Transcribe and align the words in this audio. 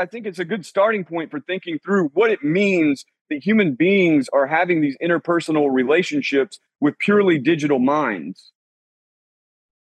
I 0.00 0.06
think 0.06 0.26
it's 0.26 0.38
a 0.38 0.44
good 0.44 0.64
starting 0.64 1.04
point 1.04 1.28
for 1.28 1.40
thinking 1.40 1.80
through 1.84 2.10
what 2.14 2.30
it 2.30 2.44
means 2.44 3.04
that 3.30 3.44
human 3.44 3.74
beings 3.74 4.28
are 4.32 4.46
having 4.46 4.80
these 4.80 4.96
interpersonal 5.02 5.72
relationships 5.72 6.60
with 6.80 6.96
purely 7.00 7.36
digital 7.40 7.80
minds 7.80 8.52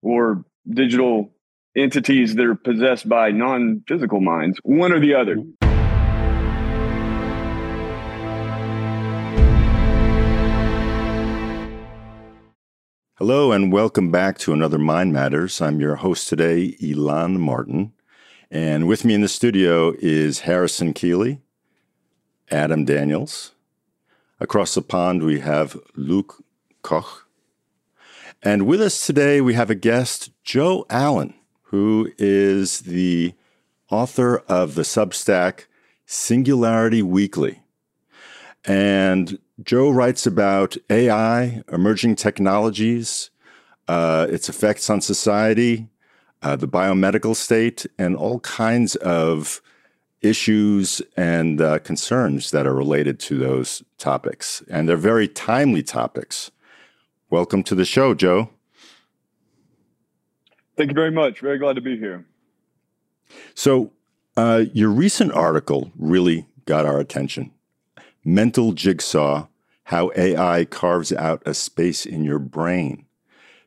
or 0.03 0.45
digital 0.69 1.30
entities 1.75 2.35
that 2.35 2.45
are 2.45 2.54
possessed 2.54 3.09
by 3.09 3.30
non 3.30 3.85
physical 3.88 4.21
minds, 4.21 4.61
one 4.64 4.93
or 4.93 5.01
the 5.01 5.14
other. 5.14 5.37
Mm-hmm. 5.37 5.69
Hello, 13.15 13.53
and 13.53 13.73
welcome 13.73 14.11
back 14.11 14.37
to 14.41 14.53
another 14.53 14.79
Mind 14.79 15.15
Matters. 15.15 15.63
I'm 15.63 15.81
your 15.81 15.97
host 15.97 16.29
today, 16.29 16.77
Elan 16.83 17.41
Martin. 17.41 17.95
And 18.55 18.87
with 18.87 19.03
me 19.03 19.14
in 19.14 19.23
the 19.23 19.29
studio 19.29 19.95
is 19.98 20.41
Harrison 20.41 20.93
Koehli, 20.93 21.39
Adam 22.51 22.84
Daniels. 22.84 23.52
Across 24.41 24.75
the 24.75 24.83
pond, 24.83 25.23
we 25.23 25.41
have 25.41 25.80
Luke 25.95 26.45
Koch. 26.83 27.27
And 28.42 28.66
with 28.66 28.83
us 28.83 29.06
today, 29.06 29.41
we 29.41 29.55
have 29.55 29.70
a 29.70 29.75
guest, 29.75 30.33
Joe 30.45 30.84
Allen, 30.91 31.33
who 31.62 32.12
is 32.19 32.80
the 32.80 33.33
author 33.91 34.41
of 34.48 34.75
the 34.75 34.83
Substack 34.83 35.64
Singularity 36.05 37.00
Weekly. 37.00 37.62
And 38.66 39.39
Joe 39.62 39.89
writes 39.89 40.27
about 40.27 40.77
AI, 40.91 41.62
emerging 41.73 42.16
technologies, 42.16 43.30
uh, 43.89 44.27
its 44.28 44.50
effects 44.50 44.91
on 44.91 45.00
society, 45.00 45.89
uh, 46.42 46.56
the 46.56 46.69
biomedical 46.69 47.37
state, 47.37 47.87
and 47.98 48.16
all 48.16 48.41
kinds 48.41 48.96
of 48.96 49.60
issues 50.23 51.02
and 51.16 51.60
uh, 51.60 51.78
concerns 51.80 52.50
that 52.52 52.66
are 52.66 52.74
related 52.74 53.19
to 53.19 53.37
those 53.38 53.83
topics. 53.98 54.62
And 54.70 54.89
they're 54.89 54.97
very 54.97 55.28
timely 55.28 55.83
topics. 55.83 56.50
Welcome 57.30 57.62
to 57.64 57.75
the 57.75 57.84
show, 57.84 58.14
Joe. 58.14 58.50
Thank 60.77 60.91
you 60.91 60.94
very 60.94 61.11
much. 61.11 61.41
Very 61.41 61.58
glad 61.58 61.75
to 61.75 61.80
be 61.80 61.98
here. 61.98 62.25
So, 63.55 63.92
uh, 64.36 64.64
your 64.72 64.89
recent 64.89 65.33
article 65.33 65.92
really 65.98 66.47
got 66.64 66.86
our 66.86 66.98
attention. 66.98 67.50
Mental 68.24 68.72
Jigsaw 68.72 69.48
How 69.84 70.11
AI 70.17 70.64
Carves 70.64 71.12
Out 71.12 71.42
a 71.45 71.55
Space 71.55 72.06
in 72.06 72.24
Your 72.24 72.39
Brain. 72.39 73.05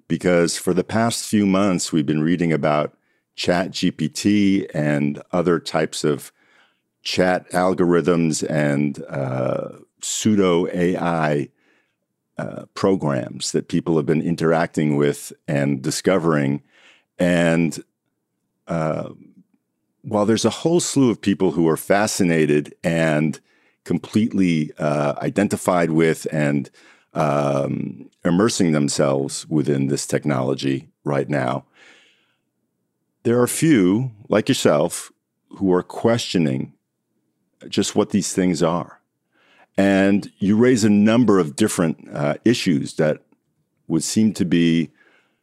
Because 0.07 0.57
for 0.57 0.73
the 0.73 0.83
past 0.83 1.25
few 1.27 1.45
months, 1.45 1.91
we've 1.91 2.05
been 2.05 2.23
reading 2.23 2.53
about 2.53 2.95
Chat 3.35 3.71
GPT 3.71 4.67
and 4.73 5.21
other 5.31 5.59
types 5.59 6.03
of 6.03 6.31
chat 7.01 7.49
algorithms 7.51 8.47
and 8.49 9.03
uh, 9.09 9.69
pseudo 10.01 10.67
AI 10.67 11.49
uh, 12.37 12.65
programs 12.73 13.51
that 13.51 13.67
people 13.67 13.95
have 13.95 14.05
been 14.05 14.21
interacting 14.21 14.97
with 14.97 15.31
and 15.47 15.81
discovering. 15.81 16.61
And 17.17 17.81
uh, 18.67 19.09
while 20.01 20.25
there's 20.25 20.45
a 20.45 20.49
whole 20.49 20.79
slew 20.79 21.09
of 21.09 21.21
people 21.21 21.51
who 21.51 21.67
are 21.67 21.77
fascinated 21.77 22.73
and 22.83 23.39
completely 23.83 24.71
uh, 24.77 25.13
identified 25.21 25.91
with 25.91 26.27
and 26.31 26.69
um, 27.15 28.09
immersing 28.23 28.73
themselves 28.73 29.47
within 29.49 29.87
this 29.87 30.05
technology 30.05 30.89
right 31.03 31.29
now. 31.29 31.65
There 33.23 33.41
are 33.41 33.47
few, 33.47 34.11
like 34.29 34.49
yourself, 34.49 35.11
who 35.49 35.73
are 35.73 35.81
questioning 35.81 36.73
just 37.69 37.95
what 37.95 38.11
these 38.11 38.33
things 38.33 38.61
are. 38.61 39.01
And 39.77 40.31
you 40.37 40.55
raise 40.55 40.83
a 40.83 40.89
number 40.89 41.39
of 41.39 41.55
different 41.55 42.07
uh, 42.13 42.35
issues 42.45 42.95
that 42.95 43.23
would 43.87 44.03
seem 44.03 44.33
to 44.33 44.45
be 44.45 44.91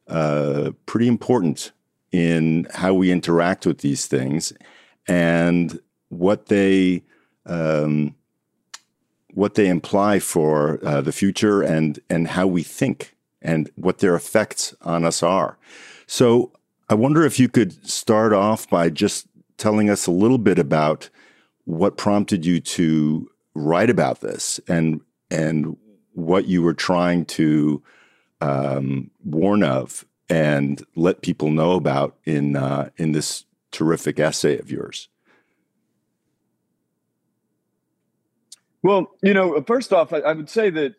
uh, 0.08 0.72
pretty 0.86 1.08
important 1.08 1.72
in 2.12 2.66
how 2.74 2.94
we 2.94 3.10
interact 3.10 3.66
with 3.66 3.78
these 3.78 4.06
things 4.06 4.52
and 5.08 5.80
what 6.08 6.46
they 6.46 7.02
um, 7.46 8.14
what 9.34 9.54
they 9.54 9.68
imply 9.68 10.18
for 10.18 10.78
uh, 10.84 11.00
the 11.00 11.12
future 11.12 11.62
and 11.62 12.00
and 12.08 12.28
how 12.28 12.46
we 12.46 12.62
think 12.62 13.16
and 13.40 13.70
what 13.74 13.98
their 13.98 14.14
effects 14.14 14.74
on 14.82 15.04
us 15.04 15.22
are. 15.22 15.58
So 16.06 16.52
I 16.88 16.94
wonder 16.94 17.24
if 17.24 17.40
you 17.40 17.48
could 17.48 17.88
start 17.88 18.32
off 18.32 18.68
by 18.68 18.90
just 18.90 19.26
telling 19.56 19.90
us 19.90 20.06
a 20.06 20.12
little 20.12 20.38
bit 20.38 20.58
about 20.58 21.08
what 21.64 21.96
prompted 21.96 22.44
you 22.44 22.60
to 22.60 23.30
write 23.54 23.90
about 23.90 24.20
this 24.20 24.60
and 24.68 25.00
and 25.30 25.76
what 26.14 26.46
you 26.46 26.62
were 26.62 26.74
trying 26.74 27.24
to 27.24 27.82
um, 28.40 29.10
warn 29.24 29.62
of 29.62 30.04
and 30.28 30.84
let 30.94 31.22
people 31.22 31.50
know 31.50 31.72
about 31.72 32.16
in 32.24 32.56
uh, 32.56 32.90
in 32.96 33.12
this 33.12 33.44
terrific 33.70 34.20
essay 34.20 34.58
of 34.58 34.70
yours. 34.70 35.08
Well, 38.82 39.10
you 39.22 39.32
know, 39.32 39.62
first 39.62 39.92
off, 39.92 40.12
I, 40.12 40.18
I 40.18 40.32
would 40.32 40.50
say 40.50 40.70
that 40.70 40.94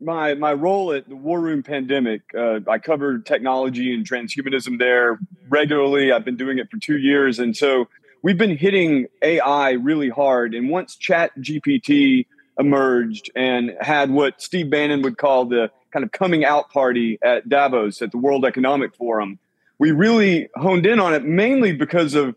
my 0.00 0.34
my 0.34 0.52
role 0.54 0.92
at 0.92 1.08
the 1.08 1.16
War 1.16 1.40
Room 1.40 1.62
Pandemic, 1.62 2.22
uh, 2.36 2.60
I 2.66 2.78
covered 2.78 3.26
technology 3.26 3.92
and 3.92 4.08
transhumanism 4.08 4.78
there 4.78 5.18
regularly. 5.48 6.12
I've 6.12 6.24
been 6.24 6.38
doing 6.38 6.58
it 6.58 6.70
for 6.70 6.78
two 6.78 6.96
years, 6.96 7.38
and 7.38 7.54
so 7.54 7.88
we've 8.22 8.38
been 8.38 8.56
hitting 8.56 9.06
AI 9.22 9.72
really 9.72 10.08
hard. 10.08 10.54
And 10.54 10.70
once 10.70 10.96
Chat 10.96 11.32
GPT 11.38 12.26
emerged 12.58 13.30
and 13.36 13.76
had 13.80 14.10
what 14.10 14.40
Steve 14.40 14.70
Bannon 14.70 15.02
would 15.02 15.18
call 15.18 15.44
the 15.44 15.70
kind 15.92 16.04
of 16.04 16.12
coming 16.12 16.44
out 16.44 16.70
party 16.70 17.18
at 17.22 17.48
Davos 17.48 18.00
at 18.00 18.12
the 18.12 18.18
World 18.18 18.46
Economic 18.46 18.94
Forum, 18.94 19.38
we 19.78 19.90
really 19.90 20.48
honed 20.56 20.86
in 20.86 21.00
on 21.00 21.12
it 21.12 21.24
mainly 21.24 21.72
because 21.72 22.14
of 22.14 22.34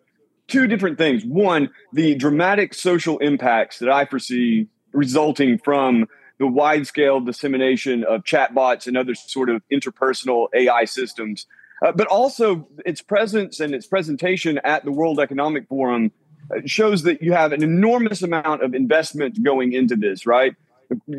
two 0.48 0.68
different 0.68 0.98
things. 0.98 1.24
One, 1.26 1.70
the 1.92 2.16
dramatic 2.16 2.74
social 2.74 3.18
impacts 3.20 3.80
that 3.80 3.90
I 3.90 4.06
foresee 4.06 4.68
resulting 4.92 5.58
from 5.58 6.08
the 6.40 6.48
wide 6.48 6.88
scale 6.88 7.20
dissemination 7.20 8.04
of 8.04 8.24
chatbots 8.24 8.88
and 8.88 8.98
other 8.98 9.16
sort 9.16 9.50
of 9.50 9.62
interpersonal 9.72 10.48
AI 10.54 10.86
systems 10.86 11.46
uh, 11.84 11.92
but 11.92 12.08
also 12.08 12.68
its 12.86 13.02
presence 13.02 13.60
and 13.60 13.76
its 13.76 13.86
presentation 13.86 14.60
at 14.64 14.86
the 14.86 14.92
World 14.92 15.20
Economic 15.20 15.68
Forum 15.68 16.12
uh, 16.50 16.62
shows 16.66 17.04
that 17.04 17.22
you 17.22 17.34
have 17.34 17.52
an 17.52 17.62
enormous 17.62 18.22
amount 18.22 18.64
of 18.64 18.74
investment 18.74 19.44
going 19.44 19.74
into 19.74 19.96
this, 19.96 20.26
right? 20.26 20.56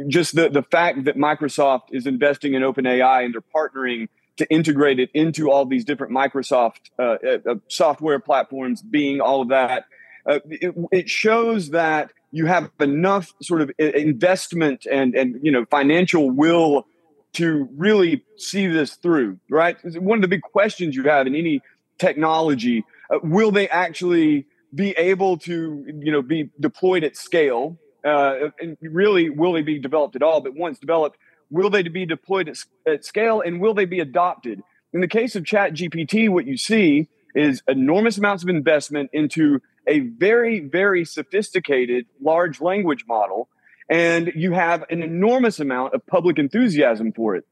Just 0.08 0.34
the, 0.34 0.48
the 0.48 0.62
fact 0.62 1.04
that 1.04 1.16
Microsoft 1.16 1.92
is 1.92 2.06
investing 2.06 2.54
in 2.54 2.62
OpenAI 2.62 3.24
and 3.24 3.34
they're 3.34 3.42
partnering 3.54 4.08
to 4.36 4.50
integrate 4.50 4.98
it 4.98 5.10
into 5.14 5.50
all 5.50 5.64
these 5.64 5.84
different 5.84 6.12
Microsoft 6.12 6.90
uh, 6.98 7.16
uh, 7.24 7.38
uh 7.50 7.54
software 7.68 8.18
platforms, 8.18 8.82
Bing 8.82 9.20
all 9.20 9.42
of 9.42 9.48
that. 9.48 9.84
Uh, 10.26 10.40
it, 10.48 10.74
it, 10.90 11.08
shows 11.10 11.70
that 11.70 12.10
you 12.32 12.46
have 12.46 12.70
enough 12.80 13.34
sort 13.42 13.60
of 13.60 13.70
investment 13.78 14.86
and 14.90 15.14
and 15.14 15.38
you 15.42 15.52
know 15.52 15.66
financial 15.66 16.30
will 16.30 16.86
to 17.34 17.68
really 17.76 18.24
see 18.36 18.66
this 18.66 18.94
through, 18.94 19.38
right? 19.50 19.76
One 20.00 20.18
of 20.18 20.22
the 20.22 20.28
big 20.28 20.42
questions 20.42 20.96
you 20.96 21.04
have 21.04 21.26
in 21.26 21.34
any 21.34 21.60
technology, 21.98 22.84
uh, 23.12 23.18
will 23.22 23.50
they 23.50 23.68
actually 23.68 24.46
be 24.74 24.90
able 24.92 25.38
to, 25.38 25.84
you 25.86 26.12
know, 26.12 26.22
be 26.22 26.50
deployed 26.58 27.04
at 27.04 27.16
scale? 27.16 27.78
Uh, 28.04 28.50
and 28.60 28.76
really, 28.80 29.30
will 29.30 29.52
they 29.52 29.62
be 29.62 29.78
developed 29.78 30.16
at 30.16 30.22
all? 30.22 30.40
But 30.40 30.54
once 30.54 30.78
developed, 30.78 31.18
will 31.54 31.70
they 31.70 31.82
be 31.82 32.04
deployed 32.04 32.48
at, 32.48 32.58
at 32.86 33.04
scale 33.04 33.40
and 33.40 33.60
will 33.60 33.74
they 33.74 33.84
be 33.84 34.00
adopted? 34.00 34.62
In 34.92 35.00
the 35.00 35.08
case 35.08 35.36
of 35.36 35.44
Chat 35.44 35.72
GPT, 35.74 36.28
what 36.28 36.46
you 36.46 36.56
see 36.56 37.08
is 37.34 37.62
enormous 37.66 38.18
amounts 38.18 38.42
of 38.42 38.48
investment 38.48 39.10
into 39.12 39.60
a 39.86 40.00
very, 40.00 40.60
very 40.60 41.04
sophisticated 41.04 42.06
large 42.20 42.60
language 42.60 43.04
model 43.06 43.48
and 43.88 44.32
you 44.34 44.52
have 44.52 44.84
an 44.90 45.02
enormous 45.02 45.60
amount 45.60 45.94
of 45.94 46.04
public 46.06 46.38
enthusiasm 46.38 47.12
for 47.12 47.36
it. 47.36 47.44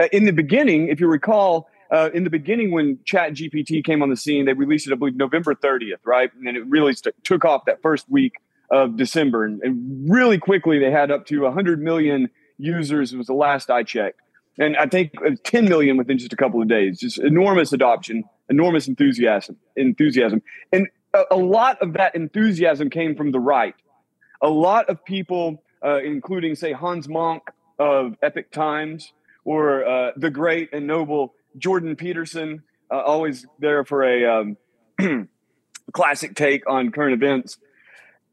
Uh, 0.00 0.08
in 0.12 0.24
the 0.24 0.32
beginning, 0.32 0.88
if 0.88 1.00
you 1.00 1.08
recall, 1.08 1.68
uh, 1.90 2.10
in 2.14 2.24
the 2.24 2.30
beginning 2.30 2.70
when 2.70 2.98
Chat 3.04 3.32
GPT 3.32 3.84
came 3.84 4.02
on 4.02 4.08
the 4.08 4.16
scene, 4.16 4.44
they 4.44 4.52
released 4.52 4.86
it, 4.86 4.92
I 4.92 4.96
believe, 4.96 5.16
November 5.16 5.54
30th, 5.54 5.98
right? 6.04 6.30
And 6.46 6.56
it 6.56 6.64
really 6.66 6.94
st- 6.94 7.14
took 7.24 7.44
off 7.44 7.64
that 7.66 7.82
first 7.82 8.08
week 8.08 8.34
of 8.70 8.96
December. 8.96 9.44
And, 9.44 9.60
and 9.62 10.10
really 10.10 10.38
quickly, 10.38 10.78
they 10.78 10.92
had 10.92 11.10
up 11.10 11.26
to 11.26 11.40
100 11.40 11.82
million 11.82 12.30
users, 12.60 13.14
was 13.14 13.26
the 13.26 13.34
last 13.34 13.70
I 13.70 13.82
checked. 13.82 14.20
And 14.58 14.76
I 14.76 14.86
think 14.86 15.12
10 15.44 15.68
million 15.68 15.96
within 15.96 16.18
just 16.18 16.32
a 16.32 16.36
couple 16.36 16.60
of 16.60 16.68
days. 16.68 16.98
Just 16.98 17.18
enormous 17.18 17.72
adoption, 17.72 18.24
enormous 18.48 18.88
enthusiasm, 18.88 19.56
enthusiasm. 19.76 20.42
And 20.72 20.88
a, 21.14 21.22
a 21.30 21.36
lot 21.36 21.80
of 21.80 21.94
that 21.94 22.14
enthusiasm 22.14 22.90
came 22.90 23.14
from 23.14 23.32
the 23.32 23.40
right. 23.40 23.74
A 24.42 24.50
lot 24.50 24.88
of 24.88 25.04
people 25.04 25.62
uh, 25.84 26.00
including, 26.02 26.54
say, 26.54 26.72
Hans 26.72 27.06
Mahncke 27.06 27.48
of 27.78 28.16
Epoch 28.22 28.50
Times 28.50 29.12
or 29.44 29.86
uh, 29.86 30.12
the 30.16 30.30
great 30.30 30.70
and 30.72 30.86
noble 30.86 31.34
Jordan 31.56 31.96
Peterson, 31.96 32.62
uh, 32.90 33.00
always 33.00 33.46
there 33.58 33.84
for 33.84 34.04
a 34.04 34.40
um, 34.40 34.56
classic 35.92 36.34
take 36.34 36.68
on 36.68 36.90
current 36.90 37.14
events. 37.14 37.58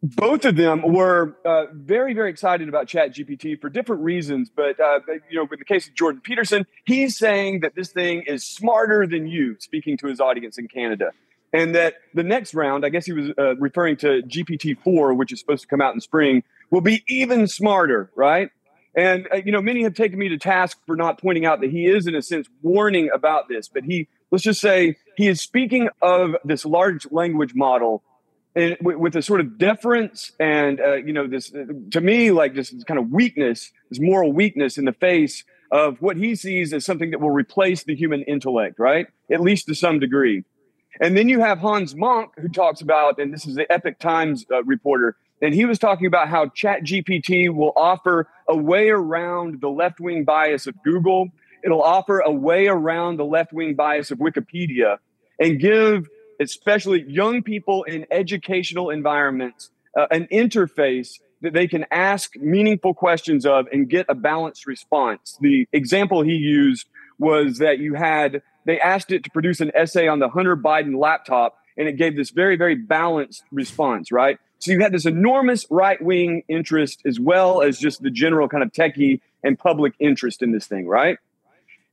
Both 0.03 0.45
of 0.45 0.55
them 0.55 0.81
were 0.81 1.35
uh, 1.43 1.65
very, 1.73 2.13
very 2.13 2.29
excited 2.29 2.69
about 2.69 2.87
Chat 2.87 3.15
GPT 3.15 3.59
for 3.59 3.69
different 3.69 4.03
reasons. 4.03 4.49
But 4.55 4.79
uh, 4.79 4.99
you 5.29 5.37
know, 5.37 5.43
in 5.43 5.59
the 5.59 5.65
case 5.65 5.87
of 5.87 5.95
Jordan 5.95 6.21
Peterson, 6.21 6.65
he's 6.85 7.17
saying 7.17 7.61
that 7.61 7.75
this 7.75 7.91
thing 7.91 8.23
is 8.27 8.45
smarter 8.45 9.07
than 9.07 9.27
you, 9.27 9.55
speaking 9.59 9.97
to 9.97 10.07
his 10.07 10.19
audience 10.19 10.57
in 10.57 10.67
Canada, 10.67 11.11
and 11.51 11.73
that 11.75 11.95
the 12.13 12.23
next 12.23 12.53
round, 12.53 12.85
I 12.85 12.89
guess 12.89 13.05
he 13.05 13.13
was 13.13 13.31
uh, 13.37 13.55
referring 13.55 13.97
to 13.97 14.21
GPT 14.21 14.77
four, 14.83 15.13
which 15.13 15.31
is 15.31 15.39
supposed 15.39 15.63
to 15.63 15.67
come 15.67 15.81
out 15.81 15.95
in 15.95 16.01
spring, 16.01 16.43
will 16.69 16.81
be 16.81 17.03
even 17.07 17.47
smarter, 17.47 18.11
right? 18.15 18.51
And 18.95 19.27
uh, 19.33 19.37
you 19.37 19.51
know, 19.51 19.61
many 19.61 19.83
have 19.83 19.95
taken 19.95 20.19
me 20.19 20.29
to 20.29 20.37
task 20.37 20.77
for 20.85 20.95
not 20.95 21.19
pointing 21.19 21.45
out 21.45 21.61
that 21.61 21.71
he 21.71 21.87
is, 21.87 22.05
in 22.05 22.15
a 22.15 22.21
sense, 22.21 22.47
warning 22.61 23.09
about 23.13 23.49
this. 23.49 23.67
But 23.67 23.83
he, 23.83 24.07
let's 24.29 24.43
just 24.43 24.61
say, 24.61 24.97
he 25.15 25.27
is 25.27 25.41
speaking 25.41 25.89
of 26.03 26.35
this 26.45 26.65
large 26.65 27.11
language 27.11 27.55
model 27.55 28.03
and 28.57 28.75
with 28.81 29.15
a 29.15 29.21
sort 29.21 29.39
of 29.39 29.57
deference 29.57 30.31
and 30.39 30.81
uh, 30.81 30.95
you 30.95 31.13
know 31.13 31.27
this 31.27 31.51
to 31.91 32.01
me 32.01 32.31
like 32.31 32.55
this 32.55 32.73
kind 32.85 32.99
of 32.99 33.09
weakness 33.11 33.71
this 33.89 33.99
moral 33.99 34.33
weakness 34.33 34.77
in 34.77 34.85
the 34.85 34.93
face 34.93 35.43
of 35.71 36.01
what 36.01 36.17
he 36.17 36.35
sees 36.35 36.73
as 36.73 36.83
something 36.83 37.11
that 37.11 37.19
will 37.19 37.31
replace 37.31 37.83
the 37.83 37.95
human 37.95 38.23
intellect 38.23 38.79
right? 38.79 39.07
At 39.31 39.41
least 39.41 39.67
to 39.67 39.75
some 39.75 39.99
degree. 39.99 40.43
And 40.99 41.15
then 41.15 41.29
you 41.29 41.39
have 41.41 41.59
hans 41.59 41.93
Mahncke 41.93 42.31
who 42.39 42.49
talks 42.49 42.81
about 42.81 43.19
and 43.19 43.31
this 43.31 43.45
is 43.45 43.55
the 43.55 43.71
epoch 43.71 43.99
times 43.99 44.45
uh, 44.51 44.63
reporter 44.63 45.15
and 45.41 45.53
he 45.53 45.65
was 45.65 45.77
talking 45.77 46.07
about 46.07 46.27
how 46.27 46.47
chat 46.47 46.83
gpt 46.83 47.53
will 47.53 47.73
offer 47.75 48.27
a 48.47 48.57
way 48.57 48.89
around 48.89 49.61
the 49.61 49.69
left-wing 49.69 50.25
bias 50.25 50.65
of 50.65 50.73
google. 50.83 51.29
It'll 51.63 51.83
offer 51.83 52.19
a 52.19 52.31
way 52.31 52.67
around 52.67 53.17
the 53.17 53.25
left-wing 53.25 53.75
bias 53.75 54.09
of 54.09 54.17
wikipedia 54.17 54.97
and 55.39 55.59
give 55.59 56.07
especially 56.39 57.03
young 57.07 57.43
people 57.43 57.83
in 57.83 58.05
educational 58.11 58.89
environments, 58.89 59.69
uh, 59.97 60.07
an 60.11 60.27
interface 60.31 61.19
that 61.41 61.53
they 61.53 61.67
can 61.67 61.85
ask 61.91 62.35
meaningful 62.37 62.93
questions 62.93 63.45
of 63.45 63.67
and 63.71 63.89
get 63.89 64.05
a 64.09 64.15
balanced 64.15 64.65
response. 64.65 65.37
The 65.41 65.67
example 65.71 66.23
he 66.23 66.33
used 66.33 66.87
was 67.19 67.59
that 67.59 67.79
you 67.79 67.93
had, 67.93 68.41
they 68.65 68.79
asked 68.79 69.11
it 69.11 69.23
to 69.23 69.31
produce 69.31 69.59
an 69.61 69.71
essay 69.75 70.07
on 70.07 70.19
the 70.19 70.29
Hunter 70.29 70.57
Biden 70.57 70.99
laptop, 70.99 71.57
and 71.77 71.87
it 71.87 71.93
gave 71.93 72.15
this 72.15 72.31
very, 72.31 72.55
very 72.55 72.75
balanced 72.75 73.43
response, 73.51 74.11
right? 74.11 74.39
So 74.59 74.71
you 74.71 74.79
had 74.79 74.91
this 74.91 75.05
enormous 75.05 75.65
right 75.69 76.01
wing 76.01 76.43
interest 76.47 77.01
as 77.05 77.19
well 77.19 77.61
as 77.61 77.77
just 77.77 78.01
the 78.01 78.09
general 78.09 78.47
kind 78.47 78.63
of 78.63 78.71
techie 78.71 79.21
and 79.43 79.57
public 79.57 79.93
interest 79.99 80.41
in 80.41 80.51
this 80.51 80.65
thing, 80.65 80.87
right? 80.87 81.19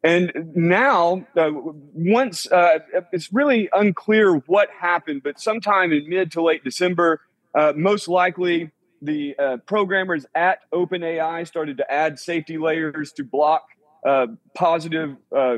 And 0.04 0.52
now, 0.54 1.26
uh, 1.34 1.50
once 1.54 2.46
uh, 2.52 2.80
it's 3.10 3.32
really 3.32 3.70
unclear 3.72 4.34
what 4.34 4.68
happened, 4.70 5.22
but 5.24 5.40
sometime 5.40 5.92
in 5.92 6.06
mid 6.10 6.30
to 6.32 6.42
late 6.42 6.62
December, 6.62 7.22
uh, 7.54 7.72
most 7.74 8.06
likely 8.06 8.70
the 9.00 9.34
uh, 9.38 9.56
programmers 9.66 10.26
at 10.34 10.58
OpenAI 10.72 11.46
started 11.46 11.78
to 11.78 11.90
add 11.90 12.18
safety 12.18 12.58
layers 12.58 13.12
to 13.12 13.24
block 13.24 13.64
uh, 14.04 14.26
positive 14.54 15.16
uh, 15.34 15.56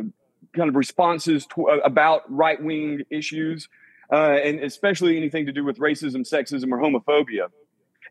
kind 0.54 0.68
of 0.68 0.76
responses 0.76 1.44
to, 1.46 1.66
about 1.84 2.22
right 2.32 2.62
wing 2.62 3.02
issues, 3.10 3.68
and 4.10 4.60
especially 4.60 5.16
anything 5.16 5.46
to 5.46 5.52
do 5.52 5.64
with 5.64 5.78
racism, 5.78 6.18
sexism, 6.18 6.70
or 6.70 6.78
homophobia. 6.78 7.48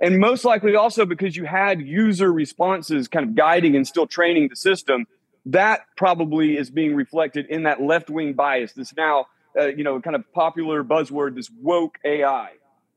And 0.02 0.20
most 0.20 0.44
likely 0.44 0.76
also 0.76 1.06
because 1.06 1.38
you 1.38 1.46
had 1.46 1.80
user 1.80 2.34
responses 2.34 3.08
kind 3.08 3.26
of 3.26 3.36
guiding 3.36 3.78
and 3.78 3.88
still 3.88 4.06
training 4.06 4.50
the 4.50 4.58
system 4.58 5.06
that 5.48 5.82
probably 5.96 6.58
is 6.58 6.70
being 6.70 6.96
reflected 6.96 7.46
in 7.48 7.64
that 7.64 7.82
left 7.82 8.10
wing 8.10 8.34
bias. 8.34 8.74
This 8.74 8.96
now, 8.96 9.28
uh, 9.60 9.68
you 9.68 9.84
know, 9.84 10.00
kind 10.02 10.16
of 10.16 10.32
popular 10.34 10.84
buzzword, 10.84 11.36
this 11.36 11.50
woke 11.62 11.98
AI, 12.04 12.52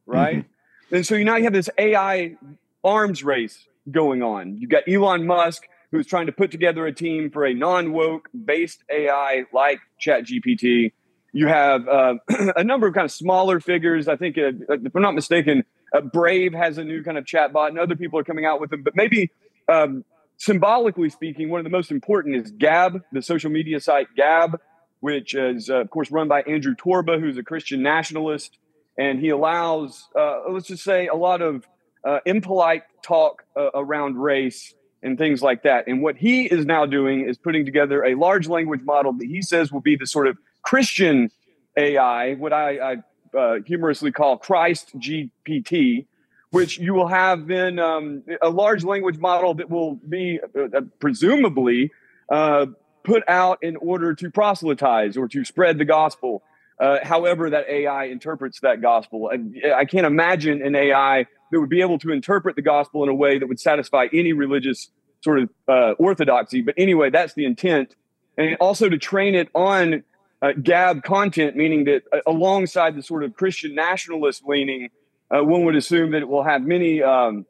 right? 0.07 0.39
Mm-hmm. 0.39 0.95
And 0.97 1.07
so 1.07 1.15
you 1.15 1.25
now 1.25 1.37
you 1.37 1.45
have 1.45 1.53
this 1.53 1.71
AI 1.79 2.37
arms 2.83 3.23
race 3.23 3.67
going 3.91 4.23
on. 4.23 4.57
You've 4.59 4.71
got 4.71 4.85
Elon 4.89 5.27
Musk 5.27 5.65
who's 5.91 6.07
trying 6.07 6.27
to 6.27 6.33
put 6.33 6.51
together 6.51 6.87
a 6.87 6.93
team 6.93 7.31
for 7.31 7.45
a 7.45 7.55
non 7.55 7.93
woke 7.93 8.29
based 8.45 8.85
AI 8.91 9.45
like 9.53 9.81
ChatGPT. 10.05 10.93
You 11.33 11.47
have 11.49 11.87
uh, 11.89 12.15
a 12.57 12.65
number 12.65 12.87
of 12.87 12.95
kind 12.95 13.05
of 13.05 13.13
smaller 13.13 13.61
figures. 13.61 14.09
I 14.09 14.17
think, 14.17 14.39
uh, 14.39 14.53
if 14.69 14.95
I'm 14.95 15.03
not 15.03 15.15
mistaken, 15.15 15.65
uh, 15.93 16.01
Brave 16.01 16.55
has 16.55 16.79
a 16.79 16.85
new 16.85 17.03
kind 17.03 17.19
of 17.19 17.25
chatbot, 17.25 17.69
and 17.69 17.79
other 17.79 17.97
people 17.97 18.19
are 18.19 18.25
coming 18.25 18.45
out 18.45 18.61
with 18.61 18.71
them. 18.71 18.83
But 18.83 18.97
maybe 18.97 19.31
um, 19.69 20.05
symbolically 20.39 21.11
speaking, 21.11 21.51
one 21.51 21.61
of 21.61 21.65
the 21.65 21.71
most 21.71 21.91
important 21.91 22.37
is 22.37 22.51
Gab, 22.53 23.03
the 23.13 23.23
social 23.23 23.51
media 23.51 23.81
site 23.81 24.09
Gab, 24.17 24.59
which 25.01 25.35
is, 25.35 25.69
uh, 25.69 25.81
of 25.81 25.91
course, 25.91 26.11
run 26.11 26.29
by 26.29 26.43
Andrew 26.43 26.75
Torba, 26.75 27.21
who's 27.21 27.37
a 27.37 27.43
Christian 27.43 27.83
nationalist. 27.83 28.57
And 28.97 29.21
he 29.21 29.29
allows, 29.29 30.09
uh, 30.19 30.41
let's 30.51 30.67
just 30.67 30.83
say, 30.83 31.07
a 31.07 31.15
lot 31.15 31.43
of 31.43 31.69
uh, 32.05 32.19
impolite 32.25 32.83
talk 33.03 33.45
uh, 33.57 33.71
around 33.75 34.17
race 34.17 34.75
and 35.03 35.17
things 35.17 35.43
like 35.43 35.63
that. 35.63 35.87
And 35.87 36.03
what 36.03 36.17
he 36.17 36.47
is 36.47 36.65
now 36.67 36.87
doing 36.87 37.29
is 37.29 37.37
putting 37.37 37.65
together 37.65 38.05
a 38.05 38.15
large 38.15 38.49
language 38.49 38.81
model 38.83 39.13
that 39.13 39.27
he 39.27 39.43
says 39.43 39.71
will 39.71 39.81
be 39.81 39.97
the 39.97 40.07
sort 40.07 40.27
of 40.27 40.37
Christian 40.63 41.31
AI, 41.77 42.35
what 42.35 42.53
I, 42.53 42.79
I 42.79 43.37
uh, 43.37 43.59
humorously 43.65 44.11
call 44.11 44.37
Christ 44.39 44.99
GPT, 44.99 46.07
which 46.51 46.79
you 46.79 46.95
will 46.95 47.09
have 47.09 47.47
then 47.47 47.79
um, 47.79 48.23
a 48.41 48.49
large 48.49 48.85
language 48.85 49.19
model 49.19 49.55
that 49.55 49.69
will 49.69 49.97
be 49.97 50.41
uh, 50.57 50.77
uh, 50.77 50.81
presumably 50.99 51.93
uh, 52.31 52.67
put 53.05 53.23
out 53.29 53.59
in 53.63 53.77
order 53.77 54.15
to 54.15 54.31
proselytize 54.31 55.17
or 55.17 55.29
to 55.29 55.45
spread 55.45 55.79
the 55.79 55.85
gospel. 55.85 56.43
Uh, 56.79 56.99
however, 57.03 57.51
that 57.51 57.69
AI 57.69 58.05
interprets 58.05 58.61
that 58.61 58.81
gospel. 58.81 59.31
I, 59.33 59.73
I, 59.73 59.85
can't 59.85 60.07
imagine 60.07 60.63
an 60.63 60.77
AI 60.77 61.27
that 61.51 61.61
would 61.61 61.69
be 61.69 61.81
able 61.81 61.99
to 61.99 62.13
interpret 62.13 62.55
the 62.55 62.63
gospel 62.63 63.03
in 63.03 63.09
a 63.09 63.15
way 63.15 63.39
that 63.39 63.49
would 63.49 63.59
satisfy 63.59 64.07
any 64.13 64.33
religious 64.33 64.91
sort 65.23 65.41
of 65.41 65.51
uh, 65.67 65.93
orthodoxy. 65.99 66.63
But 66.63 66.75
anyway, 66.79 67.11
that's 67.11 67.35
the 67.35 67.45
intent. 67.47 67.97
And 68.37 68.57
also 68.61 68.89
to 68.89 68.97
train 68.97 69.35
it 69.35 69.49
on 69.57 70.05
uh, 70.41 70.53
Gab 70.63 71.03
content, 71.03 71.57
meaning 71.57 71.85
that 71.85 72.05
alongside 72.27 72.95
the 72.95 73.03
sort 73.03 73.25
of 73.25 73.35
Christian 73.35 73.75
nationalist 73.75 74.45
leaning, 74.47 74.91
uh, 75.31 75.43
one 75.43 75.65
would 75.65 75.77
assume 75.77 76.13
that 76.13 76.23
it 76.23 76.29
will 76.29 76.45
have 76.45 76.63
many 76.63 77.03
um, 77.03 77.47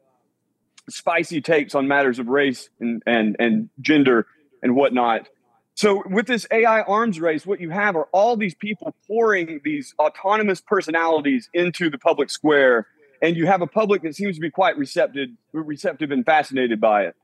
spicy 0.89 1.41
takes 1.41 1.75
on 1.75 1.87
matters 1.87 2.19
of 2.19 2.27
race 2.27 2.69
and, 2.79 3.01
and, 3.05 3.35
and 3.39 3.69
gender 3.79 4.27
and 4.61 4.75
whatnot. 4.75 5.27
So, 5.75 6.03
with 6.05 6.27
this 6.27 6.45
AI 6.51 6.81
arms 6.81 7.21
race, 7.21 7.45
what 7.45 7.61
you 7.61 7.69
have 7.69 7.95
are 7.95 8.09
all 8.11 8.35
these 8.35 8.53
people 8.53 8.93
pouring 9.07 9.61
these 9.63 9.95
autonomous 9.97 10.59
personalities 10.59 11.49
into 11.53 11.89
the 11.89 11.97
public 11.97 12.29
square, 12.29 12.85
and 13.21 13.37
you 13.37 13.45
have 13.45 13.61
a 13.61 13.67
public 13.67 14.01
that 14.01 14.13
seems 14.13 14.35
to 14.35 14.41
be 14.41 14.49
quite 14.49 14.77
receptive, 14.77 15.29
receptive 15.53 16.11
and 16.11 16.25
fascinated 16.25 16.81
by 16.81 17.03
it. 17.03 17.15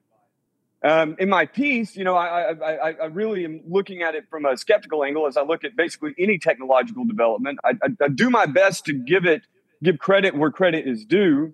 Um, 0.86 1.18
in 1.20 1.28
my 1.28 1.48
piece, 1.48 1.98
you 1.98 2.06
know, 2.06 2.16
I, 2.16 2.52
I, 2.52 2.92
I, 2.92 3.06
really 3.08 3.44
am 3.44 3.62
looking 3.68 4.04
at 4.04 4.14
it 4.14 4.26
from 4.30 4.46
a 4.46 4.56
skeptical 4.56 5.04
angle 5.04 5.26
as 5.26 5.36
I 5.36 5.42
look 5.42 5.64
at 5.64 5.76
basically 5.76 6.14
any 6.20 6.38
technological 6.38 7.06
development. 7.06 7.60
I, 7.64 7.72
I, 7.82 7.88
I 8.04 8.08
do 8.08 8.30
my 8.30 8.46
best 8.46 8.86
to 8.86 8.94
give 8.94 9.26
it 9.26 9.42
give 9.84 10.00
credit 10.00 10.36
where 10.36 10.52
credit 10.52 10.88
is 10.88 11.06
due, 11.06 11.54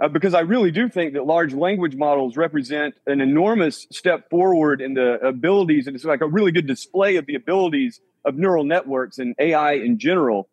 uh, 0.00 0.08
because 0.08 0.34
I 0.34 0.40
really 0.40 0.70
do 0.70 0.88
think 0.88 1.12
that 1.12 1.26
large 1.26 1.52
language 1.52 1.94
models 1.94 2.36
represent 2.36 2.94
an 3.06 3.20
enormous 3.20 3.86
step 3.90 4.30
forward 4.30 4.80
in 4.80 4.94
the 4.94 5.14
abilities, 5.26 5.86
and 5.86 5.94
it's 5.94 6.04
like 6.04 6.22
a 6.22 6.26
really 6.26 6.52
good 6.52 6.66
display 6.66 7.16
of 7.16 7.26
the 7.26 7.34
abilities 7.34 8.00
of 8.24 8.36
neural 8.36 8.64
networks 8.64 9.18
and 9.18 9.34
AI 9.38 9.72
in 9.72 9.98
general. 9.98 10.48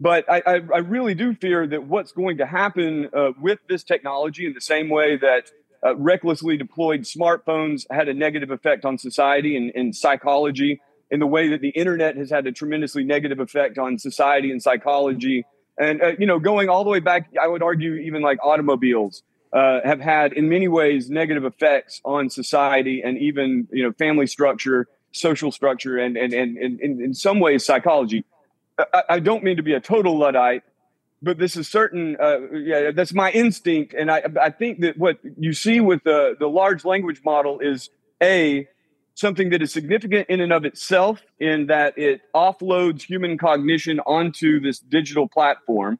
But 0.00 0.28
I, 0.28 0.42
I, 0.44 0.54
I 0.54 0.78
really 0.78 1.14
do 1.14 1.34
fear 1.34 1.66
that 1.68 1.84
what's 1.84 2.10
going 2.10 2.38
to 2.38 2.46
happen 2.46 3.08
uh, 3.12 3.32
with 3.40 3.60
this 3.68 3.84
technology, 3.84 4.46
in 4.46 4.52
the 4.52 4.60
same 4.60 4.88
way 4.88 5.16
that 5.16 5.50
uh, 5.84 5.94
recklessly 5.96 6.56
deployed 6.56 7.02
smartphones 7.02 7.86
had 7.90 8.08
a 8.08 8.14
negative 8.14 8.50
effect 8.50 8.84
on 8.84 8.98
society 8.98 9.56
and, 9.56 9.70
and 9.76 9.94
psychology, 9.94 10.80
in 11.12 11.20
the 11.20 11.26
way 11.26 11.48
that 11.50 11.60
the 11.60 11.68
internet 11.68 12.16
has 12.16 12.30
had 12.30 12.46
a 12.46 12.52
tremendously 12.52 13.04
negative 13.04 13.38
effect 13.38 13.78
on 13.78 13.98
society 13.98 14.50
and 14.50 14.62
psychology 14.62 15.44
and, 15.78 16.02
uh, 16.02 16.12
you 16.18 16.26
know, 16.26 16.38
going 16.38 16.68
all 16.68 16.84
the 16.84 16.90
way 16.90 17.00
back, 17.00 17.30
I 17.40 17.48
would 17.48 17.62
argue 17.62 17.94
even 17.94 18.22
like 18.22 18.38
automobiles 18.42 19.22
uh, 19.52 19.80
have 19.84 20.00
had 20.00 20.32
in 20.32 20.48
many 20.48 20.68
ways 20.68 21.10
negative 21.10 21.44
effects 21.44 22.00
on 22.04 22.30
society 22.30 23.02
and 23.02 23.18
even, 23.18 23.68
you 23.72 23.82
know, 23.82 23.92
family 23.92 24.26
structure, 24.26 24.86
social 25.12 25.52
structure, 25.52 25.98
and, 25.98 26.16
and, 26.16 26.32
and, 26.32 26.56
and, 26.56 27.00
in 27.00 27.14
some 27.14 27.40
ways 27.40 27.64
psychology. 27.64 28.24
I, 28.78 29.02
I, 29.10 29.18
don't 29.18 29.44
mean 29.44 29.58
to 29.58 29.62
be 29.62 29.74
a 29.74 29.80
total 29.80 30.18
Luddite, 30.18 30.62
but 31.20 31.38
this 31.38 31.56
is 31.56 31.68
certain. 31.68 32.16
Uh, 32.18 32.50
yeah, 32.52 32.90
that's 32.92 33.12
my 33.12 33.30
instinct. 33.30 33.94
And 33.94 34.10
I, 34.10 34.22
I 34.40 34.50
think 34.50 34.80
that 34.80 34.96
what 34.96 35.18
you 35.38 35.52
see 35.52 35.80
with 35.80 36.02
the, 36.04 36.34
the 36.38 36.48
large 36.48 36.84
language 36.84 37.20
model 37.24 37.60
is 37.60 37.90
A, 38.22 38.68
something 39.14 39.50
that 39.50 39.62
is 39.62 39.72
significant 39.72 40.28
in 40.28 40.40
and 40.40 40.52
of 40.52 40.64
itself 40.64 41.22
in 41.38 41.66
that 41.66 41.96
it 41.98 42.22
offloads 42.34 43.02
human 43.02 43.36
cognition 43.36 44.00
onto 44.00 44.60
this 44.60 44.78
digital 44.78 45.28
platform. 45.28 45.98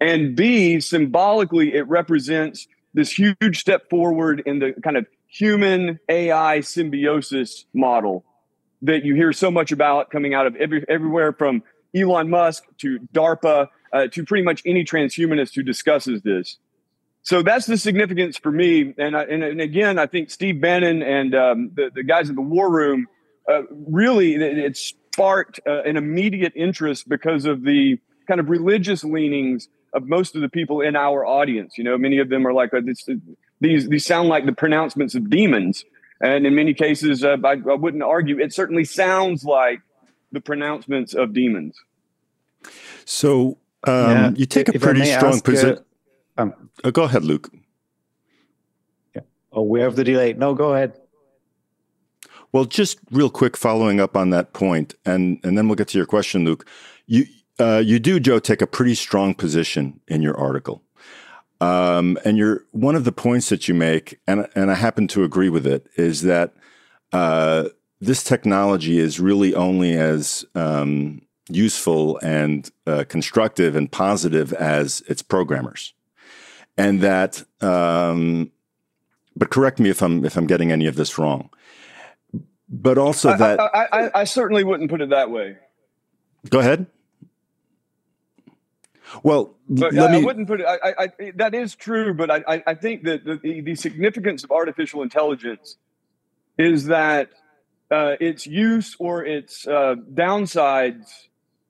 And 0.00 0.36
b 0.36 0.80
symbolically 0.80 1.74
it 1.74 1.88
represents 1.88 2.66
this 2.94 3.10
huge 3.10 3.58
step 3.58 3.88
forward 3.90 4.42
in 4.46 4.58
the 4.58 4.74
kind 4.82 4.96
of 4.96 5.06
human 5.28 5.98
ai 6.08 6.60
symbiosis 6.60 7.64
model 7.74 8.24
that 8.82 9.04
you 9.04 9.14
hear 9.14 9.32
so 9.32 9.50
much 9.50 9.72
about 9.72 10.10
coming 10.10 10.34
out 10.34 10.46
of 10.46 10.54
every, 10.56 10.84
everywhere 10.88 11.32
from 11.32 11.62
elon 11.94 12.30
musk 12.30 12.64
to 12.78 12.98
darpa 13.12 13.68
uh, 13.92 14.06
to 14.08 14.24
pretty 14.24 14.44
much 14.44 14.62
any 14.66 14.84
transhumanist 14.84 15.54
who 15.54 15.62
discusses 15.62 16.22
this 16.22 16.58
so 17.26 17.42
that's 17.42 17.66
the 17.66 17.76
significance 17.76 18.38
for 18.38 18.52
me. 18.52 18.94
And, 18.96 19.16
I, 19.16 19.24
and, 19.24 19.42
and 19.42 19.60
again, 19.60 19.98
I 19.98 20.06
think 20.06 20.30
Steve 20.30 20.60
Bannon 20.60 21.02
and 21.02 21.34
um, 21.34 21.70
the, 21.74 21.90
the 21.92 22.04
guys 22.04 22.28
in 22.28 22.36
the 22.36 22.40
War 22.40 22.70
Room 22.70 23.08
uh, 23.48 23.62
really 23.68 24.36
it, 24.36 24.42
it 24.42 24.76
sparked 24.76 25.58
uh, 25.66 25.82
an 25.82 25.96
immediate 25.96 26.52
interest 26.54 27.08
because 27.08 27.44
of 27.44 27.64
the 27.64 27.98
kind 28.28 28.38
of 28.38 28.48
religious 28.48 29.02
leanings 29.02 29.68
of 29.92 30.06
most 30.06 30.36
of 30.36 30.40
the 30.40 30.48
people 30.48 30.80
in 30.80 30.94
our 30.94 31.26
audience. 31.26 31.76
You 31.76 31.82
know, 31.82 31.98
many 31.98 32.18
of 32.18 32.28
them 32.28 32.46
are 32.46 32.52
like 32.52 32.72
uh, 32.72 32.80
this, 32.84 33.08
these 33.60 33.88
these 33.88 34.06
sound 34.06 34.28
like 34.28 34.46
the 34.46 34.52
pronouncements 34.52 35.16
of 35.16 35.28
demons, 35.28 35.84
and 36.20 36.46
in 36.46 36.54
many 36.54 36.74
cases, 36.74 37.24
uh, 37.24 37.38
I, 37.42 37.54
I 37.54 37.74
wouldn't 37.74 38.04
argue. 38.04 38.38
It 38.38 38.54
certainly 38.54 38.84
sounds 38.84 39.44
like 39.44 39.80
the 40.30 40.40
pronouncements 40.40 41.12
of 41.12 41.32
demons. 41.32 41.76
So 43.04 43.58
um, 43.82 44.10
yeah. 44.10 44.30
you 44.36 44.46
take 44.46 44.68
if, 44.68 44.76
a 44.76 44.78
pretty 44.78 45.06
strong 45.06 45.40
position. 45.40 45.84
Um, 46.38 46.70
oh, 46.84 46.90
go 46.90 47.04
ahead, 47.04 47.24
Luke. 47.24 47.50
Yeah. 49.14 49.22
Oh, 49.52 49.62
we 49.62 49.80
have 49.80 49.96
the 49.96 50.04
delay. 50.04 50.34
No, 50.34 50.54
go 50.54 50.74
ahead. 50.74 50.98
Well, 52.52 52.64
just 52.64 52.98
real 53.10 53.30
quick, 53.30 53.56
following 53.56 54.00
up 54.00 54.16
on 54.16 54.30
that 54.30 54.52
point, 54.52 54.94
and 55.04 55.40
and 55.42 55.58
then 55.58 55.68
we'll 55.68 55.76
get 55.76 55.88
to 55.88 55.98
your 55.98 56.06
question, 56.06 56.44
Luke. 56.44 56.66
You 57.06 57.26
uh, 57.58 57.82
you 57.84 57.98
do, 57.98 58.20
Joe, 58.20 58.38
take 58.38 58.62
a 58.62 58.66
pretty 58.66 58.94
strong 58.94 59.34
position 59.34 60.00
in 60.08 60.22
your 60.22 60.36
article, 60.38 60.82
um, 61.60 62.18
and 62.24 62.38
you're 62.38 62.64
one 62.72 62.94
of 62.94 63.04
the 63.04 63.12
points 63.12 63.48
that 63.48 63.68
you 63.68 63.74
make, 63.74 64.20
and 64.26 64.46
and 64.54 64.70
I 64.70 64.74
happen 64.74 65.08
to 65.08 65.24
agree 65.24 65.48
with 65.50 65.66
it, 65.66 65.86
is 65.96 66.22
that 66.22 66.54
uh, 67.12 67.68
this 68.00 68.22
technology 68.22 68.98
is 68.98 69.20
really 69.20 69.54
only 69.54 69.94
as 69.94 70.44
um, 70.54 71.22
useful 71.48 72.18
and 72.22 72.70
uh, 72.86 73.04
constructive 73.08 73.76
and 73.76 73.90
positive 73.90 74.52
as 74.54 75.02
its 75.08 75.22
programmers 75.22 75.94
and 76.76 77.00
that 77.00 77.42
um, 77.60 78.50
but 79.36 79.50
correct 79.50 79.78
me 79.78 79.90
if 79.90 80.02
i'm 80.02 80.24
if 80.24 80.36
i'm 80.36 80.46
getting 80.46 80.72
any 80.72 80.86
of 80.86 80.96
this 80.96 81.18
wrong 81.18 81.50
but 82.68 82.98
also 82.98 83.30
I, 83.30 83.36
that 83.36 83.60
I, 83.60 83.86
I, 83.92 84.20
I, 84.20 84.24
certainly 84.24 84.64
wouldn't 84.64 84.90
put 84.90 85.00
it 85.00 85.10
that 85.10 85.30
way 85.30 85.56
go 86.50 86.58
ahead 86.58 86.86
well 89.22 89.56
but 89.68 89.92
let 89.92 90.10
me, 90.12 90.18
I 90.18 90.24
wouldn't 90.24 90.46
put 90.46 90.60
it. 90.60 90.66
I, 90.66 90.94
I, 90.98 91.32
that 91.36 91.54
is 91.54 91.74
true, 91.74 92.14
but 92.14 92.30
I, 92.30 92.62
I 92.66 92.74
think 92.74 93.02
that 93.04 93.24
the, 93.24 93.60
the 93.60 93.74
significance 93.74 94.44
of 94.44 94.52
artificial 94.52 95.02
intelligence 95.02 95.76
is 96.56 96.86
that 96.86 97.30
uh, 97.90 98.14
its 98.20 98.46
use 98.46 98.96
or 98.98 99.24
its 99.24 99.66
uh, 99.66 99.96
downsides 100.12 101.10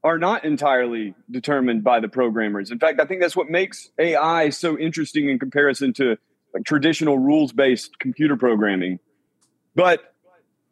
are 0.06 0.18
not 0.18 0.44
entirely 0.44 1.16
determined 1.32 1.82
by 1.82 1.98
the 1.98 2.08
programmers. 2.08 2.70
In 2.70 2.78
fact, 2.78 3.00
I 3.00 3.06
think 3.06 3.20
that's 3.20 3.34
what 3.34 3.50
makes 3.50 3.90
AI 3.98 4.50
so 4.50 4.78
interesting 4.78 5.28
in 5.28 5.40
comparison 5.40 5.92
to 5.94 6.16
like 6.54 6.64
traditional 6.64 7.18
rules-based 7.18 7.98
computer 7.98 8.36
programming. 8.36 9.00
But 9.75 10.14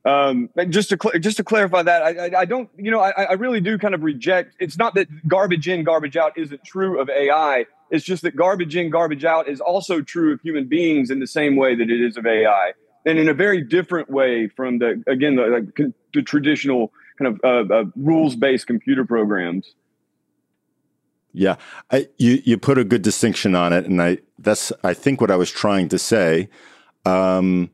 um, 0.04 0.50
just 0.68 0.90
to 0.90 0.98
cl- 1.02 1.18
just 1.18 1.38
to 1.38 1.44
clarify 1.44 1.82
that, 1.82 2.02
I, 2.02 2.26
I, 2.26 2.40
I 2.42 2.44
don't, 2.44 2.70
you 2.76 2.92
know, 2.92 3.00
I, 3.00 3.24
I, 3.24 3.32
really 3.32 3.60
do 3.60 3.76
kind 3.76 3.92
of 3.92 4.04
reject. 4.04 4.54
It's 4.60 4.78
not 4.78 4.94
that 4.94 5.08
garbage 5.26 5.66
in, 5.66 5.82
garbage 5.82 6.16
out 6.16 6.38
isn't 6.38 6.62
true 6.62 7.00
of 7.00 7.10
AI. 7.10 7.66
It's 7.90 8.04
just 8.04 8.22
that 8.22 8.36
garbage 8.36 8.76
in, 8.76 8.88
garbage 8.88 9.24
out 9.24 9.48
is 9.48 9.60
also 9.60 10.00
true 10.00 10.32
of 10.32 10.40
human 10.42 10.68
beings 10.68 11.10
in 11.10 11.18
the 11.18 11.26
same 11.26 11.56
way 11.56 11.74
that 11.74 11.90
it 11.90 12.00
is 12.00 12.16
of 12.16 12.24
AI, 12.24 12.72
and 13.04 13.18
in 13.18 13.28
a 13.28 13.34
very 13.34 13.62
different 13.62 14.10
way 14.10 14.46
from 14.46 14.78
the 14.78 15.02
again 15.08 15.34
the, 15.34 15.42
like, 15.42 15.92
the 16.12 16.22
traditional 16.22 16.92
kind 17.18 17.34
of 17.34 17.40
uh, 17.44 17.74
uh, 17.74 17.84
rules 17.96 18.36
based 18.36 18.66
computer 18.66 19.04
programs. 19.04 19.74
Yeah, 21.32 21.56
I, 21.90 22.08
you 22.18 22.40
you 22.44 22.58
put 22.58 22.78
a 22.78 22.84
good 22.84 23.02
distinction 23.02 23.54
on 23.54 23.72
it, 23.72 23.86
and 23.86 24.00
I 24.00 24.18
that's 24.38 24.72
I 24.84 24.94
think 24.94 25.20
what 25.20 25.30
I 25.30 25.36
was 25.36 25.50
trying 25.50 25.88
to 25.88 25.98
say. 25.98 26.48
Um, 27.04 27.70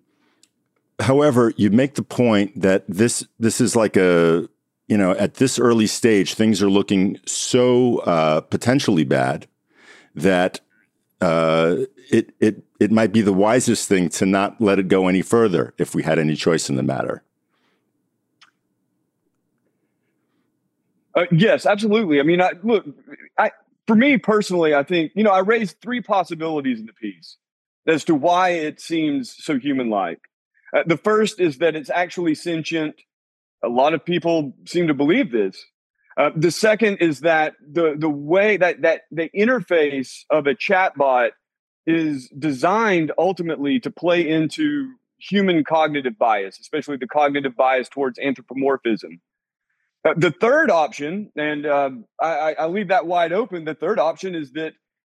however, 0.99 1.53
you 1.57 1.71
make 1.71 1.95
the 1.95 2.03
point 2.03 2.59
that 2.61 2.85
this 2.89 3.27
this 3.39 3.61
is 3.61 3.77
like 3.77 3.97
a 3.97 4.49
you 4.89 4.97
know 4.97 5.13
at 5.13 5.35
this 5.35 5.59
early 5.59 5.87
stage 5.87 6.35
things 6.35 6.63
are 6.63 6.71
looking 6.71 7.19
so 7.27 7.99
uh, 7.99 8.41
potentially 8.41 9.05
bad 9.05 9.47
that 10.15 10.61
uh, 11.21 11.77
it 12.11 12.33
it 12.41 12.65
it 12.81 12.91
might 12.91 13.13
be 13.13 13.21
the 13.21 13.33
wisest 13.33 13.89
thing 13.89 14.09
to 14.09 14.27
not 14.27 14.61
let 14.61 14.79
it 14.79 14.89
go 14.89 15.07
any 15.07 15.23
further 15.23 15.75
if 15.79 15.95
we 15.95 16.03
had 16.03 16.19
any 16.19 16.35
choice 16.35 16.71
in 16.71 16.77
the 16.77 16.83
matter. 16.83 17.23
Uh, 21.15 21.25
yes, 21.33 21.67
absolutely. 21.67 22.21
I 22.21 22.23
mean, 22.23 22.41
I, 22.41 22.53
look, 22.63 22.85
I 23.39 23.51
for 23.87 23.97
me 23.97 24.19
personally, 24.19 24.75
I 24.75 24.83
think 24.83 25.13
you 25.15 25.25
know 25.25 25.33
I 25.33 25.41
raised 25.41 25.77
three 25.83 26.01
possibilities 26.01 26.79
in 26.79 26.87
the 26.87 26.93
piece 26.93 27.37
as 27.87 28.05
to 28.05 28.15
why 28.15 28.51
it 28.51 28.81
seems 28.81 29.35
so 29.37 29.59
human-like. 29.59 30.21
Uh, 30.77 30.83
the 30.87 30.97
first 30.97 31.41
is 31.41 31.59
that 31.59 31.75
it's 31.75 31.91
actually 31.91 32.35
sentient. 32.35 32.95
A 33.65 33.69
lot 33.69 33.95
of 33.95 34.05
people 34.05 34.53
seem 34.67 34.87
to 34.87 34.95
believe 34.95 35.33
this. 35.33 35.57
Uh, 36.17 36.31
the 36.37 36.51
second 36.51 36.99
is 36.99 37.21
that 37.21 37.55
the 37.61 37.95
the 37.99 38.09
way 38.09 38.57
that 38.57 38.83
that 38.83 39.03
the 39.11 39.29
interface 39.37 40.21
of 40.31 40.47
a 40.47 40.55
chatbot 40.55 41.31
is 41.87 42.29
designed 42.39 43.11
ultimately 43.19 43.81
to 43.81 43.91
play 43.91 44.29
into 44.29 44.93
human 45.19 45.65
cognitive 45.65 46.19
bias, 46.19 46.59
especially 46.61 46.97
the 46.97 47.07
cognitive 47.07 47.57
bias 47.57 47.89
towards 47.89 48.19
anthropomorphism. 48.19 49.21
Uh, 50.03 50.15
the 50.17 50.31
third 50.31 50.71
option, 50.71 51.31
and 51.37 51.67
uh, 51.67 51.91
I, 52.21 52.55
I, 52.59 52.67
leave 52.69 52.89
that 52.89 53.07
wide 53.07 53.35
open. 53.35 53.67
The 53.67 53.75
third 53.75 53.99
option 53.99 54.35
is 54.35 54.53
that 54.53 54.73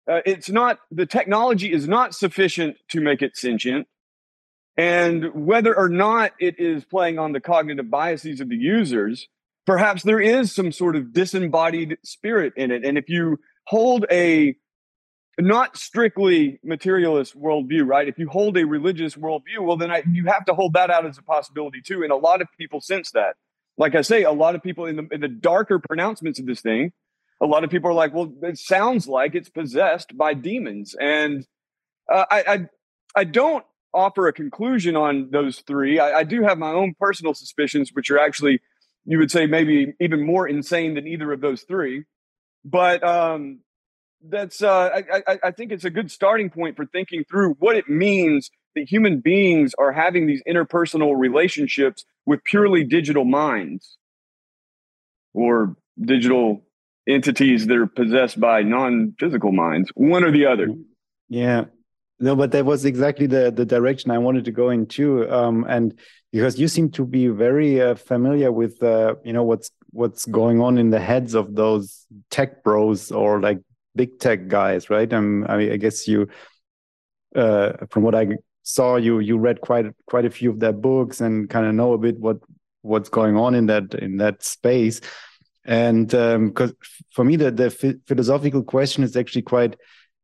uh, 0.09 0.21
it's 0.25 0.49
not 0.49 0.78
the 0.93 1.07
technology 1.07 1.73
is 1.73 1.88
not 1.88 2.14
sufficient 2.14 2.76
to 2.90 3.00
make 3.00 3.21
it 3.21 3.37
sentient, 3.37 3.88
and 4.76 5.35
whether 5.35 5.76
or 5.76 5.88
not 5.88 6.33
it 6.38 6.61
is 6.61 6.85
playing 6.85 7.19
on 7.19 7.33
the 7.33 7.40
cognitive 7.40 7.90
biases 7.90 8.40
of 8.40 8.49
the 8.49 8.57
users, 8.57 9.26
perhaps 9.66 10.05
there 10.05 10.21
is 10.21 10.55
some 10.55 10.71
sort 10.71 10.95
of 10.95 11.12
disembodied 11.12 11.99
spirit 12.05 12.52
in 12.57 12.71
it. 12.71 12.85
And 12.85 12.97
if 12.97 13.09
you 13.09 13.38
hold 13.66 14.07
a 14.11 14.55
not 15.38 15.76
strictly 15.76 16.61
materialist 16.62 17.38
worldview, 17.38 17.87
right? 17.87 18.09
If 18.09 18.19
you 18.19 18.28
hold 18.28 18.57
a 18.57 18.64
religious 18.64 19.16
worldview, 19.16 19.61
well, 19.61 19.76
then 19.76 19.90
I, 19.90 20.02
you 20.11 20.26
have 20.26 20.45
to 20.47 20.55
hold 20.55 20.75
that 20.75 20.90
out 20.90 21.05
as 21.05 21.19
a 21.19 21.23
possibility 21.23 21.83
too. 21.83 22.02
And 22.02 22.12
a 22.12 22.16
lot 22.16 22.40
of 22.40 22.49
people 22.59 22.81
sense 22.81 23.11
that 23.11 23.35
like 23.78 23.95
I 23.95 24.02
say, 24.02 24.23
a 24.23 24.33
lot 24.33 24.54
of 24.54 24.62
people 24.62 24.87
in 24.87 24.97
the 24.97 25.09
in 25.11 25.21
the 25.21 25.28
darker 25.28 25.78
pronouncements 25.78 26.38
of 26.38 26.47
this 26.47 26.61
thing, 26.61 26.92
a 27.40 27.47
lot 27.47 27.64
of 27.64 27.71
people 27.71 27.90
are 27.90 27.95
like, 27.95 28.14
well, 28.14 28.33
it 28.42 28.59
sounds 28.59 29.06
like 29.06 29.35
it's 29.35 29.50
possessed 29.50 30.16
by 30.16 30.35
demons, 30.35 30.95
and 30.99 31.47
uh, 32.12 32.25
I, 32.30 32.45
I, 32.49 32.68
I 33.16 33.25
don't 33.25 33.64
offer 33.92 34.28
a 34.28 34.33
conclusion 34.33 34.97
on 34.97 35.30
those 35.30 35.61
three. 35.66 35.99
I, 35.99 36.21
I 36.21 36.25
do 36.25 36.42
have 36.42 36.59
my 36.59 36.71
own 36.71 36.95
personal 36.99 37.35
suspicions, 37.35 37.90
which 37.92 38.11
are 38.11 38.18
actually, 38.18 38.61
you 39.04 39.18
would 39.18 39.30
say, 39.30 39.47
maybe 39.47 39.95
even 40.00 40.25
more 40.25 40.47
insane 40.47 40.95
than 40.95 41.06
either 41.06 41.33
of 41.33 41.40
those 41.40 41.62
three. 41.62 42.04
But 42.64 43.02
um, 43.02 43.61
that's 44.23 44.62
uh, 44.62 44.90
I, 44.95 45.23
I, 45.26 45.38
I 45.45 45.50
think 45.50 45.73
it's 45.73 45.85
a 45.85 45.90
good 45.90 46.11
starting 46.11 46.50
point 46.50 46.76
for 46.76 46.87
thinking 46.87 47.25
through 47.28 47.54
what 47.59 47.76
it 47.76 47.88
means 47.88 48.50
that 48.76 48.88
human 48.88 49.21
beings 49.21 49.75
are 49.78 49.90
having 49.90 50.26
these 50.26 50.42
interpersonal 50.45 51.18
relationships 51.18 52.04
with 52.25 52.45
purely 52.45 52.85
digital 52.85 53.25
minds 53.25 53.97
or 55.35 55.76
digital 56.00 56.62
entities 57.09 57.66
that 57.66 57.76
are 57.76 57.87
possessed 57.87 58.38
by 58.38 58.62
non-physical 58.62 59.52
minds 59.52 59.90
one 59.95 60.25
or 60.25 60.30
the 60.30 60.47
other. 60.47 60.68
Yeah. 61.28 61.64
No 62.18 62.35
but 62.35 62.50
that 62.52 62.64
was 62.64 62.85
exactly 62.87 63.26
the 63.26 63.50
the 63.50 63.66
direction 63.66 64.11
i 64.11 64.16
wanted 64.16 64.47
to 64.47 64.50
go 64.50 64.71
into 64.71 65.30
um, 65.30 65.66
and 65.68 65.99
because 66.33 66.59
you 66.59 66.66
seem 66.66 66.90
to 66.92 67.04
be 67.04 67.28
very 67.28 67.83
uh, 67.83 67.95
familiar 67.95 68.50
with 68.50 68.83
uh, 68.83 69.16
you 69.23 69.35
know 69.35 69.45
what's 69.45 69.71
what's 69.90 70.25
going 70.25 70.61
on 70.62 70.78
in 70.78 70.88
the 70.88 70.99
heads 70.99 71.35
of 71.35 71.54
those 71.54 72.06
tech 72.30 72.64
bros 72.64 73.12
or 73.12 73.40
like 73.42 73.59
big 73.95 74.18
tech 74.18 74.49
guys 74.49 74.88
right? 74.88 75.12
Um, 75.12 75.45
I, 75.47 75.56
mean, 75.59 75.73
I 75.73 75.76
guess 75.76 76.09
you 76.09 76.28
uh, 77.35 77.73
from 77.90 78.02
what 78.02 78.14
i 78.14 78.26
saw 78.67 78.97
you 78.97 79.21
you 79.21 79.39
read 79.39 79.61
quite 79.61 79.87
quite 80.07 80.25
a 80.25 80.31
few 80.31 80.51
of 80.51 80.59
their 80.59 80.73
books 80.73 81.21
and 81.21 81.49
kind 81.49 81.67
of 81.67 81.75
know 81.75 81.93
a 81.93 81.99
bit 81.99 82.19
what 82.19 82.39
what's 82.83 83.09
going 83.09 83.37
on 83.37 83.55
in 83.55 83.67
that 83.67 83.95
in 83.95 84.17
that 84.17 84.43
space. 84.43 85.01
And 85.65 86.09
because 86.09 86.71
um, 86.71 86.77
for 87.13 87.25
me 87.25 87.37
the 87.37 87.53
the 87.53 87.71
philosophical 88.07 88.65
question 88.65 89.05
is 89.05 89.17
actually 89.17 89.43
quite 89.43 89.77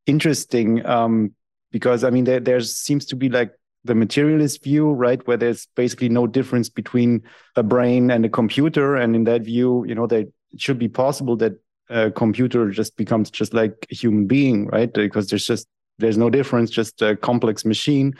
interesting 0.07 0.85
um, 0.85 1.33
because 1.71 2.03
i 2.03 2.11
mean 2.11 2.25
there 2.25 2.41
there 2.41 2.61
seems 2.61 3.07
to 3.07 3.15
be 3.15 3.29
like 3.29 3.53
the 3.85 3.95
materialist 3.95 4.63
view 4.65 4.91
right 4.91 5.25
where 5.27 5.37
there's 5.37 5.67
basically 5.77 6.09
no 6.09 6.27
difference 6.27 6.69
between 6.69 7.23
a 7.57 7.63
brain 7.63 8.11
and 8.11 8.25
a 8.25 8.29
computer. 8.29 8.97
And 8.97 9.15
in 9.15 9.25
that 9.25 9.43
view 9.43 9.85
you 9.87 9.95
know 9.95 10.09
that 10.09 10.33
it 10.53 10.61
should 10.61 10.81
be 10.81 10.89
possible 10.89 11.37
that 11.37 11.53
a 11.89 12.11
computer 12.11 12.71
just 12.71 12.97
becomes 12.97 13.31
just 13.31 13.55
like 13.55 13.87
a 13.91 13.95
human 13.95 14.27
being 14.27 14.67
right? 14.67 14.93
Because 14.93 15.29
there's 15.29 15.47
just 15.47 15.69
there's 15.99 16.19
no 16.19 16.31
difference 16.31 16.71
just 16.71 17.03
a 17.03 17.17
complex 17.17 17.65
machine 17.65 18.15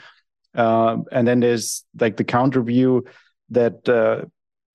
uh, 0.55 0.97
and 1.11 1.27
then 1.27 1.39
there's 1.39 1.83
like 1.99 2.17
the 2.17 2.23
counter 2.23 2.61
view 2.61 3.05
that 3.49 3.87
uh, 3.87 4.25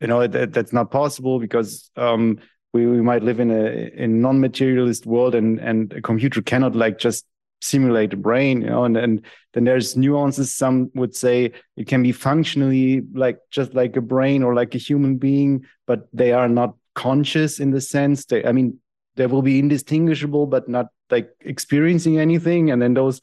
you 0.01 0.07
know 0.07 0.27
that, 0.27 0.53
that's 0.53 0.73
not 0.73 0.91
possible 0.91 1.39
because 1.39 1.91
um, 1.97 2.39
we, 2.73 2.87
we 2.87 3.01
might 3.01 3.23
live 3.23 3.41
in 3.41 3.51
a 3.51 3.91
in 3.95 4.21
non-materialist 4.21 5.07
world 5.07 5.35
and 5.35 5.59
and 5.61 5.93
a 5.93 6.03
computer 6.03 6.43
cannot 6.43 6.75
like 6.75 6.99
just 6.99 7.27
simulate 7.61 8.13
a 8.13 8.17
brain, 8.17 8.63
you 8.63 8.69
know, 8.69 8.85
and, 8.85 8.97
and 8.97 9.23
then 9.53 9.65
there's 9.65 9.97
nuances. 9.97 10.53
Some 10.53 10.91
would 10.95 11.15
say 11.15 11.53
it 11.77 11.87
can 11.87 12.03
be 12.03 12.13
functionally 12.13 13.03
like 13.13 13.39
just 13.51 13.75
like 13.75 13.97
a 13.97 14.01
brain 14.01 14.43
or 14.43 14.55
like 14.55 14.75
a 14.75 14.79
human 14.79 15.17
being, 15.17 15.67
but 15.87 16.09
they 16.13 16.33
are 16.33 16.49
not 16.49 16.75
conscious 16.95 17.61
in 17.61 17.71
the 17.71 17.81
sense 17.81 18.25
they, 18.27 18.45
I 18.45 18.53
mean, 18.53 18.79
they 19.17 19.27
will 19.27 19.43
be 19.43 19.59
indistinguishable, 19.59 20.47
but 20.47 20.69
not 20.69 20.87
like 21.11 21.31
experiencing 21.41 22.19
anything. 22.19 22.71
And 22.71 22.81
then 22.81 22.95
those, 22.95 23.21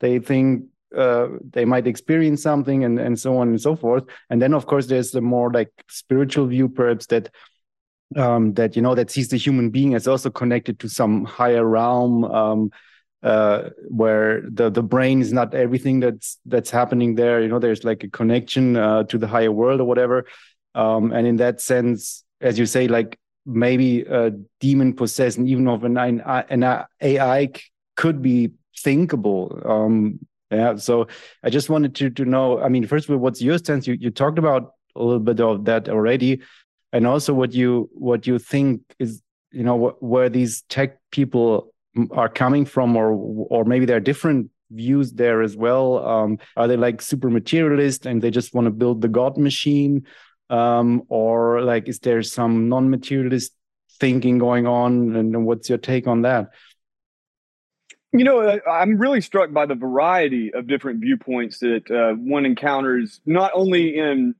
they 0.00 0.18
think 0.18 0.64
uh, 0.96 1.28
they 1.50 1.64
might 1.64 1.86
experience 1.86 2.42
something 2.42 2.84
and, 2.84 2.98
and 2.98 3.18
so 3.18 3.38
on 3.38 3.48
and 3.48 3.60
so 3.60 3.76
forth. 3.76 4.04
And 4.30 4.40
then, 4.40 4.54
of 4.54 4.66
course, 4.66 4.86
there's 4.86 5.10
the 5.10 5.20
more 5.20 5.50
like 5.50 5.70
spiritual 5.88 6.46
view, 6.46 6.68
perhaps 6.68 7.06
that 7.06 7.30
um, 8.16 8.54
that 8.54 8.76
you 8.76 8.82
know 8.82 8.94
that 8.94 9.10
sees 9.10 9.28
the 9.28 9.36
human 9.36 9.70
being 9.70 9.94
as 9.94 10.06
also 10.06 10.30
connected 10.30 10.78
to 10.80 10.88
some 10.88 11.24
higher 11.24 11.64
realm 11.64 12.24
um, 12.24 12.70
uh, 13.22 13.70
where 13.88 14.42
the 14.50 14.70
the 14.70 14.82
brain 14.82 15.20
is 15.20 15.32
not 15.32 15.54
everything 15.54 16.00
that's 16.00 16.38
that's 16.46 16.70
happening 16.70 17.14
there. 17.14 17.40
You 17.40 17.48
know, 17.48 17.58
there's 17.58 17.84
like 17.84 18.04
a 18.04 18.08
connection 18.08 18.76
uh, 18.76 19.04
to 19.04 19.18
the 19.18 19.28
higher 19.28 19.52
world 19.52 19.80
or 19.80 19.84
whatever. 19.84 20.26
Um, 20.74 21.12
and 21.12 21.26
in 21.26 21.36
that 21.36 21.60
sense, 21.60 22.24
as 22.40 22.58
you 22.58 22.66
say, 22.66 22.88
like 22.88 23.18
maybe 23.44 24.02
a 24.02 24.32
demon 24.60 24.94
possessed, 24.94 25.38
even 25.38 25.68
of 25.68 25.84
an, 25.84 25.96
an 25.96 26.84
AI 27.00 27.50
could 27.96 28.22
be 28.22 28.52
thinkable. 28.78 29.60
Um, 29.64 30.20
yeah. 30.52 30.76
So 30.76 31.08
I 31.42 31.50
just 31.50 31.70
wanted 31.70 31.94
to 31.96 32.10
to 32.10 32.24
know. 32.24 32.60
I 32.60 32.68
mean, 32.68 32.86
first 32.86 33.08
of 33.08 33.14
all, 33.14 33.18
what's 33.18 33.42
your 33.42 33.58
stance? 33.58 33.86
You 33.86 33.94
you 33.94 34.10
talked 34.10 34.38
about 34.38 34.74
a 34.94 35.02
little 35.02 35.20
bit 35.20 35.40
of 35.40 35.64
that 35.64 35.88
already, 35.88 36.42
and 36.92 37.06
also 37.06 37.32
what 37.32 37.52
you 37.52 37.88
what 37.94 38.26
you 38.26 38.38
think 38.38 38.82
is 38.98 39.22
you 39.50 39.62
know 39.62 39.78
wh 39.78 40.02
where 40.02 40.28
these 40.28 40.62
tech 40.68 40.98
people 41.10 41.72
are 42.10 42.28
coming 42.28 42.64
from 42.64 42.96
or 42.96 43.12
or 43.50 43.64
maybe 43.64 43.84
there 43.84 43.96
are 43.96 44.00
different 44.12 44.50
views 44.70 45.12
there 45.12 45.42
as 45.42 45.54
well 45.56 46.04
um, 46.06 46.38
are 46.56 46.66
they 46.66 46.76
like 46.76 47.02
super 47.02 47.28
materialist 47.28 48.06
and 48.06 48.22
they 48.22 48.30
just 48.30 48.54
want 48.54 48.64
to 48.64 48.70
build 48.70 49.02
the 49.02 49.08
god 49.08 49.36
machine 49.36 50.06
um, 50.48 51.02
or 51.08 51.62
like 51.62 51.88
is 51.88 51.98
there 51.98 52.22
some 52.22 52.68
non-materialist 52.68 53.52
thinking 54.00 54.38
going 54.38 54.66
on 54.66 55.14
and 55.14 55.44
what's 55.44 55.68
your 55.68 55.78
take 55.78 56.06
on 56.06 56.22
that 56.22 56.48
you 58.12 58.24
know 58.24 58.60
i'm 58.70 58.98
really 58.98 59.20
struck 59.20 59.52
by 59.52 59.66
the 59.66 59.74
variety 59.74 60.52
of 60.54 60.66
different 60.66 61.00
viewpoints 61.00 61.58
that 61.58 61.90
uh, 61.90 62.14
one 62.14 62.44
encounters 62.44 63.20
not 63.26 63.50
only 63.54 63.96
in 63.96 64.34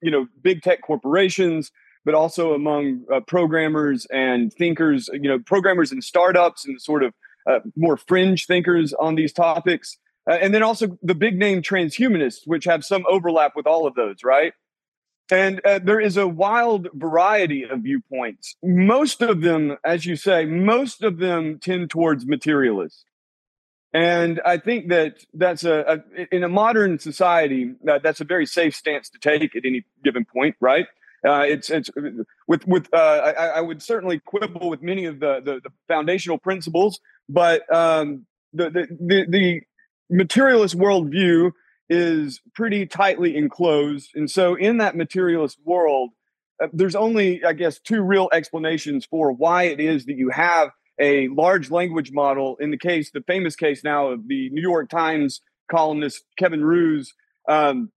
you 0.00 0.10
know 0.10 0.26
big 0.42 0.62
tech 0.62 0.80
corporations 0.82 1.70
but 2.04 2.14
also 2.14 2.52
among 2.52 3.04
uh, 3.12 3.20
programmers 3.20 4.06
and 4.06 4.52
thinkers, 4.52 5.08
you 5.12 5.28
know, 5.28 5.38
programmers 5.38 5.90
and 5.90 6.04
startups 6.04 6.64
and 6.66 6.80
sort 6.80 7.02
of 7.02 7.14
uh, 7.46 7.60
more 7.76 7.96
fringe 7.96 8.46
thinkers 8.46 8.92
on 8.94 9.14
these 9.14 9.32
topics. 9.32 9.98
Uh, 10.30 10.34
and 10.34 10.54
then 10.54 10.62
also 10.62 10.98
the 11.02 11.14
big 11.14 11.38
name 11.38 11.62
transhumanists, 11.62 12.46
which 12.46 12.64
have 12.64 12.84
some 12.84 13.04
overlap 13.08 13.52
with 13.56 13.66
all 13.66 13.86
of 13.86 13.94
those, 13.94 14.16
right? 14.22 14.52
And 15.30 15.60
uh, 15.64 15.80
there 15.82 16.00
is 16.00 16.16
a 16.18 16.28
wild 16.28 16.88
variety 16.92 17.64
of 17.64 17.80
viewpoints. 17.80 18.56
Most 18.62 19.22
of 19.22 19.40
them, 19.40 19.76
as 19.84 20.04
you 20.04 20.16
say, 20.16 20.44
most 20.44 21.02
of 21.02 21.18
them 21.18 21.58
tend 21.58 21.90
towards 21.90 22.26
materialists. 22.26 23.04
And 23.94 24.40
I 24.44 24.58
think 24.58 24.88
that 24.88 25.24
that's 25.32 25.62
a, 25.62 26.02
a 26.18 26.34
in 26.34 26.42
a 26.42 26.48
modern 26.48 26.98
society, 26.98 27.74
that, 27.84 28.02
that's 28.02 28.20
a 28.20 28.24
very 28.24 28.44
safe 28.44 28.74
stance 28.74 29.08
to 29.10 29.20
take 29.20 29.54
at 29.54 29.64
any 29.64 29.84
given 30.02 30.24
point, 30.24 30.56
right? 30.60 30.86
Uh, 31.24 31.44
it's 31.46 31.70
it's 31.70 31.90
with 32.48 32.66
with 32.66 32.92
uh, 32.92 32.96
I, 32.96 33.30
I, 33.46 33.60
would 33.60 33.80
certainly 33.80 34.18
quibble 34.18 34.68
with 34.68 34.82
many 34.82 35.06
of 35.06 35.20
the 35.20 35.40
the, 35.42 35.60
the 35.62 35.70
foundational 35.88 36.38
principles, 36.38 36.98
but 37.28 37.72
um, 37.72 38.26
the, 38.52 38.68
the, 38.68 38.86
the 39.00 39.26
the 39.28 39.60
materialist 40.10 40.76
worldview 40.76 41.52
is 41.88 42.42
pretty 42.54 42.86
tightly 42.86 43.36
enclosed, 43.36 44.10
and 44.14 44.28
so 44.28 44.54
in 44.54 44.78
that 44.78 44.96
materialist 44.96 45.58
world, 45.64 46.10
uh, 46.62 46.66
there's 46.72 46.96
only 46.96 47.42
I 47.42 47.54
guess 47.54 47.78
two 47.78 48.02
real 48.02 48.28
explanations 48.32 49.06
for 49.06 49.32
why 49.32 49.64
it 49.64 49.80
is 49.80 50.04
that 50.06 50.16
you 50.16 50.28
have 50.30 50.72
a 51.00 51.28
large 51.28 51.70
language 51.70 52.12
model. 52.12 52.56
In 52.60 52.70
the 52.70 52.78
case, 52.78 53.10
the 53.10 53.22
famous 53.26 53.56
case 53.56 53.82
now 53.82 54.08
of 54.08 54.28
the 54.28 54.50
New 54.50 54.62
York 54.62 54.88
Times 54.90 55.40
columnist 55.70 56.24
Kevin 56.38 56.64
Roose. 56.64 57.12
Um, 57.48 57.90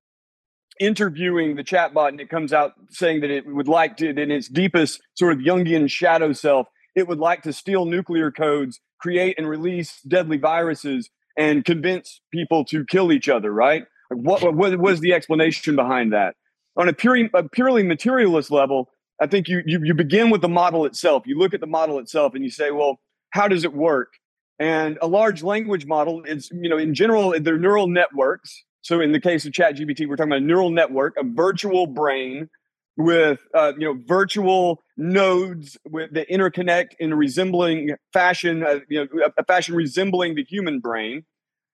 interviewing 0.80 1.56
the 1.56 1.64
chatbot 1.64 2.10
and 2.10 2.22
it 2.22 2.30
comes 2.30 2.54
out 2.54 2.74
saying 2.90 3.22
that 3.22 3.30
it 3.30 3.46
would 3.48 3.68
like 3.68 3.98
to, 3.98 4.10
in 4.10 4.32
its 4.32 4.48
deepest 4.48 5.02
sort 5.16 5.34
of 5.34 5.40
Jungian 5.40 5.90
shadow 5.90 6.34
self, 6.34 6.68
it 6.96 7.08
would 7.08 7.20
like 7.20 7.44
to 7.44 7.54
steal 7.54 7.86
nuclear 7.86 8.32
codes, 8.32 8.80
create 9.00 9.36
and 9.38 9.48
release 9.48 10.02
deadly 10.08 10.38
viruses, 10.38 11.10
and 11.38 11.64
convince 11.64 12.22
people 12.32 12.66
to 12.66 12.84
kill 12.86 13.12
each 13.12 13.30
other, 13.30 13.52
right? 13.52 13.84
What, 14.10 14.56
what 14.56 14.80
was 14.80 15.00
the 15.00 15.14
explanation 15.14 15.76
behind 15.76 16.14
that? 16.14 16.36
On 16.76 16.88
a, 16.88 16.94
pure, 16.94 17.18
a 17.34 17.48
purely 17.48 17.84
materialist 17.84 18.52
level, 18.52 18.90
I 19.20 19.28
think 19.28 19.48
you, 19.48 19.62
you 19.66 19.80
you 19.84 19.94
begin 19.94 20.30
with 20.30 20.42
the 20.42 20.50
model 20.50 20.86
itself. 20.86 21.24
You 21.26 21.38
look 21.38 21.54
at 21.54 21.60
the 21.60 21.68
model 21.68 22.00
itself 22.00 22.36
and 22.36 22.44
you 22.44 22.52
say, 22.52 22.72
well, 22.72 23.00
how 23.32 23.48
does 23.48 23.64
it 23.64 23.74
work? 23.74 24.14
And 24.60 24.98
a 25.02 25.08
large 25.08 25.44
language 25.44 25.86
model 25.86 26.24
is, 26.24 26.50
you 26.52 26.70
know, 26.70 26.78
in 26.78 26.94
general, 26.94 27.34
they're 27.40 27.58
neural 27.58 27.88
networks 27.88 28.64
so 28.88 29.02
in 29.02 29.12
the 29.12 29.20
case 29.20 29.46
of 29.46 29.52
ChatGPT, 29.52 30.08
we're 30.08 30.16
talking 30.16 30.32
about 30.32 30.44
a 30.44 30.46
neural 30.46 30.70
network, 30.70 31.16
a 31.18 31.24
virtual 31.26 31.88
brain 31.88 32.50
with 32.96 33.42
uh, 33.54 33.74
you 33.78 33.86
know 33.86 34.02
virtual 34.08 34.82
nodes 34.96 35.78
with, 35.90 36.14
that 36.14 36.30
interconnect 36.30 36.92
in 36.98 37.12
a 37.12 37.16
resembling 37.18 37.96
fashion, 38.14 38.64
uh, 38.64 38.80
you 38.88 39.06
know, 39.14 39.30
a, 39.38 39.44
fashion 39.44 39.76
resembling 39.76 40.36
the 40.36 40.46
human 40.46 40.80
brain. 40.80 41.26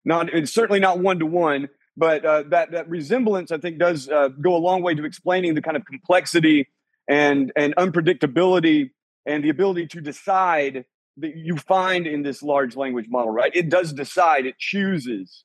Not 0.04 0.34
it's 0.34 0.52
certainly 0.52 0.80
not 0.80 1.02
one 1.02 1.20
to 1.20 1.28
one, 1.28 1.70
but 1.96 2.26
uh, 2.26 2.44
that 2.50 2.72
that 2.72 2.90
resemblance 2.90 3.52
I 3.52 3.60
think 3.60 3.78
does 3.78 4.10
uh, 4.10 4.30
go 4.30 4.56
a 4.56 4.58
long 4.58 4.82
way 4.82 4.96
to 4.96 5.06
explaining 5.06 5.54
the 5.54 5.62
kind 5.62 5.78
of 5.78 5.86
complexity 5.86 6.68
and 7.08 7.52
and 7.56 7.76
unpredictability 7.76 8.92
and 9.26 9.44
the 9.44 9.50
ability 9.50 9.88
to 9.88 10.02
decide 10.02 10.86
that 11.18 11.36
you 11.36 11.58
find 11.58 12.08
in 12.08 12.24
this 12.24 12.42
large 12.42 12.76
language 12.76 13.06
model. 13.10 13.32
Right? 13.32 13.52
It 13.56 13.70
does 13.70 13.94
decide. 13.94 14.46
It 14.46 14.58
chooses, 14.58 15.44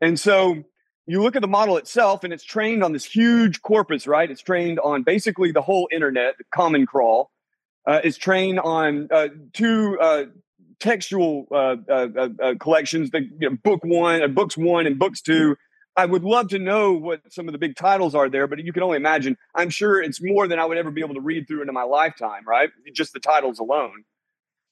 and 0.00 0.18
so 0.18 0.64
you 1.08 1.22
look 1.22 1.36
at 1.36 1.42
the 1.42 1.48
model 1.48 1.78
itself 1.78 2.22
and 2.22 2.34
it's 2.34 2.44
trained 2.44 2.84
on 2.84 2.92
this 2.92 3.04
huge 3.04 3.62
corpus, 3.62 4.06
right? 4.06 4.30
It's 4.30 4.42
trained 4.42 4.78
on 4.80 5.04
basically 5.04 5.52
the 5.52 5.62
whole 5.62 5.88
internet, 5.90 6.36
the 6.36 6.44
Common 6.54 6.84
Crawl. 6.84 7.30
Uh, 7.86 8.00
it's 8.04 8.18
trained 8.18 8.60
on 8.60 9.08
uh, 9.10 9.28
two 9.54 9.98
uh, 9.98 10.24
textual 10.80 11.46
uh, 11.50 11.76
uh, 11.88 12.28
uh, 12.42 12.54
collections, 12.60 13.10
the 13.10 13.22
you 13.22 13.48
know, 13.48 13.56
book 13.64 13.80
one, 13.84 14.34
books 14.34 14.56
one, 14.56 14.86
and 14.86 14.98
books 14.98 15.22
two. 15.22 15.56
I 15.98 16.06
would 16.06 16.22
love 16.22 16.48
to 16.50 16.60
know 16.60 16.92
what 16.92 17.22
some 17.32 17.48
of 17.48 17.52
the 17.52 17.58
big 17.58 17.74
titles 17.74 18.14
are 18.14 18.30
there, 18.30 18.46
but 18.46 18.60
you 18.64 18.72
can 18.72 18.84
only 18.84 18.96
imagine. 18.96 19.36
I'm 19.56 19.68
sure 19.68 20.00
it's 20.00 20.20
more 20.22 20.46
than 20.46 20.60
I 20.60 20.64
would 20.64 20.78
ever 20.78 20.92
be 20.92 21.00
able 21.00 21.16
to 21.16 21.20
read 21.20 21.48
through 21.48 21.62
into 21.62 21.72
my 21.72 21.82
lifetime, 21.82 22.44
right? 22.46 22.70
Just 22.94 23.12
the 23.14 23.18
titles 23.18 23.58
alone. 23.58 24.04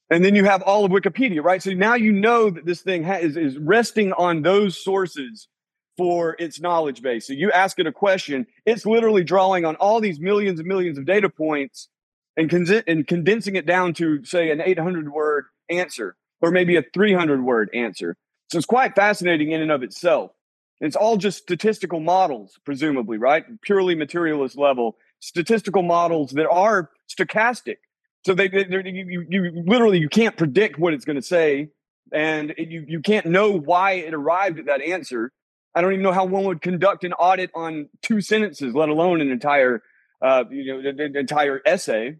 And 0.09 0.25
then 0.25 0.37
you 0.37 0.45
have 0.45 0.63
all 0.63 0.85
of 0.85 0.93
Wikipedia, 0.93 1.43
right? 1.43 1.61
So 1.61 1.73
now 1.73 1.95
you 1.95 2.13
know 2.13 2.51
that 2.51 2.65
this 2.65 2.81
thing 2.81 3.03
ha- 3.03 3.15
is, 3.15 3.37
is 3.37 3.59
resting 3.59 4.13
on 4.13 4.43
those 4.43 4.83
sources 4.83 5.49
for 5.97 6.37
its 6.39 6.61
knowledge 6.61 7.03
base. 7.03 7.27
So 7.27 7.33
you 7.33 7.51
ask 7.51 7.81
it 7.81 7.89
a 7.89 7.93
question, 7.93 8.47
it's 8.65 8.87
literally 8.87 9.25
drawing 9.25 9.65
on 9.65 9.75
all 9.77 10.01
these 10.01 10.21
millions 10.21 10.61
and 10.61 10.69
millions 10.69 10.97
of 10.97 11.07
data 11.07 11.29
points 11.29 11.89
and, 12.37 12.49
con- 12.49 12.85
and 12.87 13.05
condensing 13.05 13.57
it 13.57 13.67
down 13.67 13.95
to, 13.95 14.25
say, 14.25 14.53
an 14.53 14.61
800 14.61 15.11
word 15.11 15.47
answer 15.69 16.15
or 16.41 16.53
maybe 16.53 16.77
a 16.77 16.85
300 16.95 17.43
word 17.43 17.69
answer. 17.75 18.17
So 18.53 18.59
it's 18.59 18.67
quite 18.67 18.95
fascinating 18.95 19.51
in 19.51 19.61
and 19.61 19.73
of 19.73 19.83
itself. 19.83 20.31
It's 20.81 20.97
all 20.97 21.17
just 21.17 21.39
statistical 21.39 22.01
models, 22.01 22.59
presumably, 22.65 23.19
right? 23.19 23.45
Purely 23.63 23.95
materialist 23.95 24.59
level 24.59 24.97
statistical 25.21 25.83
models 25.83 26.33
that 26.33 26.49
are 26.49 26.91
stochastic. 27.09 27.77
So 28.25 28.35
they, 28.35 28.51
you, 28.53 29.27
you 29.29 29.63
literally 29.67 29.99
you 29.99 30.09
can't 30.09 30.37
predict 30.37 30.79
what 30.79 30.93
it's 30.93 31.05
going 31.05 31.17
to 31.17 31.23
say, 31.23 31.69
and 32.13 32.55
you 32.59 32.85
you 32.87 33.01
can't 33.01 33.27
know 33.27 33.53
why 33.53 33.93
it 33.93 34.15
arrived 34.15 34.59
at 34.59 34.67
that 34.67 34.83
answer. 34.83 35.33
I 35.75 35.81
don't 35.81 35.93
even 35.93 36.03
know 36.03 36.13
how 36.13 36.25
one 36.25 36.45
would 36.45 36.61
conduct 36.61 37.05
an 37.05 37.13
audit 37.13 37.51
on 37.55 37.89
two 38.03 38.21
sentences, 38.21 38.75
let 38.75 38.89
alone 38.89 39.21
an 39.21 39.31
entire, 39.31 39.83
uh, 40.23 40.45
you 40.51 40.83
know, 40.83 40.89
an 40.89 41.17
entire 41.17 41.61
essay. 41.65 42.17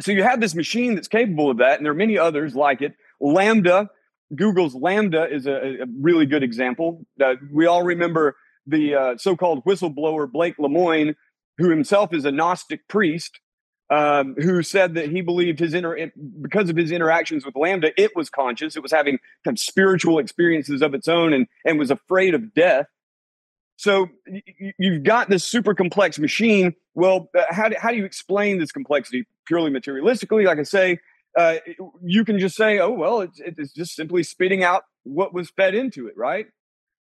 So 0.00 0.12
you 0.12 0.22
have 0.22 0.40
this 0.40 0.54
machine 0.54 0.94
that's 0.96 1.08
capable 1.08 1.50
of 1.50 1.58
that, 1.58 1.78
and 1.78 1.86
there 1.86 1.92
are 1.92 1.96
many 1.96 2.18
others 2.18 2.54
like 2.54 2.82
it. 2.82 2.94
LaMDA, 3.22 3.88
Google's 4.34 4.74
LaMDA 4.74 5.30
is 5.30 5.46
a, 5.46 5.82
a 5.82 5.86
really 6.00 6.26
good 6.26 6.42
example. 6.42 7.06
Uh, 7.22 7.34
we 7.52 7.66
all 7.66 7.82
remember 7.82 8.36
the 8.66 8.94
uh, 8.94 9.16
so-called 9.16 9.64
whistleblower 9.64 10.30
Blake 10.30 10.56
Lemoine, 10.58 11.14
who 11.58 11.70
himself 11.70 12.12
is 12.12 12.24
a 12.24 12.32
Gnostic 12.32 12.88
priest, 12.88 13.38
um, 13.90 14.34
who 14.34 14.62
said 14.62 14.94
that 14.94 15.10
he 15.10 15.20
believed 15.20 15.60
his 15.60 15.72
inter 15.72 16.10
because 16.42 16.68
of 16.68 16.76
his 16.76 16.90
interactions 16.90 17.46
with 17.46 17.54
LaMDA, 17.54 17.92
it 17.96 18.16
was 18.16 18.28
conscious. 18.28 18.76
It 18.76 18.82
was 18.82 18.92
having 18.92 19.18
kind 19.44 19.56
of 19.56 19.60
spiritual 19.60 20.18
experiences 20.18 20.82
of 20.82 20.94
its 20.94 21.06
own, 21.06 21.32
and 21.32 21.46
and 21.64 21.78
was 21.78 21.90
afraid 21.90 22.34
of 22.34 22.52
death. 22.52 22.86
So 23.76 24.08
you've 24.78 25.02
got 25.02 25.28
this 25.28 25.44
super 25.44 25.74
complex 25.74 26.18
machine. 26.18 26.74
Well, 26.94 27.28
uh, 27.38 27.42
how 27.50 27.68
do, 27.68 27.76
how 27.78 27.90
do 27.90 27.96
you 27.96 28.06
explain 28.06 28.58
this 28.58 28.72
complexity 28.72 29.26
purely 29.46 29.70
materialistically? 29.70 30.46
Like 30.46 30.58
I 30.58 30.62
say, 30.62 30.98
uh, 31.36 31.56
you 32.02 32.24
can 32.24 32.38
just 32.38 32.56
say, 32.56 32.78
oh 32.78 32.90
well, 32.90 33.20
it's, 33.20 33.40
it's 33.40 33.72
just 33.72 33.94
simply 33.94 34.22
spitting 34.22 34.64
out 34.64 34.84
what 35.04 35.34
was 35.34 35.50
fed 35.50 35.74
into 35.74 36.06
it, 36.06 36.16
right? 36.16 36.46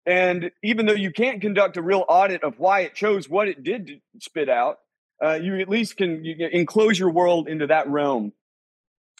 And 0.05 0.51
even 0.63 0.85
though 0.85 0.93
you 0.93 1.11
can't 1.11 1.41
conduct 1.41 1.77
a 1.77 1.81
real 1.81 2.05
audit 2.07 2.43
of 2.43 2.57
why 2.57 2.81
it 2.81 2.95
chose 2.95 3.29
what 3.29 3.47
it 3.47 3.63
did 3.63 3.87
to 3.87 3.97
spit 4.19 4.49
out, 4.49 4.77
uh, 5.23 5.33
you 5.33 5.59
at 5.59 5.69
least 5.69 5.97
can 5.97 6.25
you 6.25 6.47
enclose 6.51 6.97
your 6.97 7.11
world 7.11 7.47
into 7.47 7.67
that 7.67 7.87
realm. 7.87 8.33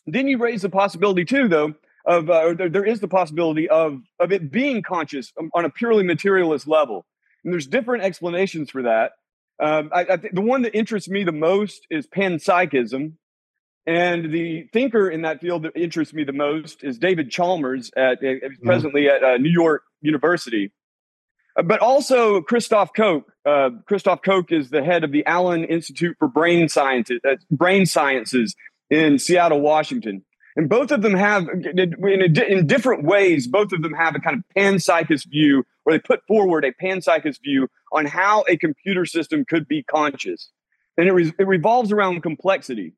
Then 0.08 0.28
you 0.28 0.40
raise 0.40 0.64
the 0.64 0.70
possibility 0.70 1.26
too, 1.26 1.48
though, 1.48 1.76
of 2.06 2.30
uh, 2.30 2.54
there, 2.54 2.70
there 2.70 2.86
is 2.86 3.00
the 3.00 3.08
possibility 3.08 3.70
of 3.70 4.02
of 4.20 4.32
it 4.32 4.52
being 4.52 4.82
conscious 4.82 5.32
on 5.54 5.66
a 5.66 5.70
purely 5.70 6.04
materialist 6.04 6.68
level. 6.68 7.06
And 7.44 7.54
there's 7.54 7.68
different 7.68 8.04
explanations 8.04 8.72
for 8.72 8.84
that. 8.84 9.12
Um, 9.62 9.92
I, 9.94 10.02
I 10.02 10.18
th- 10.18 10.34
the 10.34 10.42
one 10.42 10.64
that 10.64 10.76
interests 10.76 11.10
me 11.10 11.24
the 11.24 11.32
most 11.32 11.86
is 11.92 12.08
panpsychism, 12.08 13.14
and 13.86 14.32
the 14.32 14.68
thinker 14.74 15.10
in 15.10 15.24
that 15.24 15.42
field 15.42 15.64
that 15.64 15.76
interests 15.76 16.14
me 16.14 16.24
the 16.24 16.34
most 16.34 16.84
is 16.84 16.98
David 16.98 17.32
Chalmers 17.32 17.92
at, 17.98 18.22
mm-hmm. 18.22 18.66
presently 18.66 19.10
at 19.10 19.24
uh, 19.24 19.38
New 19.38 19.50
York 19.50 19.84
University. 20.02 20.72
Uh, 21.58 21.64
but 21.64 21.80
also 21.80 22.42
Christoph 22.42 22.92
Koch. 22.96 23.26
Uh, 23.46 23.72
Christoph 23.88 24.22
Koch 24.22 24.52
is 24.52 24.70
the 24.70 24.84
head 24.84 25.04
of 25.04 25.12
the 25.12 25.26
Allen 25.26 25.64
Institute 25.64 26.16
for 26.20 26.28
Brain 26.28 26.70
Sciences, 26.70 27.20
uh, 27.28 27.36
Brain 27.50 27.86
Sciences 27.86 28.56
in 28.90 29.18
Seattle, 29.18 29.62
Washington. 29.62 30.24
And 30.56 30.70
both 30.70 30.92
of 30.92 31.02
them 31.02 31.14
have, 31.14 31.48
in, 31.48 32.36
in 32.38 32.68
different 32.68 33.06
ways, 33.06 33.48
both 33.48 33.72
of 33.72 33.82
them 33.82 33.94
have 33.94 34.16
a 34.16 34.20
kind 34.20 34.38
of 34.38 34.44
panpsychist 34.56 35.30
view, 35.30 35.64
where 35.84 35.98
they 35.98 36.02
put 36.02 36.20
forward 36.28 36.66
a 36.66 36.74
panpsychist 36.74 37.42
view 37.42 37.70
on 37.94 38.06
how 38.06 38.44
a 38.48 38.58
computer 38.58 39.06
system 39.06 39.46
could 39.46 39.68
be 39.68 39.82
conscious. 39.84 40.50
And 40.98 41.08
it, 41.08 41.14
re- 41.14 41.34
it 41.40 41.48
revolves 41.48 41.92
around 41.92 42.22
complexity. 42.22 42.94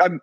I'm, 0.00 0.20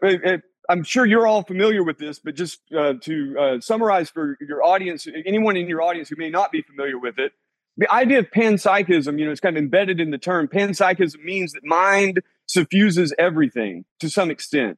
I'm, 0.70 0.84
sure 0.84 1.06
you're 1.06 1.28
all 1.28 1.44
familiar 1.44 1.84
with 1.84 1.98
this, 1.98 2.20
but 2.20 2.36
just 2.36 2.60
uh, 2.78 2.94
to 3.02 3.40
uh, 3.40 3.60
summarize 3.60 4.10
for 4.10 4.38
your 4.40 4.64
audience, 4.64 5.08
anyone 5.26 5.58
in 5.58 5.68
your 5.68 5.82
audience 5.82 6.10
who 6.10 6.16
may 6.18 6.30
not 6.30 6.52
be 6.52 6.62
familiar 6.62 6.98
with 6.98 7.18
it, 7.18 7.34
the 7.78 7.92
idea 7.92 8.20
of 8.20 8.30
panpsychism, 8.30 9.18
you 9.18 9.26
know, 9.26 9.32
it's 9.32 9.40
kind 9.40 9.56
of 9.56 9.64
embedded 9.64 10.02
in 10.02 10.12
the 10.12 10.18
term. 10.18 10.48
Panpsychism 10.48 11.24
means 11.24 11.54
that 11.54 11.64
mind 11.64 12.22
suffuses 12.46 13.14
everything 13.18 13.86
to 14.02 14.10
some 14.10 14.30
extent. 14.30 14.78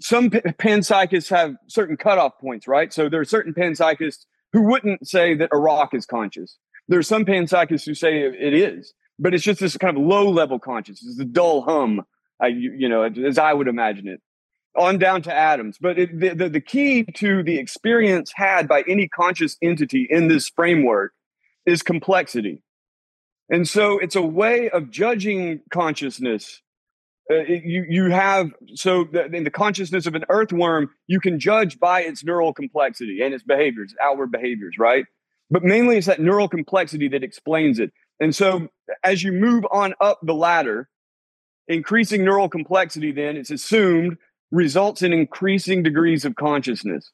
Some 0.00 0.30
panpsychists 0.30 1.28
have 1.28 1.56
certain 1.68 1.96
cutoff 1.96 2.38
points, 2.40 2.66
right? 2.66 2.92
So 2.92 3.08
there 3.08 3.20
are 3.20 3.26
certain 3.26 3.52
panpsychists 3.52 4.24
who 4.52 4.62
wouldn't 4.62 5.06
say 5.06 5.34
that 5.34 5.50
a 5.52 5.58
rock 5.58 5.94
is 5.94 6.06
conscious. 6.06 6.56
There 6.88 6.98
are 6.98 7.04
some 7.04 7.24
panpsychists 7.24 7.84
who 7.84 7.94
say 7.94 8.22
it 8.22 8.54
is, 8.54 8.94
but 9.18 9.34
it's 9.34 9.44
just 9.44 9.60
this 9.60 9.76
kind 9.76 9.96
of 9.96 10.02
low 10.02 10.30
level 10.30 10.58
consciousness, 10.58 11.16
the 11.16 11.24
dull 11.24 11.62
hum, 11.62 12.02
I, 12.42 12.48
you 12.48 12.88
know, 12.88 13.04
as 13.04 13.38
I 13.38 13.52
would 13.52 13.68
imagine 13.68 14.08
it, 14.08 14.20
on 14.76 14.98
down 14.98 15.22
to 15.22 15.34
atoms. 15.34 15.76
But 15.80 15.98
it, 15.98 16.18
the, 16.18 16.34
the, 16.34 16.48
the 16.48 16.60
key 16.60 17.04
to 17.16 17.42
the 17.42 17.58
experience 17.58 18.32
had 18.34 18.68
by 18.68 18.84
any 18.88 19.08
conscious 19.08 19.56
entity 19.62 20.06
in 20.10 20.28
this 20.28 20.48
framework 20.48 21.12
is 21.66 21.82
complexity. 21.82 22.62
And 23.48 23.68
so 23.68 23.98
it's 23.98 24.16
a 24.16 24.22
way 24.22 24.70
of 24.70 24.90
judging 24.90 25.60
consciousness 25.70 26.62
uh, 27.30 27.44
you 27.44 27.84
you 27.88 28.10
have 28.10 28.50
so 28.74 29.04
the, 29.04 29.26
in 29.26 29.44
the 29.44 29.50
consciousness 29.50 30.06
of 30.06 30.14
an 30.16 30.24
earthworm 30.28 30.90
you 31.06 31.20
can 31.20 31.38
judge 31.38 31.78
by 31.78 32.02
its 32.02 32.24
neural 32.24 32.52
complexity 32.52 33.20
and 33.22 33.32
its 33.32 33.44
behaviors 33.44 33.94
outward 34.02 34.32
behaviors 34.32 34.74
right 34.76 35.06
but 35.48 35.62
mainly 35.62 35.96
it's 35.96 36.08
that 36.08 36.20
neural 36.20 36.48
complexity 36.48 37.06
that 37.06 37.22
explains 37.22 37.78
it 37.78 37.92
and 38.18 38.34
so 38.34 38.66
as 39.04 39.22
you 39.22 39.30
move 39.30 39.64
on 39.70 39.94
up 40.00 40.18
the 40.22 40.34
ladder 40.34 40.88
increasing 41.68 42.24
neural 42.24 42.48
complexity 42.48 43.12
then 43.12 43.36
it's 43.36 43.50
assumed 43.50 44.16
results 44.50 45.02
in 45.02 45.12
increasing 45.12 45.82
degrees 45.82 46.24
of 46.24 46.34
consciousness 46.36 47.10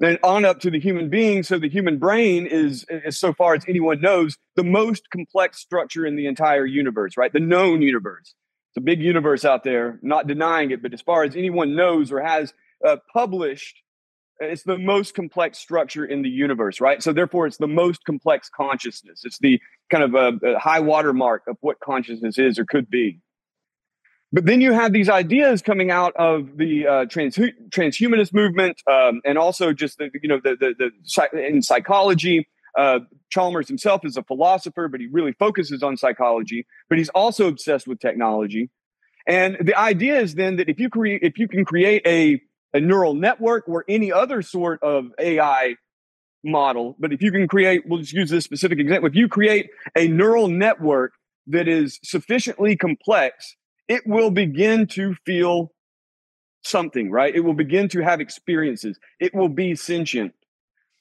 then 0.00 0.18
on 0.24 0.44
up 0.44 0.60
to 0.60 0.70
the 0.70 0.80
human 0.80 1.08
being 1.08 1.42
so 1.42 1.58
the 1.58 1.68
human 1.68 1.98
brain 1.98 2.46
is 2.46 2.84
as 3.04 3.18
so 3.18 3.32
far 3.32 3.54
as 3.54 3.64
anyone 3.68 4.00
knows 4.00 4.36
the 4.56 4.64
most 4.64 5.10
complex 5.10 5.58
structure 5.58 6.06
in 6.06 6.16
the 6.16 6.26
entire 6.26 6.66
universe 6.66 7.16
right 7.16 7.32
the 7.32 7.40
known 7.40 7.82
universe 7.82 8.34
it's 8.74 8.82
a 8.82 8.84
big 8.84 9.00
universe 9.00 9.44
out 9.44 9.62
there, 9.62 10.00
not 10.02 10.26
denying 10.26 10.72
it, 10.72 10.82
but 10.82 10.92
as 10.92 11.00
far 11.00 11.22
as 11.22 11.36
anyone 11.36 11.76
knows 11.76 12.10
or 12.10 12.20
has 12.20 12.52
uh, 12.84 12.96
published, 13.12 13.80
it's 14.40 14.64
the 14.64 14.78
most 14.78 15.14
complex 15.14 15.58
structure 15.58 16.04
in 16.04 16.22
the 16.22 16.28
universe, 16.28 16.80
right? 16.80 17.00
So 17.00 17.12
therefore, 17.12 17.46
it's 17.46 17.58
the 17.58 17.68
most 17.68 18.04
complex 18.04 18.50
consciousness. 18.50 19.20
It's 19.22 19.38
the 19.38 19.60
kind 19.92 20.02
of 20.02 20.14
a, 20.16 20.54
a 20.54 20.58
high 20.58 20.80
watermark 20.80 21.44
of 21.46 21.56
what 21.60 21.78
consciousness 21.78 22.36
is 22.36 22.58
or 22.58 22.64
could 22.64 22.90
be. 22.90 23.20
But 24.34 24.46
then 24.46 24.60
you 24.60 24.72
have 24.72 24.92
these 24.92 25.08
ideas 25.08 25.62
coming 25.62 25.92
out 25.92 26.12
of 26.16 26.56
the 26.56 26.88
uh, 26.88 27.04
trans, 27.04 27.36
transhumanist 27.36 28.34
movement, 28.34 28.82
um, 28.90 29.20
and 29.24 29.38
also 29.38 29.72
just 29.72 29.98
the 29.98 30.10
you 30.20 30.28
know 30.28 30.40
the 30.42 30.56
the, 30.58 30.90
the 31.32 31.46
in 31.46 31.62
psychology 31.62 32.48
uh, 32.76 32.98
Chalmers 33.30 33.68
himself 33.68 34.04
is 34.04 34.16
a 34.16 34.24
philosopher, 34.24 34.88
but 34.88 35.00
he 35.00 35.06
really 35.06 35.34
focuses 35.38 35.84
on 35.84 35.96
psychology. 35.96 36.66
But 36.88 36.98
he's 36.98 37.10
also 37.10 37.46
obsessed 37.46 37.86
with 37.86 38.00
technology. 38.00 38.70
And 39.24 39.56
the 39.60 39.78
idea 39.78 40.18
is 40.18 40.34
then 40.34 40.56
that 40.56 40.68
if 40.68 40.80
you 40.80 40.90
create, 40.90 41.22
if 41.22 41.38
you 41.38 41.46
can 41.46 41.64
create 41.64 42.02
a, 42.04 42.40
a 42.76 42.80
neural 42.80 43.14
network 43.14 43.68
or 43.68 43.84
any 43.88 44.10
other 44.10 44.42
sort 44.42 44.82
of 44.82 45.12
AI 45.20 45.76
model, 46.42 46.96
but 46.98 47.12
if 47.12 47.22
you 47.22 47.30
can 47.30 47.46
create, 47.46 47.84
we'll 47.86 48.00
just 48.00 48.12
use 48.12 48.30
this 48.30 48.44
specific 48.44 48.80
example. 48.80 49.08
If 49.08 49.14
you 49.14 49.28
create 49.28 49.70
a 49.96 50.08
neural 50.08 50.48
network 50.48 51.12
that 51.46 51.68
is 51.68 52.00
sufficiently 52.02 52.76
complex, 52.76 53.54
it 53.88 54.06
will 54.06 54.30
begin 54.30 54.86
to 54.88 55.14
feel 55.26 55.72
something, 56.62 57.10
right? 57.10 57.34
It 57.34 57.40
will 57.40 57.54
begin 57.54 57.88
to 57.90 58.00
have 58.00 58.20
experiences. 58.20 58.98
It 59.20 59.34
will 59.34 59.48
be 59.48 59.74
sentient. 59.76 60.32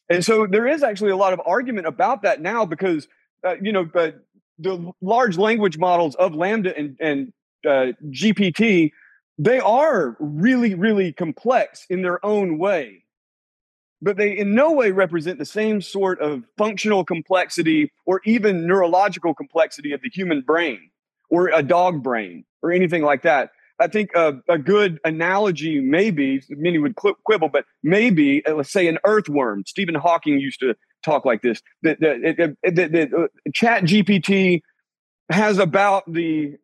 And 0.10 0.24
so 0.24 0.46
there 0.46 0.68
is 0.68 0.84
actually 0.84 1.12
a 1.12 1.16
lot 1.16 1.34
of 1.34 1.42
argument 1.46 1.88
about 1.88 2.24
that 2.24 2.42
now 2.42 2.66
because, 2.66 3.08
uh, 3.46 3.56
you 3.62 3.72
know, 3.72 3.86
but 3.86 4.20
the 4.60 4.92
large 5.02 5.38
language 5.38 5.78
models 5.78 6.16
of 6.16 6.34
LaMDA 6.34 6.78
and, 6.78 6.98
and 7.00 7.34
uh, 7.66 7.94
GPT, 8.10 8.92
they 9.38 9.60
are 9.60 10.18
really, 10.20 10.76
really 10.76 11.14
complex 11.14 11.86
in 11.90 12.02
their 12.02 12.24
own 12.26 12.58
way. 12.58 13.06
But 14.02 14.18
they 14.18 14.38
in 14.38 14.54
no 14.54 14.74
way 14.74 14.92
represent 14.92 15.40
the 15.40 15.46
same 15.46 15.82
sort 15.82 16.20
of 16.20 16.44
functional 16.58 17.06
complexity 17.06 17.90
or 18.06 18.22
even 18.26 18.68
neurological 18.68 19.34
complexity 19.34 19.94
of 19.94 20.02
the 20.02 20.10
human 20.14 20.42
brain 20.42 20.92
or 21.30 21.48
a 21.48 21.64
dog 21.64 22.04
brain 22.04 22.44
or 22.64 22.72
anything 22.72 23.04
like 23.04 23.22
that. 23.24 23.52
I 23.80 23.88
think 23.88 24.12
a, 24.16 24.36
a 24.48 24.58
good 24.58 25.00
analogy, 25.04 25.82
maybe 25.82 26.42
many 26.50 26.78
would 26.78 26.96
quibble, 26.96 27.50
but 27.50 27.66
maybe 27.84 28.46
uh, 28.46 28.56
let's 28.56 28.72
say 28.72 28.88
an 28.88 28.98
earthworm. 29.04 29.64
Stephen 29.68 29.96
Hawking 29.96 30.40
used 30.40 30.60
to 30.62 30.76
talk 31.04 31.26
like 31.26 31.42
this. 31.42 31.62
That 31.82 32.00
the, 32.00 32.56
the, 32.64 32.72
the, 32.72 32.88
the, 32.88 33.18
uh, 33.18 33.52
Chat 33.54 33.84
GPT 33.84 34.62
has 35.30 35.58
about 35.58 36.12
the 36.12 36.56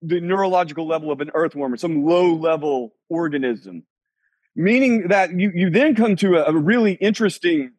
the 0.00 0.20
neurological 0.20 0.86
level 0.86 1.10
of 1.10 1.20
an 1.20 1.30
earthworm 1.34 1.74
or 1.74 1.76
some 1.76 2.04
low 2.04 2.34
level 2.34 2.94
organism, 3.08 3.84
meaning 4.54 5.08
that 5.08 5.32
you 5.32 5.50
you 5.54 5.70
then 5.70 5.94
come 5.94 6.16
to 6.16 6.36
a, 6.36 6.52
a 6.52 6.56
really 6.56 6.92
interesting 6.94 7.72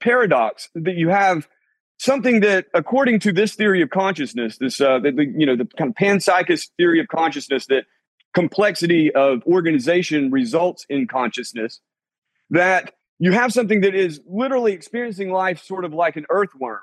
paradox 0.00 0.68
that 0.74 0.96
you 0.96 1.08
have 1.08 1.48
something 2.02 2.40
that, 2.40 2.66
according 2.74 3.20
to 3.20 3.32
this 3.32 3.54
theory 3.54 3.80
of 3.80 3.90
consciousness, 3.90 4.58
this 4.58 4.80
uh, 4.80 4.98
the, 4.98 5.12
the, 5.12 5.24
you 5.24 5.46
know 5.46 5.56
the 5.56 5.66
kind 5.78 5.90
of 5.90 5.96
panpsychist 5.96 6.70
theory 6.76 7.00
of 7.00 7.08
consciousness, 7.08 7.66
that 7.66 7.84
complexity 8.34 9.12
of 9.14 9.42
organization 9.46 10.30
results 10.30 10.84
in 10.88 11.06
consciousness. 11.06 11.80
That 12.50 12.92
you 13.18 13.32
have 13.32 13.52
something 13.52 13.82
that 13.82 13.94
is 13.94 14.20
literally 14.26 14.72
experiencing 14.72 15.30
life 15.30 15.62
sort 15.62 15.84
of 15.84 15.94
like 15.94 16.16
an 16.16 16.26
earthworm. 16.28 16.80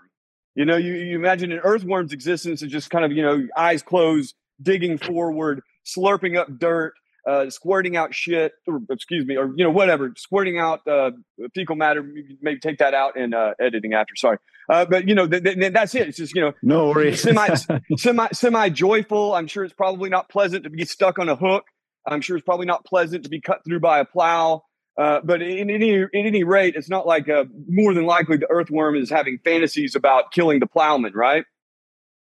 You 0.55 0.65
know, 0.65 0.77
you, 0.77 0.93
you 0.93 1.15
imagine 1.15 1.51
an 1.51 1.59
earthworm's 1.59 2.13
existence 2.13 2.61
is 2.61 2.71
just 2.71 2.89
kind 2.89 3.03
of 3.03 3.11
you 3.11 3.21
know 3.21 3.45
eyes 3.57 3.83
closed, 3.83 4.35
digging 4.61 4.97
forward, 4.97 5.61
slurping 5.85 6.37
up 6.37 6.47
dirt, 6.57 6.93
uh, 7.27 7.49
squirting 7.49 7.97
out 7.97 8.13
shit, 8.13 8.53
or 8.67 8.81
excuse 8.89 9.25
me, 9.25 9.37
or 9.37 9.47
you 9.55 9.63
know 9.63 9.71
whatever, 9.71 10.13
squirting 10.17 10.59
out 10.59 10.87
uh, 10.87 11.11
fecal 11.53 11.75
matter. 11.75 12.03
Maybe 12.41 12.59
take 12.59 12.79
that 12.79 12.93
out 12.93 13.17
in 13.17 13.33
uh, 13.33 13.53
editing 13.59 13.93
after. 13.93 14.15
Sorry, 14.15 14.37
uh, 14.69 14.85
but 14.85 15.07
you 15.07 15.15
know 15.15 15.27
th- 15.27 15.43
th- 15.43 15.73
that's 15.73 15.95
it. 15.95 16.07
It's 16.07 16.17
just 16.17 16.35
you 16.35 16.41
know 16.41 16.53
no 16.61 16.89
worries. 16.89 17.21
semi 17.21 17.53
semi 17.97 18.27
semi 18.31 18.69
joyful. 18.69 19.33
I'm 19.33 19.47
sure 19.47 19.63
it's 19.63 19.73
probably 19.73 20.09
not 20.09 20.29
pleasant 20.29 20.63
to 20.63 20.69
be 20.69 20.85
stuck 20.85 21.19
on 21.19 21.29
a 21.29 21.35
hook. 21.35 21.65
I'm 22.07 22.21
sure 22.21 22.37
it's 22.37 22.45
probably 22.45 22.65
not 22.65 22.85
pleasant 22.85 23.23
to 23.23 23.29
be 23.29 23.41
cut 23.41 23.63
through 23.65 23.79
by 23.79 23.99
a 23.99 24.05
plow. 24.05 24.63
Uh, 24.97 25.21
but 25.23 25.41
in 25.41 25.69
any 25.69 25.91
in 25.91 26.07
any 26.13 26.43
rate, 26.43 26.75
it's 26.75 26.89
not 26.89 27.07
like 27.07 27.29
uh, 27.29 27.45
more 27.67 27.93
than 27.93 28.05
likely 28.05 28.37
the 28.37 28.49
earthworm 28.49 28.95
is 28.95 29.09
having 29.09 29.39
fantasies 29.43 29.95
about 29.95 30.31
killing 30.31 30.59
the 30.59 30.67
plowman, 30.67 31.13
right? 31.13 31.45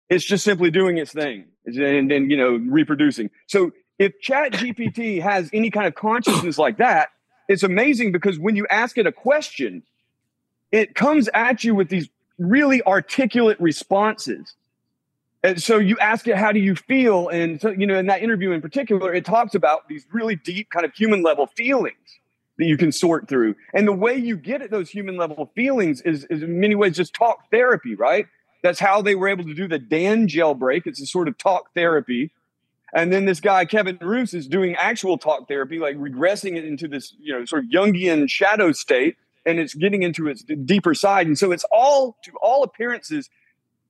It's 0.09 0.25
just 0.25 0.45
simply 0.45 0.71
doing 0.71 0.97
its 0.97 1.13
thing 1.13 1.47
and 1.77 2.11
then 2.11 2.31
you 2.31 2.37
know 2.37 2.57
reproducing. 2.71 3.31
So 3.47 3.73
if 3.99 4.21
chat 4.21 4.53
gpt 4.53 5.21
has 5.23 5.51
any 5.53 5.71
kind 5.71 5.87
of 5.87 5.95
consciousness 5.95 6.59
like 6.59 6.79
that 6.79 7.09
it's 7.49 7.63
amazing 7.63 8.13
because 8.13 8.39
when 8.39 8.57
you 8.57 8.67
ask 8.71 8.99
it 8.99 9.07
a 9.07 9.13
question 9.13 9.83
it 10.71 10.95
comes 10.95 11.29
at 11.35 11.65
you 11.65 11.75
with 11.75 11.89
these 11.89 12.09
really 12.39 12.83
articulate 12.85 13.61
responses 13.61 14.55
and 15.43 15.63
so 15.63 15.79
you 15.79 15.97
ask 15.99 16.27
it 16.27 16.37
how 16.37 16.53
do 16.53 16.61
you 16.61 16.75
feel 16.75 17.29
and 17.29 17.61
so 17.61 17.71
you 17.71 17.87
know 17.87 17.99
in 17.99 18.07
that 18.07 18.23
interview 18.23 18.53
in 18.53 18.61
particular 18.61 19.13
it 19.13 19.25
talks 19.25 19.55
about 19.55 19.89
these 19.89 20.07
really 20.13 20.37
deep 20.37 20.71
kind 20.71 20.85
of 20.85 20.93
human 20.95 21.23
level 21.23 21.47
feelings 21.47 21.97
that 22.59 22.67
you 22.67 22.77
can 22.77 22.93
sort 22.93 23.29
through. 23.29 23.55
And 23.73 23.87
the 23.87 23.93
way 23.93 24.17
you 24.17 24.37
get 24.37 24.61
at 24.63 24.71
those 24.71 24.91
human 24.91 25.17
level 25.17 25.51
feelings 25.55 26.01
is, 26.03 26.25
is 26.25 26.43
in 26.43 26.61
many 26.61 26.75
ways 26.75 26.97
just 26.97 27.15
talk 27.15 27.51
therapy, 27.51 27.95
right? 27.95 28.27
That's 28.63 28.81
how 28.81 29.01
they 29.01 29.15
were 29.15 29.29
able 29.29 29.45
to 29.45 29.55
do 29.55 29.69
the 29.69 29.79
Dan 29.79 30.27
jailbreak. 30.27 30.83
It's 30.85 31.01
a 31.01 31.07
sort 31.07 31.29
of 31.29 31.39
talk 31.39 31.73
therapy. 31.75 32.33
And 32.95 33.13
then 33.13 33.27
this 33.27 33.41
guy, 33.41 33.65
Kevin 33.65 33.99
Roose, 34.01 34.33
is 34.33 34.47
doing 34.47 34.75
actual 34.77 35.19
talk 35.19 35.47
therapy, 35.47 35.79
like 35.79 35.97
regressing 35.97 36.57
it 36.57 36.65
into 36.65 36.89
this, 36.89 37.15
you 37.21 37.33
know, 37.33 37.45
sort 37.45 37.65
of 37.65 37.71
Jungian 37.71 38.29
shadow 38.31 38.73
state. 38.73 39.17
And 39.45 39.59
it's 39.59 39.75
getting 39.75 40.03
into 40.03 40.29
its 40.29 40.43
deeper 40.43 40.95
side. 40.95 41.27
And 41.27 41.39
so 41.39 41.53
it's 41.53 41.65
all, 41.71 42.17
to 42.25 42.33
all 42.43 42.63
appearances, 42.63 43.31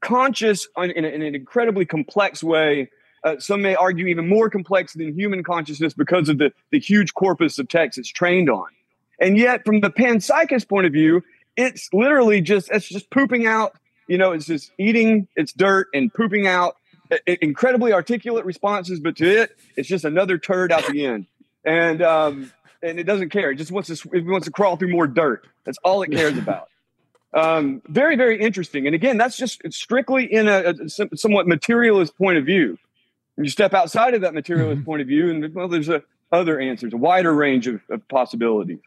conscious 0.00 0.68
in, 0.76 0.90
in 0.90 1.04
an 1.04 1.34
incredibly 1.34 1.84
complex 1.84 2.42
way. 2.42 2.90
Uh, 3.24 3.38
some 3.38 3.62
may 3.62 3.74
argue 3.74 4.06
even 4.06 4.28
more 4.28 4.48
complex 4.48 4.94
than 4.94 5.12
human 5.12 5.42
consciousness 5.42 5.92
because 5.92 6.28
of 6.28 6.38
the, 6.38 6.52
the 6.70 6.78
huge 6.78 7.14
corpus 7.14 7.58
of 7.58 7.68
text 7.68 7.98
it's 7.98 8.08
trained 8.08 8.48
on. 8.48 8.68
And 9.20 9.36
yet, 9.36 9.64
from 9.64 9.80
the 9.80 9.90
panpsychist 9.90 10.68
point 10.68 10.86
of 10.86 10.92
view, 10.92 11.24
it's 11.56 11.92
literally 11.92 12.40
just 12.40 12.70
it's 12.70 12.88
just 12.88 13.10
pooping 13.10 13.46
out. 13.46 13.76
You 14.06 14.16
know, 14.16 14.32
it's 14.32 14.46
just 14.46 14.70
eating 14.78 15.26
its 15.36 15.52
dirt 15.52 15.88
and 15.92 16.14
pooping 16.14 16.46
out 16.46 16.76
incredibly 17.26 17.92
articulate 17.92 18.44
responses, 18.44 19.00
but 19.00 19.16
to 19.16 19.42
it, 19.42 19.56
it's 19.76 19.88
just 19.88 20.04
another 20.04 20.38
turd 20.38 20.72
out 20.72 20.86
the 20.86 21.06
end. 21.06 21.26
And 21.64 22.02
um, 22.02 22.52
and 22.82 22.98
it 22.98 23.04
doesn't 23.04 23.30
care. 23.30 23.50
It 23.50 23.56
just 23.56 23.72
wants 23.72 23.88
to 23.88 24.10
it 24.12 24.24
wants 24.24 24.46
to 24.46 24.52
crawl 24.52 24.76
through 24.76 24.90
more 24.90 25.06
dirt. 25.06 25.46
That's 25.64 25.78
all 25.84 26.02
it 26.02 26.10
cares 26.10 26.38
about. 26.38 26.68
Um, 27.34 27.82
very, 27.86 28.16
very 28.16 28.40
interesting. 28.40 28.86
And 28.86 28.94
again, 28.94 29.18
that's 29.18 29.36
just 29.36 29.60
strictly 29.70 30.32
in 30.32 30.48
a, 30.48 30.74
a 30.84 31.16
somewhat 31.16 31.46
materialist 31.46 32.16
point 32.16 32.38
of 32.38 32.46
view. 32.46 32.78
And 33.36 33.44
you 33.44 33.50
step 33.50 33.74
outside 33.74 34.14
of 34.14 34.22
that 34.22 34.34
materialist 34.34 34.78
mm-hmm. 34.78 34.84
point 34.84 35.02
of 35.02 35.08
view, 35.08 35.30
and 35.30 35.54
well, 35.54 35.68
there's 35.68 35.88
a, 35.88 36.02
other 36.32 36.58
answers, 36.58 36.92
a 36.92 36.96
wider 36.96 37.32
range 37.34 37.66
of, 37.66 37.80
of 37.90 38.06
possibilities. 38.08 38.80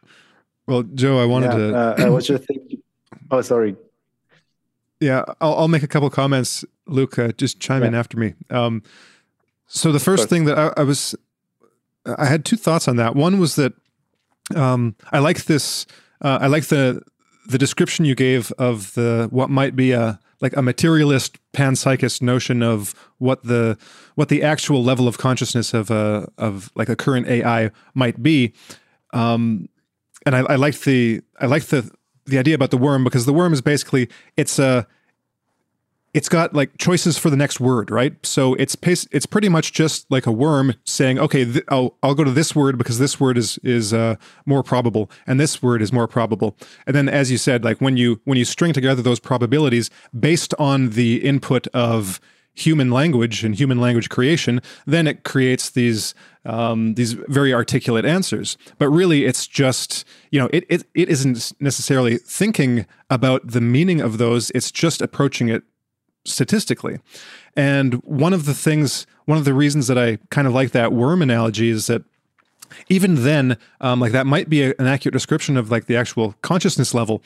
Well, 0.66 0.82
Joe, 0.82 1.20
I 1.20 1.24
wanted 1.24 1.52
yeah, 1.52 1.56
to. 1.56 1.76
uh, 1.76 1.94
I 1.98 2.08
was 2.08 2.26
just 2.26 2.44
thinking. 2.44 2.82
Oh, 3.30 3.40
sorry. 3.40 3.76
Yeah, 5.02 5.24
I'll, 5.40 5.54
I'll 5.54 5.68
make 5.68 5.82
a 5.82 5.88
couple 5.88 6.08
comments. 6.10 6.64
Luke, 6.86 7.18
uh, 7.18 7.32
just 7.32 7.58
chime 7.58 7.82
yeah. 7.82 7.88
in 7.88 7.94
after 7.94 8.16
me. 8.16 8.34
Um, 8.50 8.84
so 9.66 9.90
the 9.90 9.98
first 9.98 10.28
thing 10.28 10.44
that 10.44 10.56
I, 10.56 10.72
I, 10.76 10.84
was, 10.84 11.16
I 12.06 12.26
had 12.26 12.44
two 12.44 12.56
thoughts 12.56 12.86
on 12.86 12.96
that. 12.96 13.16
One 13.16 13.40
was 13.40 13.56
that 13.56 13.72
um, 14.54 14.94
I 15.10 15.18
like 15.18 15.46
this. 15.46 15.86
Uh, 16.20 16.38
I 16.40 16.46
like 16.46 16.66
the 16.66 17.02
the 17.48 17.58
description 17.58 18.04
you 18.04 18.14
gave 18.14 18.52
of 18.52 18.94
the 18.94 19.26
what 19.32 19.50
might 19.50 19.74
be 19.74 19.90
a 19.90 20.20
like 20.40 20.56
a 20.56 20.62
materialist 20.62 21.38
panpsychist 21.52 22.22
notion 22.22 22.62
of 22.62 22.94
what 23.18 23.42
the 23.42 23.76
what 24.14 24.28
the 24.28 24.44
actual 24.44 24.84
level 24.84 25.08
of 25.08 25.18
consciousness 25.18 25.74
of 25.74 25.90
a 25.90 26.30
of 26.38 26.70
like 26.76 26.88
a 26.88 26.94
current 26.94 27.26
AI 27.26 27.72
might 27.94 28.22
be. 28.22 28.52
Um, 29.12 29.68
and 30.24 30.36
I, 30.36 30.40
I 30.40 30.54
liked 30.54 30.84
the 30.84 31.22
I 31.40 31.46
liked 31.46 31.70
the 31.70 31.90
the 32.26 32.38
idea 32.38 32.54
about 32.54 32.70
the 32.70 32.78
worm 32.78 33.04
because 33.04 33.26
the 33.26 33.32
worm 33.32 33.52
is 33.52 33.60
basically 33.60 34.08
it's 34.36 34.58
a 34.58 34.86
it's 36.14 36.28
got 36.28 36.52
like 36.52 36.76
choices 36.76 37.16
for 37.16 37.30
the 37.30 37.36
next 37.36 37.58
word, 37.58 37.90
right? 37.90 38.14
So 38.24 38.54
it's 38.54 38.76
it's 39.10 39.26
pretty 39.26 39.48
much 39.48 39.72
just 39.72 40.10
like 40.10 40.26
a 40.26 40.32
worm 40.32 40.74
saying, 40.84 41.18
okay, 41.18 41.44
th- 41.44 41.64
I'll 41.68 41.96
I'll 42.02 42.14
go 42.14 42.24
to 42.24 42.30
this 42.30 42.54
word 42.54 42.76
because 42.76 42.98
this 42.98 43.18
word 43.18 43.38
is 43.38 43.58
is 43.62 43.94
uh, 43.94 44.16
more 44.44 44.62
probable, 44.62 45.10
and 45.26 45.40
this 45.40 45.62
word 45.62 45.80
is 45.80 45.92
more 45.92 46.06
probable. 46.06 46.56
And 46.86 46.94
then, 46.94 47.08
as 47.08 47.30
you 47.30 47.38
said, 47.38 47.64
like 47.64 47.80
when 47.80 47.96
you 47.96 48.20
when 48.24 48.36
you 48.36 48.44
string 48.44 48.72
together 48.72 49.00
those 49.00 49.20
probabilities 49.20 49.88
based 50.18 50.52
on 50.58 50.90
the 50.90 51.16
input 51.24 51.66
of 51.68 52.20
human 52.54 52.90
language 52.90 53.44
and 53.44 53.54
human 53.54 53.80
language 53.80 54.08
creation, 54.08 54.60
then 54.86 55.06
it 55.06 55.24
creates 55.24 55.70
these 55.70 56.14
um, 56.44 56.94
these 56.94 57.12
very 57.12 57.54
articulate 57.54 58.04
answers. 58.04 58.56
But 58.78 58.88
really, 58.88 59.24
it's 59.24 59.46
just 59.46 60.04
you 60.30 60.40
know 60.40 60.48
it, 60.52 60.64
it 60.68 60.84
it 60.94 61.08
isn't 61.08 61.52
necessarily 61.60 62.18
thinking 62.18 62.86
about 63.10 63.46
the 63.46 63.60
meaning 63.60 64.00
of 64.00 64.18
those. 64.18 64.50
It's 64.50 64.70
just 64.70 65.00
approaching 65.00 65.48
it 65.48 65.62
statistically. 66.24 67.00
And 67.56 67.94
one 68.04 68.32
of 68.32 68.46
the 68.46 68.54
things, 68.54 69.06
one 69.26 69.38
of 69.38 69.44
the 69.44 69.54
reasons 69.54 69.86
that 69.88 69.98
I 69.98 70.18
kind 70.30 70.46
of 70.46 70.54
like 70.54 70.70
that 70.70 70.92
worm 70.92 71.20
analogy 71.20 71.68
is 71.68 71.86
that 71.88 72.02
even 72.88 73.22
then, 73.24 73.58
um, 73.80 74.00
like 74.00 74.12
that 74.12 74.26
might 74.26 74.48
be 74.48 74.62
a, 74.62 74.74
an 74.78 74.86
accurate 74.86 75.12
description 75.12 75.56
of 75.56 75.70
like 75.70 75.86
the 75.86 75.96
actual 75.96 76.34
consciousness 76.42 76.94
level, 76.94 77.22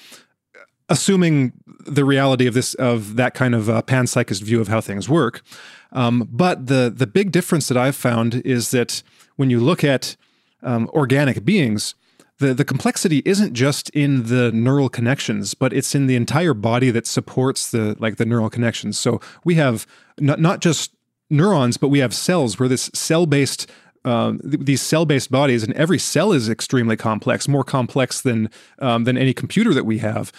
assuming 0.88 1.52
the 1.86 2.04
reality 2.04 2.46
of 2.46 2.54
this 2.54 2.74
of 2.74 3.16
that 3.16 3.34
kind 3.34 3.54
of 3.54 3.68
uh, 3.68 3.82
panpsychist 3.82 4.42
view 4.42 4.60
of 4.60 4.68
how 4.68 4.80
things 4.80 5.08
work. 5.08 5.42
Um, 5.92 6.28
but 6.30 6.66
the 6.66 6.92
the 6.94 7.06
big 7.06 7.32
difference 7.32 7.68
that 7.68 7.76
I've 7.76 7.96
found 7.96 8.36
is 8.44 8.70
that 8.70 9.02
when 9.36 9.50
you 9.50 9.60
look 9.60 9.84
at 9.84 10.16
um, 10.62 10.88
organic 10.92 11.44
beings, 11.44 11.94
the 12.38 12.54
the 12.54 12.64
complexity 12.64 13.22
isn't 13.24 13.54
just 13.54 13.90
in 13.90 14.24
the 14.24 14.52
neural 14.52 14.88
connections, 14.88 15.54
but 15.54 15.72
it's 15.72 15.94
in 15.94 16.06
the 16.06 16.16
entire 16.16 16.54
body 16.54 16.90
that 16.90 17.06
supports 17.06 17.70
the 17.70 17.96
like 17.98 18.16
the 18.16 18.26
neural 18.26 18.50
connections. 18.50 18.98
So 18.98 19.20
we 19.44 19.54
have 19.54 19.86
not 20.18 20.40
not 20.40 20.60
just 20.60 20.92
neurons, 21.30 21.76
but 21.76 21.88
we 21.88 22.00
have 22.00 22.14
cells. 22.14 22.58
We're 22.58 22.68
this 22.68 22.90
cell 22.94 23.26
based 23.26 23.70
um, 24.06 24.38
th- 24.38 24.64
these 24.64 24.80
cell-based 24.80 25.30
bodies, 25.30 25.64
and 25.64 25.74
every 25.74 25.98
cell 25.98 26.32
is 26.32 26.48
extremely 26.48 26.96
complex, 26.96 27.48
more 27.48 27.64
complex 27.64 28.20
than 28.20 28.48
um, 28.78 29.04
than 29.04 29.18
any 29.18 29.34
computer 29.34 29.74
that 29.74 29.84
we 29.84 29.98
have 29.98 30.32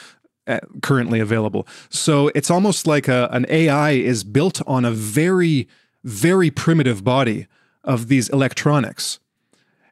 currently 0.82 1.20
available. 1.20 1.68
So 1.90 2.30
it's 2.36 2.50
almost 2.50 2.88
like 2.88 3.08
a, 3.08 3.30
an 3.32 3.46
AI 3.50 3.92
is 3.92 4.24
built 4.24 4.62
on 4.68 4.86
a 4.86 4.92
very, 4.92 5.68
very 6.04 6.50
primitive 6.50 7.04
body 7.04 7.48
of 7.84 8.08
these 8.08 8.30
electronics. 8.30 9.20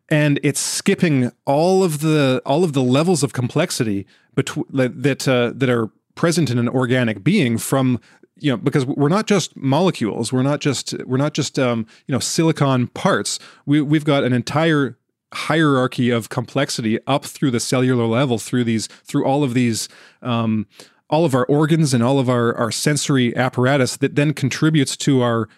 And 0.10 0.40
it's 0.44 0.60
skipping 0.60 1.32
all 1.46 1.84
of 1.84 2.00
the 2.02 2.42
all 2.46 2.64
of 2.64 2.74
the 2.74 2.84
levels 2.84 3.24
of 3.24 3.34
complexity 3.34 4.06
that 4.36 5.28
uh, 5.28 5.52
that 5.56 5.70
are 5.70 5.90
present 6.14 6.50
in 6.50 6.60
an 6.60 6.70
organic 6.70 7.24
being 7.24 7.58
from 7.58 8.00
you 8.38 8.52
know 8.52 8.58
because 8.58 8.86
we're 8.86 9.10
not 9.10 9.26
just 9.26 9.56
molecules. 9.56 10.32
We're 10.32 10.44
not 10.44 10.60
just 10.60 10.94
we're 11.06 11.18
not 11.18 11.34
just 11.34 11.58
um, 11.58 11.88
you 12.08 12.14
know 12.14 12.20
silicon 12.20 12.88
parts. 12.88 13.40
We 13.66 13.82
we've 13.82 14.06
got 14.06 14.24
an 14.24 14.34
entire 14.34 14.98
hierarchy 15.34 16.10
of 16.10 16.30
complexity 16.30 17.00
up 17.08 17.26
through 17.26 17.52
the 17.52 17.60
cellular 17.60 18.06
level 18.06 18.38
through 18.38 18.64
these 18.64 18.88
through 18.88 19.26
all 19.26 19.44
of 19.44 19.54
these 19.54 19.90
um, 20.22 20.66
all 21.10 21.26
of 21.26 21.36
our 21.36 21.46
organs 21.48 21.94
and 21.94 22.04
all 22.04 22.20
of 22.20 22.30
our 22.30 22.56
our 22.56 22.72
sensory 22.72 23.36
apparatus 23.36 23.98
that 23.98 24.16
then 24.16 24.34
contributes 24.34 24.96
to 24.96 25.22
our 25.22 25.50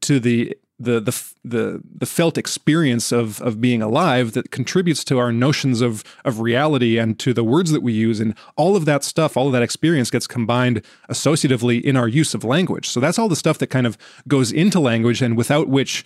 to 0.00 0.20
the 0.20 0.54
the 0.78 1.00
the 1.00 1.32
the 1.42 1.82
the 1.98 2.06
felt 2.06 2.36
experience 2.36 3.10
of 3.10 3.40
of 3.40 3.60
being 3.60 3.80
alive 3.80 4.32
that 4.32 4.50
contributes 4.50 5.04
to 5.04 5.18
our 5.18 5.32
notions 5.32 5.80
of 5.80 6.04
of 6.24 6.40
reality 6.40 6.98
and 6.98 7.18
to 7.18 7.32
the 7.32 7.44
words 7.44 7.70
that 7.72 7.82
we 7.82 7.92
use. 7.92 8.20
And 8.20 8.34
all 8.56 8.76
of 8.76 8.84
that 8.84 9.02
stuff 9.02 9.36
all 9.36 9.46
of 9.46 9.52
that 9.52 9.62
experience 9.62 10.10
gets 10.10 10.26
combined 10.26 10.82
associatively 11.10 11.82
in 11.82 11.96
our 11.96 12.08
use 12.08 12.34
of 12.34 12.44
language. 12.44 12.88
So 12.88 13.00
that's 13.00 13.18
all 13.18 13.28
the 13.28 13.36
stuff 13.36 13.58
that 13.58 13.68
kind 13.68 13.86
of 13.86 13.96
goes 14.28 14.52
into 14.52 14.78
language 14.78 15.22
and 15.22 15.36
without 15.36 15.68
which 15.68 16.04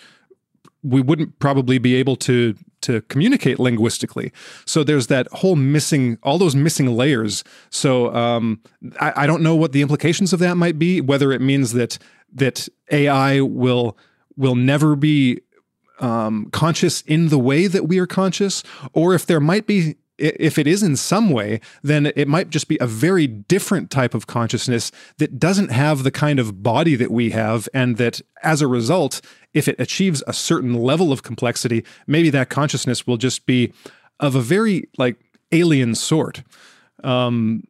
we 0.82 1.00
wouldn't 1.00 1.38
probably 1.40 1.78
be 1.78 1.94
able 1.96 2.16
to 2.16 2.54
to 2.82 3.02
communicate 3.02 3.58
linguistically. 3.58 4.32
So 4.64 4.84
there's 4.84 5.08
that 5.08 5.28
whole 5.28 5.56
missing, 5.56 6.18
all 6.22 6.38
those 6.38 6.56
missing 6.56 6.94
layers. 6.96 7.44
So 7.70 8.14
um, 8.14 8.60
I, 9.00 9.24
I 9.24 9.26
don't 9.26 9.42
know 9.42 9.54
what 9.54 9.72
the 9.72 9.82
implications 9.82 10.32
of 10.32 10.40
that 10.40 10.56
might 10.56 10.78
be. 10.78 11.00
Whether 11.00 11.32
it 11.32 11.40
means 11.40 11.72
that 11.72 11.98
that 12.32 12.68
AI 12.90 13.40
will 13.40 13.98
will 14.36 14.54
never 14.54 14.96
be 14.96 15.40
um, 16.00 16.48
conscious 16.52 17.02
in 17.02 17.28
the 17.28 17.38
way 17.38 17.66
that 17.66 17.86
we 17.86 17.98
are 17.98 18.06
conscious, 18.06 18.62
or 18.92 19.14
if 19.14 19.26
there 19.26 19.40
might 19.40 19.66
be, 19.66 19.96
if 20.20 20.58
it 20.58 20.66
is 20.66 20.82
in 20.82 20.96
some 20.96 21.30
way, 21.30 21.60
then 21.82 22.06
it 22.14 22.28
might 22.28 22.50
just 22.50 22.68
be 22.68 22.78
a 22.80 22.86
very 22.86 23.26
different 23.26 23.90
type 23.90 24.14
of 24.14 24.26
consciousness 24.26 24.92
that 25.18 25.38
doesn't 25.38 25.70
have 25.70 26.02
the 26.02 26.10
kind 26.10 26.38
of 26.38 26.62
body 26.62 26.94
that 26.96 27.10
we 27.10 27.30
have, 27.30 27.68
and 27.74 27.96
that 27.96 28.20
as 28.42 28.62
a 28.62 28.66
result, 28.66 29.20
if 29.54 29.66
it 29.66 29.76
achieves 29.78 30.22
a 30.26 30.32
certain 30.32 30.74
level 30.74 31.12
of 31.12 31.22
complexity, 31.22 31.84
maybe 32.06 32.30
that 32.30 32.48
consciousness 32.48 33.06
will 33.06 33.16
just 33.16 33.46
be 33.46 33.72
of 34.18 34.34
a 34.34 34.40
very 34.40 34.88
like 34.98 35.16
alien 35.52 35.94
sort. 35.94 36.42
Um, 37.02 37.64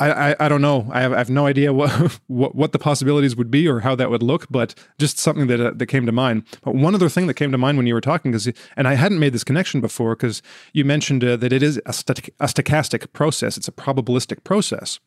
I, 0.00 0.30
I, 0.30 0.36
I, 0.38 0.48
don't 0.48 0.62
know. 0.62 0.88
I 0.92 1.00
have, 1.00 1.12
I 1.12 1.18
have 1.18 1.30
no 1.30 1.46
idea 1.46 1.72
what, 1.72 1.90
what, 2.28 2.54
what 2.54 2.72
the 2.72 2.78
possibilities 2.78 3.34
would 3.36 3.50
be 3.50 3.66
or 3.66 3.80
how 3.80 3.94
that 3.96 4.10
would 4.10 4.22
look, 4.22 4.46
but 4.48 4.74
just 4.98 5.18
something 5.18 5.48
that 5.48 5.60
uh, 5.60 5.72
that 5.74 5.86
came 5.86 6.06
to 6.06 6.12
mind. 6.12 6.44
But 6.62 6.74
one 6.74 6.94
other 6.94 7.08
thing 7.08 7.26
that 7.26 7.34
came 7.34 7.50
to 7.52 7.58
mind 7.58 7.78
when 7.78 7.86
you 7.86 7.94
were 7.94 8.00
talking 8.00 8.32
is, 8.32 8.52
and 8.76 8.86
I 8.86 8.94
hadn't 8.94 9.18
made 9.18 9.32
this 9.32 9.44
connection 9.44 9.80
before 9.80 10.14
because 10.14 10.40
you 10.72 10.84
mentioned 10.84 11.24
uh, 11.24 11.36
that 11.36 11.52
it 11.52 11.62
is 11.62 11.80
a, 11.84 11.92
st- 11.92 12.28
a 12.40 12.46
stochastic 12.46 13.12
process. 13.12 13.56
It's 13.56 13.68
a 13.68 13.72
probabilistic 13.72 14.44
process. 14.44 15.00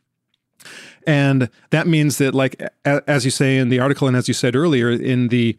And 1.08 1.50
that 1.72 1.88
means 1.88 2.18
that, 2.20 2.36
like, 2.36 2.62
a, 2.86 3.02
as 3.08 3.26
you 3.26 3.32
say 3.32 3.58
in 3.58 3.70
the 3.70 3.80
article, 3.80 4.08
and 4.08 4.16
as 4.16 4.28
you 4.28 4.34
said 4.34 4.56
earlier, 4.56 4.92
in 4.92 5.30
the 5.30 5.58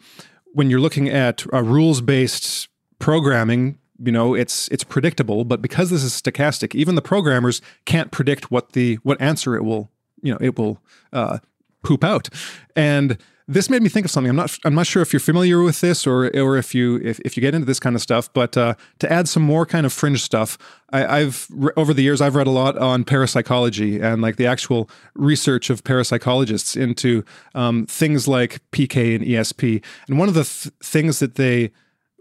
when 0.53 0.69
you're 0.69 0.81
looking 0.81 1.09
at 1.09 1.45
uh, 1.53 1.63
rules 1.63 2.01
based 2.03 2.69
programming, 2.99 3.79
you 3.99 4.13
know 4.13 4.35
it's 4.35 4.69
it's 4.69 4.85
predictable 4.85 5.45
but 5.45 5.61
because 5.61 5.91
this 5.91 6.03
is 6.03 6.13
stochastic 6.13 6.75
even 6.75 6.95
the 6.95 7.03
programmers 7.03 7.61
can't 7.85 8.11
predict 8.11 8.51
what 8.51 8.73
the 8.73 8.97
what 9.03 9.21
answer 9.21 9.55
it 9.57 9.63
will 9.63 9.91
you 10.23 10.33
know 10.33 10.39
it 10.41 10.59
will 10.59 10.79
uh, 11.13 11.39
poop 11.83 12.05
out 12.05 12.29
and 12.77 13.19
this 13.49 13.69
made 13.69 13.83
me 13.83 13.89
think 13.89 14.07
of 14.07 14.11
something. 14.11 14.31
I'm 14.31 14.37
not 14.37 14.57
I'm 14.65 14.75
not 14.75 14.87
sure 14.87 15.03
if 15.03 15.13
you're 15.13 15.21
familiar 15.21 15.63
with 15.63 15.81
this 15.81 16.07
or 16.07 16.35
or 16.37 16.57
if 16.57 16.75
you 16.75 17.01
if, 17.03 17.19
if 17.21 17.37
you 17.37 17.41
get 17.41 17.55
into 17.55 17.67
this 17.67 17.81
kind 17.81 17.97
of 17.97 18.03
stuff. 18.03 18.33
But 18.33 18.57
uh, 18.57 18.75
to 19.01 19.13
add 19.13 19.29
some 19.29 19.43
more 19.43 19.67
kind 19.67 19.85
of 19.85 19.93
fringe 19.93 20.23
stuff, 20.23 20.59
I, 20.93 21.21
have 21.21 21.49
over 21.77 21.93
the 21.93 22.03
years 22.03 22.21
I've 22.21 22.35
read 22.35 22.47
a 22.47 22.51
lot 22.51 22.79
on 22.79 23.05
parapsychology 23.05 24.01
and 24.01 24.23
like 24.23 24.37
the 24.37 24.47
actual 24.47 24.89
research 25.15 25.71
of 25.71 25.83
parapsychologists 25.85 26.81
into 26.81 27.25
um, 27.55 27.87
things 27.87 28.29
like 28.29 28.61
PK 28.71 29.17
and 29.17 29.25
ESP. 29.25 29.83
And 30.09 30.19
one 30.19 30.29
of 30.29 30.35
the 30.35 30.45
th- 30.45 30.73
things 30.83 31.19
that 31.19 31.35
they 31.35 31.73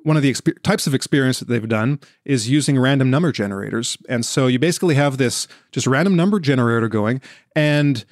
one 0.03 0.17
of 0.17 0.23
the 0.23 0.31
exp- 0.31 0.61
types 0.63 0.87
of 0.87 0.93
experience 0.93 1.39
that 1.39 1.47
they've 1.47 1.67
done 1.67 1.99
is 2.25 2.49
using 2.49 2.79
random 2.79 3.09
number 3.09 3.31
generators. 3.31 3.97
And 4.09 4.25
so 4.25 4.47
you 4.47 4.59
basically 4.59 4.95
have 4.95 5.17
this 5.17 5.47
just 5.71 5.87
random 5.87 6.15
number 6.15 6.39
generator 6.39 6.87
going, 6.87 7.21
and 7.55 8.03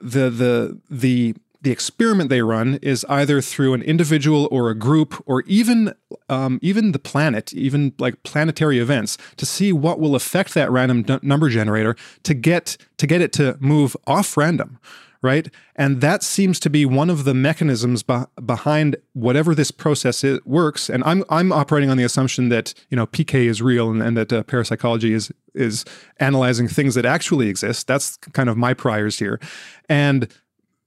the 0.00 0.30
the 0.30 0.80
the 0.90 1.34
the 1.64 1.70
experiment 1.70 2.28
they 2.28 2.42
run 2.42 2.78
is 2.82 3.06
either 3.08 3.40
through 3.40 3.72
an 3.72 3.82
individual 3.82 4.46
or 4.50 4.68
a 4.68 4.74
group 4.74 5.20
or 5.26 5.42
even 5.46 5.94
um, 6.28 6.58
even 6.62 6.92
the 6.92 6.98
planet, 6.98 7.54
even 7.54 7.94
like 7.98 8.22
planetary 8.22 8.78
events, 8.78 9.16
to 9.38 9.46
see 9.46 9.72
what 9.72 9.98
will 9.98 10.14
affect 10.14 10.52
that 10.54 10.70
random 10.70 11.02
d- 11.02 11.18
number 11.22 11.48
generator 11.48 11.96
to 12.22 12.34
get 12.34 12.76
to 12.98 13.06
get 13.06 13.22
it 13.22 13.32
to 13.32 13.56
move 13.60 13.96
off 14.06 14.36
random, 14.36 14.78
right? 15.24 15.48
And 15.74 16.02
that 16.02 16.22
seems 16.22 16.60
to 16.60 16.70
be 16.70 16.84
one 16.84 17.08
of 17.08 17.24
the 17.24 17.32
mechanisms 17.32 18.02
be- 18.02 18.26
behind 18.44 18.96
whatever 19.14 19.54
this 19.54 19.70
process 19.70 20.22
works. 20.44 20.90
And 20.90 21.02
I'm 21.04 21.24
I'm 21.30 21.50
operating 21.50 21.90
on 21.90 21.96
the 21.96 22.04
assumption 22.04 22.50
that 22.50 22.74
you 22.90 22.96
know 22.96 23.06
PK 23.06 23.46
is 23.46 23.62
real 23.62 23.90
and, 23.90 24.02
and 24.02 24.16
that 24.18 24.32
uh, 24.32 24.42
parapsychology 24.44 25.14
is 25.14 25.32
is 25.54 25.84
analyzing 26.20 26.68
things 26.68 26.94
that 26.94 27.06
actually 27.06 27.48
exist. 27.48 27.86
That's 27.86 28.18
kind 28.18 28.48
of 28.50 28.56
my 28.58 28.74
priors 28.74 29.18
here, 29.18 29.40
and 29.88 30.28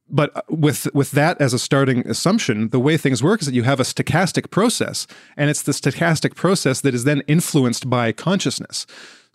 but 0.08 0.36
uh, 0.38 0.42
with 0.50 0.88
with 0.94 1.12
that 1.12 1.42
as 1.42 1.54
a 1.54 1.60
starting 1.60 2.08
assumption, 2.08 2.70
the 2.70 2.80
way 2.80 2.96
things 2.96 3.24
work 3.24 3.42
is 3.42 3.48
that 3.48 3.56
you 3.56 3.64
have 3.64 3.80
a 3.80 3.84
stochastic 3.84 4.52
process, 4.52 5.08
and 5.36 5.50
it's 5.50 5.64
the 5.64 5.72
stochastic 5.72 6.36
process 6.36 6.82
that 6.82 6.94
is 6.94 7.06
then 7.06 7.22
influenced 7.28 7.90
by 7.90 8.12
consciousness. 8.12 8.86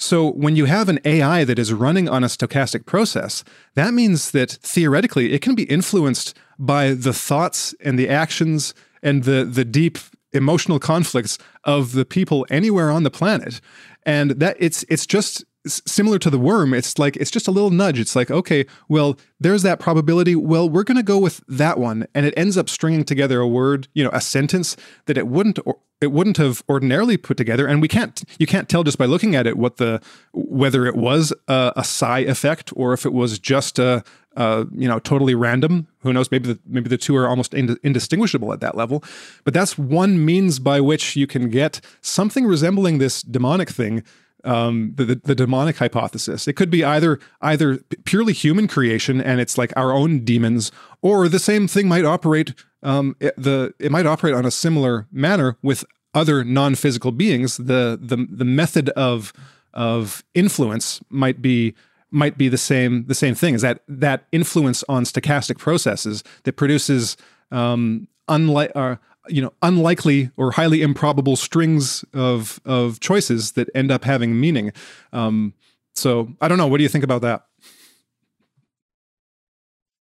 So 0.02 0.32
when 0.32 0.56
you 0.56 0.64
have 0.64 0.88
an 0.88 0.98
AI 1.04 1.44
that 1.44 1.60
is 1.60 1.72
running 1.72 2.08
on 2.08 2.24
a 2.24 2.26
stochastic 2.26 2.86
process, 2.86 3.44
that 3.74 3.94
means 3.94 4.32
that 4.32 4.50
theoretically 4.50 5.32
it 5.32 5.42
can 5.42 5.54
be 5.54 5.62
influenced 5.62 6.36
by 6.58 6.92
the 6.92 7.12
thoughts 7.12 7.72
and 7.80 7.96
the 7.96 8.08
actions 8.08 8.74
and 9.00 9.22
the 9.22 9.44
the 9.44 9.64
deep 9.64 9.98
emotional 10.32 10.80
conflicts 10.80 11.38
of 11.62 11.92
the 11.92 12.04
people 12.04 12.44
anywhere 12.50 12.90
on 12.90 13.04
the 13.04 13.10
planet. 13.10 13.60
And 14.04 14.32
that 14.32 14.56
it's 14.58 14.84
it's 14.88 15.06
just 15.06 15.44
similar 15.66 16.18
to 16.18 16.30
the 16.30 16.38
worm, 16.38 16.74
it's 16.74 16.98
like 16.98 17.16
it's 17.16 17.30
just 17.30 17.46
a 17.46 17.52
little 17.52 17.70
nudge. 17.70 18.00
It's 18.00 18.16
like, 18.16 18.30
okay, 18.30 18.66
well, 18.88 19.16
there's 19.38 19.62
that 19.62 19.78
probability. 19.78 20.34
Well, 20.34 20.68
we're 20.68 20.82
going 20.82 20.96
to 20.96 21.04
go 21.04 21.18
with 21.18 21.40
that 21.46 21.78
one, 21.78 22.08
and 22.12 22.26
it 22.26 22.34
ends 22.36 22.58
up 22.58 22.68
stringing 22.68 23.04
together 23.04 23.40
a 23.40 23.46
word, 23.46 23.86
you 23.94 24.02
know, 24.02 24.10
a 24.12 24.20
sentence 24.20 24.76
that 25.06 25.16
it 25.16 25.28
wouldn't 25.28 25.60
it 26.02 26.12
wouldn't 26.12 26.36
have 26.36 26.62
ordinarily 26.68 27.16
put 27.16 27.36
together. 27.36 27.66
And 27.66 27.80
we 27.80 27.88
can't 27.88 28.22
you 28.38 28.46
can't 28.46 28.68
tell 28.68 28.82
just 28.82 28.98
by 28.98 29.06
looking 29.06 29.34
at 29.34 29.46
it 29.46 29.56
what 29.56 29.76
the 29.76 30.00
whether 30.32 30.86
it 30.86 30.96
was 30.96 31.32
a, 31.48 31.72
a 31.76 31.84
psi 31.84 32.20
effect 32.20 32.72
or 32.76 32.92
if 32.92 33.06
it 33.06 33.12
was 33.12 33.38
just 33.38 33.78
a, 33.78 34.02
uh, 34.36 34.64
you 34.74 34.88
know, 34.88 34.98
totally 34.98 35.34
random. 35.34 35.86
Who 36.00 36.12
knows? 36.12 36.30
Maybe 36.30 36.52
the 36.52 36.58
maybe 36.66 36.88
the 36.88 36.98
two 36.98 37.16
are 37.16 37.28
almost 37.28 37.54
indistinguishable 37.54 38.52
at 38.52 38.60
that 38.60 38.76
level. 38.76 39.04
But 39.44 39.54
that's 39.54 39.78
one 39.78 40.24
means 40.24 40.58
by 40.58 40.80
which 40.80 41.16
you 41.16 41.26
can 41.26 41.48
get 41.50 41.80
something 42.00 42.44
resembling 42.44 42.98
this 42.98 43.22
demonic 43.22 43.70
thing 43.70 44.02
um, 44.44 44.92
the, 44.96 45.04
the, 45.04 45.14
the 45.16 45.34
demonic 45.34 45.76
hypothesis. 45.76 46.48
It 46.48 46.54
could 46.54 46.70
be 46.70 46.84
either 46.84 47.18
either 47.40 47.78
purely 48.04 48.32
human 48.32 48.68
creation 48.68 49.20
and 49.20 49.40
it's 49.40 49.56
like 49.56 49.72
our 49.76 49.92
own 49.92 50.24
demons, 50.24 50.72
or 51.00 51.28
the 51.28 51.38
same 51.38 51.68
thing 51.68 51.88
might 51.88 52.04
operate. 52.04 52.54
Um, 52.82 53.16
it, 53.20 53.34
the 53.36 53.74
it 53.78 53.92
might 53.92 54.06
operate 54.06 54.34
on 54.34 54.44
a 54.44 54.50
similar 54.50 55.06
manner 55.12 55.56
with 55.62 55.84
other 56.14 56.44
non-physical 56.44 57.12
beings. 57.12 57.56
The 57.56 57.98
the 58.00 58.26
the 58.30 58.44
method 58.44 58.88
of 58.90 59.32
of 59.72 60.24
influence 60.34 61.00
might 61.08 61.40
be 61.40 61.74
might 62.10 62.36
be 62.36 62.48
the 62.48 62.58
same 62.58 63.06
the 63.06 63.14
same 63.14 63.34
thing. 63.34 63.54
Is 63.54 63.62
that 63.62 63.82
that 63.88 64.26
influence 64.32 64.84
on 64.88 65.04
stochastic 65.04 65.58
processes 65.58 66.22
that 66.44 66.54
produces 66.54 67.16
um, 67.50 68.08
unlike 68.28 68.72
uh, 68.74 68.96
you 69.28 69.42
know 69.42 69.52
unlikely 69.62 70.30
or 70.36 70.52
highly 70.52 70.82
improbable 70.82 71.36
strings 71.36 72.04
of 72.12 72.60
of 72.64 73.00
choices 73.00 73.52
that 73.52 73.68
end 73.74 73.90
up 73.90 74.04
having 74.04 74.38
meaning. 74.38 74.72
Um, 75.12 75.54
so 75.94 76.32
I 76.40 76.48
don't 76.48 76.58
know. 76.58 76.66
What 76.66 76.78
do 76.78 76.82
you 76.82 76.88
think 76.88 77.04
about 77.04 77.22
that? 77.22 77.46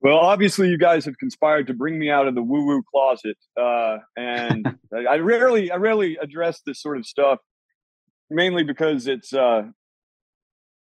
Well, 0.01 0.17
obviously, 0.17 0.69
you 0.69 0.77
guys 0.77 1.03
have 1.05 1.17
conspired 1.17 1.67
to 1.67 1.73
bring 1.73 1.99
me 1.99 2.09
out 2.09 2.27
of 2.27 2.35
the 2.35 2.41
woo-woo 2.41 2.83
closet, 2.89 3.37
uh, 3.59 3.97
and 4.15 4.65
I 5.09 5.17
rarely, 5.17 5.71
I 5.71 5.75
rarely 5.75 6.17
address 6.21 6.61
this 6.65 6.81
sort 6.81 6.97
of 6.97 7.05
stuff, 7.05 7.39
mainly 8.29 8.63
because 8.63 9.07
it's 9.07 9.33
uh, 9.33 9.63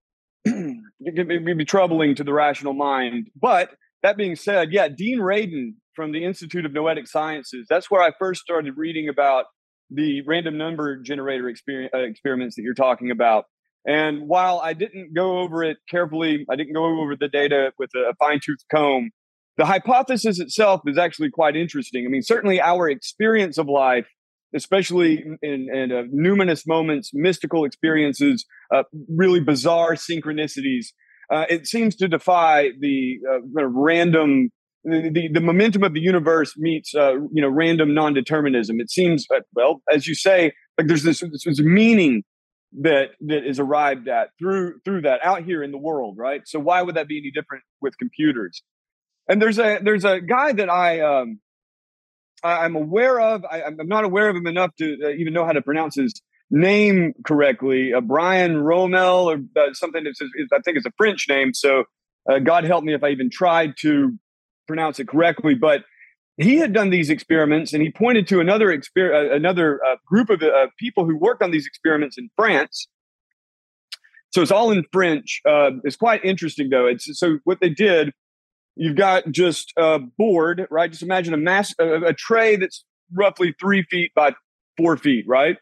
it 0.45 1.15
can 1.15 1.57
be 1.57 1.65
troubling 1.65 2.13
to 2.15 2.23
the 2.23 2.33
rational 2.33 2.73
mind. 2.73 3.29
But 3.35 3.71
that 4.03 4.17
being 4.17 4.35
said, 4.35 4.71
yeah, 4.71 4.87
Dean 4.87 5.19
Radin 5.19 5.73
from 5.95 6.11
the 6.11 6.23
Institute 6.23 6.65
of 6.65 6.71
Noetic 6.71 7.07
Sciences. 7.07 7.65
That's 7.67 7.89
where 7.89 8.01
I 8.01 8.11
first 8.19 8.41
started 8.41 8.77
reading 8.77 9.09
about 9.09 9.45
the 9.89 10.21
random 10.27 10.57
number 10.57 10.95
generator 10.97 11.51
exper- 11.51 11.89
uh, 11.93 11.97
experiments 11.99 12.55
that 12.55 12.61
you're 12.61 12.75
talking 12.75 13.09
about. 13.09 13.45
And 13.87 14.27
while 14.27 14.59
I 14.59 14.73
didn't 14.73 15.13
go 15.13 15.39
over 15.39 15.63
it 15.63 15.77
carefully, 15.89 16.45
I 16.51 16.57
didn't 16.57 16.73
go 16.73 17.01
over 17.01 17.15
the 17.15 17.29
data 17.29 17.71
with 17.79 17.89
a 17.95 18.13
fine 18.19 18.41
tooth 18.43 18.59
comb. 18.69 19.11
The 19.55 19.65
hypothesis 19.65 20.39
itself 20.39 20.81
is 20.85 20.97
actually 20.97 21.31
quite 21.31 21.55
interesting. 21.55 22.05
I 22.05 22.09
mean, 22.09 22.21
certainly 22.21 22.59
our 22.59 22.89
experience 22.89 23.57
of 23.57 23.67
life, 23.67 24.05
especially 24.53 25.23
in, 25.41 25.69
in 25.73 25.91
uh, 25.91 26.03
numinous 26.13 26.67
moments, 26.67 27.11
mystical 27.13 27.63
experiences, 27.63 28.45
uh, 28.75 28.83
really 29.07 29.39
bizarre 29.39 29.93
synchronicities, 29.93 30.87
uh, 31.31 31.45
it 31.49 31.65
seems 31.65 31.95
to 31.95 32.09
defy 32.09 32.71
the 32.79 33.19
uh, 33.29 33.65
random 33.67 34.49
the, 34.83 35.29
the, 35.33 35.41
momentum 35.41 35.83
of 35.83 35.93
the 35.93 35.99
universe 35.99 36.53
meets 36.55 36.95
uh, 36.95 37.15
you 37.33 37.41
know 37.41 37.49
random 37.49 37.93
non-determinism 37.93 38.79
it 38.79 38.89
seems 38.89 39.25
uh, 39.35 39.41
well 39.53 39.81
as 39.93 40.07
you 40.07 40.15
say 40.15 40.53
like 40.77 40.87
there's 40.87 41.03
this, 41.03 41.19
this 41.19 41.59
meaning 41.59 42.23
that 42.81 43.11
that 43.21 43.47
is 43.47 43.59
arrived 43.59 44.07
at 44.07 44.29
through 44.37 44.79
through 44.83 45.01
that 45.01 45.23
out 45.23 45.43
here 45.43 45.63
in 45.63 45.71
the 45.71 45.77
world 45.77 46.15
right? 46.17 46.41
So 46.45 46.59
why 46.59 46.81
would 46.81 46.95
that 46.95 47.07
be 47.07 47.17
any 47.17 47.31
different 47.31 47.63
with 47.81 47.97
computers? 47.97 48.61
And 49.27 49.41
there's 49.41 49.59
a 49.59 49.79
there's 49.81 50.05
a 50.05 50.21
guy 50.21 50.53
that 50.53 50.69
i 50.69 50.99
um 51.01 51.39
I, 52.43 52.65
am 52.65 52.75
aware 52.75 53.19
of. 53.19 53.43
I, 53.49 53.61
am 53.61 53.77
not 53.87 54.03
aware 54.03 54.29
of 54.29 54.35
him 54.35 54.45
enough 54.45 54.75
to 54.77 54.97
uh, 55.03 55.09
even 55.09 55.33
know 55.33 55.43
how 55.43 55.53
to 55.53 55.61
pronounce 55.61 55.95
his 55.95 56.21
name 56.51 57.13
correctly. 57.25 57.93
Uh, 57.93 58.01
brian 58.01 58.55
romel 58.55 59.25
or 59.25 59.61
uh, 59.61 59.73
something 59.73 60.03
that 60.03 60.15
says 60.15 60.29
i 60.53 60.59
think 60.59 60.77
it's 60.77 60.85
a 60.85 60.93
french 60.97 61.25
name. 61.29 61.53
So 61.53 61.85
uh, 62.29 62.39
god 62.39 62.63
help 62.65 62.83
me 62.83 62.93
if 62.93 63.03
i 63.03 63.09
even 63.09 63.29
tried 63.29 63.73
to 63.81 64.17
pronounce 64.67 64.99
it 64.99 65.07
correctly, 65.07 65.55
but 65.55 65.81
he 66.37 66.57
had 66.57 66.71
done 66.71 66.91
these 66.91 67.09
experiments 67.09 67.73
and 67.73 67.81
he 67.81 67.91
pointed 67.91 68.27
to 68.27 68.39
another 68.39 68.67
exper- 68.67 69.13
uh, 69.13 69.35
another 69.35 69.83
uh, 69.83 69.95
group 70.05 70.29
of 70.29 70.41
uh, 70.41 70.67
people 70.79 71.05
who 71.05 71.17
worked 71.17 71.41
on 71.41 71.51
these 71.51 71.65
experiments 71.65 72.17
in 72.17 72.29
France. 72.35 72.87
So 74.31 74.41
it's 74.41 74.51
all 74.51 74.71
in 74.71 74.83
French. 74.91 75.41
Uh, 75.47 75.71
it's 75.83 75.95
quite 75.95 76.23
interesting 76.23 76.69
though. 76.69 76.85
It's 76.85 77.07
so 77.19 77.39
what 77.43 77.59
they 77.59 77.69
did. 77.69 78.11
You've 78.75 78.95
got 78.95 79.31
just 79.31 79.73
a 79.75 79.99
board, 79.99 80.67
right? 80.69 80.91
Just 80.91 81.01
imagine 81.01 81.33
a 81.33 81.37
mass, 81.37 81.73
a, 81.79 82.09
a 82.09 82.13
tray 82.13 82.55
that's 82.57 82.85
roughly 83.11 83.55
three 83.59 83.81
feet 83.83 84.11
by 84.13 84.35
four 84.77 84.97
feet, 84.97 85.25
right? 85.27 85.57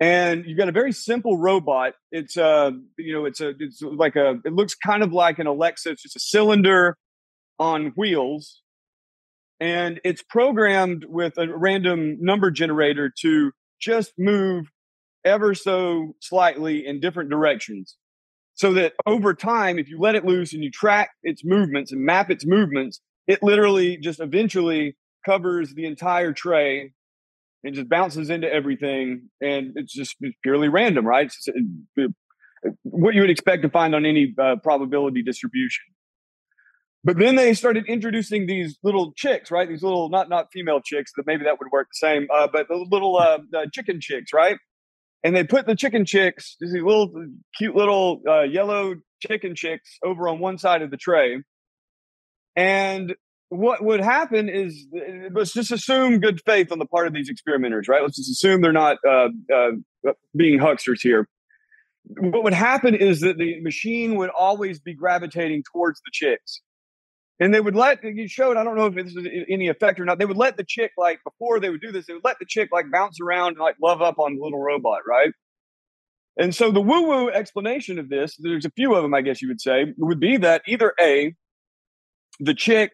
and 0.00 0.46
you've 0.46 0.56
got 0.56 0.68
a 0.68 0.72
very 0.72 0.92
simple 0.92 1.36
robot. 1.36 1.92
It's 2.10 2.36
uh, 2.36 2.70
you 2.96 3.12
know, 3.12 3.26
it's 3.26 3.40
a 3.40 3.52
it's 3.60 3.82
like 3.82 4.16
a 4.16 4.40
it 4.44 4.54
looks 4.54 4.74
kind 4.74 5.02
of 5.02 5.12
like 5.12 5.38
an 5.38 5.46
Alexa. 5.46 5.90
It's 5.90 6.02
just 6.02 6.16
a 6.16 6.20
cylinder 6.20 6.96
on 7.58 7.92
wheels 7.96 8.62
and 9.60 10.00
it's 10.04 10.22
programmed 10.22 11.04
with 11.08 11.36
a 11.36 11.46
random 11.54 12.16
number 12.20 12.50
generator 12.50 13.12
to 13.20 13.52
just 13.80 14.12
move 14.18 14.70
ever 15.24 15.54
so 15.54 16.14
slightly 16.20 16.86
in 16.86 16.98
different 16.98 17.30
directions 17.30 17.96
so 18.54 18.72
that 18.72 18.94
over 19.06 19.34
time 19.34 19.78
if 19.78 19.88
you 19.88 19.98
let 20.00 20.14
it 20.14 20.24
loose 20.24 20.54
and 20.54 20.64
you 20.64 20.70
track 20.70 21.10
its 21.22 21.42
movements 21.44 21.92
and 21.92 22.02
map 22.02 22.30
its 22.30 22.46
movements 22.46 23.00
it 23.26 23.42
literally 23.42 23.96
just 23.98 24.18
eventually 24.18 24.96
covers 25.24 25.74
the 25.74 25.84
entire 25.84 26.32
tray 26.32 26.92
and 27.62 27.74
just 27.74 27.88
bounces 27.88 28.30
into 28.30 28.50
everything 28.50 29.28
and 29.40 29.72
it's 29.76 29.92
just 29.92 30.16
it's 30.20 30.36
purely 30.42 30.68
random 30.68 31.06
right? 31.06 31.26
It's, 31.26 31.48
it, 31.96 32.12
what 32.82 33.14
you 33.14 33.20
would 33.20 33.30
expect 33.30 33.62
to 33.62 33.70
find 33.70 33.94
on 33.94 34.04
any 34.04 34.34
uh, 34.38 34.56
probability 34.62 35.22
distribution 35.22 35.84
but 37.02 37.18
then 37.18 37.36
they 37.36 37.54
started 37.54 37.86
introducing 37.86 38.46
these 38.46 38.78
little 38.82 39.12
chicks, 39.16 39.50
right? 39.50 39.68
These 39.68 39.82
little 39.82 40.08
not 40.08 40.28
not 40.28 40.48
female 40.52 40.80
chicks 40.80 41.12
that 41.16 41.26
maybe 41.26 41.44
that 41.44 41.58
would 41.58 41.70
work 41.72 41.88
the 41.88 42.06
same, 42.06 42.26
uh, 42.32 42.48
but 42.52 42.68
the 42.68 42.76
little 42.90 43.16
uh, 43.16 43.38
uh, 43.56 43.66
chicken 43.72 44.00
chicks, 44.00 44.32
right? 44.32 44.58
And 45.22 45.36
they 45.36 45.44
put 45.44 45.66
the 45.66 45.76
chicken 45.76 46.04
chicks, 46.04 46.56
these 46.60 46.72
little 46.72 47.12
cute 47.56 47.76
little 47.76 48.22
uh, 48.28 48.42
yellow 48.42 48.96
chicken 49.20 49.54
chicks, 49.54 49.98
over 50.02 50.28
on 50.28 50.38
one 50.38 50.58
side 50.58 50.82
of 50.82 50.90
the 50.90 50.96
tray, 50.96 51.42
and 52.56 53.14
what 53.50 53.84
would 53.84 54.00
happen 54.00 54.48
is 54.48 54.86
let's 55.32 55.52
just 55.52 55.72
assume 55.72 56.20
good 56.20 56.40
faith 56.46 56.70
on 56.70 56.78
the 56.78 56.86
part 56.86 57.08
of 57.08 57.12
these 57.12 57.28
experimenters, 57.28 57.88
right? 57.88 58.00
Let's 58.00 58.16
just 58.16 58.30
assume 58.30 58.60
they're 58.60 58.72
not 58.72 58.98
uh, 59.06 59.28
uh, 59.52 60.12
being 60.36 60.60
hucksters 60.60 61.00
here. 61.02 61.28
What 62.04 62.44
would 62.44 62.54
happen 62.54 62.94
is 62.94 63.20
that 63.20 63.38
the 63.38 63.60
machine 63.60 64.16
would 64.16 64.30
always 64.30 64.78
be 64.78 64.94
gravitating 64.94 65.64
towards 65.72 66.00
the 66.00 66.10
chicks. 66.12 66.62
And 67.40 67.54
they 67.54 67.60
would 67.60 67.74
let 67.74 68.04
you 68.04 68.28
showed, 68.28 68.58
I 68.58 68.64
don't 68.64 68.76
know 68.76 68.86
if 68.86 68.94
this 68.94 69.16
is 69.16 69.26
any 69.48 69.68
effect 69.68 69.98
or 69.98 70.04
not. 70.04 70.18
They 70.18 70.26
would 70.26 70.36
let 70.36 70.58
the 70.58 70.64
chick 70.64 70.92
like 70.98 71.20
before 71.24 71.58
they 71.58 71.70
would 71.70 71.80
do 71.80 71.90
this, 71.90 72.06
they 72.06 72.12
would 72.12 72.24
let 72.24 72.38
the 72.38 72.44
chick 72.46 72.68
like 72.70 72.90
bounce 72.92 73.18
around 73.18 73.52
and 73.52 73.60
like 73.60 73.76
love 73.82 74.02
up 74.02 74.18
on 74.18 74.36
the 74.36 74.42
little 74.42 74.60
robot, 74.60 75.00
right? 75.08 75.32
And 76.36 76.54
so 76.54 76.70
the 76.70 76.80
woo-woo 76.80 77.30
explanation 77.30 77.98
of 77.98 78.08
this, 78.08 78.36
there's 78.38 78.66
a 78.66 78.70
few 78.70 78.94
of 78.94 79.02
them, 79.02 79.14
I 79.14 79.22
guess 79.22 79.42
you 79.42 79.48
would 79.48 79.60
say, 79.60 79.86
would 79.96 80.20
be 80.20 80.36
that 80.36 80.62
either 80.66 80.92
A, 81.00 81.34
the 82.38 82.54
chick 82.54 82.92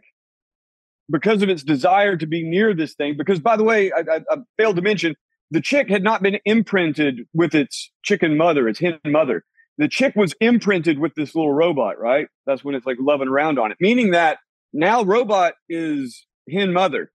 because 1.11 1.43
of 1.43 1.49
its 1.49 1.63
desire 1.63 2.17
to 2.17 2.27
be 2.27 2.43
near 2.43 2.75
this 2.75 2.95
thing. 2.95 3.17
Because, 3.17 3.39
by 3.41 3.57
the 3.57 3.65
way, 3.65 3.93
I, 3.93 4.01
I, 4.17 4.21
I, 4.31 4.37
failed 4.57 4.77
to 4.77 4.83
mention 4.83 5.15
the 5.51 5.61
chick 5.61 5.89
had 5.89 6.03
not 6.03 6.23
been 6.23 6.39
imprinted 6.45 7.21
with 7.33 7.55
its 7.55 7.93
chicken 8.03 8.37
mother, 8.37 8.69
its 8.69 8.81
hen 8.81 8.99
mother. 9.05 9.45
The 9.79 9.89
chick 9.89 10.15
was 10.17 10.35
imprinted 10.41 10.99
with 10.99 11.15
this 11.15 11.35
little 11.35 11.53
robot, 11.53 11.99
right? 11.99 12.29
That's 12.47 12.65
when 12.65 12.75
it's 12.75 12.87
like 12.87 12.97
loving 12.99 13.29
around 13.29 13.59
on 13.59 13.73
it, 13.73 13.77
meaning 13.81 14.13
that 14.13 14.39
now 14.73 15.03
robot 15.03 15.55
is 15.69 16.27
hen 16.51 16.73
mother. 16.73 17.11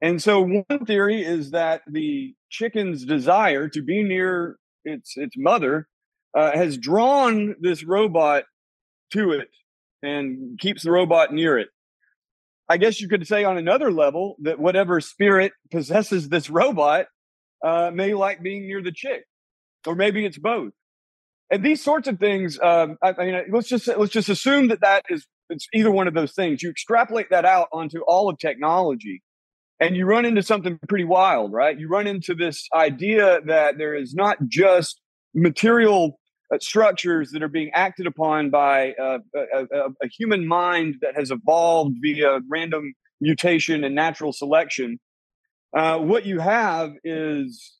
And 0.00 0.22
so 0.22 0.42
one 0.42 0.84
theory 0.86 1.22
is 1.22 1.50
that 1.52 1.82
the 1.86 2.34
chicken's 2.50 3.04
desire 3.04 3.68
to 3.68 3.82
be 3.82 4.02
near 4.02 4.56
its 4.84 5.16
its 5.16 5.36
mother 5.36 5.88
uh, 6.36 6.52
has 6.52 6.76
drawn 6.76 7.56
this 7.60 7.82
robot 7.82 8.44
to 9.12 9.32
it 9.32 9.48
and 10.02 10.58
keeps 10.58 10.82
the 10.82 10.90
robot 10.90 11.32
near 11.32 11.58
it. 11.58 11.68
I 12.68 12.76
guess 12.76 13.00
you 13.00 13.08
could 13.08 13.26
say 13.26 13.44
on 13.44 13.56
another 13.56 13.92
level 13.92 14.36
that 14.42 14.58
whatever 14.58 15.00
spirit 15.00 15.52
possesses 15.70 16.28
this 16.28 16.50
robot 16.50 17.06
uh, 17.64 17.90
may 17.94 18.14
like 18.14 18.42
being 18.42 18.66
near 18.66 18.82
the 18.82 18.92
chick, 18.92 19.24
or 19.86 19.94
maybe 19.94 20.26
it's 20.26 20.38
both. 20.38 20.72
And 21.50 21.64
these 21.64 21.82
sorts 21.82 22.08
of 22.08 22.18
things, 22.18 22.58
um, 22.60 22.96
I, 23.02 23.14
I 23.18 23.24
mean, 23.24 23.42
let's 23.52 23.68
just 23.68 23.86
let's 23.86 24.12
just 24.12 24.28
assume 24.28 24.68
that 24.68 24.80
that 24.80 25.04
is 25.08 25.26
it's 25.48 25.68
either 25.72 25.90
one 25.90 26.08
of 26.08 26.14
those 26.14 26.32
things. 26.32 26.62
You 26.62 26.70
extrapolate 26.70 27.30
that 27.30 27.44
out 27.44 27.68
onto 27.72 28.00
all 28.06 28.28
of 28.28 28.38
technology, 28.38 29.22
and 29.78 29.96
you 29.96 30.06
run 30.06 30.24
into 30.24 30.42
something 30.42 30.78
pretty 30.88 31.04
wild, 31.04 31.52
right? 31.52 31.78
You 31.78 31.88
run 31.88 32.06
into 32.06 32.34
this 32.34 32.66
idea 32.74 33.40
that 33.46 33.78
there 33.78 33.94
is 33.94 34.14
not 34.14 34.38
just 34.48 35.00
material 35.34 36.18
uh, 36.52 36.58
structures 36.60 37.30
that 37.32 37.42
are 37.42 37.48
being 37.48 37.70
acted 37.74 38.06
upon 38.06 38.50
by 38.50 38.92
uh, 38.92 39.18
a, 39.34 39.64
a, 39.64 39.88
a, 40.02 40.08
human 40.08 40.46
mind 40.46 40.94
that 41.00 41.16
has 41.16 41.32
evolved 41.32 41.96
via 42.00 42.38
random 42.48 42.94
mutation 43.20 43.82
and 43.82 43.94
natural 43.94 44.32
selection. 44.32 44.98
Uh, 45.76 45.98
what 45.98 46.24
you 46.24 46.38
have 46.38 46.92
is, 47.02 47.78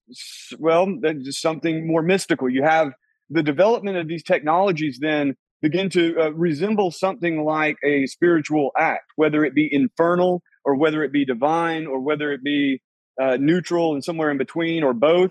well, 0.59 0.89
just 1.23 1.41
something 1.41 1.87
more 1.87 2.03
mystical. 2.03 2.49
You 2.49 2.65
have 2.65 2.93
the 3.31 3.43
development 3.43 3.97
of 3.97 4.09
these 4.09 4.23
technologies 4.23 4.99
then 5.01 5.35
begin 5.63 5.89
to 5.91 6.21
uh, 6.21 6.31
resemble 6.31 6.91
something 6.91 7.45
like 7.45 7.77
a 7.85 8.07
spiritual 8.07 8.71
act, 8.79 9.05
whether 9.17 9.45
it 9.45 9.55
be 9.55 9.69
infernal 9.71 10.43
or 10.65 10.77
whether 10.77 11.03
it 11.03 11.13
be 11.13 11.25
divine 11.25 11.87
or 11.87 12.01
whether 12.01 12.33
it 12.33 12.43
be 12.45 12.81
uh, 13.21 13.37
neutral 13.41 13.95
and 13.95 14.05
somewhere 14.05 14.31
in 14.31 14.39
between 14.39 14.83
or 14.83 14.93
both 14.93 15.31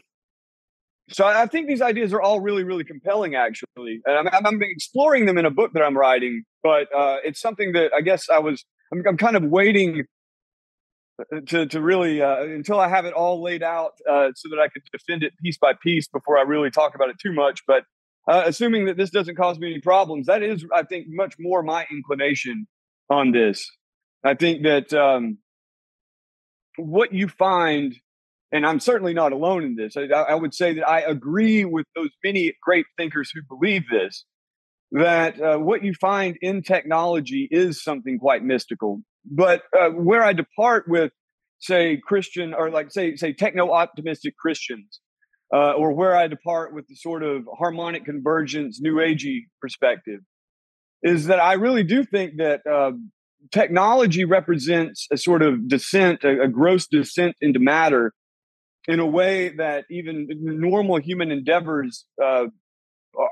so 1.09 1.25
I 1.25 1.45
think 1.45 1.67
these 1.67 1.81
ideas 1.81 2.13
are 2.13 2.21
all 2.21 2.39
really, 2.39 2.63
really 2.63 2.83
compelling, 2.83 3.35
actually, 3.35 4.01
and 4.05 4.27
I'm, 4.29 4.45
I'm 4.45 4.59
exploring 4.63 5.25
them 5.25 5.37
in 5.37 5.45
a 5.45 5.51
book 5.51 5.71
that 5.73 5.83
I'm 5.83 5.95
writing. 5.95 6.43
But 6.63 6.87
uh, 6.95 7.17
it's 7.23 7.39
something 7.39 7.73
that 7.73 7.91
I 7.95 8.01
guess 8.01 8.27
I 8.29 8.39
was 8.39 8.65
I'm, 8.91 9.03
I'm 9.07 9.17
kind 9.17 9.35
of 9.35 9.43
waiting 9.43 10.05
to 11.47 11.65
to 11.65 11.81
really 11.81 12.21
uh, 12.21 12.43
until 12.43 12.79
I 12.79 12.87
have 12.87 13.05
it 13.05 13.13
all 13.13 13.41
laid 13.41 13.63
out 13.63 13.93
uh, 14.09 14.29
so 14.35 14.49
that 14.49 14.59
I 14.59 14.67
could 14.67 14.83
defend 14.91 15.23
it 15.23 15.33
piece 15.41 15.57
by 15.57 15.73
piece 15.81 16.07
before 16.07 16.37
I 16.37 16.41
really 16.41 16.71
talk 16.71 16.95
about 16.95 17.09
it 17.09 17.17
too 17.21 17.33
much. 17.33 17.61
But 17.65 17.83
uh, 18.27 18.43
assuming 18.45 18.85
that 18.85 18.97
this 18.97 19.11
doesn't 19.11 19.35
cause 19.35 19.59
me 19.59 19.71
any 19.71 19.81
problems, 19.81 20.27
that 20.27 20.43
is, 20.43 20.65
I 20.73 20.83
think, 20.83 21.05
much 21.07 21.35
more 21.39 21.63
my 21.63 21.85
inclination 21.91 22.67
on 23.09 23.31
this. 23.31 23.69
I 24.23 24.33
think 24.33 24.63
that 24.63 24.93
um, 24.93 25.37
what 26.77 27.13
you 27.13 27.27
find 27.27 27.95
and 28.51 28.65
I'm 28.65 28.79
certainly 28.79 29.13
not 29.13 29.33
alone 29.33 29.63
in 29.63 29.75
this. 29.75 29.97
I, 29.97 30.03
I, 30.03 30.35
would 30.35 30.53
say 30.53 30.75
that 30.75 30.87
I 30.87 31.01
agree 31.01 31.65
with 31.65 31.85
those 31.95 32.11
many 32.23 32.53
great 32.61 32.85
thinkers 32.95 33.29
who 33.33 33.41
believe 33.49 33.83
this 33.91 34.23
that 34.91 35.41
uh, 35.41 35.57
what 35.57 35.83
you 35.83 35.93
find 35.93 36.37
in 36.41 36.61
technology 36.61 37.49
is 37.51 37.83
something 37.83 38.17
quite 38.17 38.43
mystical. 38.43 39.01
But 39.29 39.63
uh, 39.77 39.89
where 39.89 40.23
I 40.23 40.33
depart 40.33 40.85
with, 40.87 41.11
say, 41.59 41.99
Christian 42.05 42.53
or 42.53 42.69
like 42.69 42.91
say 42.91 43.15
say 43.15 43.33
techno 43.33 43.71
optimistic 43.71 44.35
Christians, 44.37 44.99
uh, 45.53 45.73
or 45.73 45.93
where 45.93 46.15
I 46.15 46.27
depart 46.27 46.73
with 46.73 46.87
the 46.87 46.95
sort 46.95 47.23
of 47.23 47.43
harmonic 47.57 48.05
convergence, 48.05 48.79
new 48.81 48.95
agey 48.95 49.41
perspective, 49.61 50.21
is 51.03 51.27
that 51.27 51.39
I 51.39 51.53
really 51.53 51.83
do 51.83 52.03
think 52.03 52.37
that. 52.37 52.61
Um, 52.65 53.11
technology 53.51 54.25
represents 54.25 55.07
a 55.11 55.17
sort 55.17 55.43
of 55.43 55.67
descent, 55.67 56.23
a, 56.23 56.43
a 56.43 56.47
gross 56.47 56.87
descent 56.87 57.35
into 57.41 57.59
matter 57.59 58.11
in 58.87 58.99
a 58.99 59.05
way 59.05 59.49
that 59.49 59.85
even 59.89 60.27
normal 60.29 60.97
human 60.97 61.31
endeavors 61.31 62.05
uh, 62.23 62.45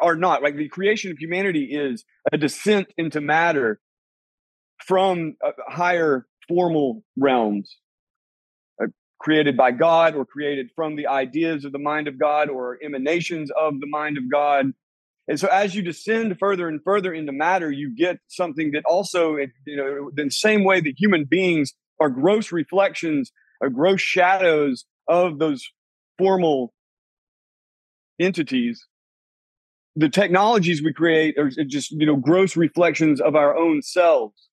are 0.02 0.16
not. 0.16 0.42
Like 0.42 0.56
the 0.56 0.70
creation 0.70 1.12
of 1.12 1.18
humanity 1.18 1.70
is 1.72 2.04
a 2.32 2.38
descent 2.38 2.88
into 2.98 3.22
matter 3.22 3.80
from 4.86 5.36
uh, 5.46 5.52
higher 5.68 6.26
formal 6.48 7.04
realms 7.18 7.78
uh, 8.82 8.88
created 9.20 9.56
by 9.56 9.72
God 9.72 10.16
or 10.16 10.26
created 10.26 10.70
from 10.76 10.96
the 10.96 11.08
ideas 11.08 11.66
of 11.66 11.72
the 11.72 11.80
mind 11.80 12.08
of 12.08 12.20
God 12.20 12.50
or 12.50 12.78
emanations 12.84 13.52
of 13.60 13.80
the 13.80 13.88
mind 13.88 14.18
of 14.18 14.30
God. 14.32 14.72
And 15.28 15.40
so 15.40 15.48
as 15.48 15.74
you 15.74 15.82
descend 15.82 16.38
further 16.38 16.68
and 16.68 16.82
further 16.84 17.14
into 17.14 17.32
matter, 17.32 17.72
you 17.72 17.96
get 17.96 18.20
something 18.28 18.72
that 18.72 18.84
also, 18.86 19.38
you 19.66 19.78
know, 19.78 20.12
the 20.14 20.30
same 20.30 20.66
way 20.66 20.82
that 20.82 20.94
human 20.98 21.24
beings 21.24 21.74
are 22.00 22.10
gross 22.10 22.52
reflections, 22.52 23.32
are 23.62 23.70
gross 23.70 24.02
shadows 24.02 24.86
of 25.08 25.40
those 25.40 25.66
formal 26.18 26.74
entities 28.20 28.86
the 29.96 30.10
technologies 30.10 30.82
we 30.84 30.94
create 30.94 31.38
are 31.38 31.50
just 31.50 31.92
you 31.92 32.06
know 32.06 32.16
gross 32.16 32.56
reflections 32.56 33.22
of 33.22 33.36
our 33.36 33.56
own 33.56 33.82
selves 33.82 34.50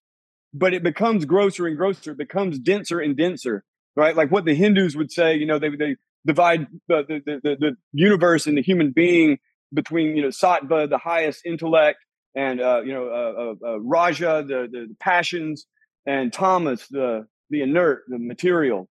but 0.53 0.75
it 0.75 0.83
becomes 0.83 1.25
grosser 1.25 1.67
and 1.67 1.77
grosser 1.77 2.13
it 2.13 2.19
becomes 2.19 2.59
denser 2.59 3.01
and 3.01 3.17
denser 3.17 3.65
right 3.97 4.17
like 4.17 4.31
what 4.31 4.45
the 4.45 4.55
hindus 4.55 4.97
would 4.97 5.11
say 5.11 5.35
you 5.35 5.47
know 5.47 5.59
they, 5.59 5.71
they 5.71 5.97
divide 6.27 6.67
the, 6.89 7.05
the, 7.09 7.41
the, 7.43 7.57
the 7.57 7.77
universe 7.93 8.47
and 8.47 8.57
the 8.57 8.63
human 8.63 8.91
being 8.91 9.39
between 9.73 10.17
you 10.17 10.23
know 10.23 10.29
sattva 10.29 10.89
the 10.89 10.99
highest 10.99 11.45
intellect 11.45 11.99
and 12.35 12.61
uh, 12.61 12.81
you 12.85 12.93
know 12.93 13.07
uh, 13.09 13.69
uh, 13.69 13.73
uh 13.73 13.81
raja 13.81 14.45
the, 14.47 14.69
the 14.71 14.95
passions 15.01 15.67
and 16.07 16.33
tamas 16.33 16.87
the 16.91 17.27
the 17.51 17.63
inert 17.63 18.03
the 18.09 18.19
material 18.19 18.89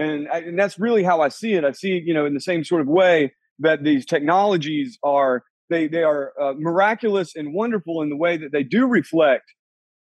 and, 0.00 0.28
I, 0.28 0.38
and 0.38 0.58
that's 0.58 0.78
really 0.78 1.02
how 1.02 1.20
I 1.20 1.28
see 1.28 1.52
it. 1.54 1.64
I 1.64 1.72
see 1.72 1.96
it, 1.98 2.04
you 2.04 2.14
know, 2.14 2.24
in 2.24 2.32
the 2.32 2.40
same 2.40 2.64
sort 2.64 2.80
of 2.80 2.88
way 2.88 3.34
that 3.58 3.84
these 3.84 4.06
technologies 4.06 4.98
are 5.02 5.44
they 5.68 5.86
they 5.86 6.02
are 6.02 6.32
uh, 6.40 6.54
miraculous 6.56 7.36
and 7.36 7.52
wonderful 7.52 8.02
in 8.02 8.08
the 8.08 8.16
way 8.16 8.36
that 8.36 8.50
they 8.50 8.62
do 8.62 8.86
reflect 8.86 9.52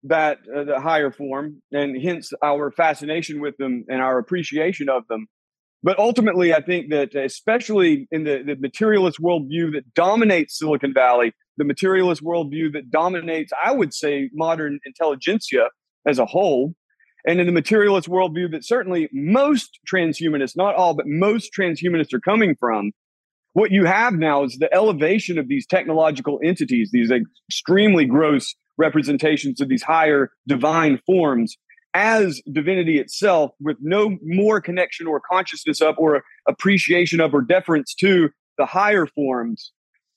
that 0.03 0.39
uh, 0.55 0.63
the 0.63 0.79
higher 0.79 1.11
form, 1.11 1.61
and 1.71 2.01
hence 2.01 2.31
our 2.43 2.71
fascination 2.71 3.41
with 3.41 3.57
them 3.57 3.85
and 3.89 4.01
our 4.01 4.17
appreciation 4.17 4.89
of 4.89 5.03
them. 5.07 5.27
But 5.81 5.97
ultimately, 5.97 6.53
I 6.53 6.61
think 6.61 6.89
that 6.89 7.15
especially 7.15 8.07
in 8.11 8.23
the, 8.23 8.43
the 8.45 8.55
materialist 8.55 9.19
worldview 9.19 9.73
that 9.73 9.93
dominates 9.93 10.59
Silicon 10.59 10.93
Valley, 10.93 11.33
the 11.57 11.63
materialist 11.63 12.23
worldview 12.23 12.73
that 12.73 12.89
dominates, 12.89 13.51
I 13.63 13.71
would 13.71 13.93
say, 13.93 14.29
modern 14.33 14.79
intelligentsia 14.85 15.69
as 16.05 16.19
a 16.19 16.25
whole, 16.25 16.73
and 17.25 17.39
in 17.39 17.45
the 17.45 17.53
materialist 17.53 18.07
worldview 18.07 18.51
that 18.51 18.65
certainly 18.65 19.09
most 19.13 19.79
transhumanists, 19.91 20.55
not 20.55 20.75
all, 20.75 20.93
but 20.93 21.05
most 21.07 21.51
transhumanists 21.57 22.13
are 22.13 22.21
coming 22.21 22.55
from, 22.59 22.91
what 23.53 23.71
you 23.71 23.85
have 23.85 24.13
now 24.13 24.43
is 24.43 24.57
the 24.57 24.73
elevation 24.73 25.37
of 25.37 25.47
these 25.47 25.65
technological 25.65 26.39
entities, 26.43 26.91
these 26.93 27.11
extremely 27.11 28.05
gross 28.05 28.55
representations 28.79 29.61
of 29.61 29.69
these 29.69 29.83
higher 29.83 30.31
divine 30.47 30.99
forms 31.05 31.55
as 31.93 32.41
divinity 32.51 32.99
itself 32.99 33.51
with 33.59 33.77
no 33.81 34.17
more 34.23 34.61
connection 34.61 35.05
or 35.05 35.19
consciousness 35.19 35.81
of 35.81 35.95
or 35.97 36.23
appreciation 36.47 37.19
of 37.19 37.33
or 37.33 37.41
deference 37.41 37.93
to 37.93 38.29
the 38.57 38.65
higher 38.65 39.05
forms 39.05 39.71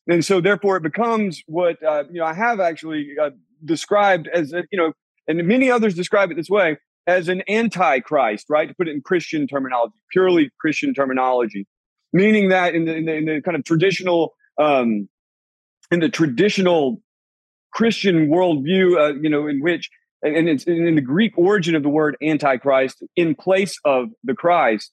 and 0.09 0.25
so 0.25 0.41
therefore 0.41 0.77
it 0.77 0.83
becomes 0.83 1.43
what 1.47 1.83
uh, 1.83 2.05
you 2.11 2.21
know 2.21 2.27
i 2.27 2.35
have 2.35 2.61
actually 2.61 3.11
uh, 3.21 3.31
described 3.65 4.29
as 4.29 4.53
a, 4.53 4.65
you 4.71 4.79
know 4.79 4.93
and 5.29 5.47
many 5.47 5.71
others 5.71 5.95
describe 5.95 6.31
it 6.31 6.37
this 6.37 6.51
way 6.51 6.77
as 7.07 7.29
an 7.29 7.43
antichrist, 7.49 8.47
right? 8.49 8.69
To 8.69 8.75
put 8.75 8.89
it 8.89 8.93
in 8.93 9.01
Christian 9.01 9.47
terminology, 9.47 9.95
purely 10.11 10.51
Christian 10.61 10.95
terminology, 10.95 11.67
meaning 12.13 12.49
that 12.51 12.75
in 12.75 12.85
the, 12.85 12.95
in 12.95 13.05
the, 13.07 13.15
in 13.15 13.25
the 13.27 13.43
kind 13.43 13.57
of 13.57 13.65
traditional, 13.65 14.35
um, 14.59 15.09
in 15.91 16.01
the 16.01 16.09
traditional 16.09 17.01
Christian 17.73 18.29
worldview, 18.29 18.99
uh, 18.99 19.15
you 19.21 19.31
know, 19.31 19.47
in 19.47 19.61
which 19.61 19.91
and 20.23 20.49
it's 20.49 20.65
in 20.65 20.95
the 20.95 21.01
Greek 21.01 21.37
origin 21.37 21.75
of 21.75 21.83
the 21.83 21.89
word 21.89 22.17
antichrist 22.23 23.03
in 23.17 23.35
place 23.35 23.77
of 23.85 24.09
the 24.23 24.35
Christ. 24.35 24.93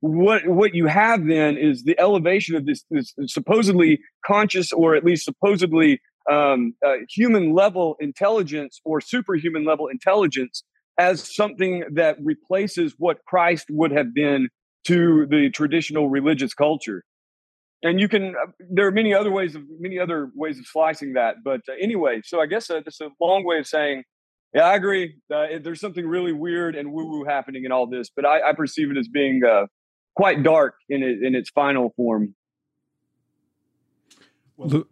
What 0.00 0.46
what 0.46 0.74
you 0.74 0.86
have 0.86 1.26
then 1.26 1.56
is 1.56 1.84
the 1.84 1.98
elevation 1.98 2.56
of 2.56 2.66
this, 2.66 2.84
this 2.90 3.14
supposedly 3.26 4.00
conscious 4.26 4.72
or 4.72 4.94
at 4.94 5.04
least 5.04 5.24
supposedly 5.24 6.00
um, 6.30 6.74
uh, 6.84 6.94
human 7.08 7.54
level 7.54 7.96
intelligence 8.00 8.80
or 8.84 9.00
superhuman 9.00 9.64
level 9.64 9.88
intelligence 9.88 10.62
as 10.98 11.34
something 11.34 11.84
that 11.92 12.16
replaces 12.22 12.94
what 12.98 13.18
Christ 13.26 13.66
would 13.70 13.90
have 13.92 14.14
been 14.14 14.48
to 14.86 15.26
the 15.28 15.50
traditional 15.50 16.08
religious 16.08 16.54
culture. 16.54 17.02
And 17.84 18.00
you 18.00 18.08
can, 18.08 18.34
uh, 18.34 18.50
there 18.58 18.86
are 18.86 18.90
many 18.90 19.14
other 19.14 19.30
ways 19.30 19.54
of 19.54 19.62
many 19.78 19.98
other 19.98 20.30
ways 20.34 20.58
of 20.58 20.66
slicing 20.66 21.12
that. 21.12 21.36
But 21.44 21.60
uh, 21.68 21.74
anyway, 21.78 22.22
so 22.24 22.40
I 22.40 22.46
guess 22.46 22.70
uh, 22.70 22.80
that's 22.84 23.00
a 23.00 23.10
long 23.20 23.44
way 23.44 23.58
of 23.58 23.66
saying, 23.66 24.02
yeah, 24.54 24.62
I 24.62 24.74
agree. 24.74 25.16
Uh, 25.32 25.58
there's 25.62 25.80
something 25.80 26.06
really 26.06 26.32
weird 26.32 26.74
and 26.74 26.92
woo 26.92 27.06
woo 27.06 27.24
happening 27.24 27.64
in 27.64 27.72
all 27.72 27.86
this, 27.86 28.08
but 28.08 28.24
I, 28.24 28.50
I 28.50 28.52
perceive 28.54 28.90
it 28.90 28.96
as 28.96 29.06
being 29.06 29.42
uh, 29.44 29.66
quite 30.16 30.42
dark 30.42 30.76
in 30.88 31.02
it, 31.02 31.22
in 31.22 31.34
its 31.34 31.50
final 31.50 31.92
form. 31.94 32.34
Luke, 34.56 34.88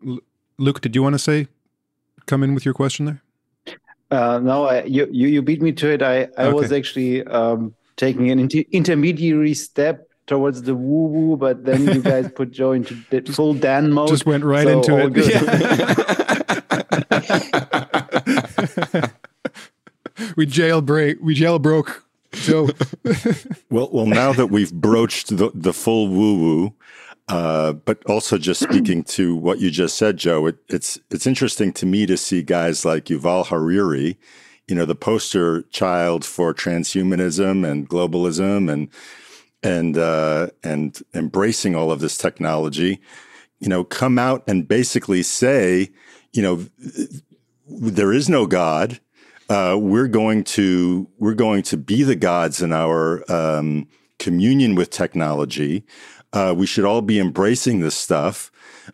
Luke, 0.59 0.81
did 0.81 0.95
you 0.95 1.03
want 1.03 1.15
to 1.15 1.19
say, 1.19 1.47
come 2.27 2.43
in 2.43 2.55
with 2.55 2.65
your 2.65 2.75
question 2.75 3.07
there? 3.07 3.23
Uh, 4.11 4.39
no, 4.39 4.67
I, 4.67 4.83
you, 4.83 5.09
you, 5.11 5.29
you 5.29 5.41
beat 5.41 5.63
me 5.63 5.73
to 5.73 5.89
it. 5.89 6.03
I, 6.03 6.23
I 6.37 6.49
okay. 6.49 6.53
was 6.53 6.73
actually 6.73 7.25
um, 7.25 7.75
taking 7.97 8.31
an 8.31 8.39
inter 8.39 8.65
intermediary 8.71 9.55
step 9.55 10.09
towards 10.27 10.63
the 10.63 10.75
woo 10.75 11.07
woo, 11.07 11.37
but 11.37 11.65
then 11.65 11.87
you 11.87 12.03
guys 12.03 12.29
put 12.33 12.51
Joe 12.51 12.73
into 12.73 12.97
full 13.33 13.55
Dan 13.55 13.93
mode. 13.93 14.09
Just 14.09 14.27
went 14.27 14.43
right 14.45 14.67
so 14.67 14.79
into 14.79 14.99
it. 14.99 15.17
Yeah. 15.17 15.23
we 20.37 20.47
jailbreak. 20.47 21.21
We 21.21 21.35
jailbroke. 21.35 22.03
Joe. 22.33 22.71
well, 23.71 23.91
well, 23.93 24.07
now 24.07 24.33
that 24.33 24.47
we've 24.47 24.73
broached 24.73 25.37
the, 25.37 25.51
the 25.55 25.73
full 25.73 26.09
woo 26.09 26.39
woo, 26.39 26.75
uh, 27.29 27.73
but 27.73 28.05
also 28.07 28.39
just 28.39 28.61
speaking 28.63 29.05
to 29.05 29.37
what 29.37 29.61
you 29.61 29.71
just 29.71 29.97
said, 29.97 30.17
Joe, 30.17 30.47
it, 30.47 30.57
it's 30.69 30.99
it's 31.11 31.27
interesting 31.27 31.73
to 31.75 31.87
me 31.87 32.07
to 32.07 32.17
see 32.17 32.43
guys 32.43 32.85
like 32.85 33.07
Yuval 33.07 33.47
Harari, 33.47 34.19
you 34.67 34.75
know, 34.75 34.85
the 34.85 34.95
poster 34.95 35.63
child 35.65 36.25
for 36.25 36.55
transhumanism 36.55 37.69
and 37.69 37.89
globalism 37.89 38.71
and 38.71 38.89
and 39.63 39.97
uh, 39.97 40.49
and 40.63 41.01
embracing 41.15 41.75
all 41.75 41.91
of 41.91 42.01
this 42.01 42.19
technology, 42.19 43.01
you 43.61 43.69
know, 43.69 43.85
come 43.85 44.19
out 44.19 44.43
and 44.47 44.67
basically 44.67 45.23
say, 45.23 45.91
you 46.33 46.43
know, 46.43 46.67
there 47.67 48.13
is 48.13 48.29
no 48.29 48.47
God. 48.47 49.01
Uh, 49.49 49.77
we're 49.79 50.09
going 50.09 50.45
to 50.45 51.09
we're 51.19 51.35
going 51.35 51.63
to 51.63 51.77
be 51.77 52.03
the 52.03 52.17
gods 52.17 52.63
in 52.63 52.73
our 52.73 53.31
um, 53.31 53.87
communion 54.19 54.75
with 54.75 54.91
technology. 54.91 55.85
Uh, 56.33 56.55
we 56.57 56.67
should 56.67 56.85
all 56.85 57.03
be 57.03 57.19
embracing 57.19 57.81
this 57.81 57.95
stuff, 57.95 58.51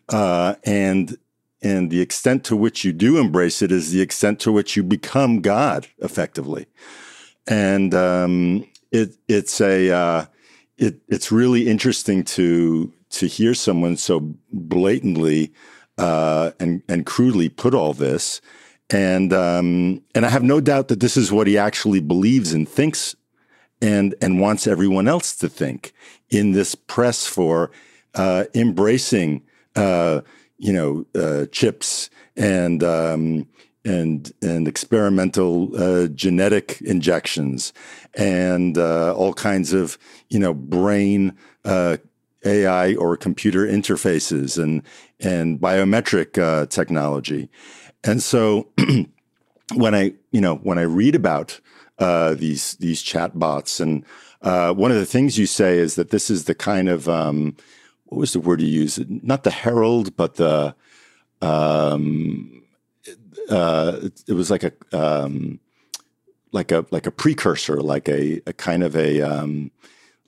uh, 0.09 0.55
and 0.65 1.17
and 1.61 1.89
the 1.89 2.01
extent 2.01 2.43
to 2.45 2.55
which 2.55 2.83
you 2.85 2.93
do 2.93 3.17
embrace 3.17 3.61
it 3.61 3.71
is 3.71 3.91
the 3.91 4.01
extent 4.01 4.39
to 4.41 4.51
which 4.51 4.75
you 4.75 4.83
become 4.83 5.41
God, 5.41 5.87
effectively. 5.99 6.67
And 7.47 7.93
um, 7.93 8.67
it 8.91 9.15
it's 9.27 9.61
a 9.61 9.91
uh, 9.91 10.25
it 10.79 11.01
it's 11.07 11.31
really 11.31 11.67
interesting 11.67 12.23
to 12.23 12.91
to 13.11 13.27
hear 13.27 13.53
someone 13.53 13.97
so 13.97 14.33
blatantly 14.51 15.53
uh, 15.97 16.51
and 16.59 16.81
and 16.87 17.05
crudely 17.05 17.49
put 17.49 17.73
all 17.73 17.93
this. 17.93 18.41
And 18.89 19.31
um, 19.33 20.01
and 20.15 20.25
I 20.25 20.29
have 20.29 20.41
no 20.41 20.59
doubt 20.59 20.87
that 20.87 20.99
this 20.99 21.15
is 21.15 21.31
what 21.31 21.45
he 21.45 21.57
actually 21.57 21.99
believes 21.99 22.53
and 22.53 22.67
thinks 22.67 23.15
and 23.81 24.15
and 24.21 24.39
wants 24.39 24.65
everyone 24.65 25.07
else 25.07 25.35
to 25.37 25.49
think 25.49 25.93
in 26.29 26.53
this 26.53 26.73
press 26.73 27.27
for 27.27 27.71
uh, 28.15 28.45
embracing 28.55 29.43
uh, 29.75 30.21
you 30.57 30.73
know 30.73 31.05
uh, 31.13 31.45
chips 31.51 32.09
and 32.35 32.83
um, 32.83 33.47
and 33.85 34.31
and 34.41 34.67
experimental 34.67 35.71
uh, 35.75 36.07
genetic 36.07 36.81
injections 36.81 37.73
and 38.15 38.77
uh, 38.77 39.13
all 39.15 39.33
kinds 39.33 39.73
of 39.73 39.97
you 40.29 40.39
know 40.39 40.53
brain 40.53 41.35
uh, 41.65 41.97
AI 42.45 42.95
or 42.95 43.17
computer 43.17 43.65
interfaces 43.65 44.61
and 44.61 44.81
and 45.19 45.59
biometric 45.59 46.69
technology, 46.69 47.49
and 48.03 48.21
so 48.23 48.67
when 49.75 49.95
I 49.95 50.13
you 50.31 50.41
know 50.41 50.55
when 50.55 50.77
I 50.77 50.83
read 50.83 51.15
about 51.15 51.59
uh, 51.99 52.33
these 52.33 52.75
these 52.75 53.03
chatbots. 53.03 53.79
And 53.79 54.05
uh, 54.41 54.73
one 54.73 54.91
of 54.91 54.97
the 54.97 55.05
things 55.05 55.37
you 55.37 55.45
say 55.45 55.77
is 55.77 55.95
that 55.95 56.09
this 56.09 56.29
is 56.29 56.45
the 56.45 56.55
kind 56.55 56.89
of 56.89 57.07
um, 57.09 57.55
what 58.05 58.19
was 58.19 58.33
the 58.33 58.39
word 58.39 58.61
you 58.61 58.67
used? 58.67 59.23
Not 59.23 59.43
the 59.43 59.51
herald, 59.51 60.15
but 60.15 60.35
the 60.35 60.75
um, 61.41 62.63
uh, 63.49 64.09
it, 64.27 64.33
was 64.33 64.51
like 64.51 64.63
a 64.63 64.73
um, 64.91 65.59
like 66.51 66.71
a 66.71 66.85
like 66.91 67.07
a 67.07 67.11
precursor, 67.11 67.81
like 67.81 68.07
a, 68.07 68.41
a 68.45 68.53
kind 68.53 68.83
of 68.83 68.95
a 68.95 69.21
um, 69.21 69.71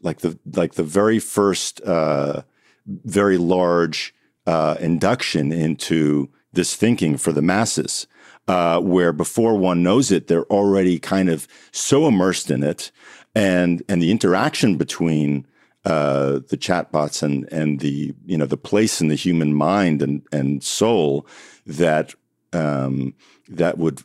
like 0.02 0.20
the 0.20 0.38
like 0.56 0.74
the 0.74 0.84
very 0.84 1.20
first 1.20 1.82
uh, 1.82 2.42
very 2.86 3.38
large 3.38 4.14
uh, 4.48 4.76
induction 4.80 5.52
into 5.52 6.30
this 6.54 6.76
thinking 6.76 7.18
for 7.18 7.32
the 7.32 7.42
masses 7.42 8.08
uh, 8.48 8.80
where 8.80 9.14
before 9.14 9.56
one 9.56 9.84
knows 9.84 10.12
it, 10.12 10.28
they're 10.28 10.46
already 10.46 11.00
kind 11.00 11.30
of 11.30 11.48
so 11.72 12.08
immersed 12.08 12.52
in 12.52 12.64
it, 12.64 12.92
and 13.36 13.84
and 13.88 14.02
the 14.02 14.12
interaction 14.12 14.78
between 14.78 15.46
uh, 15.86 16.40
the 16.50 16.58
chatbots 16.58 17.24
and 17.24 17.52
and 17.52 17.80
the 17.80 18.14
you 18.26 18.38
know 18.38 18.46
the 18.46 18.58
place 18.58 19.00
in 19.02 19.08
the 19.08 19.16
human 19.16 19.54
mind 19.54 20.02
and 20.02 20.22
and 20.32 20.64
soul 20.64 21.26
that 21.66 22.14
um, 22.54 23.14
that 23.48 23.78
would 23.78 24.04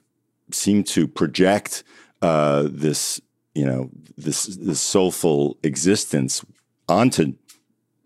seem 0.51 0.84
to 0.84 1.09
project 1.09 1.82
uh, 2.22 2.68
this 2.70 3.20
you 3.55 3.64
know 3.64 3.90
this 4.16 4.44
this 4.44 4.80
soulful 4.80 5.57
existence 5.62 6.44
onto 6.88 7.34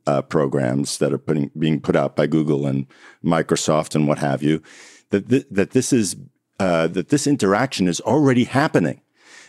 uh, 0.06 0.22
programs 0.22 0.98
that 0.98 1.12
are 1.12 1.18
putting 1.18 1.50
being 1.58 1.80
put 1.80 1.96
out 1.96 2.16
by 2.16 2.26
Google 2.26 2.66
and 2.66 2.86
Microsoft 3.24 3.94
and 3.94 4.08
what 4.08 4.18
have 4.18 4.42
you 4.42 4.62
that 5.10 5.28
th- 5.28 5.46
that 5.50 5.70
this 5.70 5.92
is 5.92 6.16
uh, 6.58 6.86
that 6.88 7.08
this 7.08 7.26
interaction 7.26 7.88
is 7.88 8.00
already 8.00 8.44
happening, 8.44 9.00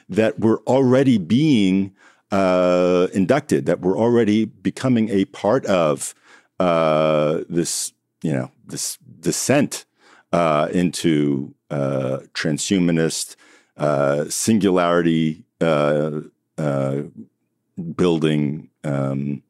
that 0.09 0.39
we're 0.39 0.59
already 0.59 1.17
being 1.17 1.93
uh, 2.31 3.07
inducted, 3.13 3.65
that 3.65 3.81
we're 3.81 3.97
already 3.97 4.45
becoming 4.45 5.09
a 5.09 5.25
part 5.25 5.65
of 5.65 6.13
uh, 6.59 7.41
this 7.49 7.93
you 8.21 8.31
know 8.31 8.51
this 8.65 8.97
descent 9.19 9.85
uh, 10.32 10.67
into 10.71 11.53
uh, 11.69 12.19
transhumanist 12.34 13.36
uh, 13.77 14.25
singularity 14.29 15.43
building 17.95 18.69
um, 18.84 19.43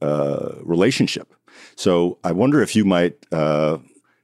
relationship. 0.00 1.34
So 1.76 2.18
I 2.24 2.32
wonder 2.32 2.62
if 2.62 2.76
you 2.76 2.84
might 2.84 3.26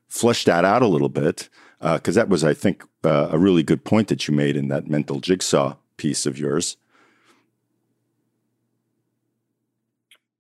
flesh 0.09 0.45
that 0.45 0.65
out 0.65 0.83
a 0.83 0.87
little 0.87 1.09
bit, 1.09 1.49
because 1.81 2.17
uh, 2.17 2.21
that 2.21 2.29
was, 2.29 2.45
I 2.45 2.55
think, 2.55 2.85
uh, 3.03 3.29
a 3.31 3.39
really 3.39 3.63
good 3.63 3.85
point 3.85 4.09
that 4.09 4.27
you 4.27 4.35
made 4.35 4.57
in 4.57 4.69
that 4.69 4.89
mental 4.89 5.21
jigsaw 5.21 5.77
piece 5.97 6.25
of 6.25 6.39
yours. 6.39 6.77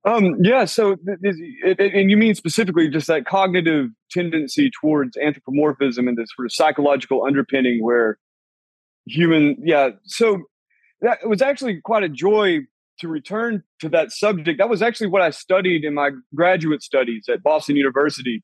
Um, 0.06 0.36
yeah. 0.42 0.66
So, 0.66 0.92
it, 1.06 1.80
it, 1.80 1.94
and 1.94 2.10
you 2.10 2.16
mean 2.16 2.34
specifically 2.34 2.88
just 2.88 3.06
that 3.06 3.24
cognitive 3.24 3.88
tendency 4.10 4.70
towards 4.80 5.16
anthropomorphism 5.16 6.06
and 6.06 6.16
this 6.16 6.28
sort 6.36 6.46
of 6.46 6.52
psychological 6.52 7.24
underpinning 7.24 7.82
where 7.82 8.18
human, 9.06 9.56
yeah. 9.64 9.90
So 10.04 10.42
that 11.00 11.26
was 11.26 11.40
actually 11.40 11.80
quite 11.80 12.02
a 12.02 12.08
joy 12.08 12.60
to 13.00 13.08
return 13.08 13.62
to 13.80 13.88
that 13.88 14.12
subject. 14.12 14.58
That 14.58 14.68
was 14.68 14.82
actually 14.82 15.08
what 15.08 15.22
I 15.22 15.30
studied 15.30 15.84
in 15.84 15.94
my 15.94 16.10
graduate 16.34 16.82
studies 16.82 17.24
at 17.28 17.42
Boston 17.42 17.76
University 17.76 18.42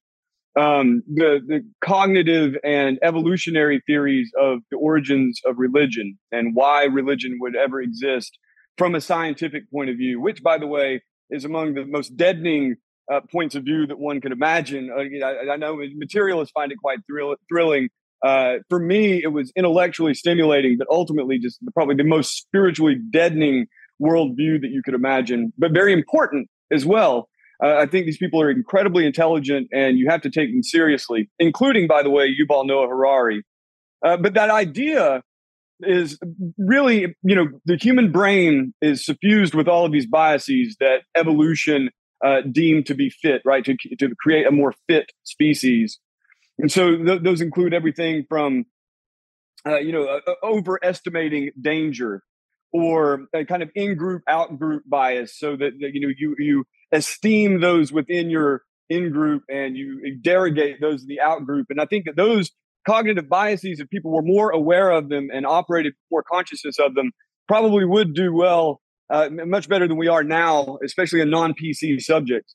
um, 0.59 1.03
the, 1.07 1.41
the 1.47 1.65
cognitive 1.85 2.57
and 2.65 2.99
evolutionary 3.03 3.83
theories 3.87 4.33
of 4.41 4.61
the 4.71 4.77
origins 4.77 5.41
of 5.45 5.57
religion 5.59 6.19
and 6.33 6.55
why 6.55 6.85
religion 6.85 7.39
would 7.41 7.55
ever 7.55 7.81
exist 7.81 8.37
from 8.77 8.95
a 8.95 9.01
scientific 9.01 9.71
point 9.71 9.91
of 9.91 9.97
view, 9.97 10.21
which, 10.21 10.43
by 10.43 10.59
the 10.59 10.67
way, 10.67 11.03
is 11.31 11.45
among 11.45 11.75
the 11.75 11.85
most 11.85 12.17
deadening 12.17 12.77
uh, 13.13 13.21
points 13.33 13.55
of 13.55 13.65
view 13.65 13.87
that 13.87 13.99
one 13.99 14.21
could 14.21 14.33
imagine. 14.33 14.91
Uh, 14.91 15.25
I, 15.25 15.53
I, 15.53 15.57
know 15.57 15.81
materialists 15.97 16.53
find 16.53 16.71
it 16.71 16.79
quite 16.79 16.99
thrill, 17.07 17.35
thrilling. 17.49 17.89
Uh, 18.25 18.57
for 18.69 18.79
me, 18.79 19.23
it 19.23 19.33
was 19.33 19.53
intellectually 19.57 20.15
stimulating, 20.15 20.77
but 20.79 20.87
ultimately 20.91 21.39
just 21.39 21.59
probably 21.75 21.97
the 21.97 22.05
most 22.05 22.37
spiritually 22.37 22.97
deadening 23.11 23.67
worldview 24.01 24.61
that 24.61 24.71
you 24.71 24.83
could 24.85 24.95
imagine, 24.95 25.53
but 25.59 25.73
very 25.73 25.93
important 25.93 26.49
as 26.71 26.87
well 26.87 27.29
uh, 27.63 27.77
I 27.77 27.87
think 27.87 28.07
these 28.07 28.17
people 28.17 28.41
are 28.41 28.51
incredibly 28.51 29.07
intelligent 29.07 29.69
and 29.73 29.99
you 29.99 30.09
have 30.09 30.23
to 30.23 30.31
take 30.31 30.51
them 30.51 30.63
seriously, 30.63 31.31
including, 31.39 31.87
by 31.87 32.03
the 32.03 32.11
way, 32.11 32.29
Yuval 32.29 32.67
Noah 32.67 32.89
Harari. 32.89 33.43
Uh, 34.05 34.17
but 34.17 34.35
that 34.35 34.51
idea 34.51 35.23
is 35.83 36.19
really, 36.59 37.15
you 37.23 37.35
know, 37.35 37.49
the 37.65 37.77
human 37.77 38.13
brain 38.13 38.75
is 38.81 39.05
suffused 39.05 39.55
with 39.55 39.69
all 39.69 39.85
of 39.85 39.93
these 39.93 40.07
biases 40.07 40.77
that 40.81 41.03
evolution 41.17 41.91
uh, 42.25 42.43
deemed 42.51 42.87
to 42.87 42.95
be 42.95 43.11
fit, 43.11 43.43
right, 43.45 43.65
to, 43.65 43.77
to 43.99 44.15
create 44.21 44.47
a 44.47 44.51
more 44.51 44.75
fit 44.89 45.11
species. 45.23 45.99
And 46.59 46.71
so 46.71 46.97
th- 46.97 47.23
those 47.23 47.41
include 47.41 47.73
everything 47.73 48.25
from, 48.29 48.65
uh, 49.67 49.79
you 49.79 49.93
know, 49.93 50.05
uh, 50.05 50.35
overestimating 50.43 51.51
danger 51.61 52.23
or 52.73 53.27
a 53.35 53.45
kind 53.45 53.63
of 53.63 53.71
in-group, 53.75 54.23
out-group 54.29 54.85
bias, 54.87 55.37
so 55.37 55.57
that, 55.57 55.73
that 55.81 55.91
you 55.93 56.01
know 56.01 56.13
you 56.17 56.37
you 56.39 56.65
esteem 56.93 57.61
those 57.61 57.93
within 57.93 58.31
your 58.31 58.63
in-group 58.89 59.43
and 59.49 59.77
you 59.77 60.19
derogate 60.23 60.81
those 60.81 61.03
in 61.03 61.09
the 61.09 61.21
out-group. 61.21 61.67
And 61.71 61.81
I 61.81 61.87
think 61.87 62.05
that 62.05 62.17
those 62.17 62.51
cognitive 62.87 63.29
biases, 63.29 63.81
if 63.81 63.89
people 63.91 64.11
were 64.11 64.23
more 64.23 64.51
aware 64.51 64.91
of 64.91 65.09
them 65.09 65.29
and 65.33 65.47
operated 65.47 65.95
more 66.11 66.23
consciousness 66.23 66.79
of 66.79 66.95
them, 66.95 67.13
probably 67.49 67.85
would 67.85 68.15
do 68.15 68.33
well, 68.33 68.81
uh, 69.11 69.29
much 69.31 69.69
better 69.69 69.89
than 69.89 69.97
we 69.97 70.09
are 70.09 70.23
now, 70.23 70.79
especially 70.85 71.21
in 71.21 71.31
non-PC 71.31 72.01
subjects. 72.01 72.55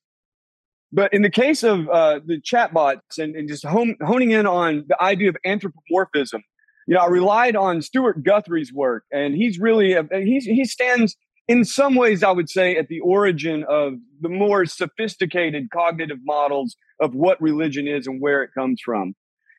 But 0.91 1.13
in 1.13 1.21
the 1.21 1.29
case 1.29 1.63
of 1.63 1.89
uh, 1.89 2.21
the 2.25 2.39
chatbots 2.39 3.17
and, 3.17 3.35
and 3.35 3.49
just 3.49 3.65
hone, 3.65 3.97
honing 4.01 4.31
in 4.31 4.47
on 4.47 4.85
the 4.87 5.01
idea 5.01 5.29
of 5.29 5.35
anthropomorphism, 5.45 6.41
you 6.87 6.95
know, 6.95 7.01
I 7.01 7.07
relied 7.07 7.55
on 7.55 7.81
Stewart 7.81 8.23
Guthrie's 8.23 8.71
work, 8.71 9.03
and 9.11 9.35
he's 9.35 9.59
really 9.59 9.93
a, 9.93 10.07
he's 10.11 10.45
he 10.45 10.63
stands 10.65 11.17
in 11.47 11.65
some 11.65 11.95
ways, 11.95 12.23
I 12.23 12.31
would 12.31 12.49
say, 12.49 12.77
at 12.77 12.87
the 12.87 12.99
origin 13.01 13.65
of 13.67 13.93
the 14.21 14.29
more 14.29 14.65
sophisticated 14.65 15.69
cognitive 15.71 16.19
models 16.23 16.75
of 16.99 17.13
what 17.13 17.41
religion 17.41 17.87
is 17.87 18.07
and 18.07 18.21
where 18.21 18.41
it 18.43 18.51
comes 18.57 18.81
from. 18.83 19.15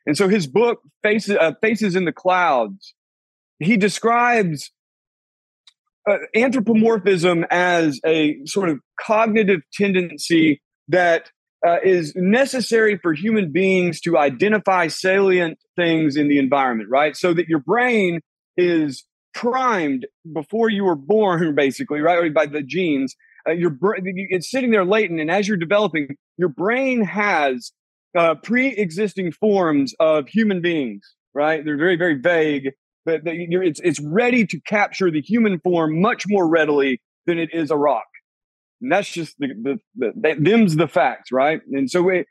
And 0.06 0.16
so 0.16 0.28
his 0.28 0.46
book, 0.46 0.80
Faces, 1.02 1.36
uh, 1.38 1.52
Faces 1.60 1.96
in 1.96 2.04
the 2.04 2.12
Clouds, 2.12 2.94
he 3.58 3.76
describes 3.76 4.70
uh, 6.08 6.18
anthropomorphism 6.34 7.44
as 7.50 8.00
a 8.04 8.38
sort 8.44 8.68
of 8.68 8.78
cognitive 9.00 9.60
tendency 9.72 10.62
that 10.88 11.30
uh, 11.66 11.78
is 11.82 12.12
necessary 12.14 12.98
for 12.98 13.12
human 13.12 13.50
beings 13.50 14.00
to 14.00 14.16
identify 14.16 14.86
salient 14.86 15.58
things 15.74 16.16
in 16.16 16.28
the 16.28 16.38
environment, 16.38 16.88
right? 16.90 17.16
So 17.16 17.34
that 17.34 17.48
your 17.48 17.58
brain 17.58 18.20
is 18.56 19.04
primed 19.34 20.06
before 20.32 20.70
you 20.70 20.84
were 20.84 20.96
born, 20.96 21.54
basically, 21.56 22.00
right, 22.00 22.32
by 22.32 22.46
the 22.46 22.62
genes. 22.62 23.16
Uh, 23.48 23.52
your 23.52 23.76
it's 23.82 24.50
sitting 24.50 24.70
there 24.70 24.84
latent, 24.84 25.20
and 25.20 25.30
as 25.30 25.46
you're 25.46 25.56
developing, 25.56 26.16
your 26.36 26.48
brain 26.48 27.02
has 27.02 27.72
uh, 28.16 28.34
pre-existing 28.36 29.32
forms 29.32 29.94
of 30.00 30.28
human 30.28 30.62
beings, 30.62 31.14
right? 31.34 31.64
They're 31.64 31.76
very, 31.76 31.96
very 31.96 32.14
vague, 32.14 32.70
but 33.04 33.20
it's 33.24 33.80
it's 33.80 34.00
ready 34.00 34.46
to 34.46 34.60
capture 34.62 35.10
the 35.10 35.20
human 35.20 35.60
form 35.60 36.00
much 36.00 36.24
more 36.26 36.48
readily 36.48 37.00
than 37.26 37.38
it 37.38 37.50
is 37.52 37.70
a 37.70 37.76
rock. 37.76 38.06
And 38.80 38.90
that's 38.90 39.10
just 39.10 39.36
the 39.38 39.48
the, 39.62 39.78
the 39.96 40.12
that, 40.22 40.42
them's 40.42 40.76
the 40.76 40.88
facts, 40.88 41.30
right? 41.30 41.60
And 41.72 41.90
so 41.90 42.08
it, 42.08 42.26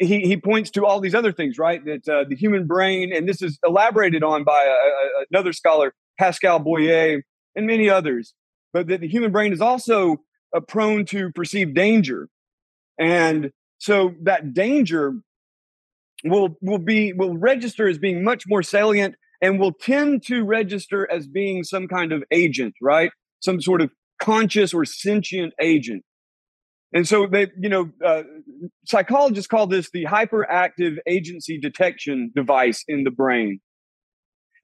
he 0.00 0.20
he 0.22 0.36
points 0.36 0.70
to 0.72 0.84
all 0.84 1.00
these 1.00 1.14
other 1.14 1.32
things, 1.32 1.58
right? 1.58 1.84
That 1.84 2.08
uh, 2.08 2.24
the 2.28 2.36
human 2.36 2.66
brain, 2.66 3.12
and 3.14 3.28
this 3.28 3.42
is 3.42 3.58
elaborated 3.64 4.22
on 4.22 4.42
by 4.42 4.64
a, 4.64 4.68
a, 4.68 5.24
another 5.30 5.52
scholar, 5.52 5.94
Pascal 6.18 6.58
Boyer, 6.58 7.22
and 7.54 7.66
many 7.66 7.88
others, 7.88 8.34
but 8.72 8.88
that 8.88 9.00
the 9.00 9.08
human 9.08 9.32
brain 9.32 9.52
is 9.52 9.60
also 9.60 10.18
uh, 10.54 10.60
prone 10.60 11.04
to 11.06 11.30
perceive 11.32 11.74
danger, 11.74 12.28
and 12.98 13.50
so 13.78 14.14
that 14.22 14.54
danger 14.54 15.14
will 16.24 16.56
will 16.60 16.78
be 16.78 17.12
will 17.12 17.36
register 17.36 17.88
as 17.88 17.98
being 17.98 18.24
much 18.24 18.44
more 18.46 18.62
salient 18.62 19.14
and 19.42 19.60
will 19.60 19.72
tend 19.72 20.24
to 20.24 20.44
register 20.44 21.10
as 21.10 21.26
being 21.26 21.62
some 21.62 21.88
kind 21.88 22.12
of 22.12 22.24
agent, 22.30 22.74
right? 22.80 23.10
Some 23.40 23.60
sort 23.60 23.80
of 23.80 23.90
conscious 24.18 24.72
or 24.72 24.84
sentient 24.84 25.52
agent. 25.60 26.02
And 26.92 27.06
so 27.06 27.26
they, 27.26 27.48
you 27.58 27.68
know, 27.68 27.90
uh, 28.04 28.22
psychologists 28.86 29.48
call 29.48 29.66
this 29.66 29.90
the 29.90 30.04
hyperactive 30.04 30.96
agency 31.06 31.58
detection 31.58 32.32
device 32.34 32.84
in 32.88 33.04
the 33.04 33.10
brain. 33.10 33.60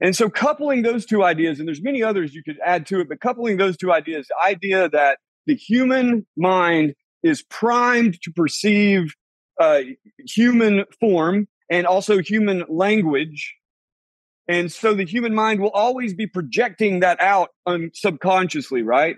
And 0.01 0.17
so 0.17 0.31
coupling 0.31 0.83
those 0.83 1.05
two 1.05 1.23
ideas, 1.23 1.59
and 1.59 1.69
there's 1.69 1.83
many 1.83 2.03
others 2.03 2.35
you 2.35 2.43
could 2.43 2.59
add 2.65 2.87
to 2.87 3.01
it, 3.01 3.09
but 3.09 3.21
coupling 3.21 3.57
those 3.57 3.77
two 3.77 3.93
ideas, 3.93 4.27
the 4.29 4.45
idea 4.45 4.89
that 4.89 5.19
the 5.47 5.55
human 5.55 6.27
mind 6.37 6.95
is 7.23 7.43
primed 7.43 8.21
to 8.23 8.33
perceive 8.33 9.15
uh, 9.61 9.81
human 10.19 10.85
form 11.01 11.49
and 11.71 11.87
also 11.87 12.19
human 12.19 12.65
language. 12.69 13.55
And 14.49 14.71
so 14.73 14.95
the 14.95 15.05
human 15.05 15.35
mind 15.35 15.61
will 15.61 15.71
always 15.71 16.15
be 16.15 16.27
projecting 16.27 17.01
that 17.01 17.21
out 17.21 17.51
un- 17.67 17.91
subconsciously, 17.95 18.83
right? 18.83 19.17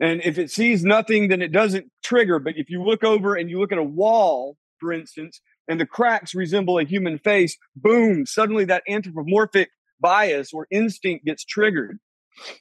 And 0.00 0.20
if 0.24 0.38
it 0.38 0.50
sees 0.50 0.84
nothing, 0.84 1.28
then 1.28 1.42
it 1.42 1.52
doesn't 1.52 1.86
trigger. 2.02 2.38
But 2.38 2.54
if 2.56 2.70
you 2.70 2.82
look 2.82 3.04
over 3.04 3.36
and 3.36 3.48
you 3.48 3.60
look 3.60 3.72
at 3.72 3.78
a 3.78 3.84
wall, 3.84 4.56
for 4.80 4.92
instance, 4.92 5.40
and 5.68 5.80
the 5.80 5.86
cracks 5.86 6.34
resemble 6.34 6.78
a 6.78 6.84
human 6.84 7.18
face, 7.18 7.56
boom, 7.76 8.26
suddenly 8.26 8.64
that 8.66 8.82
anthropomorphic 8.88 9.70
bias 10.00 10.52
or 10.52 10.66
instinct 10.70 11.24
gets 11.24 11.44
triggered. 11.44 11.98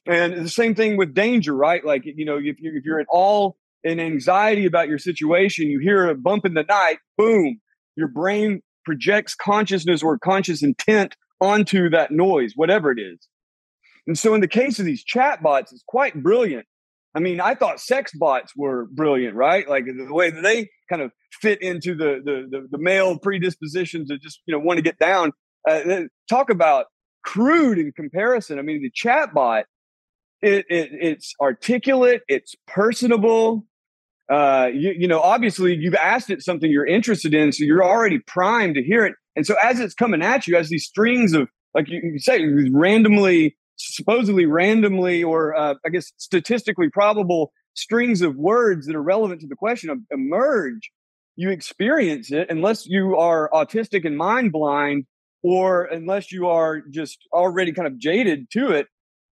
And 0.05 0.45
the 0.45 0.49
same 0.49 0.76
thing 0.76 0.97
with 0.97 1.14
danger, 1.14 1.55
right? 1.55 1.84
Like, 1.84 2.03
you 2.05 2.26
know, 2.26 2.38
if, 2.38 2.59
you, 2.59 2.74
if 2.76 2.86
you're 2.86 2.99
at 2.99 3.07
all 3.09 3.57
in 3.84 3.99
anxiety 3.99 4.65
about 4.65 4.88
your 4.88 4.97
situation, 4.97 5.67
you 5.67 5.79
hear 5.79 6.09
a 6.09 6.15
bump 6.15 6.45
in 6.45 6.53
the 6.53 6.63
night, 6.63 6.97
boom, 7.17 7.59
your 7.95 8.07
brain 8.07 8.61
projects 8.86 9.36
consciousness 9.36 10.03
or 10.03 10.17
conscious 10.17 10.63
intent 10.63 11.15
onto 11.41 11.89
that 11.89 12.11
noise, 12.11 12.53
whatever 12.55 12.91
it 12.91 12.99
is. 12.99 13.27
And 14.07 14.17
so 14.17 14.34
in 14.34 14.41
the 14.41 14.47
case 14.47 14.79
of 14.79 14.86
these 14.86 15.03
chatbots, 15.03 15.71
it's 15.71 15.84
quite 15.88 16.21
brilliant. 16.21 16.65
I 17.15 17.19
mean, 17.19 17.39
I 17.39 17.55
thought 17.55 17.79
sex 17.79 18.11
bots 18.13 18.53
were 18.55 18.88
brilliant, 18.91 19.36
right? 19.36 19.67
Like 19.69 19.86
the 19.86 20.13
way 20.13 20.31
that 20.31 20.41
they 20.41 20.69
kind 20.89 21.01
of 21.01 21.11
fit 21.41 21.61
into 21.61 21.95
the 21.95 22.21
the 22.23 22.47
the, 22.49 22.67
the 22.71 22.77
male 22.77 23.17
predispositions 23.19 24.09
to 24.09 24.17
just 24.17 24.41
you 24.45 24.53
know 24.53 24.59
want 24.59 24.77
to 24.77 24.81
get 24.81 24.97
down. 24.99 25.31
Uh, 25.69 26.01
talk 26.27 26.49
about 26.49 26.88
crude 27.23 27.77
in 27.77 27.91
comparison. 27.93 28.59
I 28.59 28.63
mean, 28.63 28.81
the 28.81 28.91
chatbot, 28.91 29.63
it, 30.41 30.65
it 30.69 30.89
it's 30.91 31.34
articulate, 31.39 32.21
it's 32.27 32.55
personable, 32.67 33.65
uh, 34.34 34.67
you, 34.73 34.95
you 34.97 35.07
know, 35.07 35.19
obviously 35.19 35.75
you've 35.79 35.93
asked 35.93 36.31
it 36.31 36.41
something 36.41 36.71
you're 36.71 36.88
interested 36.88 37.36
in, 37.36 37.51
so 37.51 37.63
you're 37.63 37.84
already 37.84 38.17
primed 38.25 38.73
to 38.73 38.84
hear 38.84 39.05
it. 39.05 39.13
And 39.36 39.45
so 39.45 39.55
as 39.61 39.79
it's 39.79 39.93
coming 39.93 40.23
at 40.23 40.47
you, 40.47 40.57
as 40.57 40.69
these 40.69 40.86
strings 40.86 41.34
of, 41.34 41.49
like 41.75 41.88
you, 41.88 41.99
you 42.03 42.17
say, 42.17 42.43
randomly, 42.71 43.55
supposedly 43.77 44.47
randomly, 44.47 45.23
or 45.23 45.55
uh, 45.55 45.75
I 45.86 45.89
guess 45.89 46.11
statistically 46.17 46.89
probable 46.89 47.51
strings 47.75 48.23
of 48.23 48.36
words 48.36 48.88
that 48.88 48.95
are 48.95 49.03
relevant 49.03 49.41
to 49.41 49.47
the 49.47 49.55
question 49.55 50.05
emerge, 50.09 50.89
you 51.36 51.51
experience 51.51 52.31
it 52.31 52.47
unless 52.49 52.88
you 52.88 53.15
are 53.17 53.51
autistic 53.53 54.03
and 54.03 54.17
mind 54.17 54.51
blind, 54.51 55.05
or 55.43 55.86
unless 55.86 56.31
you 56.31 56.47
are 56.47 56.81
just 56.89 57.19
already 57.34 57.71
kind 57.71 57.88
of 57.88 57.99
jaded 57.99 58.49
to 58.53 58.71
it, 58.71 58.88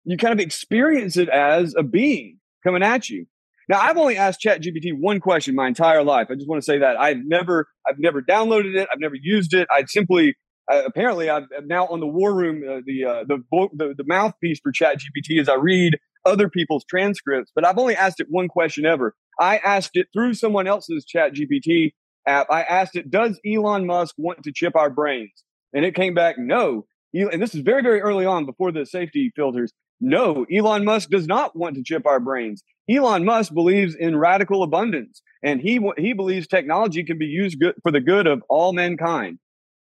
you 0.04 0.18
kind 0.18 0.34
of 0.34 0.40
experience 0.40 1.16
it 1.16 1.30
as 1.30 1.74
a 1.78 1.84
being 1.84 2.40
coming 2.66 2.84
at 2.84 3.10
you. 3.10 3.26
Now, 3.70 3.80
I've 3.80 3.98
only 3.98 4.18
asked 4.18 4.42
ChatGPT 4.42 4.94
one 5.00 5.20
question 5.20 5.54
my 5.54 5.68
entire 5.68 6.04
life. 6.04 6.28
I 6.32 6.34
just 6.34 6.50
want 6.50 6.60
to 6.60 6.66
say 6.66 6.80
that 6.80 7.00
I've 7.00 7.20
never, 7.24 7.68
I've 7.88 8.00
never 8.00 8.20
downloaded 8.20 8.76
it. 8.76 8.90
I've 8.92 9.00
never 9.00 9.16
used 9.16 9.54
it. 9.54 9.68
I'd 9.72 9.90
simply, 9.90 10.36
uh, 10.72 10.82
apparently, 10.88 11.30
I'm 11.30 11.48
now 11.66 11.86
on 11.86 12.00
the 12.00 12.08
war 12.08 12.34
room, 12.34 12.64
uh, 12.68 12.82
the, 12.84 13.06
uh, 13.06 13.24
the, 13.28 13.44
the 13.74 13.94
the 13.96 14.04
mouthpiece 14.08 14.60
for 14.60 14.72
ChatGPT 14.72 15.40
as 15.40 15.48
I 15.48 15.54
read 15.54 16.00
other 16.26 16.50
people's 16.50 16.84
transcripts. 16.84 17.52
But 17.54 17.64
I've 17.64 17.78
only 17.78 17.96
asked 17.96 18.20
it 18.20 18.28
one 18.30 18.48
question 18.48 18.88
ever. 18.88 19.16
I 19.40 19.60
asked 19.60 19.92
it 19.94 20.08
through 20.14 20.34
someone 20.34 20.66
else's 20.66 21.06
ChatGPT 21.06 21.94
app. 22.28 22.48
I 22.50 22.64
asked 22.64 22.96
it, 22.96 23.12
"Does 23.12 23.40
Elon 23.46 23.86
Musk 23.86 24.16
want 24.18 24.44
to 24.44 24.52
chip 24.52 24.76
our 24.76 24.90
brains?" 24.90 25.44
And 25.74 25.86
it 25.86 25.94
came 25.94 26.16
back, 26.16 26.38
"No." 26.40 26.88
And 27.14 27.42
this 27.42 27.54
is 27.54 27.62
very, 27.62 27.84
very 27.84 28.02
early 28.02 28.26
on, 28.26 28.46
before 28.46 28.72
the 28.72 28.86
safety 28.86 29.32
filters. 29.36 29.72
No, 30.02 30.46
Elon 30.56 30.86
Musk 30.86 31.10
does 31.10 31.28
not 31.28 31.56
want 31.56 31.76
to 31.76 31.84
chip 31.84 32.06
our 32.06 32.20
brains. 32.20 32.64
Elon 32.90 33.26
Musk 33.26 33.54
believes 33.54 33.96
in 33.96 34.18
radical 34.18 34.64
abundance, 34.64 35.22
and 35.44 35.62
he 35.62 35.80
he 35.98 36.14
believes 36.14 36.48
technology 36.48 37.04
can 37.04 37.18
be 37.18 37.26
used 37.26 37.60
good 37.60 37.76
for 37.84 37.92
the 37.92 38.02
good 38.02 38.28
of 38.28 38.42
all 38.50 38.74
mankind. 38.74 39.40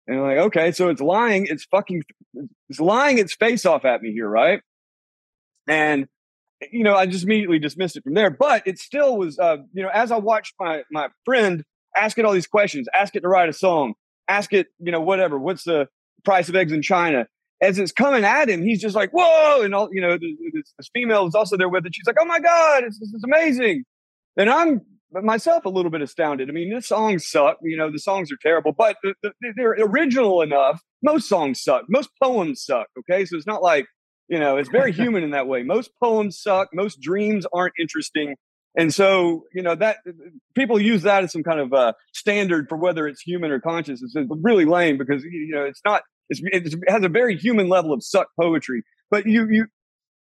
And 0.08 0.20
I'm 0.20 0.24
like, 0.24 0.38
okay, 0.38 0.72
so 0.72 0.90
it's 0.90 1.02
lying. 1.02 1.48
It's 1.50 1.66
fucking. 1.66 2.04
It's 2.70 2.80
lying 2.80 3.18
its 3.18 3.34
face 3.34 3.66
off 3.66 3.86
at 3.86 4.02
me 4.02 4.12
here, 4.12 4.28
right? 4.28 4.62
And 5.68 6.08
you 6.72 6.84
know, 6.84 6.96
I 6.96 7.06
just 7.06 7.24
immediately 7.24 7.60
dismissed 7.60 7.98
it 7.98 8.04
from 8.04 8.14
there. 8.14 8.30
But 8.30 8.64
it 8.66 8.80
still 8.80 9.18
was, 9.18 9.38
uh, 9.38 9.58
you 9.74 9.84
know, 9.84 9.90
as 9.94 10.12
I 10.12 10.18
watched 10.18 10.54
my 10.60 10.84
my 10.92 11.10
friend 11.26 11.64
ask 11.96 12.18
it 12.18 12.26
all 12.26 12.34
these 12.34 12.48
questions, 12.48 12.88
ask 12.94 13.16
it 13.16 13.22
to 13.22 13.28
write 13.28 13.50
a 13.50 13.54
song, 13.54 13.94
ask 14.28 14.54
it, 14.54 14.68
you 14.80 14.92
know, 14.92 15.02
whatever. 15.02 15.38
What's 15.38 15.64
the 15.64 15.88
price 16.24 16.48
of 16.50 16.56
eggs 16.56 16.72
in 16.72 16.82
China? 16.82 17.28
As 17.62 17.80
it's 17.80 17.92
coming 17.92 18.24
at 18.24 18.50
him, 18.50 18.64
he's 18.64 18.82
just 18.82 18.96
like, 18.96 19.12
whoa. 19.12 19.62
And 19.62 19.74
all, 19.74 19.90
you 19.92 20.02
know, 20.02 20.18
this, 20.18 20.74
this 20.78 20.90
female 20.94 21.26
is 21.28 21.36
also 21.36 21.58
there 21.58 21.70
with 21.70 21.86
it. 21.86 21.96
She's 21.96 22.06
like, 22.06 22.18
oh 22.20 22.26
my 22.26 22.40
God, 22.40 22.84
this, 22.84 23.00
this 23.00 23.10
is 23.10 23.24
amazing. 23.24 23.84
And 24.38 24.50
I'm 24.50 24.82
myself 25.12 25.66
a 25.66 25.70
little 25.70 25.90
bit 25.90 26.02
astounded. 26.02 26.50
I 26.50 26.54
mean, 26.54 26.74
the 26.74 26.82
songs 26.82 27.28
suck. 27.28 27.58
You 27.64 27.78
know, 27.78 27.92
the 27.92 28.00
songs 28.00 28.32
are 28.32 28.38
terrible, 28.42 28.74
but 28.74 28.98
they're 29.56 29.76
original 29.80 30.42
enough. 30.42 30.82
Most 31.02 31.30
songs 31.30 31.64
suck. 31.64 31.86
Most 31.90 32.10
poems 32.22 32.64
suck. 32.64 32.88
Okay. 33.00 33.26
So 33.26 33.38
it's 33.38 33.48
not 33.48 33.64
like 33.64 33.86
You 34.28 34.40
know, 34.40 34.58
it's 34.58 34.70
very 34.70 34.92
human 35.02 35.24
in 35.24 35.32
that 35.32 35.48
way. 35.48 35.64
Most 35.64 35.92
poems 36.02 36.40
suck. 36.40 36.70
Most 36.74 37.02
dreams 37.02 37.46
aren't 37.54 37.74
interesting. 37.80 38.36
And 38.78 38.94
so, 38.94 39.46
you 39.56 39.64
know, 39.64 39.74
that 39.74 39.98
people 40.54 40.80
use 40.80 41.02
that 41.02 41.24
as 41.24 41.32
some 41.32 41.42
kind 41.42 41.60
of 41.60 41.74
uh, 41.74 41.94
standard 42.14 42.70
for 42.70 42.78
whether 42.78 43.08
it's 43.08 43.22
human 43.22 43.50
or 43.50 43.60
conscious. 43.60 44.04
It's 44.04 44.14
really 44.30 44.66
lame 44.66 44.98
because 45.00 45.24
you 45.24 45.50
know 45.52 45.64
it's 45.66 45.82
not. 45.84 46.04
It's, 46.30 46.42
it 46.44 46.74
has 46.88 47.04
a 47.04 47.10
very 47.10 47.38
human 47.38 47.70
level 47.70 47.94
of 47.94 48.04
suck 48.04 48.28
poetry. 48.40 48.84
But 49.10 49.26
you 49.26 49.48
you 49.50 49.68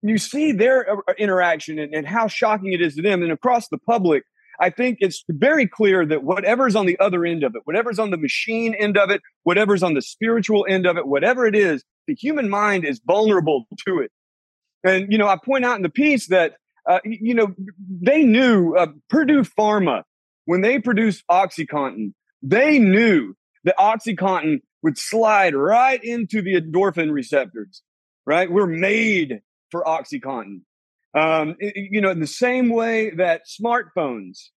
you 0.03 0.19
see 0.19 0.53
their 0.53 0.91
uh, 0.91 1.13
interaction 1.19 1.79
and, 1.79 1.95
and 1.95 2.07
how 2.07 2.29
shocking 2.29 2.73
it 2.73 2.81
is 2.81 2.95
to 2.97 3.03
them, 3.03 3.23
and 3.23 3.33
across 3.33 3.69
the 3.69 3.79
public. 3.79 4.23
I 4.61 4.71
think 4.71 4.99
it's 5.01 5.25
very 5.29 5.67
clear 5.67 6.07
that 6.07 6.23
whatever's 6.23 6.77
on 6.77 6.87
the 6.87 6.97
other 7.01 7.25
end 7.25 7.43
of 7.43 7.57
it, 7.57 7.63
whatever's 7.65 7.99
on 7.99 8.11
the 8.11 8.17
machine 8.17 8.73
end 8.73 8.97
of 8.97 9.11
it, 9.11 9.21
whatever's 9.43 9.83
on 9.83 9.95
the 9.95 10.01
spiritual 10.01 10.65
end 10.69 10.87
of 10.87 10.97
it, 10.97 11.09
whatever 11.09 11.45
it 11.45 11.57
is, 11.57 11.83
the 12.07 12.15
human 12.15 12.49
mind 12.49 12.85
is 12.85 13.01
vulnerable 13.05 13.65
to 13.85 13.99
it. 13.99 14.13
And, 14.85 15.11
you 15.11 15.19
know, 15.19 15.27
I 15.27 15.39
point 15.45 15.65
out 15.65 15.75
in 15.75 15.83
the 15.83 15.89
piece 15.89 16.29
that, 16.29 16.55
uh, 16.89 17.01
you 17.05 17.35
know, 17.35 17.53
they 18.01 18.23
knew 18.23 18.77
uh, 18.77 18.87
Purdue 19.11 19.43
Pharma, 19.43 20.03
when 20.45 20.61
they 20.61 20.79
produced 20.79 21.25
Oxycontin, 21.29 22.13
they 22.41 22.79
knew 22.79 23.35
that 23.65 23.77
Oxycontin 23.77 24.61
would 24.85 24.99
slide 24.99 25.55
right 25.55 26.05
into 26.05 26.43
the 26.43 26.61
endorphin 26.61 27.11
receptors, 27.11 27.83
right? 28.27 28.53
We're 28.53 28.67
made 28.67 29.41
for 29.71 29.83
Oxycontin. 29.83 30.61
Um, 31.15 31.57
you 31.59 32.01
know, 32.01 32.11
in 32.11 32.21
the 32.21 32.27
same 32.27 32.69
way 32.69 33.11
that 33.11 33.43
smartphones 33.49 34.51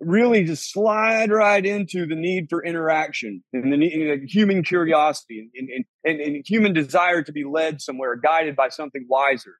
really 0.00 0.44
just 0.44 0.72
slide 0.72 1.30
right 1.30 1.64
into 1.64 2.06
the 2.06 2.16
need 2.16 2.48
for 2.50 2.64
interaction 2.64 3.42
and 3.52 3.72
the 3.72 3.76
need, 3.76 4.28
human 4.28 4.62
curiosity 4.64 5.48
and, 5.54 5.68
and, 5.68 5.84
and, 6.04 6.20
and, 6.20 6.46
human 6.46 6.72
desire 6.72 7.22
to 7.22 7.32
be 7.32 7.44
led 7.44 7.80
somewhere, 7.80 8.16
guided 8.16 8.56
by 8.56 8.68
something 8.68 9.06
wiser. 9.08 9.56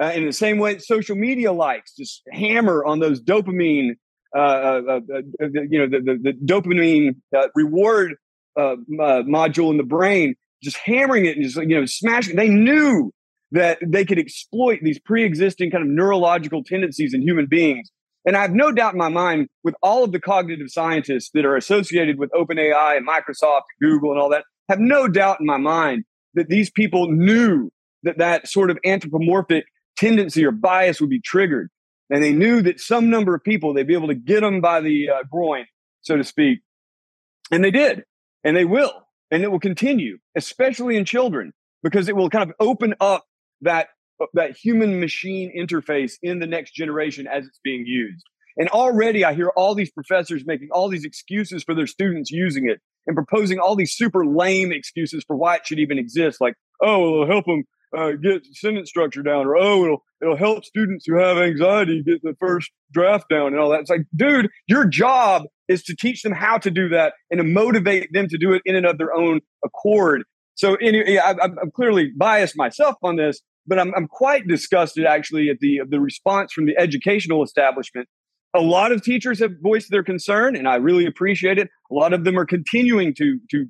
Uh, 0.00 0.12
in 0.14 0.24
the 0.24 0.32
same 0.32 0.58
way, 0.58 0.78
social 0.78 1.16
media 1.16 1.52
likes 1.52 1.96
just 1.96 2.22
hammer 2.32 2.84
on 2.84 3.00
those 3.00 3.20
dopamine, 3.20 3.92
uh, 4.36 4.38
uh, 4.38 4.82
uh, 4.88 5.00
uh 5.42 5.46
you 5.68 5.78
know, 5.78 5.88
the, 5.88 6.00
the, 6.00 6.18
the 6.22 6.32
dopamine 6.44 7.16
uh, 8.56 8.76
reward 8.88 9.26
module 9.26 9.70
in 9.70 9.76
the 9.76 9.82
brain, 9.82 10.34
just 10.62 10.76
hammering 10.78 11.26
it 11.26 11.36
and 11.36 11.44
just 11.44 11.56
you 11.56 11.78
know 11.78 11.86
smashing. 11.86 12.36
They 12.36 12.48
knew 12.48 13.12
that 13.50 13.78
they 13.84 14.04
could 14.04 14.18
exploit 14.18 14.80
these 14.82 14.98
pre-existing 14.98 15.70
kind 15.70 15.82
of 15.82 15.88
neurological 15.88 16.62
tendencies 16.62 17.14
in 17.14 17.22
human 17.22 17.46
beings 17.46 17.90
and 18.28 18.36
I 18.36 18.42
have 18.42 18.52
no 18.52 18.72
doubt 18.72 18.92
in 18.92 18.98
my 18.98 19.08
mind 19.08 19.48
with 19.64 19.74
all 19.82 20.04
of 20.04 20.12
the 20.12 20.20
cognitive 20.20 20.68
scientists 20.68 21.30
that 21.32 21.46
are 21.46 21.56
associated 21.56 22.18
with 22.18 22.30
OpenAI 22.32 22.98
and 22.98 23.08
Microsoft 23.08 23.62
and 23.70 23.90
Google 23.90 24.10
and 24.10 24.20
all 24.20 24.28
that, 24.28 24.44
have 24.68 24.80
no 24.80 25.08
doubt 25.08 25.40
in 25.40 25.46
my 25.46 25.56
mind 25.56 26.04
that 26.34 26.48
these 26.48 26.70
people 26.70 27.10
knew 27.10 27.70
that 28.02 28.18
that 28.18 28.46
sort 28.46 28.70
of 28.70 28.78
anthropomorphic 28.84 29.64
tendency 29.96 30.44
or 30.44 30.50
bias 30.50 31.00
would 31.00 31.08
be 31.08 31.22
triggered. 31.22 31.70
And 32.10 32.22
they 32.22 32.34
knew 32.34 32.60
that 32.60 32.80
some 32.80 33.08
number 33.08 33.34
of 33.34 33.42
people, 33.42 33.72
they'd 33.72 33.86
be 33.86 33.94
able 33.94 34.08
to 34.08 34.14
get 34.14 34.40
them 34.40 34.60
by 34.60 34.82
the 34.82 35.08
uh, 35.08 35.22
groin, 35.30 35.64
so 36.02 36.18
to 36.18 36.24
speak. 36.24 36.60
And 37.50 37.64
they 37.64 37.70
did. 37.70 38.04
And 38.44 38.56
they 38.56 38.64
will. 38.64 38.92
And 39.30 39.42
it 39.42 39.50
will 39.50 39.60
continue, 39.60 40.18
especially 40.36 40.96
in 40.96 41.04
children, 41.04 41.52
because 41.82 42.08
it 42.08 42.16
will 42.16 42.30
kind 42.30 42.48
of 42.48 42.56
open 42.60 42.94
up 43.00 43.26
that 43.60 43.88
that 44.34 44.56
human 44.56 44.98
machine 44.98 45.52
interface 45.56 46.14
in 46.22 46.40
the 46.40 46.46
next 46.46 46.74
generation 46.74 47.28
as 47.28 47.46
it's 47.46 47.60
being 47.62 47.84
used. 47.86 48.24
And 48.56 48.68
already 48.70 49.24
I 49.24 49.34
hear 49.34 49.50
all 49.50 49.74
these 49.74 49.90
professors 49.90 50.42
making 50.44 50.68
all 50.72 50.88
these 50.88 51.04
excuses 51.04 51.62
for 51.62 51.74
their 51.74 51.86
students 51.86 52.30
using 52.30 52.68
it 52.68 52.80
and 53.06 53.14
proposing 53.14 53.60
all 53.60 53.76
these 53.76 53.92
super 53.92 54.26
lame 54.26 54.72
excuses 54.72 55.24
for 55.26 55.36
why 55.36 55.56
it 55.56 55.66
should 55.66 55.78
even 55.78 55.98
exist. 55.98 56.40
Like, 56.40 56.54
oh, 56.82 57.22
it'll 57.22 57.26
help 57.26 57.44
them 57.46 57.64
uh, 57.96 58.12
get 58.12 58.44
sentence 58.52 58.88
structure 58.88 59.22
down, 59.22 59.46
or 59.46 59.56
oh, 59.56 59.84
it'll 59.84 60.04
it'll 60.20 60.36
help 60.36 60.64
students 60.64 61.04
who 61.06 61.16
have 61.18 61.38
anxiety 61.38 62.02
get 62.02 62.22
the 62.22 62.36
first 62.40 62.70
draft 62.92 63.26
down 63.30 63.48
and 63.48 63.58
all 63.58 63.70
that. 63.70 63.80
It's 63.80 63.90
like, 63.90 64.06
dude, 64.14 64.48
your 64.66 64.84
job 64.84 65.44
is 65.68 65.82
to 65.84 65.94
teach 65.94 66.22
them 66.22 66.32
how 66.32 66.58
to 66.58 66.70
do 66.70 66.88
that 66.88 67.14
and 67.30 67.38
to 67.38 67.44
motivate 67.44 68.12
them 68.12 68.28
to 68.28 68.38
do 68.38 68.52
it 68.52 68.62
in 68.64 68.76
and 68.76 68.86
of 68.86 68.98
their 68.98 69.14
own 69.14 69.40
accord. 69.64 70.24
So, 70.54 70.74
anyway, 70.76 71.18
I, 71.18 71.30
I'm 71.42 71.70
clearly 71.74 72.10
biased 72.16 72.56
myself 72.56 72.96
on 73.02 73.16
this, 73.16 73.40
but 73.66 73.78
I'm, 73.78 73.94
I'm 73.94 74.08
quite 74.08 74.48
disgusted 74.48 75.06
actually 75.06 75.50
at 75.50 75.58
the 75.60 75.82
the 75.88 76.00
response 76.00 76.52
from 76.52 76.66
the 76.66 76.76
educational 76.76 77.42
establishment. 77.42 78.08
A 78.54 78.60
lot 78.60 78.92
of 78.92 79.02
teachers 79.02 79.38
have 79.40 79.52
voiced 79.62 79.90
their 79.90 80.02
concern, 80.02 80.56
and 80.56 80.66
I 80.66 80.76
really 80.76 81.06
appreciate 81.06 81.58
it. 81.58 81.68
A 81.90 81.94
lot 81.94 82.12
of 82.12 82.24
them 82.24 82.38
are 82.38 82.46
continuing 82.46 83.14
to 83.14 83.38
to 83.50 83.66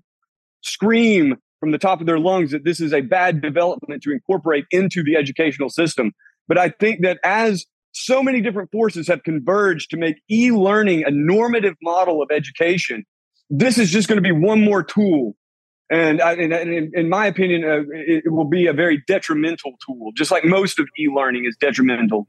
scream 0.63 1.37
from 1.61 1.73
the 1.73 1.79
top 1.79 2.01
of 2.01 2.07
their 2.07 2.19
lungs 2.19 2.53
that 2.53 2.65
this 2.65 2.81
is 2.81 2.93
a 2.93 3.01
bad 3.01 3.43
development 3.43 4.03
to 4.05 4.13
incorporate 4.13 4.65
into 4.71 5.03
the 5.03 5.17
educational 5.17 5.69
system. 5.69 6.13
But 6.47 6.59
I 6.59 6.71
think 6.71 7.03
that 7.03 7.19
as 7.25 7.67
so 7.99 8.23
many 8.23 8.41
different 8.41 8.71
forces 8.71 9.09
have 9.09 9.23
converged 9.23 9.91
to 9.91 9.97
make 9.97 10.17
e-learning 10.31 11.05
a 11.05 11.11
normative 11.11 11.75
model 11.83 12.23
of 12.23 12.31
education, 12.31 13.05
this 13.51 13.79
is 13.79 13.91
just 13.91 14.09
going 14.09 14.17
to 14.17 14.23
be 14.23 14.33
one 14.33 14.63
more 14.63 14.83
tool 14.83 15.35
and, 15.91 16.21
I, 16.21 16.33
and, 16.33 16.53
and 16.53 16.95
in 16.95 17.09
my 17.09 17.27
opinion, 17.27 17.65
uh, 17.65 17.81
it, 17.91 18.25
it, 18.27 18.31
will 18.31 18.45
be 18.45 18.67
a 18.67 18.73
very 18.73 19.03
detrimental 19.07 19.73
tool, 19.85 20.13
just 20.13 20.31
like 20.31 20.45
most 20.45 20.79
of 20.79 20.87
e-learning 20.99 21.47
is 21.47 21.57
detrimental. 21.57 22.27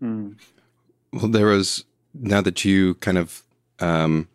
Hmm. 0.00 0.32
Well, 1.12 1.28
there 1.28 1.46
was 1.46 1.84
now 2.12 2.40
that 2.40 2.64
you 2.64 2.94
kind 2.96 3.18
of 3.18 3.42
um, 3.78 4.28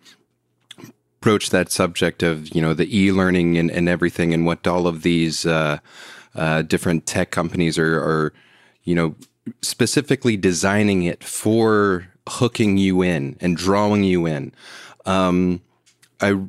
approach 1.19 1.49
that 1.49 1.71
subject 1.71 2.23
of 2.23 2.53
you 2.55 2.61
know 2.61 2.73
the 2.73 2.97
e-learning 2.97 3.57
and, 3.57 3.69
and 3.69 3.89
everything, 3.89 4.33
and 4.33 4.45
what 4.45 4.65
all 4.65 4.87
of 4.87 5.01
these 5.01 5.45
uh, 5.45 5.79
uh, 6.35 6.61
different 6.61 7.05
tech 7.05 7.31
companies 7.31 7.77
are, 7.77 7.97
are, 7.97 8.33
you 8.83 8.95
know, 8.95 9.15
specifically 9.61 10.37
designing 10.37 11.03
it 11.03 11.23
for 11.23 12.07
hooking 12.27 12.77
you 12.77 13.01
in 13.01 13.37
and 13.39 13.57
drawing 13.57 14.03
you 14.03 14.25
in. 14.25 14.53
Um, 15.05 15.61
I 16.21 16.39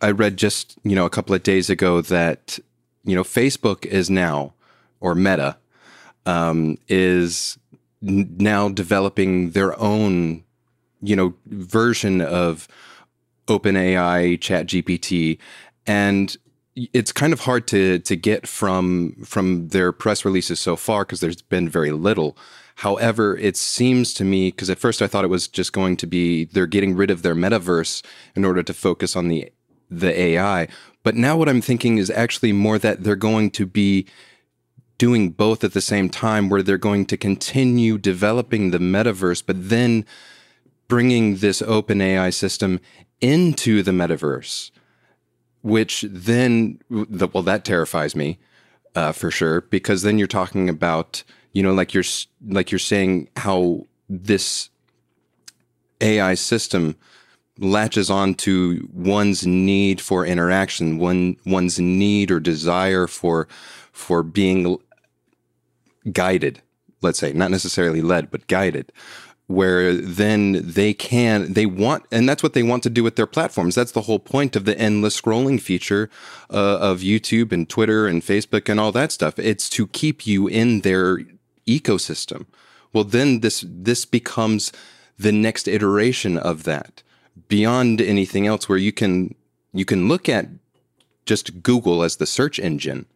I 0.00 0.10
read 0.10 0.36
just 0.36 0.76
you 0.82 0.94
know 0.94 1.06
a 1.06 1.10
couple 1.10 1.34
of 1.34 1.42
days 1.42 1.70
ago 1.70 2.00
that 2.02 2.58
you 3.04 3.14
know 3.14 3.24
Facebook 3.24 3.86
is 3.86 4.10
now 4.10 4.54
or 5.00 5.14
Meta 5.14 5.56
um, 6.26 6.78
is 6.88 7.58
n- 8.06 8.34
now 8.38 8.68
developing 8.68 9.50
their 9.50 9.78
own 9.78 10.44
you 11.02 11.16
know 11.16 11.34
version 11.46 12.20
of 12.20 12.68
OpenAI 13.46 14.38
ChatGPT, 14.38 15.38
and 15.86 16.36
it's 16.76 17.12
kind 17.12 17.32
of 17.32 17.40
hard 17.40 17.66
to 17.68 17.98
to 18.00 18.16
get 18.16 18.46
from 18.46 19.14
from 19.24 19.68
their 19.68 19.92
press 19.92 20.24
releases 20.24 20.60
so 20.60 20.76
far 20.76 21.04
because 21.04 21.20
there's 21.20 21.42
been 21.42 21.68
very 21.68 21.92
little. 21.92 22.36
However, 22.76 23.36
it 23.36 23.56
seems 23.56 24.14
to 24.14 24.24
me 24.24 24.50
because 24.50 24.70
at 24.70 24.78
first 24.78 25.02
I 25.02 25.06
thought 25.06 25.24
it 25.24 25.28
was 25.28 25.48
just 25.48 25.72
going 25.72 25.96
to 25.98 26.06
be 26.06 26.44
they're 26.46 26.66
getting 26.66 26.96
rid 26.96 27.10
of 27.10 27.22
their 27.22 27.34
metaverse 27.34 28.02
in 28.34 28.44
order 28.44 28.62
to 28.62 28.72
focus 28.72 29.16
on 29.16 29.28
the 29.28 29.52
the 29.90 30.18
AI. 30.18 30.68
But 31.02 31.16
now 31.16 31.36
what 31.36 31.48
I'm 31.48 31.60
thinking 31.60 31.98
is 31.98 32.10
actually 32.10 32.52
more 32.52 32.78
that 32.78 33.02
they're 33.02 33.16
going 33.16 33.50
to 33.52 33.66
be 33.66 34.06
doing 34.98 35.30
both 35.30 35.64
at 35.64 35.72
the 35.72 35.80
same 35.80 36.10
time, 36.10 36.50
where 36.50 36.62
they're 36.62 36.76
going 36.76 37.06
to 37.06 37.16
continue 37.16 37.96
developing 37.96 38.70
the 38.70 38.78
metaverse, 38.78 39.42
but 39.44 39.70
then 39.70 40.04
bringing 40.88 41.36
this 41.36 41.62
open 41.62 42.02
AI 42.02 42.28
system 42.28 42.80
into 43.20 43.82
the 43.82 43.92
metaverse, 43.92 44.70
which 45.62 46.04
then, 46.08 46.80
well, 46.88 47.42
that 47.42 47.64
terrifies 47.64 48.16
me 48.16 48.38
uh, 48.94 49.12
for 49.12 49.30
sure, 49.30 49.62
because 49.62 50.02
then 50.02 50.18
you're 50.18 50.26
talking 50.26 50.68
about, 50.68 51.22
you 51.52 51.62
know, 51.62 51.74
like 51.74 51.94
you're 51.94 52.04
like 52.48 52.70
you're 52.70 52.78
saying 52.78 53.28
how 53.36 53.86
this 54.08 54.70
AI 56.00 56.34
system 56.34 56.96
latches 57.58 58.10
on 58.10 58.34
to 58.34 58.88
one's 58.92 59.46
need 59.46 60.00
for 60.00 60.24
interaction, 60.24 60.98
one 60.98 61.36
one's 61.44 61.78
need 61.78 62.30
or 62.30 62.40
desire 62.40 63.06
for 63.06 63.46
for 63.92 64.22
being 64.22 64.78
guided, 66.12 66.62
let's 67.02 67.18
say, 67.18 67.32
not 67.32 67.50
necessarily 67.50 68.00
led, 68.00 68.30
but 68.30 68.46
guided, 68.46 68.92
where 69.50 69.94
then 69.94 70.62
they 70.62 70.94
can 70.94 71.54
they 71.54 71.66
want 71.66 72.04
and 72.12 72.28
that's 72.28 72.40
what 72.40 72.52
they 72.52 72.62
want 72.62 72.84
to 72.84 72.88
do 72.88 73.02
with 73.02 73.16
their 73.16 73.26
platforms. 73.26 73.74
That's 73.74 73.90
the 73.90 74.02
whole 74.02 74.20
point 74.20 74.54
of 74.54 74.64
the 74.64 74.78
endless 74.78 75.20
scrolling 75.20 75.60
feature 75.60 76.08
uh, 76.50 76.78
of 76.78 77.00
YouTube 77.00 77.50
and 77.50 77.68
Twitter 77.68 78.06
and 78.06 78.22
Facebook 78.22 78.68
and 78.68 78.78
all 78.78 78.92
that 78.92 79.10
stuff. 79.10 79.40
It's 79.40 79.68
to 79.70 79.88
keep 79.88 80.24
you 80.24 80.46
in 80.46 80.82
their 80.82 81.18
ecosystem. 81.66 82.46
Well, 82.92 83.02
then 83.02 83.40
this 83.40 83.64
this 83.66 84.04
becomes 84.04 84.70
the 85.18 85.32
next 85.32 85.66
iteration 85.66 86.38
of 86.38 86.62
that 86.62 87.02
beyond 87.48 88.00
anything 88.00 88.46
else 88.46 88.68
where 88.68 88.78
you 88.78 88.92
can 88.92 89.34
you 89.72 89.84
can 89.84 90.06
look 90.06 90.28
at 90.28 90.46
just 91.26 91.60
Google 91.60 92.04
as 92.04 92.16
the 92.16 92.26
search 92.26 92.60
engine 92.60 93.06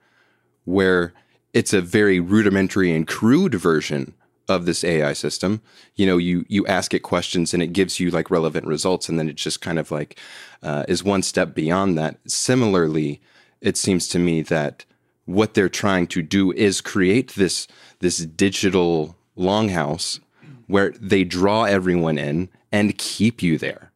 where 0.65 1.13
it's 1.53 1.73
a 1.73 1.81
very 1.81 2.19
rudimentary 2.19 2.91
and 2.93 3.07
crude 3.07 3.55
version 3.55 4.15
of 4.49 4.67
this 4.67 4.85
AI 4.85 5.13
system. 5.13 5.61
You 5.95 6.07
know, 6.07 6.17
you 6.17 6.45
you 6.49 6.67
ask 6.67 6.95
it 6.95 7.01
questions 7.01 7.55
and 7.55 7.63
it 7.63 7.69
gives 7.69 8.01
you 8.01 8.11
like 8.11 8.31
relevant 8.31 8.67
results, 8.67 9.09
and 9.09 9.19
then 9.19 9.29
it 9.29 9.37
just 9.37 9.61
kind 9.61 9.79
of 9.79 9.91
like 9.91 10.19
uh, 10.63 10.85
is 10.89 11.05
one 11.05 11.23
step 11.23 11.55
beyond 11.55 11.99
that. 11.99 12.19
Similarly, 12.27 13.21
it 13.61 13.77
seems 13.77 14.09
to 14.09 14.19
me 14.19 14.43
that 14.43 14.85
what 15.27 15.55
they're 15.55 15.69
trying 15.69 16.07
to 16.09 16.23
do 16.23 16.53
is 16.53 16.81
create 16.81 17.33
this 17.35 17.67
this 18.01 18.19
digital 18.19 19.17
longhouse 19.37 20.21
where 20.67 20.91
they 21.01 21.25
draw 21.25 21.65
everyone 21.65 22.19
in 22.19 22.49
and 22.73 22.97
keep 22.99 23.43
you 23.43 23.59
there. 23.59 23.93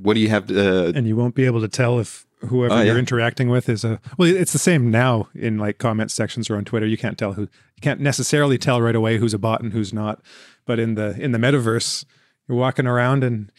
What 0.00 0.14
do 0.14 0.20
you 0.20 0.28
have 0.28 0.46
to? 0.46 0.88
Uh, 0.88 0.92
and 0.94 1.06
you 1.06 1.16
won't 1.16 1.34
be 1.34 1.44
able 1.44 1.60
to 1.60 1.68
tell 1.68 1.98
if 1.98 2.26
whoever 2.40 2.74
oh, 2.74 2.80
you're 2.82 2.98
interacting 2.98 3.48
with 3.48 3.68
is 3.68 3.84
a 3.84 4.00
well 4.16 4.28
it's 4.28 4.52
the 4.52 4.58
same 4.58 4.90
now 4.90 5.28
in 5.34 5.58
like 5.58 5.78
comment 5.78 6.10
sections 6.10 6.48
or 6.48 6.56
on 6.56 6.64
twitter 6.64 6.86
you 6.86 6.96
can't 6.96 7.18
tell 7.18 7.32
who 7.32 7.48
you 7.78 7.82
can't 7.82 8.00
necessarily 8.00 8.58
tell 8.58 8.82
right 8.82 8.96
away 8.96 9.18
who's 9.18 9.34
a 9.34 9.38
bot 9.38 9.62
and 9.62 9.72
who's 9.72 9.92
not 9.92 10.20
but 10.66 10.78
in 10.78 10.94
the 10.94 11.18
in 11.20 11.32
the 11.32 11.38
metaverse 11.38 12.04
you're 12.48 12.58
walking 12.58 12.86
around 12.86 13.22
and 13.22 13.52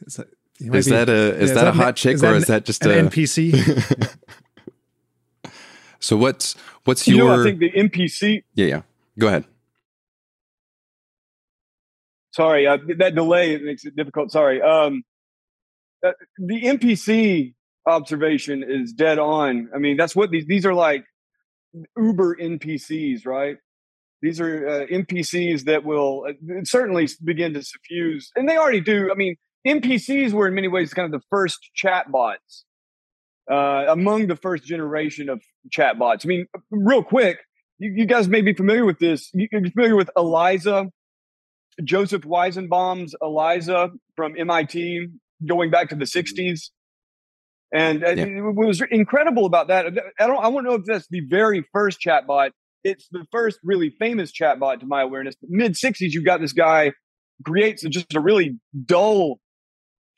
it's 0.00 0.18
like, 0.18 0.28
is 0.58 0.86
be, 0.86 0.90
that 0.90 1.08
a 1.08 1.36
is, 1.36 1.50
yeah, 1.50 1.54
that, 1.54 1.64
that, 1.64 1.68
a 1.68 1.72
hot 1.72 1.96
chick 1.96 2.14
is 2.14 2.24
or 2.24 2.34
is 2.34 2.46
that 2.46 2.64
just 2.64 2.84
an 2.84 2.90
a 2.90 3.08
npc 3.08 4.16
so 6.00 6.16
what's 6.16 6.54
what's 6.84 7.06
you 7.06 7.16
your 7.16 7.28
know, 7.28 7.40
i 7.40 7.44
think 7.44 7.60
the 7.60 7.70
npc 7.70 8.42
yeah 8.54 8.66
yeah. 8.66 8.82
Go 9.18 9.28
ahead. 9.28 9.44
Sorry 12.32 12.66
uh, 12.66 12.78
that 12.98 13.14
delay 13.14 13.58
makes 13.58 13.84
it 13.84 13.94
difficult. 13.94 14.32
Sorry 14.32 14.62
um 14.62 15.02
uh, 16.04 16.12
the 16.38 16.62
npc 16.62 17.54
observation 17.86 18.64
is 18.66 18.92
dead 18.92 19.18
on. 19.18 19.68
I 19.74 19.78
mean, 19.78 19.96
that's 19.96 20.16
what 20.16 20.30
these 20.30 20.46
these 20.46 20.64
are 20.64 20.74
like 20.74 21.04
Uber 21.96 22.36
NPCs, 22.36 23.26
right? 23.26 23.56
These 24.20 24.40
are 24.40 24.68
uh, 24.68 24.86
NPCs 24.86 25.64
that 25.64 25.84
will 25.84 26.26
uh, 26.28 26.32
certainly 26.64 27.08
begin 27.24 27.54
to 27.54 27.62
suffuse, 27.62 28.30
and 28.36 28.48
they 28.48 28.56
already 28.56 28.80
do. 28.80 29.10
I 29.10 29.16
mean, 29.16 29.36
NPCs 29.66 30.32
were 30.32 30.46
in 30.46 30.54
many 30.54 30.68
ways 30.68 30.94
kind 30.94 31.12
of 31.12 31.20
the 31.20 31.26
first 31.28 31.58
chatbots, 31.76 32.62
uh, 33.50 33.86
among 33.88 34.28
the 34.28 34.36
first 34.36 34.64
generation 34.64 35.28
of 35.28 35.42
chatbots. 35.76 36.24
I 36.24 36.28
mean, 36.28 36.46
real 36.70 37.02
quick, 37.02 37.40
you, 37.78 37.92
you 37.96 38.06
guys 38.06 38.28
may 38.28 38.42
be 38.42 38.54
familiar 38.54 38.84
with 38.84 39.00
this. 39.00 39.28
You, 39.34 39.48
are 39.52 39.70
familiar 39.70 39.96
with 39.96 40.10
Eliza, 40.16 40.86
Joseph 41.82 42.22
Weizenbaum's 42.22 43.16
Eliza 43.20 43.90
from 44.14 44.34
MIT, 44.38 45.08
going 45.46 45.70
back 45.70 45.88
to 45.88 45.96
the 45.96 46.04
'60s. 46.04 46.70
And 47.72 48.04
uh, 48.04 48.10
yeah. 48.10 48.24
it 48.24 48.54
was 48.54 48.82
incredible 48.90 49.46
about 49.46 49.68
that. 49.68 49.86
I 50.20 50.26
don't. 50.26 50.44
I 50.44 50.48
want 50.48 50.66
to 50.66 50.70
know 50.70 50.76
if 50.76 50.84
that's 50.84 51.08
the 51.10 51.22
very 51.28 51.64
first 51.72 51.98
chatbot. 52.06 52.50
It's 52.84 53.08
the 53.10 53.24
first 53.32 53.58
really 53.64 53.90
famous 53.98 54.30
chatbot 54.32 54.80
to 54.80 54.86
my 54.86 55.02
awareness. 55.02 55.34
Mid 55.48 55.72
'60s, 55.72 56.10
you've 56.10 56.26
got 56.26 56.40
this 56.40 56.52
guy 56.52 56.92
creates 57.44 57.82
just 57.82 58.14
a 58.14 58.20
really 58.20 58.58
dull 58.84 59.40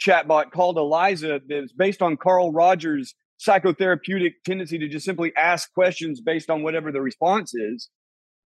chatbot 0.05 0.51
called 0.51 0.77
Eliza 0.77 1.41
that's 1.49 1.73
based 1.73 2.03
on 2.03 2.17
Carl 2.17 2.53
Rogers' 2.53 3.15
psychotherapeutic 3.47 4.33
tendency 4.45 4.79
to 4.79 4.89
just 4.89 5.05
simply 5.05 5.33
ask 5.37 5.73
questions 5.73 6.21
based 6.21 6.51
on 6.51 6.63
whatever 6.63 6.91
the 6.91 7.01
response 7.01 7.55
is, 7.55 7.89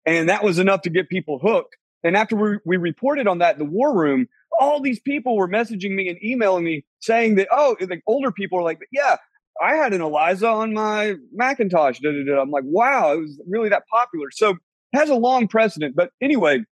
and 0.06 0.28
that 0.28 0.44
was 0.44 0.60
enough 0.60 0.82
to 0.82 0.90
get 0.90 1.08
people 1.08 1.40
hooked. 1.42 1.76
And 2.04 2.16
after 2.16 2.36
we, 2.36 2.58
we 2.64 2.76
reported 2.76 3.26
on 3.26 3.38
that 3.38 3.54
in 3.54 3.58
the 3.58 3.70
war 3.70 3.96
room, 3.96 4.26
all 4.58 4.80
these 4.80 5.00
people 5.00 5.36
were 5.36 5.48
messaging 5.48 5.94
me 5.94 6.08
and 6.08 6.22
emailing 6.22 6.64
me 6.64 6.84
saying 7.00 7.36
that, 7.36 7.48
oh, 7.50 7.76
the 7.80 8.00
older 8.06 8.32
people 8.32 8.58
are 8.58 8.62
like, 8.62 8.78
yeah, 8.92 9.16
I 9.60 9.74
had 9.74 9.92
an 9.92 10.00
Eliza 10.00 10.48
on 10.48 10.72
my 10.72 11.14
Macintosh. 11.32 12.00
Da, 12.00 12.10
da, 12.10 12.24
da. 12.24 12.40
I'm 12.40 12.50
like, 12.50 12.64
wow, 12.66 13.12
it 13.12 13.20
was 13.20 13.40
really 13.48 13.68
that 13.68 13.84
popular. 13.90 14.30
So 14.30 14.50
it 14.50 14.58
has 14.94 15.10
a 15.10 15.14
long 15.14 15.48
precedent. 15.48 15.94
But 15.96 16.10
anyway, 16.20 16.64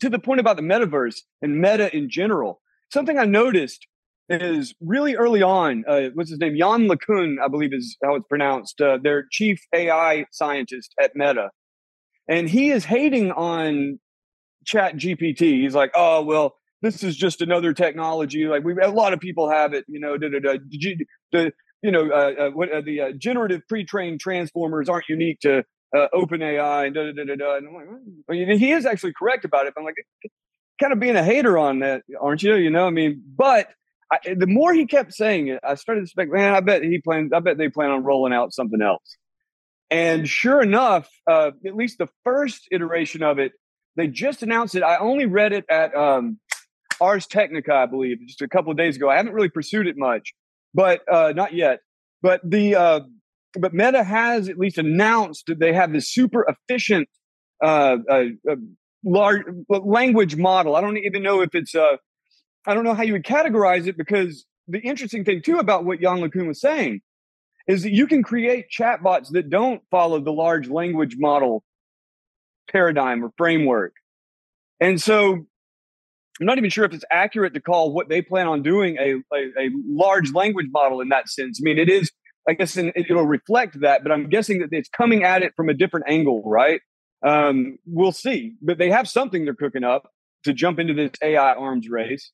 to 0.00 0.08
the 0.08 0.18
point 0.18 0.40
about 0.40 0.56
the 0.56 0.62
metaverse 0.62 1.20
and 1.40 1.60
meta 1.60 1.94
in 1.94 2.10
general, 2.10 2.60
something 2.90 3.18
I 3.18 3.24
noticed 3.24 3.86
is 4.28 4.74
really 4.80 5.14
early 5.16 5.42
on. 5.42 5.84
Uh, 5.86 6.08
what's 6.14 6.30
his 6.30 6.38
name? 6.38 6.56
Yann 6.56 6.88
LeCun, 6.88 7.36
I 7.42 7.48
believe 7.48 7.72
is 7.72 7.96
how 8.02 8.14
it's 8.14 8.26
pronounced. 8.28 8.80
Uh, 8.80 8.98
their 9.02 9.26
chief 9.30 9.60
AI 9.74 10.26
scientist 10.30 10.94
at 11.00 11.12
Meta, 11.14 11.50
and 12.28 12.48
he 12.48 12.70
is 12.70 12.84
hating 12.84 13.32
on 13.32 13.98
Chat 14.64 14.96
GPT. 14.96 15.62
He's 15.62 15.74
like, 15.74 15.92
oh 15.94 16.22
well, 16.22 16.56
this 16.82 17.02
is 17.02 17.16
just 17.16 17.40
another 17.40 17.72
technology. 17.72 18.46
Like 18.46 18.64
we, 18.64 18.74
a 18.80 18.90
lot 18.90 19.12
of 19.12 19.20
people 19.20 19.50
have 19.50 19.72
it. 19.72 19.84
You 19.88 20.00
know, 20.00 20.16
da, 20.16 20.28
da, 20.28 20.40
da, 20.40 20.58
the 21.32 21.52
you 21.82 21.90
know 21.90 22.10
uh, 22.10 22.32
uh, 22.46 22.50
what, 22.50 22.72
uh, 22.72 22.80
the 22.80 23.00
uh, 23.00 23.12
generative 23.16 23.62
pre-trained 23.68 24.20
transformers 24.20 24.88
aren't 24.88 25.08
unique 25.08 25.40
to 25.40 25.64
uh, 25.96 26.06
OpenAI 26.14 26.86
and 26.86 26.94
da 26.94 27.12
da 27.12 27.24
da 27.24 27.36
da. 27.36 27.56
And 27.56 27.68
I'm 27.68 27.74
like, 27.74 27.86
well, 28.28 28.58
he 28.58 28.72
is 28.72 28.86
actually 28.86 29.12
correct 29.16 29.44
about 29.44 29.66
it. 29.66 29.74
But 29.74 29.82
I'm 29.82 29.86
like, 29.86 29.96
kind 30.80 30.92
of 30.92 31.00
being 31.00 31.16
a 31.16 31.24
hater 31.24 31.56
on 31.58 31.80
that, 31.80 32.02
aren't 32.20 32.42
you? 32.42 32.54
You 32.56 32.70
know, 32.70 32.86
I 32.86 32.90
mean, 32.90 33.22
but 33.36 33.68
I, 34.10 34.34
the 34.34 34.46
more 34.46 34.74
he 34.74 34.86
kept 34.86 35.14
saying 35.14 35.48
it, 35.48 35.60
I 35.62 35.74
started 35.76 36.02
to 36.02 36.06
suspect, 36.06 36.32
man, 36.32 36.54
I 36.54 36.60
bet 36.60 36.82
he 36.82 37.00
plans. 37.00 37.32
I 37.32 37.40
bet 37.40 37.58
they 37.58 37.68
plan 37.68 37.90
on 37.90 38.02
rolling 38.04 38.32
out 38.32 38.52
something 38.52 38.82
else. 38.82 39.16
And 39.90 40.28
sure 40.28 40.62
enough, 40.62 41.08
uh, 41.26 41.50
at 41.66 41.76
least 41.76 41.98
the 41.98 42.08
first 42.24 42.68
iteration 42.70 43.22
of 43.22 43.38
it, 43.38 43.52
they 43.96 44.06
just 44.06 44.42
announced 44.42 44.74
it. 44.74 44.82
I 44.82 44.98
only 44.98 45.26
read 45.26 45.52
it 45.52 45.64
at 45.68 45.94
um, 45.94 46.38
Ars 47.00 47.26
Technica, 47.26 47.74
I 47.74 47.86
believe, 47.86 48.18
just 48.26 48.42
a 48.42 48.48
couple 48.48 48.70
of 48.70 48.78
days 48.78 48.96
ago. 48.96 49.10
I 49.10 49.16
haven't 49.16 49.34
really 49.34 49.48
pursued 49.48 49.86
it 49.86 49.96
much, 49.96 50.32
but 50.74 51.00
uh, 51.12 51.32
not 51.34 51.54
yet. 51.54 51.80
But 52.22 52.40
the 52.44 52.76
uh, 52.76 53.00
but 53.58 53.74
Meta 53.74 54.02
has 54.02 54.48
at 54.48 54.58
least 54.58 54.78
announced 54.78 55.44
that 55.46 55.58
they 55.58 55.72
have 55.72 55.92
this 55.92 56.10
super 56.10 56.46
efficient 56.48 57.08
uh, 57.62 57.98
uh, 58.08 58.24
uh 58.50 58.56
large 59.04 59.42
language 59.68 60.36
model. 60.36 60.76
I 60.76 60.80
don't 60.80 60.96
even 60.98 61.22
know 61.22 61.40
if 61.42 61.54
it's 61.54 61.74
uh, 61.74 61.96
I 62.66 62.74
don't 62.74 62.84
know 62.84 62.94
how 62.94 63.02
you 63.02 63.12
would 63.12 63.24
categorize 63.24 63.86
it 63.86 63.96
because 63.96 64.46
the 64.68 64.78
interesting 64.78 65.24
thing 65.24 65.42
too 65.42 65.58
about 65.58 65.84
what 65.84 66.00
Yann 66.00 66.20
LeCun 66.20 66.46
was 66.46 66.60
saying 66.60 67.00
is 67.66 67.82
that 67.82 67.92
you 67.92 68.06
can 68.06 68.22
create 68.22 68.66
chatbots 68.76 69.30
that 69.32 69.50
don't 69.50 69.82
follow 69.90 70.20
the 70.20 70.32
large 70.32 70.68
language 70.68 71.16
model 71.18 71.64
paradigm 72.72 73.24
or 73.24 73.32
framework. 73.36 73.94
And 74.80 75.00
so 75.00 75.46
I'm 76.40 76.46
not 76.46 76.58
even 76.58 76.70
sure 76.70 76.84
if 76.84 76.92
it's 76.92 77.04
accurate 77.10 77.54
to 77.54 77.60
call 77.60 77.92
what 77.92 78.08
they 78.08 78.22
plan 78.22 78.48
on 78.48 78.62
doing 78.62 78.96
a, 78.98 79.14
a, 79.34 79.66
a 79.66 79.70
large 79.86 80.32
language 80.32 80.66
model 80.70 81.00
in 81.00 81.08
that 81.10 81.28
sense. 81.28 81.60
I 81.60 81.62
mean, 81.62 81.78
it 81.78 81.88
is, 81.88 82.10
I 82.48 82.54
guess, 82.54 82.76
in, 82.76 82.92
it'll 82.96 83.26
reflect 83.26 83.80
that, 83.80 84.02
but 84.02 84.10
I'm 84.10 84.28
guessing 84.28 84.60
that 84.60 84.68
it's 84.72 84.88
coming 84.88 85.24
at 85.24 85.42
it 85.42 85.52
from 85.54 85.68
a 85.68 85.74
different 85.74 86.06
angle, 86.08 86.42
right? 86.44 86.80
Um, 87.24 87.78
we'll 87.86 88.12
see. 88.12 88.54
But 88.62 88.78
they 88.78 88.90
have 88.90 89.08
something 89.08 89.44
they're 89.44 89.54
cooking 89.54 89.84
up 89.84 90.10
to 90.44 90.52
jump 90.52 90.78
into 90.78 90.94
this 90.94 91.12
AI 91.22 91.52
arms 91.52 91.88
race. 91.88 92.32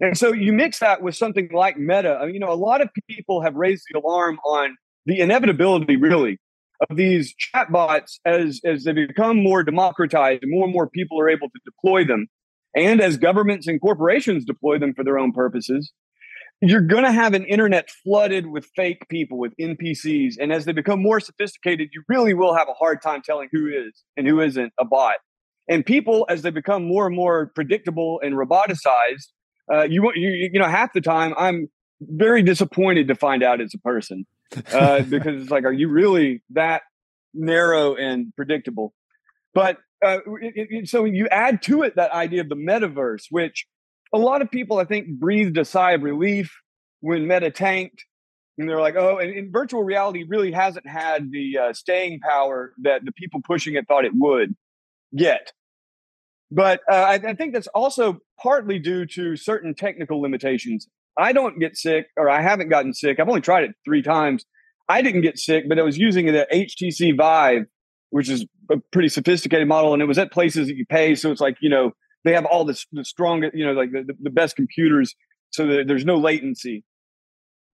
And 0.00 0.18
so 0.18 0.32
you 0.32 0.52
mix 0.52 0.80
that 0.80 1.02
with 1.02 1.14
something 1.14 1.50
like 1.52 1.76
Meta. 1.76 2.18
I 2.20 2.26
mean, 2.26 2.34
you 2.34 2.40
know, 2.40 2.52
a 2.52 2.54
lot 2.54 2.80
of 2.80 2.88
people 3.08 3.42
have 3.42 3.54
raised 3.54 3.84
the 3.90 4.00
alarm 4.00 4.40
on 4.44 4.76
the 5.06 5.20
inevitability, 5.20 5.96
really, 5.96 6.38
of 6.88 6.96
these 6.96 7.34
chatbots 7.34 8.18
as 8.24 8.60
as 8.64 8.84
they 8.84 8.92
become 8.92 9.42
more 9.42 9.62
democratized 9.62 10.42
and 10.42 10.50
more 10.50 10.64
and 10.64 10.72
more 10.72 10.88
people 10.88 11.20
are 11.20 11.28
able 11.28 11.48
to 11.48 11.60
deploy 11.64 12.04
them 12.04 12.28
and 12.74 13.00
as 13.00 13.16
governments 13.16 13.66
and 13.66 13.80
corporations 13.80 14.44
deploy 14.44 14.78
them 14.78 14.94
for 14.94 15.04
their 15.04 15.18
own 15.18 15.32
purposes, 15.32 15.92
you're 16.60 16.80
going 16.80 17.04
to 17.04 17.12
have 17.12 17.34
an 17.34 17.44
internet 17.44 17.88
flooded 17.90 18.46
with 18.46 18.66
fake 18.76 19.08
people, 19.08 19.38
with 19.38 19.54
NPCs. 19.60 20.34
And 20.38 20.52
as 20.52 20.64
they 20.64 20.72
become 20.72 21.02
more 21.02 21.20
sophisticated, 21.20 21.90
you 21.92 22.02
really 22.08 22.34
will 22.34 22.54
have 22.54 22.68
a 22.68 22.74
hard 22.74 23.00
time 23.00 23.22
telling 23.22 23.48
who 23.52 23.68
is 23.68 24.02
and 24.16 24.26
who 24.26 24.40
isn't 24.40 24.72
a 24.78 24.84
bot. 24.84 25.16
And 25.68 25.84
people, 25.84 26.26
as 26.28 26.42
they 26.42 26.50
become 26.50 26.84
more 26.84 27.06
and 27.06 27.14
more 27.14 27.52
predictable 27.54 28.20
and 28.22 28.34
roboticized, 28.34 29.28
uh, 29.72 29.82
you, 29.82 30.10
you 30.14 30.50
you 30.52 30.58
know 30.58 30.68
half 30.68 30.94
the 30.94 31.00
time 31.00 31.34
I'm 31.36 31.68
very 32.00 32.42
disappointed 32.42 33.08
to 33.08 33.14
find 33.14 33.42
out 33.42 33.60
it's 33.60 33.74
a 33.74 33.78
person 33.78 34.24
uh, 34.72 35.02
because 35.08 35.42
it's 35.42 35.50
like, 35.50 35.64
are 35.64 35.72
you 35.72 35.88
really 35.88 36.42
that 36.50 36.82
narrow 37.34 37.94
and 37.94 38.34
predictable? 38.36 38.94
But 39.54 39.78
uh, 40.04 40.18
it, 40.40 40.68
it, 40.70 40.88
so 40.88 41.04
you 41.04 41.28
add 41.28 41.62
to 41.62 41.82
it 41.82 41.96
that 41.96 42.12
idea 42.12 42.40
of 42.40 42.48
the 42.48 42.56
metaverse, 42.56 43.24
which 43.30 43.66
a 44.12 44.18
lot 44.18 44.42
of 44.42 44.50
people 44.50 44.78
I 44.78 44.84
think 44.84 45.08
breathed 45.08 45.58
a 45.58 45.64
sigh 45.64 45.92
of 45.92 46.02
relief 46.02 46.54
when 47.00 47.26
Meta 47.26 47.50
tanked, 47.50 48.04
and 48.56 48.68
they're 48.68 48.80
like, 48.80 48.96
"Oh," 48.96 49.18
and, 49.18 49.30
and 49.30 49.52
virtual 49.52 49.82
reality 49.82 50.24
really 50.28 50.52
hasn't 50.52 50.86
had 50.86 51.30
the 51.30 51.58
uh, 51.58 51.72
staying 51.72 52.20
power 52.20 52.72
that 52.82 53.04
the 53.04 53.12
people 53.12 53.40
pushing 53.44 53.74
it 53.74 53.86
thought 53.86 54.04
it 54.04 54.12
would 54.14 54.54
yet. 55.12 55.52
But 56.50 56.80
uh, 56.90 56.94
I, 56.94 57.14
I 57.14 57.34
think 57.34 57.52
that's 57.52 57.66
also 57.68 58.20
partly 58.40 58.78
due 58.78 59.06
to 59.06 59.36
certain 59.36 59.74
technical 59.74 60.20
limitations. 60.20 60.88
I 61.18 61.32
don't 61.32 61.58
get 61.58 61.76
sick, 61.76 62.06
or 62.16 62.30
I 62.30 62.40
haven't 62.40 62.68
gotten 62.68 62.94
sick. 62.94 63.18
I've 63.18 63.28
only 63.28 63.40
tried 63.40 63.64
it 63.64 63.72
three 63.84 64.02
times. 64.02 64.44
I 64.88 65.02
didn't 65.02 65.22
get 65.22 65.38
sick, 65.38 65.68
but 65.68 65.78
I 65.78 65.82
was 65.82 65.98
using 65.98 66.26
the 66.26 66.46
HTC 66.52 67.16
Vive 67.16 67.66
which 68.10 68.28
is 68.28 68.46
a 68.70 68.76
pretty 68.92 69.08
sophisticated 69.08 69.68
model, 69.68 69.92
and 69.92 70.02
it 70.02 70.06
was 70.06 70.18
at 70.18 70.32
places 70.32 70.68
that 70.68 70.76
you 70.76 70.86
pay. 70.86 71.14
So 71.14 71.30
it's 71.30 71.40
like 71.40 71.56
you 71.60 71.68
know 71.68 71.92
they 72.24 72.32
have 72.32 72.44
all 72.46 72.64
this 72.64 72.86
the 72.92 73.04
strongest, 73.04 73.54
you 73.54 73.64
know, 73.64 73.72
like 73.72 73.92
the, 73.92 74.14
the 74.20 74.30
best 74.30 74.56
computers, 74.56 75.14
so 75.50 75.66
that 75.66 75.86
there's 75.86 76.04
no 76.04 76.16
latency. 76.16 76.84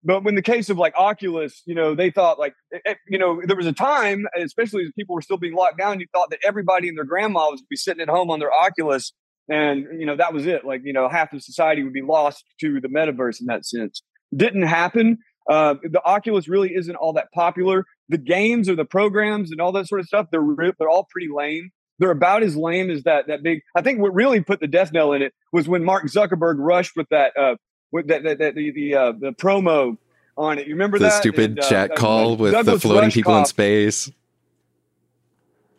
But 0.06 0.24
when 0.26 0.36
the 0.36 0.42
case 0.42 0.70
of 0.70 0.78
like 0.78 0.94
Oculus, 0.98 1.62
you 1.66 1.74
know, 1.74 1.96
they 1.96 2.12
thought 2.12 2.38
like, 2.38 2.54
eh, 2.74 2.80
eh, 2.86 2.96
you 3.08 3.18
know, 3.18 3.42
there 3.46 3.56
was 3.56 3.68
a 3.68 3.72
time, 3.72 4.26
especially 4.38 4.84
as 4.84 4.92
people 4.98 5.16
were 5.16 5.22
still 5.22 5.38
being 5.38 5.56
locked 5.56 5.78
down, 5.78 6.02
you 6.02 6.08
thought 6.12 6.30
that 6.32 6.40
everybody 6.46 6.90
and 6.90 6.98
their 6.98 7.06
grandma 7.06 7.50
was 7.50 7.64
be 7.70 7.78
sitting 7.78 8.02
at 8.02 8.10
home 8.10 8.30
on 8.30 8.40
their 8.40 8.52
Oculus, 8.52 9.14
and 9.50 9.86
you 10.00 10.06
know 10.06 10.16
that 10.16 10.34
was 10.34 10.46
it. 10.46 10.66
Like 10.66 10.82
you 10.84 10.94
know, 10.94 11.10
half 11.10 11.34
of 11.34 11.44
society 11.44 11.84
would 11.84 11.94
be 11.94 12.02
lost 12.02 12.44
to 12.62 12.80
the 12.80 12.88
metaverse 12.88 13.40
in 13.40 13.48
that 13.48 13.66
sense. 13.66 14.02
Didn't 14.36 14.64
happen. 14.64 15.20
Uh, 15.50 15.76
the 15.84 16.02
Oculus 16.06 16.48
really 16.48 16.74
isn't 16.74 16.96
all 16.96 17.14
that 17.14 17.28
popular 17.34 17.86
the 18.10 18.18
games 18.18 18.70
or 18.70 18.76
the 18.76 18.86
programs 18.86 19.52
and 19.52 19.62
all 19.62 19.72
that 19.74 19.88
sort 19.88 20.02
of 20.02 20.08
stuff, 20.08 20.28
they're 20.32 20.46
they're 20.78 20.90
all 20.90 21.08
pretty 21.10 21.30
lame. 21.34 21.72
They're 22.00 22.12
about 22.12 22.44
as 22.44 22.56
lame 22.56 22.90
as 22.90 23.04
that 23.04 23.28
that 23.28 23.44
big. 23.44 23.62
I 23.76 23.82
think 23.82 24.00
what 24.00 24.14
really 24.14 24.42
put 24.42 24.60
the 24.60 24.68
death 24.68 24.92
knell 24.92 25.14
in 25.14 25.22
it 25.22 25.34
was 25.52 25.68
when 25.68 25.84
Mark 25.84 26.06
Zuckerberg 26.06 26.56
rushed 26.58 26.96
with 26.96 27.08
that 27.10 27.38
uh, 27.38 27.56
with 27.92 28.08
that, 28.08 28.24
that, 28.24 28.40
that 28.40 28.56
the 28.56 28.72
the, 28.72 28.96
uh, 28.96 29.12
the 29.14 29.32
promo 29.32 29.98
on 30.38 30.60
it. 30.60 30.68
You 30.68 30.74
remember 30.74 31.00
the 31.00 31.06
that 31.06 31.14
stupid 31.14 31.52
and, 31.52 31.60
uh, 31.60 31.70
chat 31.70 31.96
call 31.96 32.36
with 32.36 32.52
Douglas 32.54 32.82
the 32.82 32.88
floating 32.88 33.12
people 33.12 33.38
in 33.38 33.46
space? 33.46 34.12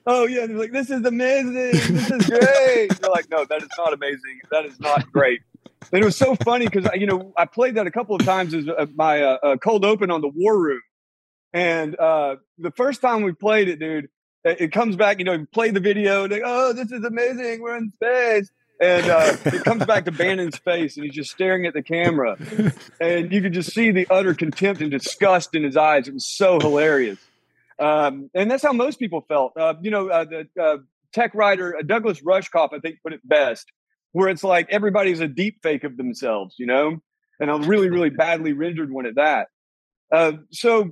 Oh 0.06 0.26
yeah, 0.26 0.46
they're 0.46 0.56
like, 0.56 0.72
this 0.72 0.90
is 0.90 1.04
amazing. 1.04 1.72
This 1.94 2.10
is 2.10 2.26
great. 2.26 2.88
They're 3.00 3.10
like, 3.10 3.30
no, 3.30 3.44
that 3.44 3.62
is 3.62 3.68
not 3.78 3.92
amazing. 3.92 4.40
That 4.50 4.66
is 4.66 4.78
not 4.78 5.10
great. 5.10 5.40
And 5.92 6.02
it 6.02 6.04
was 6.04 6.16
so 6.16 6.34
funny 6.36 6.66
because 6.66 6.86
you 6.94 7.06
know 7.06 7.32
I 7.36 7.46
played 7.46 7.76
that 7.76 7.86
a 7.86 7.90
couple 7.90 8.16
of 8.16 8.24
times 8.24 8.54
as 8.54 8.68
uh, 8.68 8.86
my 8.94 9.22
uh, 9.22 9.38
uh, 9.42 9.56
cold 9.56 9.84
open 9.84 10.10
on 10.10 10.20
the 10.20 10.28
War 10.28 10.58
Room, 10.58 10.80
and 11.52 11.98
uh, 11.98 12.36
the 12.58 12.70
first 12.72 13.00
time 13.00 13.22
we 13.22 13.32
played 13.32 13.68
it, 13.68 13.78
dude, 13.78 14.08
it, 14.44 14.72
comes 14.72 14.96
back. 14.96 15.18
You 15.18 15.24
know, 15.24 15.32
you 15.32 15.46
play 15.46 15.70
the 15.70 15.80
video, 15.80 16.24
and 16.24 16.32
like, 16.32 16.42
oh, 16.44 16.72
this 16.72 16.90
is 16.92 17.04
amazing. 17.04 17.62
We're 17.62 17.76
in 17.76 17.92
space. 17.92 18.50
And 18.80 19.08
uh, 19.08 19.36
it 19.44 19.62
comes 19.64 19.86
back 19.86 20.04
to 20.06 20.10
Bannon's 20.10 20.58
face, 20.58 20.96
and 20.96 21.04
he's 21.04 21.14
just 21.14 21.30
staring 21.30 21.64
at 21.64 21.74
the 21.74 21.82
camera, 21.82 22.36
and 23.00 23.32
you 23.32 23.40
could 23.40 23.52
just 23.52 23.72
see 23.72 23.92
the 23.92 24.06
utter 24.10 24.34
contempt 24.34 24.82
and 24.82 24.90
disgust 24.90 25.54
in 25.54 25.62
his 25.62 25.76
eyes. 25.76 26.08
It 26.08 26.14
was 26.14 26.26
so 26.26 26.58
hilarious. 26.58 27.18
Um, 27.78 28.30
and 28.34 28.50
that's 28.50 28.62
how 28.62 28.72
most 28.72 28.98
people 28.98 29.24
felt. 29.28 29.56
Uh, 29.56 29.74
you 29.82 29.90
know, 29.90 30.08
uh, 30.08 30.24
the 30.24 30.48
uh, 30.60 30.76
tech 31.12 31.34
writer 31.34 31.76
uh, 31.76 31.82
Douglas 31.82 32.20
Rushkoff, 32.20 32.70
I 32.72 32.78
think, 32.78 32.96
put 33.02 33.12
it 33.12 33.20
best, 33.24 33.66
where 34.12 34.28
it's 34.28 34.44
like 34.44 34.68
everybody's 34.70 35.20
a 35.20 35.28
deep 35.28 35.58
fake 35.62 35.84
of 35.84 35.96
themselves, 35.96 36.54
you 36.58 36.66
know, 36.66 36.98
and 37.40 37.50
a 37.50 37.56
really, 37.56 37.90
really 37.90 38.10
badly 38.10 38.52
rendered 38.52 38.92
one 38.92 39.06
at 39.06 39.16
that. 39.16 39.48
Uh, 40.12 40.32
so 40.50 40.90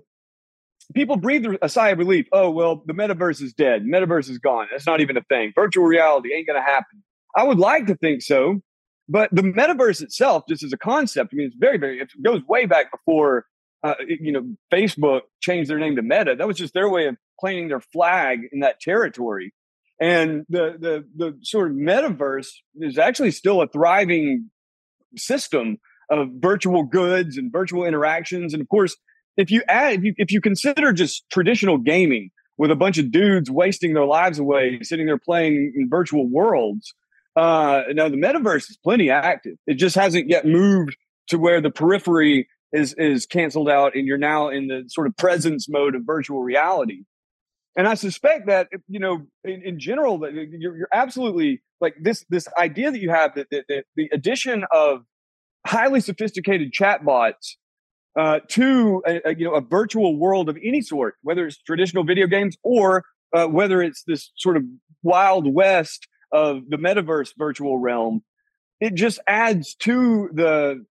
people 0.94 1.16
breathe 1.16 1.46
a 1.62 1.68
sigh 1.68 1.90
of 1.90 1.98
relief. 1.98 2.26
Oh, 2.32 2.50
well, 2.50 2.82
the 2.86 2.92
metaverse 2.92 3.40
is 3.40 3.52
dead. 3.52 3.84
Metaverse 3.84 4.28
is 4.28 4.38
gone. 4.38 4.66
That's 4.70 4.86
not 4.86 5.00
even 5.00 5.16
a 5.16 5.22
thing. 5.22 5.52
Virtual 5.54 5.84
reality 5.84 6.34
ain't 6.34 6.46
going 6.46 6.60
to 6.60 6.64
happen. 6.64 7.02
I 7.36 7.44
would 7.44 7.58
like 7.58 7.86
to 7.86 7.94
think 7.96 8.22
so, 8.22 8.60
but 9.08 9.30
the 9.32 9.42
metaverse 9.42 10.02
itself, 10.02 10.44
just 10.48 10.62
as 10.62 10.72
a 10.72 10.76
concept, 10.76 11.30
I 11.32 11.36
mean, 11.36 11.46
it's 11.46 11.56
very, 11.58 11.78
very, 11.78 12.00
it 12.00 12.10
goes 12.22 12.42
way 12.48 12.66
back 12.66 12.90
before 12.90 13.46
uh, 13.82 13.94
you 14.06 14.32
know, 14.32 14.54
Facebook 14.72 15.22
changed 15.40 15.68
their 15.70 15.78
name 15.78 15.96
to 15.96 16.02
Meta. 16.02 16.36
That 16.36 16.46
was 16.46 16.56
just 16.56 16.74
their 16.74 16.88
way 16.88 17.06
of 17.06 17.16
planting 17.40 17.68
their 17.68 17.80
flag 17.80 18.40
in 18.52 18.60
that 18.60 18.80
territory. 18.80 19.52
And 20.00 20.44
the 20.48 20.76
the 20.78 21.04
the 21.16 21.38
sort 21.42 21.70
of 21.70 21.76
metaverse 21.76 22.48
is 22.76 22.98
actually 22.98 23.30
still 23.30 23.60
a 23.60 23.68
thriving 23.68 24.50
system 25.16 25.78
of 26.10 26.28
virtual 26.38 26.84
goods 26.84 27.36
and 27.36 27.52
virtual 27.52 27.84
interactions. 27.84 28.52
And 28.52 28.60
of 28.60 28.68
course, 28.68 28.96
if 29.36 29.50
you 29.50 29.62
add 29.68 29.94
if 29.94 30.04
you 30.04 30.14
if 30.16 30.32
you 30.32 30.40
consider 30.40 30.92
just 30.92 31.24
traditional 31.30 31.78
gaming 31.78 32.30
with 32.58 32.70
a 32.70 32.76
bunch 32.76 32.98
of 32.98 33.10
dudes 33.10 33.50
wasting 33.50 33.94
their 33.94 34.04
lives 34.04 34.38
away 34.38 34.80
sitting 34.82 35.06
there 35.06 35.18
playing 35.18 35.72
in 35.74 35.88
virtual 35.88 36.28
worlds, 36.28 36.94
uh, 37.36 37.82
now 37.92 38.08
the 38.08 38.16
metaverse 38.16 38.70
is 38.70 38.78
plenty 38.82 39.10
active. 39.10 39.54
It 39.66 39.74
just 39.74 39.96
hasn't 39.96 40.28
yet 40.28 40.46
moved 40.46 40.96
to 41.28 41.38
where 41.38 41.60
the 41.60 41.70
periphery 41.70 42.48
is 42.72 42.94
is 42.94 43.26
canceled 43.26 43.68
out 43.68 43.94
and 43.94 44.06
you're 44.06 44.18
now 44.18 44.48
in 44.48 44.68
the 44.68 44.84
sort 44.88 45.06
of 45.06 45.16
presence 45.16 45.68
mode 45.68 45.94
of 45.94 46.02
virtual 46.04 46.42
reality. 46.42 47.04
And 47.76 47.88
i 47.88 47.94
suspect 47.94 48.46
that 48.48 48.68
you 48.88 49.00
know 49.00 49.26
in, 49.44 49.62
in 49.62 49.78
general 49.78 50.18
that 50.18 50.32
you're, 50.32 50.76
you're 50.76 50.88
absolutely 50.92 51.62
like 51.80 51.94
this 52.00 52.24
this 52.28 52.48
idea 52.58 52.90
that 52.90 53.00
you 53.00 53.10
have 53.10 53.34
that, 53.34 53.48
that, 53.50 53.64
that 53.68 53.84
the 53.96 54.08
addition 54.12 54.64
of 54.72 55.04
highly 55.66 56.00
sophisticated 56.00 56.72
chatbots 56.72 57.56
uh, 58.18 58.40
to 58.48 59.02
a, 59.06 59.28
a, 59.28 59.34
you 59.36 59.44
know 59.44 59.54
a 59.54 59.60
virtual 59.60 60.18
world 60.18 60.48
of 60.48 60.58
any 60.62 60.82
sort 60.82 61.14
whether 61.22 61.46
it's 61.46 61.62
traditional 61.62 62.04
video 62.04 62.26
games 62.26 62.56
or 62.62 63.04
uh, 63.34 63.46
whether 63.46 63.82
it's 63.82 64.02
this 64.06 64.30
sort 64.36 64.56
of 64.56 64.64
wild 65.02 65.52
west 65.52 66.06
of 66.30 66.68
the 66.68 66.76
metaverse 66.76 67.30
virtual 67.38 67.78
realm 67.78 68.22
it 68.80 68.94
just 68.94 69.18
adds 69.26 69.74
to 69.76 70.28
the 70.34 70.84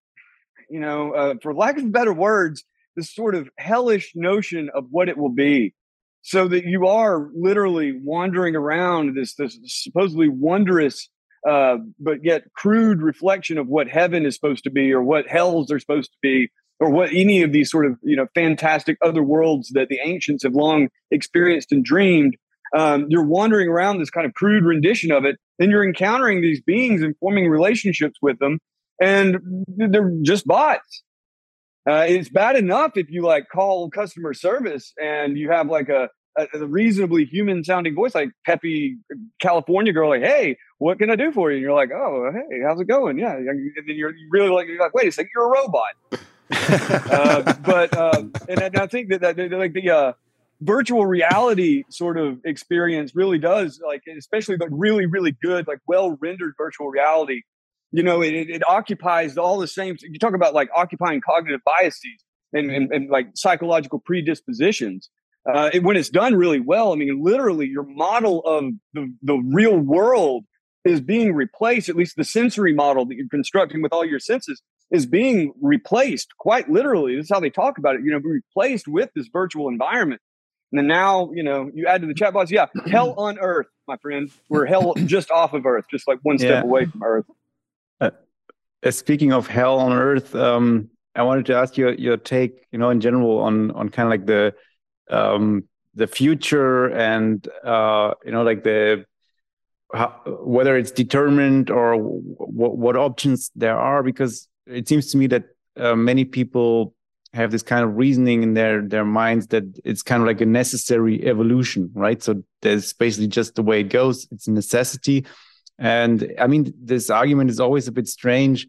you 0.72 0.80
know, 0.80 1.12
uh, 1.12 1.34
for 1.42 1.54
lack 1.54 1.76
of 1.76 1.92
better 1.92 2.14
words, 2.14 2.64
this 2.96 3.14
sort 3.14 3.34
of 3.34 3.48
hellish 3.58 4.12
notion 4.14 4.70
of 4.74 4.86
what 4.90 5.08
it 5.08 5.18
will 5.18 5.32
be. 5.32 5.74
So 6.22 6.48
that 6.48 6.64
you 6.64 6.86
are 6.86 7.30
literally 7.34 7.92
wandering 7.92 8.56
around 8.56 9.16
this, 9.16 9.34
this 9.34 9.58
supposedly 9.66 10.28
wondrous, 10.28 11.08
uh, 11.48 11.78
but 11.98 12.18
yet 12.24 12.44
crude 12.54 13.02
reflection 13.02 13.58
of 13.58 13.66
what 13.66 13.88
heaven 13.88 14.24
is 14.24 14.34
supposed 14.34 14.64
to 14.64 14.70
be, 14.70 14.92
or 14.92 15.02
what 15.02 15.28
hells 15.28 15.70
are 15.70 15.80
supposed 15.80 16.12
to 16.12 16.18
be, 16.22 16.48
or 16.80 16.90
what 16.90 17.10
any 17.12 17.42
of 17.42 17.52
these 17.52 17.70
sort 17.70 17.86
of 17.86 17.98
you 18.02 18.16
know 18.16 18.26
fantastic 18.34 18.96
other 19.04 19.22
worlds 19.22 19.70
that 19.74 19.88
the 19.88 19.98
ancients 20.02 20.44
have 20.44 20.54
long 20.54 20.88
experienced 21.10 21.72
and 21.72 21.84
dreamed. 21.84 22.36
Um, 22.74 23.06
you're 23.10 23.26
wandering 23.26 23.68
around 23.68 23.98
this 23.98 24.10
kind 24.10 24.24
of 24.24 24.32
crude 24.32 24.64
rendition 24.64 25.12
of 25.12 25.24
it, 25.24 25.36
then 25.58 25.70
you're 25.70 25.84
encountering 25.84 26.40
these 26.40 26.62
beings 26.62 27.02
and 27.02 27.14
forming 27.18 27.48
relationships 27.48 28.18
with 28.22 28.38
them, 28.38 28.60
and 29.02 29.64
they're 29.66 30.12
just 30.22 30.46
bots. 30.46 31.02
Uh, 31.88 32.06
it's 32.08 32.28
bad 32.28 32.56
enough 32.56 32.92
if 32.96 33.10
you 33.10 33.22
like 33.22 33.48
call 33.52 33.90
customer 33.90 34.32
service 34.32 34.92
and 35.02 35.36
you 35.36 35.50
have 35.50 35.66
like 35.66 35.88
a, 35.88 36.08
a, 36.38 36.46
a 36.54 36.66
reasonably 36.66 37.24
human 37.24 37.64
sounding 37.64 37.94
voice, 37.94 38.14
like 38.14 38.30
peppy 38.46 38.98
California 39.40 39.92
girl, 39.92 40.10
like, 40.10 40.22
"Hey, 40.22 40.56
what 40.78 40.98
can 40.98 41.10
I 41.10 41.16
do 41.16 41.32
for 41.32 41.50
you?" 41.50 41.56
And 41.56 41.62
you're 41.62 41.74
like, 41.74 41.90
"Oh, 41.92 42.30
hey, 42.32 42.60
how's 42.64 42.80
it 42.80 42.86
going?" 42.86 43.18
Yeah, 43.18 43.34
and 43.34 43.72
then 43.86 43.96
you're 43.96 44.12
really 44.30 44.50
like, 44.50 44.68
you're 44.68 44.78
like, 44.78 44.94
"Wait 44.94 45.08
a 45.08 45.12
second, 45.12 45.30
you're 45.34 45.46
a 45.46 45.60
robot." 45.60 45.94
uh, 47.10 47.52
but 47.64 47.96
uh, 47.96 48.22
and 48.48 48.78
I 48.78 48.86
think 48.86 49.08
that, 49.10 49.20
that 49.20 49.50
like 49.50 49.72
the 49.72 49.90
uh, 49.90 50.12
virtual 50.60 51.04
reality 51.04 51.82
sort 51.88 52.16
of 52.16 52.38
experience 52.44 53.16
really 53.16 53.38
does 53.38 53.80
like, 53.84 54.02
especially 54.16 54.56
like 54.56 54.68
really 54.70 55.06
really 55.06 55.36
good 55.42 55.66
like 55.66 55.80
well 55.88 56.16
rendered 56.20 56.54
virtual 56.56 56.88
reality 56.88 57.42
you 57.92 58.02
know, 58.02 58.22
it, 58.22 58.32
it 58.34 58.62
occupies 58.68 59.36
all 59.36 59.58
the 59.58 59.68
same. 59.68 59.96
You 60.00 60.18
talk 60.18 60.34
about 60.34 60.54
like 60.54 60.68
occupying 60.74 61.20
cognitive 61.20 61.60
biases 61.64 62.24
and, 62.52 62.70
and, 62.70 62.90
and 62.92 63.10
like 63.10 63.28
psychological 63.34 63.98
predispositions. 63.98 65.10
Uh, 65.52 65.70
it, 65.72 65.82
when 65.82 65.96
it's 65.96 66.08
done 66.08 66.34
really 66.34 66.60
well, 66.60 66.92
I 66.92 66.96
mean, 66.96 67.22
literally, 67.22 67.66
your 67.66 67.84
model 67.84 68.40
of 68.44 68.72
the, 68.94 69.12
the 69.22 69.42
real 69.52 69.76
world 69.76 70.44
is 70.84 71.00
being 71.00 71.34
replaced. 71.34 71.88
At 71.88 71.96
least 71.96 72.16
the 72.16 72.24
sensory 72.24 72.72
model 72.74 73.04
that 73.06 73.14
you're 73.16 73.28
constructing 73.30 73.82
with 73.82 73.92
all 73.92 74.04
your 74.04 74.20
senses 74.20 74.62
is 74.90 75.06
being 75.06 75.52
replaced 75.60 76.36
quite 76.38 76.70
literally. 76.70 77.16
This 77.16 77.24
is 77.24 77.30
how 77.30 77.40
they 77.40 77.50
talk 77.50 77.78
about 77.78 77.96
it. 77.96 78.02
You 78.04 78.12
know, 78.12 78.18
replaced 78.18 78.86
with 78.88 79.10
this 79.14 79.28
virtual 79.32 79.68
environment. 79.68 80.20
And 80.72 80.88
now, 80.88 81.30
you 81.34 81.42
know, 81.42 81.70
you 81.74 81.86
add 81.86 82.00
to 82.00 82.06
the 82.06 82.14
chat 82.14 82.32
box, 82.32 82.50
yeah, 82.50 82.66
hell 82.86 83.12
on 83.18 83.38
earth, 83.38 83.66
my 83.86 83.96
friend. 83.98 84.30
We're 84.48 84.64
hell 84.64 84.94
just 85.04 85.30
off 85.30 85.52
of 85.52 85.66
earth, 85.66 85.84
just 85.90 86.08
like 86.08 86.18
one 86.22 86.38
step 86.38 86.50
Yeah. 86.50 86.62
away 86.62 86.86
from 86.86 87.02
earth. 87.02 87.26
Uh, 88.84 88.90
speaking 88.90 89.32
of 89.32 89.46
hell 89.46 89.78
on 89.78 89.92
earth, 89.92 90.34
um, 90.34 90.88
I 91.14 91.22
wanted 91.22 91.46
to 91.46 91.54
ask 91.54 91.76
you 91.76 91.90
your 91.92 92.16
take, 92.16 92.66
you 92.72 92.78
know, 92.78 92.90
in 92.90 93.00
general 93.00 93.38
on 93.38 93.70
on 93.72 93.88
kind 93.90 94.06
of 94.06 94.10
like 94.10 94.26
the 94.26 94.54
um, 95.10 95.64
the 95.94 96.06
future 96.06 96.88
and 96.88 97.46
uh, 97.64 98.14
you 98.24 98.32
know, 98.32 98.42
like 98.42 98.64
the 98.64 99.04
how, 99.94 100.20
whether 100.26 100.76
it's 100.76 100.90
determined 100.90 101.70
or 101.70 101.96
what 101.96 102.96
options 102.96 103.50
there 103.54 103.78
are, 103.78 104.02
because 104.02 104.48
it 104.66 104.88
seems 104.88 105.10
to 105.12 105.18
me 105.18 105.26
that 105.26 105.44
uh, 105.76 105.94
many 105.94 106.24
people 106.24 106.94
have 107.34 107.50
this 107.50 107.62
kind 107.62 107.84
of 107.84 107.96
reasoning 107.96 108.42
in 108.42 108.54
their 108.54 108.82
their 108.82 109.04
minds 109.04 109.46
that 109.48 109.64
it's 109.84 110.02
kind 110.02 110.22
of 110.22 110.26
like 110.26 110.40
a 110.40 110.46
necessary 110.46 111.24
evolution, 111.26 111.90
right? 111.94 112.22
So 112.22 112.42
there's 112.62 112.92
basically 112.94 113.28
just 113.28 113.54
the 113.54 113.62
way 113.62 113.80
it 113.80 113.90
goes; 113.90 114.26
it's 114.32 114.48
a 114.48 114.52
necessity. 114.52 115.26
And 115.78 116.32
I 116.38 116.46
mean, 116.46 116.72
this 116.80 117.10
argument 117.10 117.50
is 117.50 117.60
always 117.60 117.88
a 117.88 117.92
bit 117.92 118.08
strange 118.08 118.68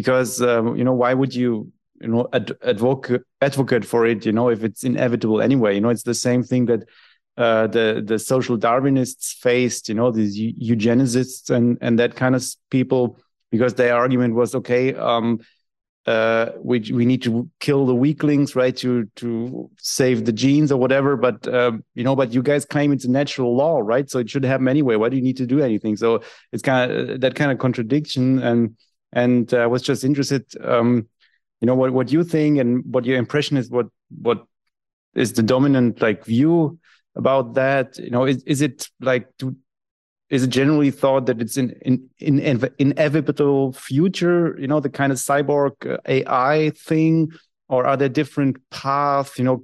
because 0.00 0.40
um, 0.40 0.76
you 0.78 0.84
know 0.84 0.96
why 1.02 1.12
would 1.20 1.34
you 1.34 1.70
you 2.00 2.08
know 2.08 2.26
ad- 2.32 2.56
advocate 2.62 3.22
advocate 3.40 3.84
for 3.84 4.06
it? 4.06 4.24
You 4.24 4.32
know, 4.32 4.48
if 4.48 4.64
it's 4.64 4.82
inevitable 4.82 5.40
anyway. 5.42 5.74
You 5.74 5.82
know, 5.82 5.90
it's 5.90 6.08
the 6.12 6.20
same 6.28 6.42
thing 6.42 6.66
that 6.70 6.82
uh, 7.36 7.66
the 7.66 8.02
the 8.10 8.18
social 8.18 8.56
Darwinists 8.56 9.26
faced. 9.46 9.88
You 9.90 9.96
know, 9.96 10.10
these 10.10 10.38
eu- 10.38 10.76
eugenicists 10.76 11.50
and 11.50 11.78
and 11.80 11.98
that 11.98 12.16
kind 12.16 12.34
of 12.34 12.42
people 12.70 13.18
because 13.50 13.74
their 13.74 13.94
argument 13.94 14.34
was 14.34 14.54
okay. 14.54 14.94
Um, 14.94 15.40
uh, 16.06 16.52
we 16.70 16.80
we 16.92 17.04
need 17.04 17.22
to 17.22 17.48
kill 17.60 17.84
the 17.84 17.94
weaklings, 17.94 18.56
right? 18.56 18.76
To 18.78 19.04
to 19.16 19.70
save 19.78 20.24
the 20.24 20.32
genes 20.32 20.72
or 20.72 20.78
whatever. 20.80 21.16
But 21.16 21.46
um, 21.52 21.84
you 21.94 22.04
know, 22.04 22.16
but 22.16 22.32
you 22.32 22.42
guys 22.42 22.64
claim 22.64 22.92
it's 22.92 23.04
a 23.04 23.10
natural 23.10 23.54
law, 23.54 23.80
right? 23.92 24.08
So 24.08 24.18
it 24.18 24.30
should 24.30 24.44
happen 24.44 24.66
anyway. 24.66 24.96
Why 24.96 25.10
do 25.10 25.16
you 25.16 25.22
need 25.22 25.36
to 25.36 25.46
do 25.46 25.60
anything? 25.60 25.96
So 25.96 26.22
it's 26.52 26.62
kind 26.62 26.90
of 26.90 27.20
that 27.20 27.34
kind 27.34 27.52
of 27.52 27.58
contradiction. 27.58 28.42
And 28.42 28.76
and 29.12 29.52
uh, 29.52 29.58
I 29.58 29.66
was 29.66 29.82
just 29.82 30.04
interested, 30.04 30.44
um, 30.62 31.08
you 31.60 31.66
know, 31.66 31.74
what 31.74 31.92
what 31.92 32.12
you 32.12 32.24
think 32.24 32.58
and 32.58 32.84
what 32.84 33.04
your 33.04 33.18
impression 33.18 33.56
is. 33.56 33.70
What 33.70 33.88
what 34.10 34.44
is 35.14 35.32
the 35.32 35.42
dominant 35.42 36.00
like 36.00 36.24
view 36.24 36.78
about 37.16 37.54
that? 37.54 37.98
You 37.98 38.10
know, 38.10 38.26
is 38.26 38.42
is 38.44 38.60
it 38.60 38.88
like 39.00 39.28
do 39.38 39.56
is 40.28 40.44
it 40.44 40.50
generally 40.50 40.90
thought 40.92 41.26
that 41.26 41.40
it's 41.40 41.56
in 41.56 41.70
in, 41.82 42.08
in 42.18 42.70
inevitable 42.78 43.72
future 43.72 44.56
you 44.60 44.68
know 44.68 44.78
the 44.78 44.88
kind 44.88 45.10
of 45.10 45.18
cyborg 45.18 45.72
uh, 45.84 45.96
ai 46.06 46.70
thing 46.76 47.32
or 47.68 47.84
are 47.84 47.96
there 47.96 48.08
different 48.08 48.56
paths 48.70 49.36
you 49.36 49.44
know 49.44 49.60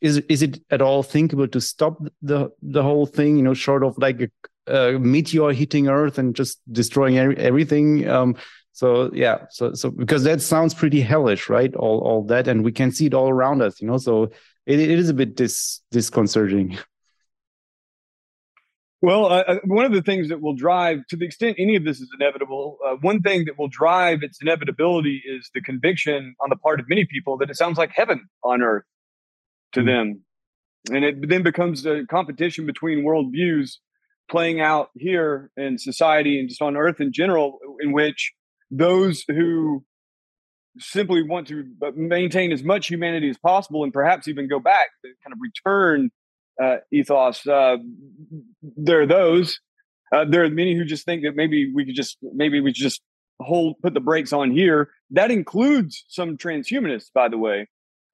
is 0.00 0.18
is 0.28 0.42
it 0.42 0.60
at 0.70 0.82
all 0.82 1.02
thinkable 1.02 1.48
to 1.48 1.60
stop 1.60 1.98
the 2.22 2.50
the 2.62 2.82
whole 2.82 3.06
thing? 3.06 3.36
You 3.36 3.42
know, 3.42 3.54
short 3.54 3.82
of 3.82 3.96
like 3.98 4.30
a, 4.66 4.74
a 4.74 4.98
meteor 4.98 5.52
hitting 5.52 5.88
Earth 5.88 6.18
and 6.18 6.34
just 6.34 6.60
destroying 6.70 7.18
everything. 7.18 8.08
Um, 8.08 8.36
so 8.78 9.10
yeah, 9.12 9.38
so 9.50 9.72
so 9.74 9.90
because 9.90 10.22
that 10.22 10.40
sounds 10.40 10.72
pretty 10.72 11.00
hellish, 11.00 11.48
right? 11.48 11.74
All 11.74 11.98
all 11.98 12.22
that, 12.26 12.46
and 12.46 12.62
we 12.62 12.70
can 12.70 12.92
see 12.92 13.06
it 13.06 13.12
all 13.12 13.28
around 13.28 13.60
us. 13.60 13.80
You 13.80 13.88
know, 13.88 13.98
so 13.98 14.30
it, 14.66 14.78
it 14.78 14.90
is 15.00 15.08
a 15.08 15.14
bit 15.14 15.34
dis 15.34 15.80
disconcerting. 15.90 16.78
Well, 19.02 19.26
uh, 19.26 19.56
one 19.64 19.84
of 19.84 19.90
the 19.90 20.02
things 20.02 20.28
that 20.28 20.40
will 20.40 20.54
drive, 20.54 21.00
to 21.08 21.16
the 21.16 21.24
extent 21.24 21.56
any 21.58 21.74
of 21.74 21.84
this 21.84 21.98
is 21.98 22.08
inevitable, 22.20 22.78
uh, 22.86 22.94
one 23.00 23.20
thing 23.20 23.46
that 23.46 23.58
will 23.58 23.66
drive 23.66 24.22
its 24.22 24.38
inevitability 24.40 25.22
is 25.26 25.50
the 25.54 25.60
conviction 25.60 26.36
on 26.40 26.48
the 26.48 26.56
part 26.56 26.78
of 26.78 26.88
many 26.88 27.04
people 27.04 27.36
that 27.38 27.50
it 27.50 27.56
sounds 27.56 27.78
like 27.78 27.90
heaven 27.92 28.28
on 28.44 28.62
earth 28.62 28.84
to 29.72 29.80
mm-hmm. 29.80 29.88
them. 29.88 30.22
And 30.92 31.04
it 31.04 31.28
then 31.28 31.42
becomes 31.42 31.84
a 31.84 32.06
competition 32.06 32.64
between 32.64 33.04
worldviews 33.04 33.78
playing 34.30 34.60
out 34.60 34.90
here 34.94 35.50
in 35.56 35.78
society 35.78 36.38
and 36.38 36.48
just 36.48 36.62
on 36.62 36.76
earth 36.76 37.00
in 37.00 37.12
general, 37.12 37.58
in 37.80 37.90
which 37.90 38.32
those 38.70 39.24
who 39.28 39.84
simply 40.78 41.22
want 41.22 41.48
to 41.48 41.64
uh, 41.84 41.90
maintain 41.94 42.52
as 42.52 42.62
much 42.62 42.86
humanity 42.86 43.28
as 43.28 43.38
possible 43.38 43.84
and 43.84 43.92
perhaps 43.92 44.28
even 44.28 44.48
go 44.48 44.60
back 44.60 44.86
to 45.04 45.10
kind 45.24 45.32
of 45.32 45.38
return 45.40 46.10
uh, 46.62 46.76
ethos. 46.92 47.46
Uh, 47.46 47.76
there 48.76 49.02
are 49.02 49.06
those. 49.06 49.60
Uh, 50.14 50.24
there 50.28 50.44
are 50.44 50.50
many 50.50 50.74
who 50.76 50.84
just 50.84 51.04
think 51.04 51.22
that 51.22 51.36
maybe 51.36 51.72
we 51.74 51.84
could 51.84 51.94
just 51.94 52.18
maybe 52.22 52.60
we 52.60 52.72
just 52.72 53.02
hold 53.40 53.76
put 53.82 53.94
the 53.94 54.00
brakes 54.00 54.32
on 54.32 54.50
here. 54.50 54.90
That 55.10 55.30
includes 55.30 56.04
some 56.08 56.36
transhumanists, 56.36 57.12
by 57.12 57.28
the 57.28 57.38
way. 57.38 57.68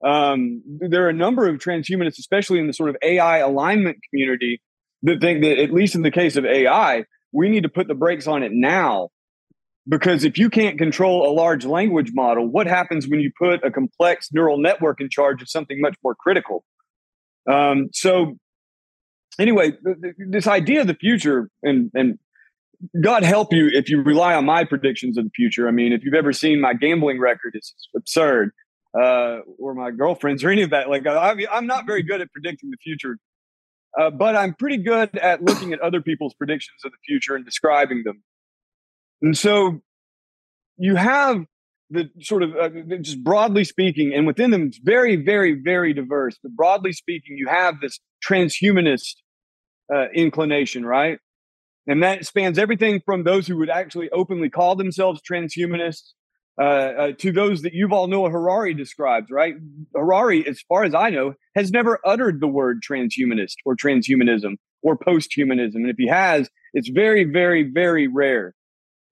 Um, 0.04 0.62
there 0.80 1.06
are 1.06 1.08
a 1.08 1.14
number 1.14 1.48
of 1.48 1.56
transhumanists, 1.56 2.18
especially 2.18 2.58
in 2.58 2.66
the 2.66 2.72
sort 2.72 2.90
of 2.90 2.96
AI 3.02 3.38
alignment 3.38 3.98
community, 4.10 4.60
that 5.02 5.20
think 5.20 5.42
that 5.42 5.58
at 5.58 5.72
least 5.72 5.94
in 5.94 6.02
the 6.02 6.10
case 6.10 6.36
of 6.36 6.44
AI, 6.44 7.04
we 7.32 7.48
need 7.48 7.62
to 7.62 7.68
put 7.68 7.88
the 7.88 7.94
brakes 7.94 8.26
on 8.26 8.42
it 8.42 8.52
now. 8.52 9.08
Because 9.86 10.24
if 10.24 10.38
you 10.38 10.48
can't 10.48 10.78
control 10.78 11.30
a 11.30 11.32
large 11.32 11.66
language 11.66 12.12
model, 12.14 12.46
what 12.46 12.66
happens 12.66 13.06
when 13.06 13.20
you 13.20 13.30
put 13.38 13.62
a 13.64 13.70
complex 13.70 14.30
neural 14.32 14.56
network 14.56 15.00
in 15.00 15.10
charge 15.10 15.42
of 15.42 15.48
something 15.50 15.80
much 15.80 15.94
more 16.02 16.14
critical? 16.14 16.64
Um, 17.50 17.90
so 17.92 18.38
anyway, 19.38 19.72
th- 19.72 19.96
th- 20.00 20.14
this 20.18 20.46
idea 20.46 20.80
of 20.80 20.86
the 20.86 20.94
future 20.94 21.50
and 21.62 21.90
and 21.94 22.18
God 23.02 23.22
help 23.22 23.52
you 23.52 23.68
if 23.72 23.88
you 23.88 24.02
rely 24.02 24.34
on 24.34 24.44
my 24.44 24.64
predictions 24.64 25.18
of 25.18 25.24
the 25.24 25.30
future. 25.30 25.68
I 25.68 25.70
mean, 25.70 25.92
if 25.92 26.04
you've 26.04 26.14
ever 26.14 26.32
seen 26.32 26.60
my 26.60 26.74
gambling 26.74 27.20
record, 27.20 27.52
it's 27.54 27.74
absurd. 27.94 28.52
Uh, 28.98 29.40
or 29.58 29.74
my 29.74 29.90
girlfriends 29.90 30.44
or 30.44 30.50
any 30.50 30.62
of 30.62 30.70
that. 30.70 30.88
Like 30.88 31.04
I, 31.04 31.34
I'm 31.50 31.66
not 31.66 31.84
very 31.84 32.04
good 32.04 32.20
at 32.20 32.30
predicting 32.30 32.70
the 32.70 32.76
future, 32.76 33.18
uh, 33.98 34.10
but 34.10 34.36
I'm 34.36 34.54
pretty 34.54 34.76
good 34.76 35.16
at 35.18 35.42
looking 35.42 35.72
at 35.72 35.80
other 35.80 36.00
people's 36.00 36.32
predictions 36.34 36.84
of 36.84 36.92
the 36.92 36.98
future 37.04 37.34
and 37.34 37.44
describing 37.44 38.04
them. 38.04 38.22
And 39.22 39.36
so 39.36 39.80
you 40.76 40.96
have 40.96 41.44
the 41.90 42.10
sort 42.20 42.42
of 42.42 42.56
uh, 42.56 42.68
just 43.00 43.22
broadly 43.22 43.64
speaking, 43.64 44.12
and 44.14 44.26
within 44.26 44.50
them, 44.50 44.66
it's 44.66 44.78
very, 44.78 45.16
very, 45.16 45.52
very 45.52 45.92
diverse. 45.92 46.36
But 46.42 46.52
broadly 46.52 46.92
speaking, 46.92 47.36
you 47.36 47.48
have 47.48 47.80
this 47.80 48.00
transhumanist 48.26 49.14
uh, 49.94 50.08
inclination, 50.14 50.84
right? 50.84 51.18
And 51.86 52.02
that 52.02 52.24
spans 52.24 52.58
everything 52.58 53.02
from 53.04 53.24
those 53.24 53.46
who 53.46 53.58
would 53.58 53.70
actually 53.70 54.10
openly 54.10 54.48
call 54.48 54.74
themselves 54.74 55.20
transhumanists 55.20 56.12
uh, 56.58 56.62
uh, 56.64 57.12
to 57.18 57.32
those 57.32 57.62
that 57.62 57.74
Yuval 57.74 58.08
Noah 58.08 58.30
Harari 58.30 58.74
describes, 58.74 59.30
right? 59.30 59.54
Harari, 59.94 60.46
as 60.46 60.62
far 60.62 60.84
as 60.84 60.94
I 60.94 61.10
know, 61.10 61.34
has 61.56 61.70
never 61.70 61.98
uttered 62.04 62.40
the 62.40 62.46
word 62.48 62.80
transhumanist 62.82 63.56
or 63.66 63.76
transhumanism 63.76 64.56
or 64.82 64.96
posthumanism. 64.96 65.74
And 65.74 65.90
if 65.90 65.96
he 65.98 66.08
has, 66.08 66.48
it's 66.72 66.88
very, 66.88 67.24
very, 67.24 67.64
very 67.64 68.06
rare 68.06 68.54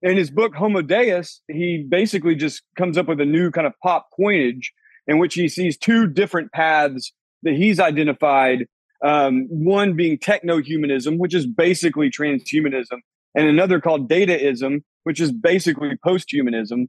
in 0.03 0.17
his 0.17 0.29
book 0.29 0.53
Homo 0.53 0.81
Deus, 0.81 1.41
he 1.47 1.85
basically 1.89 2.35
just 2.35 2.61
comes 2.77 2.97
up 2.97 3.07
with 3.07 3.21
a 3.21 3.25
new 3.25 3.49
kind 3.51 3.65
of 3.65 3.73
pop 3.81 4.09
coinage 4.15 4.73
in 5.07 5.17
which 5.17 5.33
he 5.33 5.47
sees 5.47 5.77
two 5.77 6.07
different 6.07 6.51
paths 6.51 7.13
that 7.43 7.55
he's 7.55 7.79
identified. 7.79 8.67
Um, 9.03 9.47
one 9.49 9.95
being 9.95 10.17
techno-humanism, 10.17 11.17
which 11.17 11.33
is 11.33 11.45
basically 11.45 12.09
transhumanism, 12.09 12.99
and 13.35 13.47
another 13.47 13.81
called 13.81 14.09
dataism, 14.09 14.83
which 15.03 15.19
is 15.19 15.31
basically 15.31 15.91
post-humanism. 16.01 16.87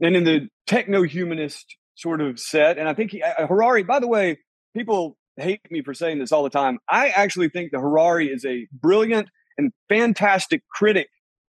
And 0.00 0.16
in 0.16 0.24
the 0.24 0.48
techno-humanist 0.66 1.76
sort 1.96 2.22
of 2.22 2.38
set, 2.38 2.78
and 2.78 2.88
I 2.88 2.94
think 2.94 3.10
he, 3.10 3.22
uh, 3.22 3.46
Harari, 3.46 3.82
by 3.82 4.00
the 4.00 4.08
way, 4.08 4.38
people 4.74 5.18
hate 5.36 5.60
me 5.70 5.82
for 5.82 5.92
saying 5.92 6.18
this 6.18 6.32
all 6.32 6.44
the 6.44 6.50
time. 6.50 6.78
I 6.88 7.08
actually 7.08 7.50
think 7.50 7.72
that 7.72 7.80
Harari 7.80 8.28
is 8.28 8.46
a 8.46 8.66
brilliant 8.72 9.28
and 9.58 9.72
fantastic 9.90 10.62
critic 10.70 11.08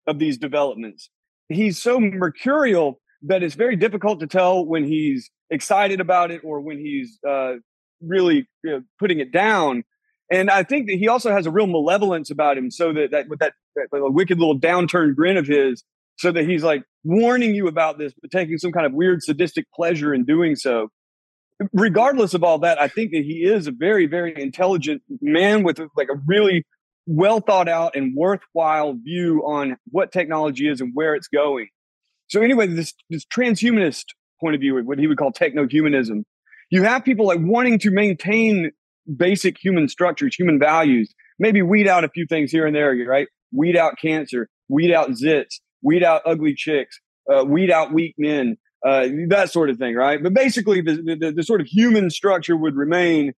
of 0.06 0.18
these 0.18 0.38
developments. 0.38 1.10
He's 1.48 1.80
so 1.80 2.00
mercurial 2.00 3.00
that 3.22 3.42
it's 3.42 3.54
very 3.54 3.76
difficult 3.76 4.20
to 4.20 4.26
tell 4.26 4.64
when 4.64 4.84
he's 4.84 5.30
excited 5.50 6.00
about 6.00 6.30
it 6.30 6.42
or 6.44 6.60
when 6.60 6.78
he's 6.78 7.18
uh, 7.26 7.54
really 8.00 8.46
you 8.62 8.70
know, 8.70 8.82
putting 8.98 9.20
it 9.20 9.32
down. 9.32 9.84
And 10.30 10.50
I 10.50 10.62
think 10.62 10.88
that 10.88 10.96
he 10.96 11.08
also 11.08 11.32
has 11.32 11.46
a 11.46 11.50
real 11.50 11.66
malevolence 11.66 12.30
about 12.30 12.56
him, 12.56 12.70
so 12.70 12.92
that, 12.92 13.10
that 13.10 13.28
with 13.28 13.40
that, 13.40 13.52
that 13.76 13.88
wicked 13.92 14.38
little 14.38 14.58
downturned 14.58 15.14
grin 15.16 15.36
of 15.36 15.46
his, 15.46 15.84
so 16.16 16.32
that 16.32 16.48
he's 16.48 16.62
like 16.62 16.82
warning 17.04 17.54
you 17.54 17.66
about 17.66 17.98
this, 17.98 18.12
but 18.20 18.30
taking 18.30 18.56
some 18.58 18.72
kind 18.72 18.86
of 18.86 18.92
weird 18.92 19.22
sadistic 19.22 19.66
pleasure 19.74 20.14
in 20.14 20.24
doing 20.24 20.56
so. 20.56 20.88
Regardless 21.72 22.34
of 22.34 22.42
all 22.42 22.58
that, 22.60 22.80
I 22.80 22.88
think 22.88 23.12
that 23.12 23.22
he 23.22 23.44
is 23.44 23.66
a 23.66 23.72
very, 23.72 24.06
very 24.06 24.34
intelligent 24.40 25.02
man 25.20 25.62
with 25.62 25.78
like 25.96 26.08
a 26.08 26.20
really 26.26 26.64
well 27.06 27.40
thought 27.40 27.68
out 27.68 27.96
and 27.96 28.14
worthwhile 28.16 28.94
view 28.94 29.42
on 29.46 29.76
what 29.90 30.12
technology 30.12 30.68
is 30.68 30.80
and 30.80 30.92
where 30.94 31.14
it's 31.14 31.28
going. 31.28 31.68
So 32.28 32.40
anyway, 32.40 32.66
this 32.66 32.94
this 33.10 33.24
transhumanist 33.26 34.04
point 34.40 34.54
of 34.54 34.60
view, 34.60 34.82
what 34.84 34.98
he 34.98 35.06
would 35.06 35.18
call 35.18 35.32
techno-humanism, 35.32 36.24
you 36.70 36.82
have 36.82 37.04
people 37.04 37.26
like 37.26 37.40
wanting 37.40 37.78
to 37.80 37.90
maintain 37.90 38.72
basic 39.16 39.56
human 39.62 39.88
structures, 39.88 40.34
human 40.34 40.58
values, 40.58 41.14
maybe 41.38 41.62
weed 41.62 41.86
out 41.86 42.04
a 42.04 42.08
few 42.08 42.26
things 42.26 42.50
here 42.50 42.66
and 42.66 42.74
there, 42.74 42.94
right? 43.06 43.28
Weed 43.52 43.76
out 43.76 43.94
cancer, 44.00 44.48
weed 44.68 44.92
out 44.92 45.10
zits, 45.10 45.60
weed 45.82 46.02
out 46.02 46.22
ugly 46.24 46.54
chicks, 46.54 46.98
uh, 47.32 47.44
weed 47.44 47.70
out 47.70 47.92
weak 47.92 48.14
men, 48.18 48.56
uh, 48.84 49.08
that 49.28 49.50
sort 49.50 49.70
of 49.70 49.78
thing, 49.78 49.94
right? 49.94 50.22
But 50.22 50.34
basically, 50.34 50.80
the, 50.80 51.16
the, 51.20 51.32
the 51.36 51.42
sort 51.42 51.60
of 51.60 51.66
human 51.66 52.10
structure 52.10 52.56
would 52.56 52.74
remain, 52.74 53.34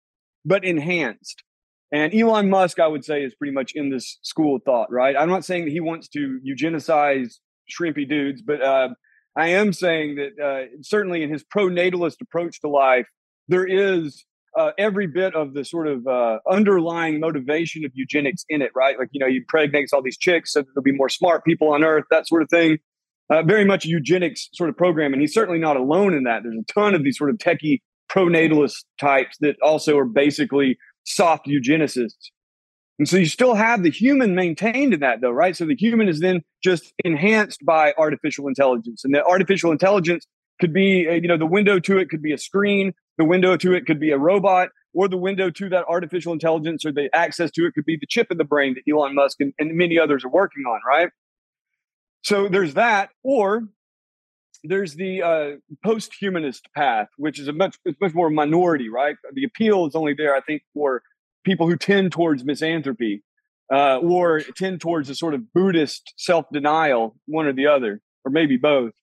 but 0.45 0.63
enhanced. 0.63 1.43
And 1.91 2.13
Elon 2.13 2.49
Musk, 2.49 2.79
I 2.79 2.87
would 2.87 3.05
say, 3.05 3.23
is 3.23 3.35
pretty 3.35 3.53
much 3.53 3.73
in 3.75 3.89
this 3.89 4.17
school 4.21 4.55
of 4.55 4.63
thought, 4.63 4.91
right? 4.91 5.15
I'm 5.17 5.29
not 5.29 5.45
saying 5.45 5.65
that 5.65 5.71
he 5.71 5.79
wants 5.79 6.07
to 6.09 6.39
eugenicize 6.45 7.35
shrimpy 7.69 8.07
dudes, 8.07 8.41
but 8.41 8.61
uh, 8.61 8.89
I 9.35 9.49
am 9.49 9.71
saying 9.73 10.15
that 10.15 10.43
uh, 10.43 10.77
certainly 10.81 11.23
in 11.23 11.31
his 11.31 11.43
pro-natalist 11.43 12.21
approach 12.21 12.61
to 12.61 12.69
life, 12.69 13.07
there 13.47 13.65
is 13.65 14.25
uh, 14.57 14.71
every 14.77 15.07
bit 15.07 15.35
of 15.35 15.53
the 15.53 15.65
sort 15.65 15.87
of 15.87 16.07
uh, 16.07 16.39
underlying 16.49 17.19
motivation 17.19 17.85
of 17.85 17.91
eugenics 17.93 18.45
in 18.49 18.61
it, 18.61 18.71
right? 18.75 18.97
Like, 18.97 19.09
you 19.11 19.19
know, 19.19 19.27
you 19.27 19.43
pregnate 19.47 19.89
all 19.93 20.01
these 20.01 20.17
chicks 20.17 20.53
so 20.53 20.61
there'll 20.61 20.83
be 20.83 20.93
more 20.93 21.09
smart 21.09 21.43
people 21.43 21.73
on 21.73 21.83
earth, 21.83 22.05
that 22.09 22.27
sort 22.27 22.41
of 22.41 22.49
thing. 22.49 22.77
Uh, 23.29 23.41
very 23.41 23.65
much 23.65 23.85
eugenics 23.85 24.49
sort 24.53 24.69
of 24.69 24.77
program. 24.77 25.11
And 25.11 25.21
he's 25.21 25.33
certainly 25.33 25.59
not 25.59 25.77
alone 25.77 26.13
in 26.13 26.23
that. 26.23 26.43
There's 26.43 26.57
a 26.57 26.73
ton 26.73 26.93
of 26.93 27.03
these 27.03 27.17
sort 27.17 27.31
of 27.31 27.37
techie 27.37 27.81
pro-natalist 28.07 28.85
types 28.99 29.35
that 29.39 29.55
also 29.61 29.97
are 29.97 30.05
basically 30.05 30.77
soft 31.05 31.47
eugenicists. 31.47 32.31
And 32.97 33.07
so 33.07 33.17
you 33.17 33.25
still 33.25 33.55
have 33.55 33.83
the 33.83 33.89
human 33.89 34.35
maintained 34.35 34.93
in 34.93 35.01
that, 35.01 35.21
though, 35.21 35.31
right? 35.31 35.55
So 35.55 35.65
the 35.65 35.75
human 35.75 36.07
is 36.07 36.19
then 36.19 36.41
just 36.63 36.93
enhanced 37.03 37.65
by 37.65 37.93
artificial 37.97 38.47
intelligence. 38.47 39.03
And 39.03 39.13
the 39.13 39.23
artificial 39.23 39.71
intelligence 39.71 40.25
could 40.61 40.73
be, 40.73 41.07
uh, 41.07 41.13
you 41.13 41.27
know, 41.27 41.37
the 41.37 41.45
window 41.45 41.79
to 41.79 41.97
it 41.97 42.09
could 42.09 42.21
be 42.21 42.31
a 42.31 42.37
screen, 42.37 42.93
the 43.17 43.25
window 43.25 43.57
to 43.57 43.73
it 43.73 43.85
could 43.85 43.99
be 43.99 44.11
a 44.11 44.17
robot, 44.17 44.69
or 44.93 45.09
the 45.09 45.17
window 45.17 45.49
to 45.49 45.69
that 45.69 45.83
artificial 45.89 46.31
intelligence 46.31 46.85
or 46.85 46.91
the 46.93 47.09
access 47.13 47.51
to 47.51 47.65
it 47.65 47.73
could 47.73 47.83
be 47.85 47.97
the 47.99 48.07
chip 48.07 48.27
in 48.31 48.37
the 48.37 48.45
brain 48.45 48.75
that 48.75 48.89
Elon 48.89 49.13
Musk 49.13 49.41
and, 49.41 49.53
and 49.59 49.75
many 49.75 49.99
others 49.99 50.23
are 50.23 50.29
working 50.29 50.63
on, 50.63 50.79
right? 50.87 51.09
So 52.23 52.47
there's 52.47 52.75
that, 52.75 53.09
or 53.23 53.63
there's 54.67 54.95
the 54.95 55.21
uh, 55.21 55.51
post-humanist 55.83 56.67
path, 56.75 57.07
which 57.17 57.39
is 57.39 57.47
a 57.47 57.53
much 57.53 57.77
it's 57.85 57.99
much 57.99 58.13
more 58.13 58.29
minority, 58.29 58.89
right? 58.89 59.15
The 59.33 59.43
appeal 59.43 59.85
is 59.85 59.95
only 59.95 60.13
there, 60.13 60.35
I 60.35 60.41
think, 60.41 60.63
for 60.73 61.01
people 61.43 61.67
who 61.67 61.77
tend 61.77 62.11
towards 62.11 62.43
misanthropy 62.43 63.23
uh, 63.71 63.97
or 63.97 64.41
tend 64.41 64.81
towards 64.81 65.09
a 65.09 65.15
sort 65.15 65.33
of 65.33 65.53
Buddhist 65.53 66.13
self-denial, 66.17 67.15
one 67.27 67.45
or 67.45 67.53
the 67.53 67.67
other, 67.67 68.01
or 68.23 68.31
maybe 68.31 68.57
both. 68.57 68.93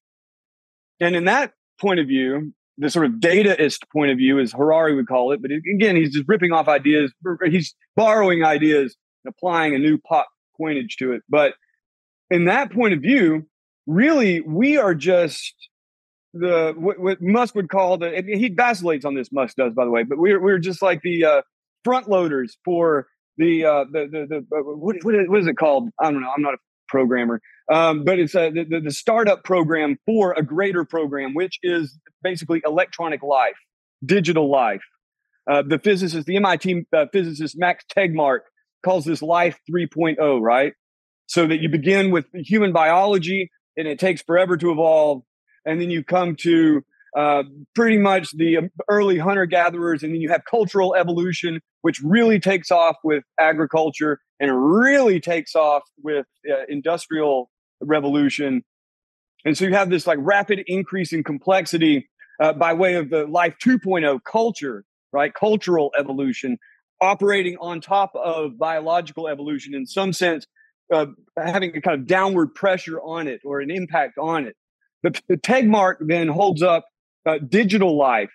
And 1.00 1.16
in 1.16 1.24
that 1.24 1.52
point 1.80 2.00
of 2.00 2.06
view, 2.06 2.52
the 2.78 2.90
sort 2.90 3.06
of 3.06 3.12
dataist 3.12 3.80
point 3.92 4.10
of 4.10 4.18
view, 4.18 4.38
as 4.38 4.52
Harari 4.52 4.94
would 4.94 5.08
call 5.08 5.32
it, 5.32 5.42
but 5.42 5.50
again, 5.50 5.96
he's 5.96 6.12
just 6.12 6.28
ripping 6.28 6.52
off 6.52 6.68
ideas. 6.68 7.12
He's 7.44 7.74
borrowing 7.96 8.44
ideas 8.44 8.96
and 9.24 9.34
applying 9.36 9.74
a 9.74 9.78
new 9.78 9.98
pop 9.98 10.28
coinage 10.56 10.96
to 10.96 11.12
it. 11.12 11.22
But 11.28 11.54
in 12.30 12.46
that 12.46 12.72
point 12.72 12.94
of 12.94 13.00
view, 13.00 13.46
really 13.86 14.40
we 14.40 14.76
are 14.78 14.94
just 14.94 15.54
the 16.34 16.74
what, 16.76 16.98
what 16.98 17.20
Musk 17.20 17.54
would 17.54 17.68
call 17.68 17.98
the 17.98 18.22
he 18.26 18.48
vacillates 18.48 19.04
on 19.04 19.14
this. 19.14 19.30
Musk 19.32 19.56
does, 19.56 19.74
by 19.74 19.84
the 19.84 19.90
way, 19.90 20.02
but 20.02 20.18
we're 20.18 20.40
we're 20.40 20.58
just 20.58 20.82
like 20.82 21.02
the 21.02 21.24
uh, 21.24 21.42
front 21.84 22.08
loaders 22.08 22.56
for 22.64 23.06
the 23.36 23.64
uh, 23.64 23.84
the 23.90 24.08
the, 24.10 24.26
the 24.28 24.56
uh, 24.56 24.62
what, 24.62 24.96
what, 25.02 25.38
is, 25.38 25.46
it 25.46 25.56
called? 25.56 25.90
I 26.00 26.10
don't 26.10 26.20
know. 26.20 26.30
I'm 26.34 26.42
not 26.42 26.54
a 26.54 26.58
programmer, 26.88 27.40
um, 27.70 28.04
but 28.04 28.18
it's 28.18 28.34
a, 28.34 28.50
the, 28.50 28.80
the 28.82 28.90
startup 28.90 29.44
program 29.44 29.98
for 30.06 30.32
a 30.32 30.42
greater 30.42 30.84
program, 30.84 31.34
which 31.34 31.58
is 31.62 31.98
basically 32.22 32.62
electronic 32.64 33.22
life, 33.22 33.56
digital 34.04 34.50
life. 34.50 34.82
Uh, 35.50 35.62
the 35.66 35.78
physicist, 35.78 36.26
the 36.26 36.36
MIT 36.36 36.86
uh, 36.96 37.06
physicist 37.12 37.58
Max 37.58 37.84
Tegmark 37.94 38.40
calls 38.84 39.04
this 39.04 39.22
life 39.22 39.58
3.0, 39.70 40.40
right? 40.40 40.72
So 41.26 41.46
that 41.46 41.60
you 41.60 41.68
begin 41.68 42.10
with 42.10 42.26
human 42.32 42.72
biology 42.72 43.50
and 43.76 43.88
it 43.88 43.98
takes 43.98 44.22
forever 44.22 44.56
to 44.56 44.70
evolve. 44.70 45.22
And 45.64 45.80
then 45.80 45.90
you 45.90 46.02
come 46.02 46.36
to 46.36 46.82
uh, 47.16 47.42
pretty 47.74 47.98
much 47.98 48.30
the 48.32 48.56
um, 48.56 48.70
early 48.88 49.18
hunter 49.18 49.46
gatherers, 49.46 50.02
and 50.02 50.14
then 50.14 50.20
you 50.20 50.30
have 50.30 50.44
cultural 50.44 50.94
evolution, 50.94 51.60
which 51.82 52.00
really 52.02 52.40
takes 52.40 52.70
off 52.70 52.96
with 53.04 53.22
agriculture 53.38 54.18
and 54.40 54.50
really 54.74 55.20
takes 55.20 55.54
off 55.54 55.82
with 56.02 56.26
uh, 56.50 56.64
industrial 56.68 57.50
revolution. 57.80 58.62
And 59.44 59.56
so 59.56 59.66
you 59.66 59.74
have 59.74 59.90
this 59.90 60.06
like 60.06 60.18
rapid 60.20 60.62
increase 60.66 61.12
in 61.12 61.22
complexity 61.22 62.08
uh, 62.40 62.52
by 62.52 62.72
way 62.72 62.94
of 62.94 63.10
the 63.10 63.26
life 63.26 63.56
2.0 63.62 64.20
culture, 64.24 64.84
right? 65.12 65.32
Cultural 65.34 65.92
evolution 65.98 66.58
operating 67.00 67.56
on 67.60 67.80
top 67.80 68.12
of 68.14 68.58
biological 68.58 69.28
evolution 69.28 69.74
in 69.74 69.86
some 69.86 70.12
sense, 70.12 70.46
uh, 70.92 71.06
having 71.36 71.76
a 71.76 71.80
kind 71.80 72.00
of 72.00 72.06
downward 72.06 72.54
pressure 72.54 73.00
on 73.00 73.26
it 73.28 73.40
or 73.44 73.60
an 73.60 73.70
impact 73.70 74.18
on 74.18 74.46
it. 74.46 74.56
The, 75.02 75.20
the 75.28 75.36
Tegmark 75.36 75.96
then 76.00 76.28
holds 76.28 76.62
up 76.62 76.84
uh, 77.26 77.38
digital 77.38 77.96
life, 77.96 78.30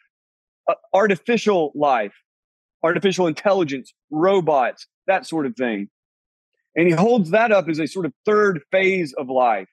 uh, 0.67 0.73
artificial 0.93 1.71
life, 1.75 2.13
artificial 2.83 3.27
intelligence, 3.27 3.93
robots, 4.11 4.87
that 5.07 5.25
sort 5.25 5.45
of 5.45 5.55
thing. 5.55 5.87
And 6.75 6.87
he 6.87 6.93
holds 6.93 7.31
that 7.31 7.51
up 7.51 7.69
as 7.69 7.79
a 7.79 7.87
sort 7.87 8.05
of 8.05 8.13
third 8.25 8.61
phase 8.71 9.13
of 9.13 9.29
life. 9.29 9.67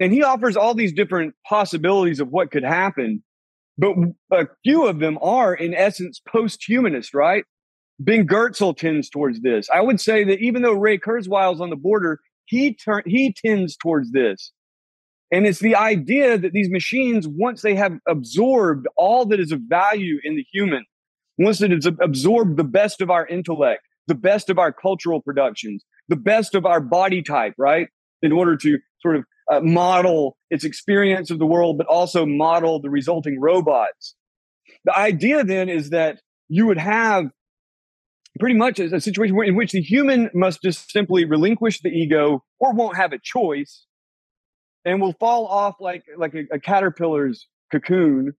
And 0.00 0.12
he 0.12 0.22
offers 0.22 0.56
all 0.56 0.74
these 0.74 0.92
different 0.92 1.34
possibilities 1.46 2.20
of 2.20 2.28
what 2.28 2.50
could 2.50 2.64
happen, 2.64 3.22
but 3.76 3.94
a 4.32 4.46
few 4.64 4.86
of 4.86 4.98
them 4.98 5.18
are, 5.20 5.54
in 5.54 5.74
essence, 5.74 6.20
post 6.26 6.64
humanist, 6.66 7.14
right? 7.14 7.44
Ben 8.00 8.26
Goertzel 8.26 8.76
tends 8.76 9.10
towards 9.10 9.42
this. 9.42 9.68
I 9.72 9.82
would 9.82 10.00
say 10.00 10.24
that 10.24 10.40
even 10.40 10.62
though 10.62 10.72
Ray 10.72 10.98
Kurzweil's 10.98 11.60
on 11.60 11.68
the 11.68 11.76
border, 11.76 12.18
he 12.46 12.74
turn 12.74 13.02
he 13.06 13.32
tends 13.32 13.76
towards 13.76 14.10
this. 14.12 14.52
And 15.30 15.46
it's 15.46 15.60
the 15.60 15.76
idea 15.76 16.38
that 16.38 16.52
these 16.52 16.70
machines, 16.70 17.28
once 17.28 17.62
they 17.62 17.76
have 17.76 17.98
absorbed 18.08 18.88
all 18.96 19.26
that 19.26 19.38
is 19.38 19.52
of 19.52 19.60
value 19.68 20.18
in 20.24 20.34
the 20.34 20.44
human, 20.50 20.84
once 21.38 21.60
it 21.60 21.70
has 21.70 21.86
absorbed 21.86 22.56
the 22.56 22.64
best 22.64 23.00
of 23.00 23.10
our 23.10 23.26
intellect, 23.26 23.82
the 24.08 24.14
best 24.14 24.50
of 24.50 24.58
our 24.58 24.72
cultural 24.72 25.20
productions, 25.20 25.84
the 26.08 26.16
best 26.16 26.54
of 26.54 26.66
our 26.66 26.80
body 26.80 27.22
type, 27.22 27.54
right? 27.58 27.88
In 28.22 28.32
order 28.32 28.56
to 28.56 28.78
sort 29.00 29.16
of 29.16 29.24
uh, 29.52 29.60
model 29.60 30.36
its 30.50 30.64
experience 30.64 31.30
of 31.30 31.38
the 31.38 31.46
world, 31.46 31.78
but 31.78 31.86
also 31.86 32.24
model 32.24 32.80
the 32.80 32.90
resulting 32.90 33.38
robots. 33.38 34.16
The 34.84 34.96
idea 34.96 35.44
then 35.44 35.68
is 35.68 35.90
that 35.90 36.20
you 36.48 36.66
would 36.66 36.78
have 36.78 37.30
pretty 38.38 38.54
much 38.54 38.78
is 38.78 38.92
a 38.92 39.00
situation 39.00 39.36
in 39.44 39.56
which 39.56 39.72
the 39.72 39.82
human 39.82 40.30
must 40.34 40.62
just 40.62 40.90
simply 40.90 41.24
relinquish 41.24 41.80
the 41.80 41.88
ego 41.88 42.42
or 42.58 42.72
won't 42.72 42.96
have 42.96 43.12
a 43.12 43.18
choice 43.22 43.86
and 44.84 45.00
will 45.00 45.14
fall 45.14 45.46
off 45.46 45.76
like 45.80 46.04
like 46.16 46.34
a, 46.34 46.44
a 46.54 46.58
caterpillar's 46.58 47.46
cocoon 47.70 48.32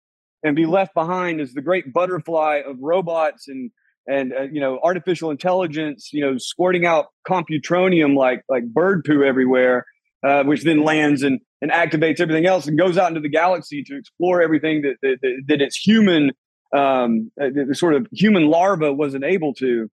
and 0.43 0.55
be 0.55 0.65
left 0.65 0.93
behind 0.93 1.39
as 1.39 1.53
the 1.53 1.61
great 1.61 1.93
butterfly 1.93 2.61
of 2.65 2.77
robots 2.79 3.47
and 3.47 3.71
and 4.07 4.33
uh, 4.33 4.43
you 4.43 4.59
know 4.59 4.79
artificial 4.81 5.29
intelligence 5.29 6.09
you 6.11 6.21
know 6.21 6.37
squirting 6.37 6.85
out 6.85 7.07
computronium 7.27 8.15
like 8.15 8.43
like 8.49 8.65
bird 8.65 9.03
poo 9.05 9.23
everywhere 9.23 9.85
uh, 10.25 10.43
which 10.43 10.63
then 10.63 10.83
lands 10.83 11.23
and 11.23 11.39
and 11.61 11.71
activates 11.71 12.19
everything 12.19 12.45
else 12.45 12.65
and 12.65 12.77
goes 12.77 12.97
out 12.97 13.09
into 13.09 13.21
the 13.21 13.29
galaxy 13.29 13.83
to 13.83 13.97
explore 13.97 14.41
everything 14.41 14.81
that 14.81 14.95
that, 15.01 15.17
that, 15.21 15.43
that 15.47 15.61
its 15.61 15.77
human 15.77 16.31
um, 16.75 17.31
uh, 17.41 17.47
the 17.53 17.75
sort 17.75 17.93
of 17.93 18.07
human 18.11 18.47
larva 18.47 18.93
wasn't 18.93 19.23
able 19.23 19.53
to 19.53 19.89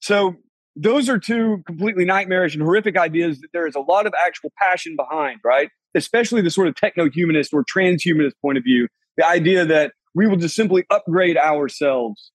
so 0.00 0.36
those 0.76 1.08
are 1.08 1.18
two 1.18 1.62
completely 1.66 2.04
nightmarish 2.04 2.54
and 2.54 2.62
horrific 2.62 2.96
ideas 2.96 3.40
that 3.40 3.48
there 3.52 3.66
is 3.66 3.74
a 3.74 3.80
lot 3.80 4.06
of 4.06 4.14
actual 4.24 4.52
passion 4.58 4.96
behind, 4.96 5.40
right? 5.44 5.68
Especially 5.94 6.40
the 6.40 6.50
sort 6.50 6.68
of 6.68 6.74
techno 6.74 7.10
humanist 7.10 7.52
or 7.52 7.64
transhumanist 7.64 8.32
point 8.40 8.58
of 8.58 8.64
view. 8.64 8.88
The 9.16 9.26
idea 9.26 9.64
that 9.66 9.92
we 10.14 10.26
will 10.26 10.36
just 10.36 10.54
simply 10.54 10.84
upgrade 10.90 11.36
ourselves. 11.36 12.32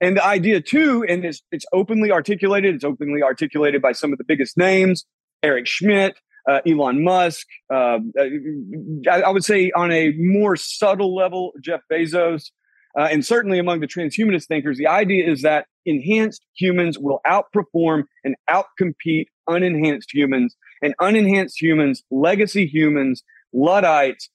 And 0.00 0.16
the 0.16 0.24
idea, 0.24 0.60
too, 0.60 1.04
and 1.08 1.24
it's, 1.24 1.42
it's 1.52 1.66
openly 1.72 2.10
articulated, 2.10 2.74
it's 2.74 2.84
openly 2.84 3.22
articulated 3.22 3.82
by 3.82 3.92
some 3.92 4.12
of 4.12 4.18
the 4.18 4.24
biggest 4.24 4.56
names 4.56 5.04
Eric 5.42 5.66
Schmidt, 5.66 6.16
uh, 6.50 6.60
Elon 6.66 7.04
Musk. 7.04 7.46
Uh, 7.72 7.98
I, 8.18 9.22
I 9.22 9.28
would 9.28 9.44
say 9.44 9.70
on 9.76 9.92
a 9.92 10.12
more 10.18 10.56
subtle 10.56 11.14
level, 11.14 11.52
Jeff 11.62 11.80
Bezos. 11.90 12.50
Uh, 12.98 13.08
and 13.10 13.24
certainly 13.24 13.58
among 13.58 13.80
the 13.80 13.86
transhumanist 13.86 14.46
thinkers, 14.46 14.76
the 14.76 14.86
idea 14.86 15.30
is 15.30 15.42
that 15.42 15.66
enhanced 15.86 16.44
humans 16.56 16.98
will 16.98 17.20
outperform 17.26 18.04
and 18.24 18.34
outcompete 18.48 19.26
unenhanced 19.48 20.12
humans, 20.12 20.56
and 20.82 20.94
unenhanced 21.00 21.60
humans, 21.60 22.02
legacy 22.10 22.66
humans, 22.66 23.22
Luddites, 23.52 24.28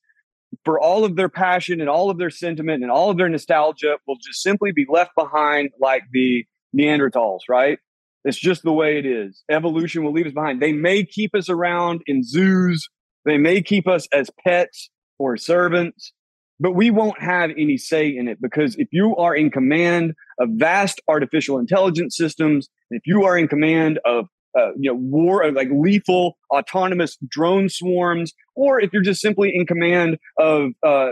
for 0.64 0.80
all 0.80 1.06
of 1.06 1.16
their 1.16 1.30
passion 1.30 1.80
and 1.80 1.90
all 1.90 2.10
of 2.10 2.18
their 2.18 2.30
sentiment 2.30 2.84
and 2.84 2.92
all 2.92 3.10
of 3.10 3.18
their 3.18 3.30
nostalgia, 3.30 3.98
will 4.08 4.18
just 4.18 4.42
simply 4.42 4.72
be 4.72 4.86
left 4.90 5.12
behind 5.18 5.70
like 5.80 6.04
the 6.12 6.46
Neanderthals, 6.76 7.40
right? 7.50 7.80
It's 8.24 8.40
just 8.40 8.64
the 8.64 8.74
way 8.74 8.98
it 8.98 9.06
is. 9.06 9.44
Evolution 9.50 10.04
will 10.04 10.12
leave 10.12 10.26
us 10.26 10.34
behind. 10.34 10.62
They 10.62 10.74
may 10.74 11.06
keep 11.06 11.36
us 11.36 11.50
around 11.50 12.02
in 12.08 12.24
zoos, 12.24 12.90
they 13.24 13.38
may 13.38 13.62
keep 13.62 13.88
us 13.88 14.08
as 14.14 14.30
pets 14.46 14.90
or 15.18 15.38
servants, 15.38 16.12
but 16.60 16.72
we 16.72 16.92
won't 16.92 17.22
have 17.22 17.52
any 17.52 17.78
say 17.78 18.08
in 18.08 18.28
it 18.28 18.42
because 18.42 18.76
if 18.78 18.88
you 18.92 19.16
are 19.18 19.36
in 19.36 19.52
command 19.52 20.14
of 20.40 20.50
vast 20.54 21.02
artificial 21.08 21.60
intelligence 21.60 22.16
systems, 22.16 22.70
if 22.90 23.04
you 23.06 23.24
are 23.24 23.38
in 23.38 23.48
command 23.48 24.00
of 24.06 24.28
uh, 24.58 24.72
you 24.78 24.90
know 24.90 24.96
war 24.96 25.52
like 25.52 25.68
lethal 25.72 26.38
autonomous 26.54 27.18
drone 27.28 27.68
swarms, 27.68 28.34
or 28.56 28.80
if 28.80 28.94
you're 28.94 29.04
just 29.04 29.22
simply 29.22 29.54
in 29.54 29.66
command 29.66 30.18
of 30.40 30.72
uh, 30.84 31.12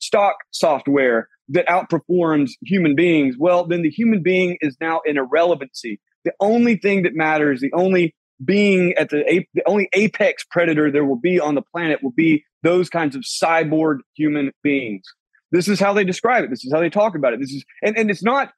stock 0.00 0.36
software 0.50 1.28
that 1.48 1.66
outperforms 1.68 2.50
human 2.62 2.94
beings, 2.94 3.36
well, 3.38 3.64
then 3.64 3.82
the 3.82 3.90
human 3.90 4.22
being 4.22 4.58
is 4.60 4.76
now 4.80 5.00
an 5.06 5.16
irrelevancy. 5.16 6.00
The 6.24 6.32
only 6.40 6.76
thing 6.76 7.04
that 7.04 7.14
matters, 7.14 7.60
the 7.60 7.72
only 7.72 8.14
being 8.44 8.92
at 8.94 9.10
the 9.10 9.44
the 9.54 9.62
only 9.66 9.88
apex 9.92 10.44
predator 10.50 10.90
there 10.90 11.04
will 11.04 11.18
be 11.18 11.40
on 11.40 11.54
the 11.54 11.62
planet 11.62 12.02
will 12.02 12.12
be 12.12 12.44
those 12.62 12.88
kinds 12.88 13.16
of 13.16 13.22
cyborg 13.22 13.98
human 14.14 14.52
beings. 14.62 15.04
This 15.50 15.68
is 15.68 15.80
how 15.80 15.92
they 15.92 16.04
describe 16.04 16.44
it. 16.44 16.50
This 16.50 16.64
is 16.64 16.72
how 16.72 16.80
they 16.80 16.90
talk 16.90 17.14
about 17.14 17.32
it. 17.32 17.40
This 17.40 17.50
is 17.50 17.64
and, 17.82 17.96
and 17.96 18.10
it's 18.10 18.22
not 18.22 18.52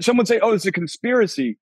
someone 0.00 0.26
say, 0.26 0.38
oh, 0.40 0.52
it's 0.52 0.66
a 0.66 0.72
conspiracy. 0.72 1.58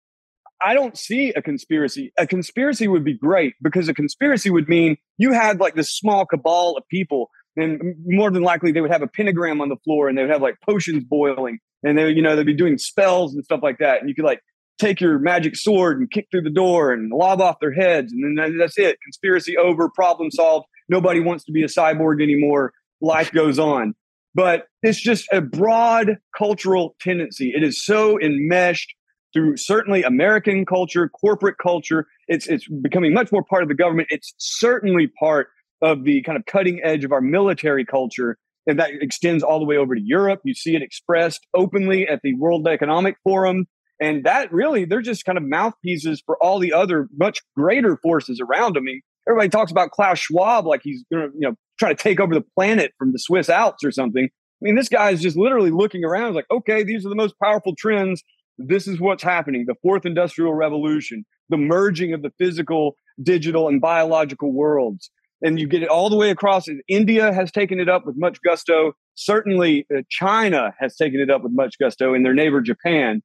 I 0.65 0.75
don't 0.75 0.97
see 0.97 1.31
a 1.31 1.43
conspiracy. 1.43 2.13
A 2.19 2.27
conspiracy 2.27 2.87
would 2.87 3.05
be 3.05 3.15
great 3.15 3.55
because 3.63 3.89
a 3.89 3.95
conspiracy 3.95 4.51
would 4.51 4.69
mean 4.69 4.97
you 5.19 5.33
had 5.33 5.59
like 5.59 5.75
this 5.75 5.91
small 5.91 6.25
cabal 6.27 6.77
of 6.77 6.87
people, 6.89 7.31
and 7.57 7.95
more 8.07 8.31
than 8.31 8.43
likely 8.43 8.71
they 8.71 8.81
would 8.81 8.93
have 8.93 9.03
a 9.03 9.09
pentagram 9.09 9.61
on 9.61 9.69
the 9.69 9.77
floor 9.85 10.09
and 10.09 10.17
they 10.17 10.23
would 10.23 10.31
have 10.31 10.43
like 10.43 10.57
potions 10.61 11.05
boiling, 11.05 11.59
and 11.83 11.99
they, 11.99 12.11
you 12.11 12.23
know, 12.23 12.37
they'd 12.37 12.47
be 12.47 12.55
doing 12.55 12.79
spells 12.79 13.35
and 13.35 13.45
stuff 13.45 13.61
like 13.63 13.79
that. 13.79 14.01
And 14.01 14.09
you 14.09 14.15
could 14.15 14.25
like 14.25 14.41
take 14.79 15.01
your 15.01 15.19
magic 15.19 15.57
sword 15.57 15.99
and 15.99 16.11
kick 16.11 16.29
through 16.31 16.43
the 16.43 16.51
door 16.51 16.93
and 16.93 17.11
lob 17.11 17.41
off 17.41 17.57
their 17.61 17.73
heads, 17.73 18.13
and 18.13 18.39
then 18.39 18.59
that's 18.59 18.79
it. 18.79 18.99
Conspiracy 19.03 19.57
over, 19.57 19.89
problem 19.89 20.31
solved. 20.31 20.67
Nobody 20.93 21.21
wants 21.21 21.45
to 21.45 21.53
be 21.53 21.63
a 21.63 21.69
cyborg 21.69 22.23
anymore. 22.23 22.75
Life 23.01 23.33
goes 23.33 23.59
on. 23.59 23.95
But 24.35 24.67
it's 24.83 25.01
just 25.01 25.27
a 25.33 25.41
broad 25.41 26.19
cultural 26.37 26.97
tendency. 27.01 27.51
It 27.57 27.63
is 27.63 27.83
so 27.83 28.21
enmeshed 28.21 28.95
through 29.33 29.57
certainly 29.57 30.03
American 30.03 30.67
culture, 30.67 31.09
corporate 31.09 31.57
culture. 31.57 32.07
It's 32.29 32.47
it's 32.47 32.69
becoming 32.69 33.15
much 33.15 33.33
more 33.33 33.43
part 33.43 33.63
of 33.63 33.71
the 33.71 33.75
government. 33.75 34.09
It's 34.11 34.35
certainly 34.37 35.09
part 35.19 35.49
of 35.81 36.05
the 36.05 36.23
kind 36.25 36.37
of 36.37 36.45
cutting 36.45 36.81
edge 36.85 37.05
of 37.05 37.13
our 37.13 37.23
military 37.23 37.87
culture. 37.87 38.37
And 38.67 38.79
that 38.79 38.91
extends 39.01 39.43
all 39.43 39.61
the 39.61 39.65
way 39.65 39.79
over 39.79 39.95
to 39.95 40.01
Europe. 40.05 40.41
You 40.45 40.55
see 40.55 40.77
it 40.77 40.83
expressed 40.83 41.47
openly 41.55 42.07
at 42.07 42.21
the 42.23 42.35
World 42.35 42.69
Economic 42.69 43.17
Forum. 43.25 43.65
And 43.99 44.25
that 44.25 44.53
really, 44.53 44.85
they're 44.85 45.01
just 45.01 45.25
kind 45.25 45.39
of 45.39 45.45
mouthpieces 45.45 46.23
for 46.27 46.37
all 46.43 46.59
the 46.59 46.75
other 46.75 47.09
much 47.17 47.41
greater 47.57 47.97
forces 47.97 48.41
around 48.41 48.77
them. 48.77 48.85
Everybody 49.29 49.49
talks 49.49 49.71
about 49.71 49.91
Klaus 49.91 50.19
Schwab 50.19 50.67
like 50.67 50.81
he's 50.83 51.05
going 51.13 51.31
to, 51.31 51.35
you 51.35 51.49
know, 51.49 51.55
try 51.79 51.89
to 51.91 51.95
take 51.95 52.21
over 52.21 52.35
the 52.35 52.45
planet 52.57 52.93
from 52.99 53.13
the 53.13 53.19
Swiss 53.19 53.49
Alps 53.49 53.85
or 53.85 53.91
something. 53.93 54.25
I 54.25 54.61
mean, 54.61 54.77
this 54.77 54.89
guy 54.89 55.11
is 55.11 55.21
just 55.21 55.37
literally 55.37 55.71
looking 55.71 56.05
around 56.05 56.35
like, 56.35 56.47
okay, 56.51 56.83
these 56.83 57.05
are 57.05 57.09
the 57.09 57.15
most 57.17 57.35
powerful 57.43 57.75
trends. 57.77 58.23
This 58.59 58.87
is 58.87 59.01
what's 59.01 59.23
happening. 59.23 59.65
The 59.67 59.75
fourth 59.83 60.07
industrial 60.07 60.55
revolution, 60.55 61.25
the 61.49 61.57
merging 61.57 62.13
of 62.13 62.23
the 62.23 62.33
physical, 62.39 62.97
digital, 63.23 63.69
and 63.69 63.81
biological 63.81 64.53
worlds. 64.53 65.11
and 65.43 65.59
you 65.59 65.67
get 65.67 65.83
it 65.83 65.89
all 65.89 66.09
the 66.09 66.17
way 66.17 66.31
across. 66.31 66.67
India 66.89 67.33
has 67.33 67.51
taken 67.51 67.81
it 67.81 67.89
up 67.89 68.07
with 68.07 68.17
much 68.17 68.39
gusto. 68.47 68.93
Certainly, 69.15 69.87
uh, 69.95 70.03
China 70.09 70.73
has 70.79 70.97
taken 70.97 71.21
it 71.21 71.31
up 71.31 71.43
with 71.43 71.53
much 71.53 71.79
gusto, 71.79 72.15
and 72.15 72.25
their 72.25 72.35
neighbor 72.35 72.61
Japan, 72.61 73.23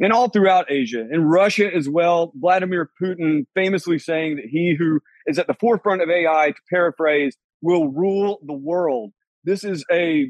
and 0.00 0.12
all 0.12 0.28
throughout 0.28 0.70
Asia, 0.70 1.00
and 1.00 1.30
Russia 1.30 1.70
as 1.72 1.88
well. 1.88 2.32
Vladimir 2.36 2.90
Putin 3.00 3.44
famously 3.54 3.98
saying 3.98 4.36
that 4.36 4.46
he 4.46 4.74
who 4.78 5.00
is 5.28 5.38
at 5.38 5.46
the 5.46 5.54
forefront 5.54 6.02
of 6.02 6.10
AI, 6.10 6.50
to 6.50 6.60
paraphrase, 6.70 7.36
will 7.62 7.88
rule 7.88 8.40
the 8.44 8.54
world. 8.54 9.12
This 9.44 9.62
is 9.64 9.84
a 9.90 10.28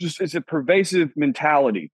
just 0.00 0.20
it's 0.20 0.34
a 0.34 0.40
pervasive 0.40 1.10
mentality. 1.16 1.90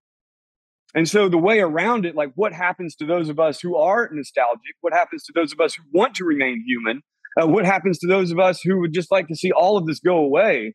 And 0.93 1.09
so 1.09 1.27
the 1.27 1.37
way 1.37 1.59
around 1.59 2.05
it, 2.05 2.15
like 2.15 2.31
what 2.35 2.53
happens 2.53 2.95
to 2.97 3.05
those 3.05 3.27
of 3.29 3.39
us 3.39 3.59
who 3.59 3.75
are 3.75 4.09
nostalgic? 4.11 4.75
What 4.81 4.93
happens 4.93 5.23
to 5.25 5.33
those 5.35 5.51
of 5.51 5.59
us 5.59 5.75
who 5.75 5.83
want 5.93 6.15
to 6.15 6.23
remain 6.23 6.63
human? 6.65 7.01
Uh, 7.39 7.47
what 7.47 7.65
happens 7.65 7.99
to 7.99 8.07
those 8.07 8.31
of 8.31 8.39
us 8.39 8.61
who 8.61 8.79
would 8.79 8.93
just 8.93 9.11
like 9.11 9.27
to 9.27 9.35
see 9.35 9.51
all 9.51 9.77
of 9.77 9.85
this 9.85 9.99
go 9.99 10.17
away? 10.17 10.73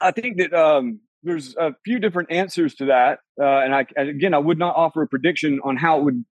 I 0.00 0.12
think 0.12 0.38
that 0.38 0.54
um, 0.54 1.00
there's 1.22 1.56
a 1.56 1.72
few 1.84 1.98
different 1.98 2.30
answers 2.30 2.74
to 2.76 2.86
that, 2.86 3.18
uh, 3.40 3.44
and 3.44 3.74
I 3.74 3.84
again 3.96 4.32
I 4.32 4.38
would 4.38 4.58
not 4.58 4.76
offer 4.76 5.02
a 5.02 5.08
prediction 5.08 5.60
on 5.64 5.76
how 5.76 5.98
it 5.98 6.04
would 6.04 6.24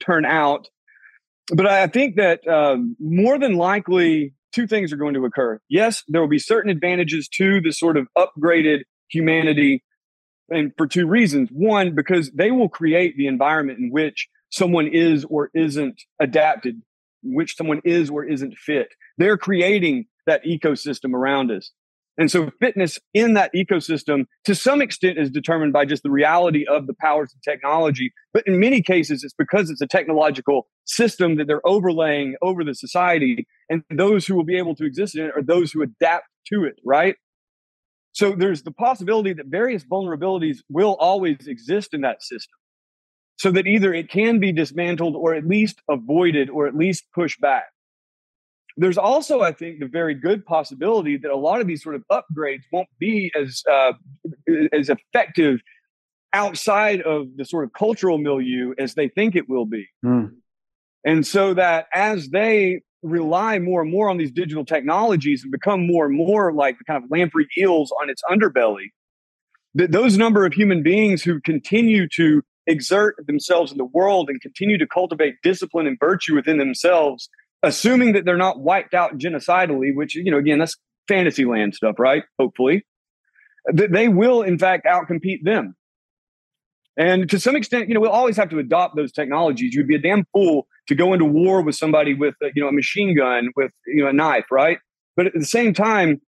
turn 0.00 0.24
out, 0.24 0.68
but 1.52 1.66
I 1.66 1.86
think 1.86 2.16
that 2.16 2.46
um, 2.48 2.96
more 2.98 3.38
than 3.38 3.56
likely 3.56 4.34
two 4.52 4.66
things 4.66 4.92
are 4.92 4.96
going 4.96 5.14
to 5.14 5.24
occur. 5.24 5.60
Yes, 5.68 6.02
there 6.08 6.20
will 6.20 6.28
be 6.28 6.38
certain 6.38 6.70
advantages 6.70 7.28
to 7.34 7.60
the 7.60 7.72
sort 7.72 7.96
of 7.96 8.08
upgraded 8.16 8.80
humanity, 9.08 9.82
and 10.48 10.72
for 10.76 10.86
two 10.86 11.06
reasons. 11.06 11.48
One, 11.52 11.94
because 11.94 12.30
they 12.32 12.50
will 12.50 12.68
create 12.68 13.16
the 13.16 13.26
environment 13.26 13.78
in 13.78 13.90
which 13.90 14.28
someone 14.50 14.86
is 14.86 15.24
or 15.24 15.50
isn't 15.54 16.00
adapted 16.20 16.80
which 17.22 17.56
someone 17.56 17.80
is 17.84 18.10
or 18.10 18.24
isn't 18.24 18.56
fit. 18.56 18.88
They're 19.18 19.38
creating 19.38 20.06
that 20.26 20.44
ecosystem 20.44 21.14
around 21.14 21.50
us. 21.50 21.70
And 22.18 22.30
so 22.30 22.50
fitness 22.60 22.98
in 23.12 23.34
that 23.34 23.50
ecosystem 23.54 24.24
to 24.44 24.54
some 24.54 24.80
extent 24.80 25.18
is 25.18 25.30
determined 25.30 25.72
by 25.72 25.84
just 25.84 26.02
the 26.02 26.10
reality 26.10 26.64
of 26.66 26.86
the 26.86 26.94
powers 26.94 27.34
of 27.34 27.42
technology. 27.42 28.12
But 28.32 28.46
in 28.46 28.58
many 28.58 28.82
cases, 28.82 29.22
it's 29.22 29.34
because 29.38 29.70
it's 29.70 29.82
a 29.82 29.86
technological 29.86 30.66
system 30.84 31.36
that 31.36 31.46
they're 31.46 31.66
overlaying 31.66 32.36
over 32.40 32.64
the 32.64 32.74
society. 32.74 33.46
And 33.68 33.82
those 33.90 34.26
who 34.26 34.34
will 34.34 34.44
be 34.44 34.56
able 34.56 34.74
to 34.76 34.84
exist 34.84 35.16
in 35.16 35.26
it 35.26 35.32
are 35.36 35.42
those 35.42 35.72
who 35.72 35.82
adapt 35.82 36.26
to 36.52 36.64
it, 36.64 36.80
right? 36.84 37.16
So 38.12 38.32
there's 38.32 38.62
the 38.62 38.72
possibility 38.72 39.34
that 39.34 39.46
various 39.46 39.84
vulnerabilities 39.84 40.58
will 40.70 40.96
always 40.98 41.46
exist 41.46 41.92
in 41.92 42.00
that 42.00 42.22
system 42.22 42.56
so 43.36 43.50
that 43.50 43.66
either 43.66 43.92
it 43.92 44.08
can 44.08 44.40
be 44.40 44.52
dismantled 44.52 45.14
or 45.14 45.34
at 45.34 45.46
least 45.46 45.82
avoided 45.90 46.48
or 46.48 46.66
at 46.66 46.74
least 46.74 47.04
pushed 47.14 47.40
back. 47.42 47.64
There's 48.76 48.98
also, 48.98 49.40
I 49.40 49.52
think, 49.52 49.80
the 49.80 49.86
very 49.86 50.14
good 50.14 50.44
possibility 50.44 51.16
that 51.16 51.30
a 51.30 51.36
lot 51.36 51.60
of 51.60 51.66
these 51.66 51.82
sort 51.82 51.94
of 51.94 52.04
upgrades 52.12 52.62
won't 52.72 52.88
be 52.98 53.32
as 53.34 53.62
uh, 53.70 53.92
as 54.72 54.90
effective 54.90 55.60
outside 56.32 57.00
of 57.02 57.28
the 57.36 57.44
sort 57.44 57.64
of 57.64 57.72
cultural 57.72 58.18
milieu 58.18 58.74
as 58.78 58.94
they 58.94 59.08
think 59.08 59.34
it 59.34 59.48
will 59.48 59.64
be. 59.64 59.86
Mm. 60.04 60.32
And 61.04 61.26
so 61.26 61.54
that 61.54 61.86
as 61.94 62.28
they 62.28 62.82
rely 63.02 63.58
more 63.58 63.82
and 63.82 63.90
more 63.90 64.10
on 64.10 64.18
these 64.18 64.32
digital 64.32 64.64
technologies 64.64 65.42
and 65.42 65.52
become 65.52 65.86
more 65.86 66.06
and 66.06 66.14
more 66.14 66.52
like 66.52 66.76
the 66.78 66.84
kind 66.84 67.02
of 67.02 67.10
lamprey 67.10 67.46
eels 67.56 67.92
on 68.02 68.10
its 68.10 68.22
underbelly, 68.30 68.86
that 69.74 69.92
those 69.92 70.18
number 70.18 70.44
of 70.44 70.52
human 70.52 70.82
beings 70.82 71.22
who 71.22 71.40
continue 71.40 72.08
to 72.08 72.42
exert 72.66 73.14
themselves 73.26 73.70
in 73.70 73.78
the 73.78 73.84
world 73.84 74.28
and 74.28 74.40
continue 74.40 74.76
to 74.76 74.86
cultivate 74.86 75.36
discipline 75.42 75.86
and 75.86 75.98
virtue 76.00 76.34
within 76.34 76.58
themselves, 76.58 77.28
assuming 77.66 78.12
that 78.12 78.24
they're 78.24 78.36
not 78.36 78.60
wiped 78.60 78.94
out 78.94 79.18
genocidally, 79.18 79.94
which, 79.94 80.14
you 80.14 80.30
know, 80.30 80.38
again, 80.38 80.58
that's 80.58 80.76
fantasy 81.08 81.44
land 81.44 81.74
stuff, 81.74 81.96
right? 81.98 82.22
Hopefully, 82.38 82.86
that 83.66 83.92
they 83.92 84.08
will, 84.08 84.42
in 84.42 84.58
fact, 84.58 84.86
outcompete 84.86 85.42
them. 85.42 85.74
And 86.96 87.28
to 87.28 87.38
some 87.38 87.56
extent, 87.56 87.88
you 87.88 87.94
know, 87.94 88.00
we'll 88.00 88.10
always 88.10 88.36
have 88.36 88.48
to 88.50 88.58
adopt 88.58 88.96
those 88.96 89.12
technologies. 89.12 89.74
You'd 89.74 89.88
be 89.88 89.96
a 89.96 90.00
damn 90.00 90.24
fool 90.32 90.66
to 90.88 90.94
go 90.94 91.12
into 91.12 91.26
war 91.26 91.60
with 91.60 91.74
somebody 91.74 92.14
with, 92.14 92.34
a, 92.42 92.46
you 92.54 92.62
know, 92.62 92.68
a 92.68 92.72
machine 92.72 93.14
gun, 93.16 93.50
with, 93.56 93.72
you 93.86 94.02
know, 94.02 94.08
a 94.08 94.12
knife, 94.12 94.46
right? 94.50 94.78
But 95.16 95.26
at 95.26 95.34
the 95.34 95.44
same 95.44 95.74
time, 95.74 96.20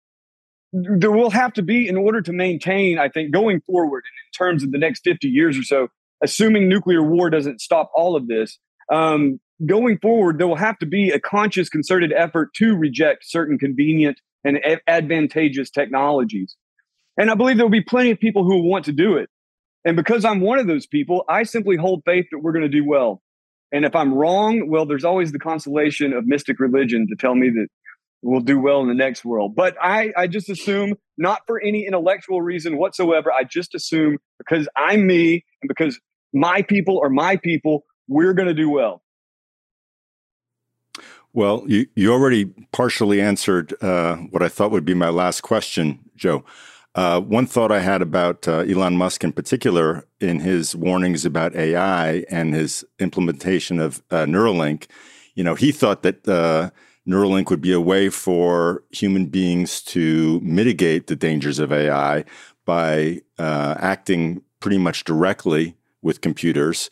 there 0.72 1.12
will 1.12 1.30
have 1.30 1.54
to 1.54 1.62
be, 1.62 1.88
in 1.88 1.96
order 1.96 2.20
to 2.20 2.32
maintain, 2.32 2.98
I 2.98 3.08
think, 3.08 3.32
going 3.32 3.62
forward 3.62 4.04
in 4.04 4.36
terms 4.36 4.62
of 4.62 4.72
the 4.72 4.78
next 4.78 5.04
50 5.04 5.28
years 5.28 5.56
or 5.56 5.62
so, 5.62 5.88
assuming 6.22 6.68
nuclear 6.68 7.02
war 7.02 7.30
doesn't 7.30 7.60
stop 7.60 7.90
all 7.94 8.16
of 8.16 8.26
this, 8.26 8.58
um, 8.92 9.40
going 9.66 9.98
forward, 9.98 10.38
there 10.38 10.46
will 10.46 10.56
have 10.56 10.78
to 10.78 10.86
be 10.86 11.10
a 11.10 11.20
conscious, 11.20 11.68
concerted 11.68 12.12
effort 12.12 12.54
to 12.54 12.76
reject 12.76 13.24
certain 13.26 13.58
convenient 13.58 14.20
and 14.44 14.58
advantageous 14.86 15.70
technologies. 15.70 16.56
And 17.16 17.30
I 17.30 17.34
believe 17.34 17.56
there 17.56 17.66
will 17.66 17.70
be 17.70 17.82
plenty 17.82 18.10
of 18.10 18.20
people 18.20 18.44
who 18.44 18.62
want 18.62 18.84
to 18.86 18.92
do 18.92 19.16
it. 19.16 19.28
And 19.84 19.96
because 19.96 20.24
I'm 20.24 20.40
one 20.40 20.58
of 20.58 20.66
those 20.66 20.86
people, 20.86 21.24
I 21.28 21.42
simply 21.42 21.76
hold 21.76 22.02
faith 22.04 22.26
that 22.30 22.38
we're 22.38 22.52
going 22.52 22.62
to 22.62 22.68
do 22.68 22.84
well. 22.86 23.22
And 23.72 23.84
if 23.84 23.94
I'm 23.94 24.14
wrong, 24.14 24.68
well, 24.68 24.86
there's 24.86 25.04
always 25.04 25.32
the 25.32 25.38
consolation 25.38 26.12
of 26.12 26.26
mystic 26.26 26.58
religion 26.60 27.06
to 27.08 27.16
tell 27.16 27.34
me 27.34 27.50
that 27.50 27.68
we'll 28.22 28.40
do 28.40 28.58
well 28.58 28.80
in 28.80 28.88
the 28.88 28.94
next 28.94 29.24
world. 29.24 29.54
But 29.54 29.76
I, 29.80 30.12
I 30.16 30.26
just 30.26 30.48
assume, 30.48 30.94
not 31.16 31.42
for 31.46 31.60
any 31.60 31.86
intellectual 31.86 32.40
reason 32.40 32.78
whatsoever, 32.78 33.32
I 33.32 33.44
just 33.44 33.74
assume 33.74 34.18
because 34.38 34.68
I'm 34.76 35.06
me 35.06 35.44
and 35.62 35.68
because 35.68 36.00
my 36.32 36.62
people 36.62 37.00
are 37.02 37.10
my 37.10 37.36
people. 37.36 37.84
We're 38.08 38.32
going 38.32 38.48
to 38.48 38.54
do 38.54 38.70
well. 38.70 39.02
Well, 41.38 41.62
you, 41.68 41.86
you 41.94 42.12
already 42.12 42.46
partially 42.72 43.20
answered 43.20 43.72
uh, 43.80 44.16
what 44.16 44.42
I 44.42 44.48
thought 44.48 44.72
would 44.72 44.84
be 44.84 44.92
my 44.92 45.10
last 45.10 45.42
question, 45.42 46.00
Joe. 46.16 46.44
Uh, 46.96 47.20
one 47.20 47.46
thought 47.46 47.70
I 47.70 47.78
had 47.78 48.02
about 48.02 48.48
uh, 48.48 48.64
Elon 48.68 48.96
Musk 48.96 49.22
in 49.22 49.30
particular 49.30 50.04
in 50.20 50.40
his 50.40 50.74
warnings 50.74 51.24
about 51.24 51.54
AI 51.54 52.24
and 52.28 52.54
his 52.54 52.84
implementation 52.98 53.78
of 53.78 54.02
uh, 54.10 54.24
Neuralink, 54.24 54.88
you 55.36 55.44
know, 55.44 55.54
he 55.54 55.70
thought 55.70 56.02
that 56.02 56.26
uh, 56.28 56.70
Neuralink 57.08 57.50
would 57.50 57.60
be 57.60 57.72
a 57.72 57.80
way 57.80 58.08
for 58.08 58.82
human 58.90 59.26
beings 59.26 59.80
to 59.82 60.40
mitigate 60.40 61.06
the 61.06 61.14
dangers 61.14 61.60
of 61.60 61.70
AI 61.70 62.24
by 62.64 63.20
uh, 63.38 63.76
acting 63.78 64.42
pretty 64.58 64.78
much 64.78 65.04
directly 65.04 65.76
with 66.02 66.20
computers. 66.20 66.90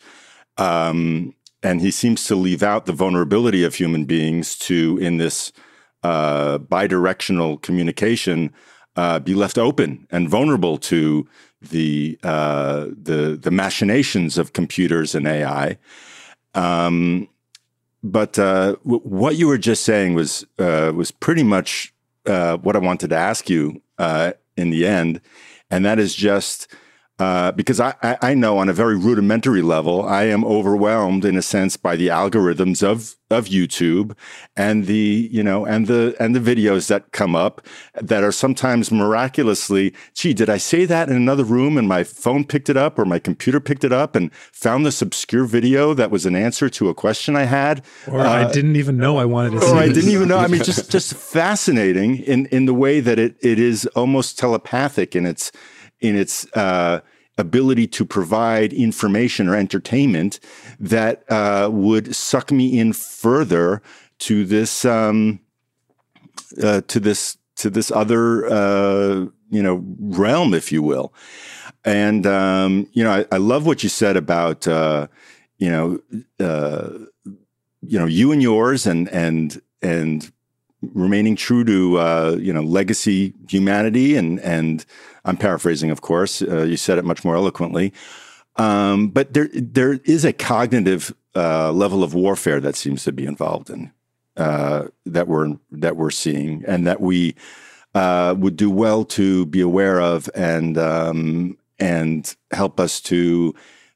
Um, 0.57 1.35
and 1.63 1.81
he 1.81 1.91
seems 1.91 2.25
to 2.25 2.35
leave 2.35 2.63
out 2.63 2.85
the 2.85 2.93
vulnerability 2.93 3.63
of 3.63 3.75
human 3.75 4.05
beings 4.05 4.55
to, 4.57 4.97
in 5.01 5.17
this 5.17 5.51
uh, 6.03 6.59
bidirectional 6.59 7.61
communication, 7.61 8.53
uh, 8.95 9.19
be 9.19 9.33
left 9.33 9.57
open 9.57 10.07
and 10.09 10.29
vulnerable 10.29 10.77
to 10.77 11.27
the 11.61 12.17
uh, 12.23 12.85
the 13.01 13.37
the 13.39 13.51
machinations 13.51 14.37
of 14.37 14.53
computers 14.53 15.15
and 15.15 15.27
AI. 15.27 15.77
Um, 16.53 17.27
but 18.03 18.39
uh, 18.39 18.75
what 18.83 19.35
you 19.35 19.47
were 19.47 19.57
just 19.57 19.83
saying 19.83 20.13
was 20.13 20.45
uh, 20.59 20.91
was 20.95 21.11
pretty 21.11 21.43
much 21.43 21.93
uh, 22.25 22.57
what 22.57 22.75
I 22.75 22.79
wanted 22.79 23.09
to 23.09 23.15
ask 23.15 23.49
you 23.49 23.81
in 23.99 24.69
the 24.69 24.87
end, 24.87 25.21
and 25.69 25.85
that 25.85 25.99
is 25.99 26.15
just 26.15 26.67
uh, 27.19 27.51
because 27.53 27.79
I, 27.79 27.95
I 28.21 28.35
know 28.35 28.59
on 28.59 28.69
a 28.69 28.73
very 28.73 28.95
rudimentary 28.95 29.63
level, 29.63 30.05
I 30.05 30.25
am 30.25 30.45
overwhelmed 30.45 31.25
in 31.25 31.35
a 31.35 31.41
sense 31.41 31.75
by 31.75 31.95
the 31.95 32.07
algorithms 32.09 32.83
of 32.83 33.15
of 33.29 33.47
YouTube 33.47 34.15
and 34.55 34.85
the 34.85 35.27
you 35.31 35.43
know 35.43 35.65
and 35.65 35.87
the 35.87 36.15
and 36.19 36.35
the 36.35 36.39
videos 36.39 36.87
that 36.87 37.11
come 37.11 37.35
up 37.35 37.65
that 37.99 38.23
are 38.23 38.31
sometimes 38.31 38.91
miraculously, 38.91 39.93
gee, 40.13 40.33
did 40.33 40.49
I 40.49 40.57
say 40.57 40.85
that 40.85 41.09
in 41.09 41.15
another 41.15 41.43
room 41.43 41.77
and 41.77 41.87
my 41.87 42.03
phone 42.03 42.45
picked 42.45 42.69
it 42.69 42.77
up 42.77 42.99
or 42.99 43.05
my 43.05 43.19
computer 43.19 43.59
picked 43.59 43.83
it 43.83 43.91
up 43.91 44.15
and 44.15 44.31
found 44.33 44.85
this 44.85 45.01
obscure 45.01 45.45
video 45.45 45.95
that 45.95 46.11
was 46.11 46.25
an 46.25 46.35
answer 46.35 46.69
to 46.69 46.87
a 46.87 46.93
question 46.93 47.35
I 47.35 47.43
had, 47.43 47.83
or 48.07 48.21
uh, 48.21 48.29
I 48.29 48.51
didn't 48.51 48.75
even 48.75 48.95
know 48.97 49.17
I 49.17 49.25
wanted 49.25 49.59
to. 49.59 49.71
Or 49.71 49.75
I 49.75 49.87
didn't 49.87 50.11
even 50.11 50.27
know. 50.27 50.37
I 50.37 50.47
mean, 50.47 50.63
just 50.63 50.91
just 50.91 51.15
fascinating 51.15 52.17
in 52.17 52.45
in 52.47 52.67
the 52.67 52.75
way 52.75 52.99
that 52.99 53.17
it 53.17 53.35
it 53.41 53.57
is 53.57 53.87
almost 53.87 54.37
telepathic 54.37 55.15
in 55.15 55.25
its 55.25 55.51
in 56.01 56.15
its 56.15 56.45
uh, 56.53 57.01
ability 57.37 57.87
to 57.87 58.05
provide 58.05 58.73
information 58.73 59.47
or 59.47 59.55
entertainment 59.55 60.39
that 60.79 61.23
uh, 61.31 61.69
would 61.71 62.15
suck 62.15 62.51
me 62.51 62.79
in 62.79 62.93
further 62.93 63.81
to 64.19 64.45
this 64.45 64.85
um, 64.85 65.39
uh, 66.61 66.81
to 66.87 66.99
this 66.99 67.37
to 67.55 67.69
this 67.69 67.91
other 67.91 68.45
uh, 68.47 69.25
you 69.49 69.63
know 69.63 69.83
realm, 69.99 70.53
if 70.53 70.71
you 70.71 70.81
will. 70.81 71.13
And 71.85 72.25
um, 72.25 72.87
you 72.93 73.03
know, 73.03 73.11
I, 73.11 73.25
I, 73.31 73.37
love 73.37 73.65
what 73.65 73.83
you 73.83 73.89
said 73.89 74.17
about 74.17 74.67
uh, 74.67 75.07
you 75.57 75.69
know 75.69 75.99
uh, 76.39 76.89
you 77.81 77.99
know 77.99 78.05
you 78.05 78.31
and 78.31 78.41
yours 78.41 78.85
and 78.85 79.07
and 79.09 79.61
and 79.81 80.31
remaining 80.81 81.35
true 81.35 81.63
to 81.63 81.97
uh, 81.97 82.37
you 82.39 82.53
know 82.53 82.61
legacy 82.61 83.33
humanity 83.49 84.15
and 84.15 84.39
and 84.41 84.85
I'm 85.27 85.37
paraphrasing, 85.37 85.91
of 85.91 86.01
course. 86.01 86.41
Uh, 86.41 86.63
you 86.63 86.77
said 86.77 86.97
it 86.97 87.05
much 87.05 87.23
more 87.23 87.35
eloquently, 87.35 87.93
um, 88.55 89.09
but 89.09 89.33
there 89.33 89.49
there 89.53 89.93
is 90.05 90.25
a 90.25 90.33
cognitive 90.33 91.13
uh, 91.35 91.71
level 91.71 92.03
of 92.03 92.13
warfare 92.13 92.59
that 92.61 92.75
seems 92.75 93.03
to 93.03 93.11
be 93.11 93.25
involved 93.25 93.69
in 93.69 93.91
uh, 94.37 94.87
that 95.05 95.27
we're 95.27 95.57
that 95.71 95.97
we're 95.97 96.11
seeing, 96.11 96.63
and 96.65 96.87
that 96.87 97.01
we 97.01 97.35
uh, 97.93 98.35
would 98.37 98.55
do 98.55 98.69
well 98.69 99.03
to 99.05 99.45
be 99.47 99.61
aware 99.61 99.99
of 99.99 100.29
and 100.33 100.77
um, 100.77 101.57
and 101.79 102.35
help 102.51 102.79
us 102.79 103.01
to 103.01 103.53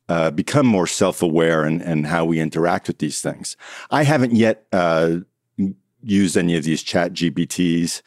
uh, 0.09 0.31
become 0.31 0.65
more 0.65 0.87
self-aware 0.87 1.63
and 1.63 1.81
and 1.81 2.07
how 2.07 2.25
we 2.25 2.39
interact 2.39 2.87
with 2.87 2.99
these 2.99 3.21
things. 3.21 3.55
I 3.89 4.03
haven't 4.03 4.33
yet 4.33 4.65
uh, 4.71 5.17
used 6.03 6.37
any 6.37 6.55
of 6.57 6.63
these 6.63 6.83
Chat 6.83 7.13
GPTs 7.13 8.01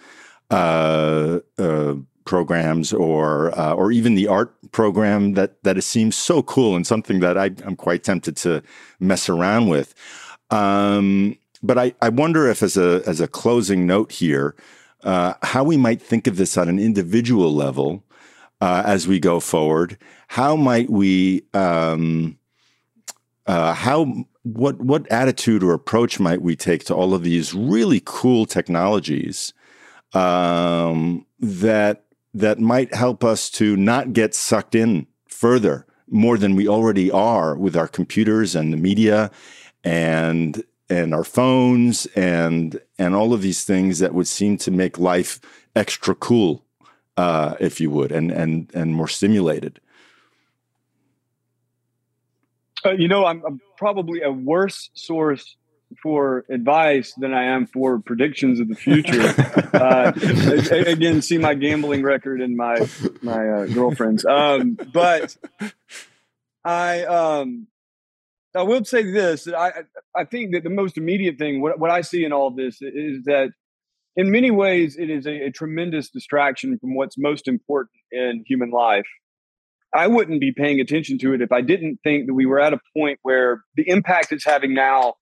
uh, 0.50 1.40
uh, 1.58 1.94
programs 2.24 2.92
or 2.92 3.56
uh, 3.58 3.74
or 3.74 3.92
even 3.92 4.14
the 4.14 4.28
art 4.28 4.54
program 4.72 5.34
that 5.34 5.62
that 5.62 5.76
it 5.76 5.82
seems 5.82 6.16
so 6.16 6.42
cool 6.42 6.76
and 6.76 6.86
something 6.86 7.20
that 7.20 7.36
I, 7.36 7.46
am 7.64 7.76
quite 7.76 8.02
tempted 8.02 8.36
to 8.38 8.62
mess 9.00 9.28
around 9.28 9.68
with. 9.68 9.94
Um, 10.50 11.36
but 11.62 11.78
I, 11.78 11.94
I 12.02 12.08
wonder 12.10 12.48
if 12.48 12.62
as 12.62 12.76
a 12.76 13.02
as 13.06 13.20
a 13.20 13.28
closing 13.28 13.86
note 13.86 14.12
here, 14.12 14.54
uh, 15.02 15.34
how 15.42 15.64
we 15.64 15.76
might 15.76 16.00
think 16.00 16.26
of 16.26 16.36
this 16.36 16.56
on 16.56 16.68
an 16.68 16.78
individual 16.78 17.52
level 17.52 18.04
uh, 18.60 18.82
as 18.84 19.06
we 19.06 19.20
go 19.20 19.40
forward. 19.40 19.98
How 20.28 20.56
might 20.56 20.90
we 20.90 21.44
um, 21.54 22.38
uh, 23.46 23.74
how 23.74 24.26
what 24.42 24.80
what 24.80 25.10
attitude 25.10 25.62
or 25.62 25.72
approach 25.72 26.20
might 26.20 26.42
we 26.42 26.56
take 26.56 26.84
to 26.84 26.94
all 26.94 27.14
of 27.14 27.22
these 27.22 27.54
really 27.54 28.02
cool 28.04 28.46
technologies 28.46 29.52
um, 30.12 31.26
that 31.40 32.04
that 32.34 32.58
might 32.58 32.92
help 32.92 33.22
us 33.24 33.48
to 33.48 33.76
not 33.76 34.12
get 34.12 34.34
sucked 34.34 34.74
in 34.74 35.06
further 35.28 35.86
more 36.10 36.36
than 36.36 36.56
we 36.56 36.68
already 36.68 37.10
are 37.10 37.56
with 37.56 37.76
our 37.76 37.88
computers 37.88 38.54
and 38.54 38.72
the 38.72 38.76
media 38.76 39.30
and 39.82 40.62
and 40.90 41.14
our 41.14 41.24
phones 41.24 42.06
and 42.14 42.80
and 42.98 43.14
all 43.14 43.32
of 43.32 43.40
these 43.40 43.64
things 43.64 44.00
that 44.00 44.12
would 44.12 44.28
seem 44.28 44.56
to 44.58 44.70
make 44.70 44.98
life 44.98 45.40
extra 45.74 46.14
cool 46.14 46.64
uh, 47.16 47.54
if 47.60 47.80
you 47.80 47.90
would 47.90 48.12
and 48.12 48.30
and 48.30 48.70
and 48.74 48.94
more 48.94 49.08
stimulated. 49.08 49.80
Uh, 52.84 52.90
you 52.90 53.08
know 53.08 53.24
I'm, 53.24 53.42
I'm 53.46 53.60
probably 53.78 54.20
a 54.22 54.30
worse 54.30 54.90
source 54.94 55.56
for 56.02 56.44
advice 56.50 57.14
than 57.16 57.32
I 57.32 57.44
am 57.44 57.66
for 57.66 57.98
predictions 57.98 58.60
of 58.60 58.68
the 58.68 58.74
future. 58.74 59.34
uh, 59.74 60.12
again, 60.86 61.22
see 61.22 61.38
my 61.38 61.54
gambling 61.54 62.02
record 62.02 62.40
and 62.40 62.56
my 62.56 62.86
my 63.22 63.48
uh, 63.48 63.66
girlfriends. 63.66 64.24
Um, 64.24 64.78
but 64.92 65.36
I 66.64 67.04
um, 67.04 67.66
I 68.54 68.62
will 68.62 68.84
say 68.84 69.02
this: 69.02 69.44
that 69.44 69.54
I 69.54 69.72
I 70.14 70.24
think 70.24 70.52
that 70.52 70.64
the 70.64 70.70
most 70.70 70.96
immediate 70.96 71.38
thing, 71.38 71.60
what 71.60 71.78
what 71.78 71.90
I 71.90 72.00
see 72.00 72.24
in 72.24 72.32
all 72.32 72.50
this, 72.50 72.78
is 72.80 73.24
that 73.24 73.50
in 74.16 74.30
many 74.30 74.50
ways 74.50 74.96
it 74.96 75.10
is 75.10 75.26
a, 75.26 75.46
a 75.46 75.50
tremendous 75.50 76.10
distraction 76.10 76.78
from 76.78 76.94
what's 76.94 77.18
most 77.18 77.48
important 77.48 78.00
in 78.10 78.44
human 78.46 78.70
life. 78.70 79.06
I 79.94 80.08
wouldn't 80.08 80.40
be 80.40 80.52
paying 80.52 80.80
attention 80.80 81.18
to 81.18 81.34
it 81.34 81.40
if 81.40 81.52
I 81.52 81.60
didn't 81.60 82.00
think 82.02 82.26
that 82.26 82.34
we 82.34 82.46
were 82.46 82.60
at 82.60 82.72
a 82.72 82.80
point 82.96 83.20
where 83.22 83.62
the 83.76 83.88
impact 83.88 84.32
it's 84.32 84.44
having 84.44 84.74
now 84.74 85.14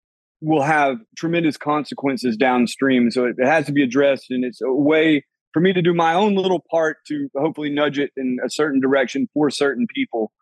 will 0.43 0.62
have 0.62 0.97
tremendous 1.16 1.56
consequences 1.56 2.36
downstream. 2.36 3.10
So 3.10 3.24
it, 3.27 3.36
it 3.39 3.47
has 3.47 3.66
to 3.66 3.73
be 3.73 3.82
addressed, 3.82 4.27
and 4.31 4.44
it's 4.44 4.60
a 4.60 4.73
way 4.73 5.24
for 5.52 5.60
me 5.60 5.73
to 5.73 5.82
do 5.82 5.94
my 5.94 6.14
own 6.14 6.35
little 6.35 6.64
part 6.70 6.98
to 7.09 7.28
hopefully 7.36 7.70
nudge 7.70 7.98
it 7.98 8.10
in 8.16 8.39
a 8.44 8.51
certain 8.51 8.81
direction 8.81 9.28
for 9.35 9.51
certain 9.51 9.86
people. 9.94 10.32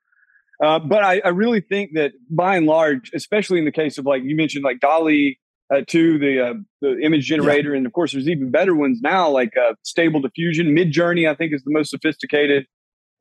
Uh, 0.62 0.78
but 0.78 1.02
I, 1.02 1.20
I, 1.24 1.28
really 1.28 1.62
think 1.62 1.92
that 1.94 2.12
by 2.28 2.56
and 2.56 2.66
large, 2.66 3.10
especially 3.14 3.58
in 3.58 3.64
the 3.64 3.72
case 3.72 3.96
of 3.96 4.04
like 4.04 4.22
you 4.24 4.36
mentioned, 4.36 4.62
like 4.62 4.78
DALL-E 4.80 5.38
uh, 5.74 5.80
2, 5.86 6.18
the 6.18 6.40
uh, 6.48 6.54
the 6.82 6.98
image 7.02 7.24
generator, 7.24 7.70
yeah. 7.70 7.78
and 7.78 7.86
of 7.86 7.92
course 7.92 8.12
there's 8.12 8.28
even 8.28 8.50
better 8.50 8.74
ones 8.74 9.00
now, 9.02 9.30
like 9.30 9.52
uh, 9.56 9.72
Stable 9.84 10.20
Diffusion. 10.20 10.76
Midjourney, 10.76 11.30
I 11.30 11.34
think, 11.34 11.54
is 11.54 11.62
the 11.64 11.72
most 11.72 11.90
sophisticated. 11.90 12.66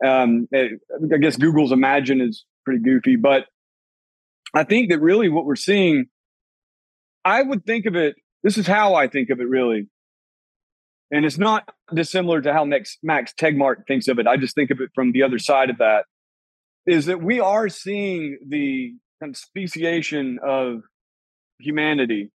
Um, 0.05 0.47
eh, 0.53 0.67
I 1.13 1.17
guess 1.17 1.37
Google's 1.37 1.71
Imagen 1.71 2.21
is 2.21 2.43
pretty 2.65 2.81
goofy, 2.83 3.15
but 3.15 3.45
I 4.53 4.63
think 4.63 4.89
that 4.89 4.99
really 4.99 5.29
what 5.29 5.45
we're 5.45 5.55
seeing 5.55 6.07
I 7.29 7.43
would 7.43 7.63
think 7.63 7.85
of 7.85 7.95
it. 7.95 8.15
This 8.43 8.57
is 8.57 8.65
how 8.65 8.95
I 8.95 9.07
think 9.07 9.29
of 9.29 9.39
it, 9.39 9.47
really, 9.47 9.87
and 11.11 11.25
it's 11.25 11.37
not 11.37 11.69
dissimilar 11.93 12.41
to 12.41 12.53
how 12.53 12.65
Max 12.65 12.97
Tegmark 13.03 13.85
thinks 13.87 14.07
of 14.07 14.17
it. 14.17 14.25
I 14.25 14.37
just 14.37 14.55
think 14.55 14.71
of 14.71 14.81
it 14.81 14.89
from 14.95 15.11
the 15.11 15.23
other 15.23 15.37
side 15.37 15.69
of 15.69 15.77
that. 15.77 16.05
Is 16.87 17.05
that 17.05 17.21
we 17.21 17.39
are 17.39 17.69
seeing 17.69 18.39
the 18.47 18.93
kind 19.21 19.31
of 19.31 19.37
speciation 19.37 20.39
of 20.43 20.81
humanity, 21.59 22.31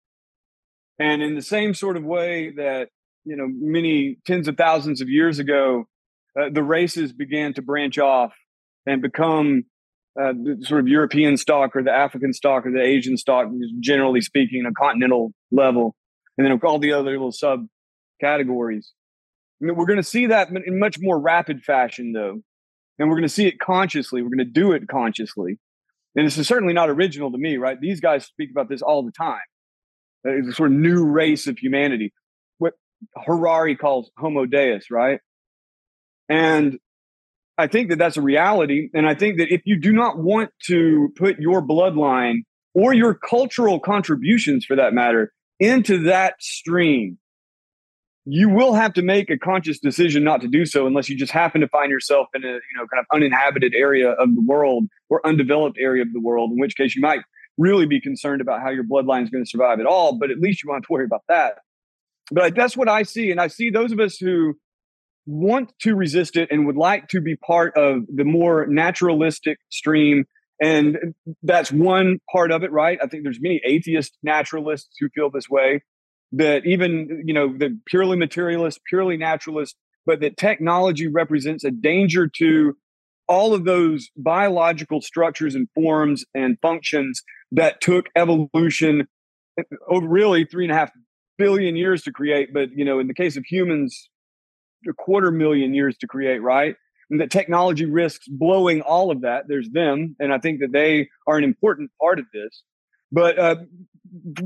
and 1.00 1.22
in 1.22 1.36
the 1.36 1.42
same 1.42 1.74
sort 1.74 1.96
of 1.96 2.04
way 2.04 2.52
that 2.58 2.90
you 3.24 3.38
know 3.38 3.48
many 3.50 4.18
tens 4.26 4.50
of 4.50 4.58
thousands 4.58 5.00
of 5.00 5.08
years 5.08 5.40
ago, 5.40 5.86
uh, 6.38 6.50
the 6.52 6.64
races 6.64 7.14
began 7.14 7.54
to 7.54 7.62
branch 7.62 7.98
off 7.98 8.34
and 8.86 9.02
become 9.02 9.64
uh, 10.20 10.34
the 10.34 10.58
sort 10.62 10.82
of 10.82 10.88
European 10.88 11.38
stock 11.38 11.76
or 11.76 11.84
the 11.84 11.92
African 11.92 12.34
stock 12.34 12.66
or 12.66 12.72
the 12.72 12.82
Asian 12.82 13.18
stock, 13.18 13.48
generally 13.80 14.22
speaking, 14.22 14.66
a 14.66 14.74
continental 14.74 15.32
level, 15.52 15.96
and 16.38 16.46
then 16.46 16.60
all 16.64 16.80
the 16.80 16.94
other 16.94 17.12
little 17.12 17.32
sub 17.32 17.66
categories. 18.20 18.92
I 19.62 19.66
mean, 19.66 19.76
we're 19.76 19.86
going 19.86 19.98
to 19.98 20.04
see 20.04 20.28
that 20.28 20.50
in 20.50 20.80
much 20.80 20.98
more 21.00 21.20
rapid 21.20 21.64
fashion, 21.64 22.14
though, 22.14 22.42
and 23.00 23.10
we're 23.10 23.16
going 23.16 23.22
to 23.24 23.30
see 23.30 23.48
it 23.48 23.60
consciously. 23.60 24.22
We're 24.22 24.30
going 24.30 24.40
to 24.40 24.46
do 24.46 24.74
it 24.74 24.88
consciously, 24.88 25.60
and 26.16 26.26
this 26.26 26.38
is 26.38 26.48
certainly 26.48 26.74
not 26.74 26.90
original 26.90 27.32
to 27.32 27.38
me, 27.38 27.58
right? 27.58 27.80
These 27.80 28.02
guys 28.02 28.26
speak 28.26 28.52
about 28.52 28.68
this 28.68 28.82
all 28.82 29.04
the 29.04 29.12
time. 29.12 29.40
It's 30.24 30.50
a 30.50 30.54
sort 30.54 30.72
of 30.72 30.78
new 30.78 31.06
race 31.06 31.48
of 31.48 31.58
humanity, 31.58 32.14
what 32.58 32.74
Harari 33.16 33.76
calls 33.76 34.12
Homo 34.18 34.46
Deus, 34.46 34.92
right? 34.92 35.20
And 36.30 36.80
I 37.62 37.68
think 37.68 37.90
that 37.90 37.98
that's 37.98 38.18
a 38.18 38.22
reality. 38.22 38.90
And 38.94 39.08
I 39.08 39.14
think 39.14 39.38
that 39.38 39.54
if 39.54 39.62
you 39.66 39.80
do 39.80 39.92
not 39.92 40.18
want 40.18 40.52
to 40.68 41.14
put 41.16 41.40
your 41.40 41.62
bloodline 41.62 42.40
or 42.74 42.94
your 42.94 43.14
cultural 43.14 43.80
contributions 43.80 44.66
for 44.66 44.76
that 44.76 44.94
matter 44.94 45.32
into 45.60 46.04
that 46.04 46.42
stream, 46.42 47.18
you 48.26 48.50
will 48.50 48.74
have 48.74 48.94
to 48.94 49.02
make 49.02 49.30
a 49.30 49.38
conscious 49.38 49.80
decision 49.80 50.24
not 50.24 50.42
to 50.42 50.48
do 50.48 50.66
so 50.66 50.86
unless 50.86 51.10
you 51.10 51.18
just 51.18 51.32
happen 51.32 51.62
to 51.62 51.68
find 51.68 51.90
yourself 51.90 52.28
in 52.34 52.44
a 52.44 52.48
you 52.48 52.60
know 52.76 52.86
kind 52.88 53.00
of 53.00 53.06
uninhabited 53.14 53.74
area 53.76 54.12
of 54.12 54.36
the 54.36 54.44
world 54.46 54.86
or 55.10 55.26
undeveloped 55.26 55.78
area 55.80 56.04
of 56.04 56.14
the 56.14 56.20
world, 56.20 56.52
in 56.52 56.60
which 56.60 56.76
case 56.76 56.96
you 56.96 57.02
might 57.02 57.22
really 57.58 57.86
be 57.86 58.00
concerned 58.00 58.42
about 58.42 58.62
how 58.62 58.70
your 58.70 58.84
bloodline 58.84 59.24
is 59.24 59.30
going 59.30 59.44
to 59.44 59.50
survive 59.50 59.80
at 59.80 59.86
all. 59.86 60.18
But 60.18 60.32
at 60.32 60.40
least 60.40 60.64
you 60.64 60.70
won't 60.70 60.84
have 60.84 60.88
to 60.88 60.94
worry 60.94 61.06
about 61.06 61.24
that. 61.30 61.60
But 62.32 62.56
that's 62.56 62.78
what 62.78 62.88
I 62.88 63.04
see, 63.04 63.32
and 63.32 63.42
I 63.42 63.48
see 63.48 63.70
those 63.70 63.92
of 63.92 64.00
us 64.00 64.18
who 64.18 64.56
want 65.26 65.74
to 65.82 65.96
resist 65.96 66.36
it 66.36 66.50
and 66.52 66.66
would 66.66 66.78
like 66.78 67.08
to 67.10 67.22
be 67.22 67.36
part 67.36 67.78
of 67.78 68.04
the 68.14 68.24
more 68.24 68.66
naturalistic 68.68 69.60
stream. 69.70 70.26
And 70.62 71.16
that's 71.44 71.72
one 71.72 72.20
part 72.32 72.52
of 72.52 72.64
it 72.64 72.72
right? 72.72 73.00
I 73.02 73.08
think 73.08 73.24
there's 73.24 73.40
many 73.42 73.62
atheist 73.66 74.18
naturalists 74.24 74.96
who 75.00 75.10
feel 75.10 75.30
this 75.30 75.50
way 75.50 75.82
that 76.32 76.66
even 76.66 77.24
you 77.26 77.34
know 77.34 77.56
the 77.58 77.78
purely 77.86 78.18
materialist 78.18 78.80
purely 78.86 79.18
naturalist 79.18 79.76
but 80.06 80.22
that 80.22 80.38
technology 80.38 81.08
represents 81.08 81.64
a 81.64 81.72
danger 81.72 82.28
to 82.28 82.74
all 83.28 83.54
of 83.54 83.66
those 83.66 84.10
biological 84.18 85.02
structures 85.02 85.56
and 85.56 85.68
forms 85.76 86.26
and 86.34 86.58
functions 86.62 87.22
that 87.52 87.80
took 87.82 88.08
evolution 88.16 89.08
eh, 89.60 89.64
over 89.90 90.08
really 90.08 90.46
three 90.46 90.66
and 90.66 90.72
a 90.72 90.76
half 90.76 90.92
billion 91.38 91.76
years 91.76 92.04
to 92.04 92.12
create. 92.12 92.54
But 92.54 92.70
you 92.76 92.86
know 92.86 93.00
in 93.00 93.08
the 93.08 93.14
case 93.14 93.38
of 93.38 93.44
humans 93.46 94.10
a 94.88 94.94
quarter 94.94 95.32
million 95.32 95.74
years 95.74 95.98
to 95.98 96.08
create, 96.08 96.42
right? 96.42 96.76
And 97.10 97.20
that 97.20 97.30
technology 97.30 97.86
risks 97.86 98.28
blowing 98.28 98.82
all 98.82 99.12
of 99.12 99.22
that. 99.22 99.44
There's 99.48 99.70
them, 99.70 100.16
and 100.20 100.34
I 100.34 100.38
think 100.38 100.62
that 100.62 100.72
they 100.72 101.10
are 101.28 101.38
an 101.38 101.44
important 101.44 101.92
part 102.00 102.20
of 102.20 102.26
this. 102.34 102.64
But 103.12 103.38
uh, 103.38 103.56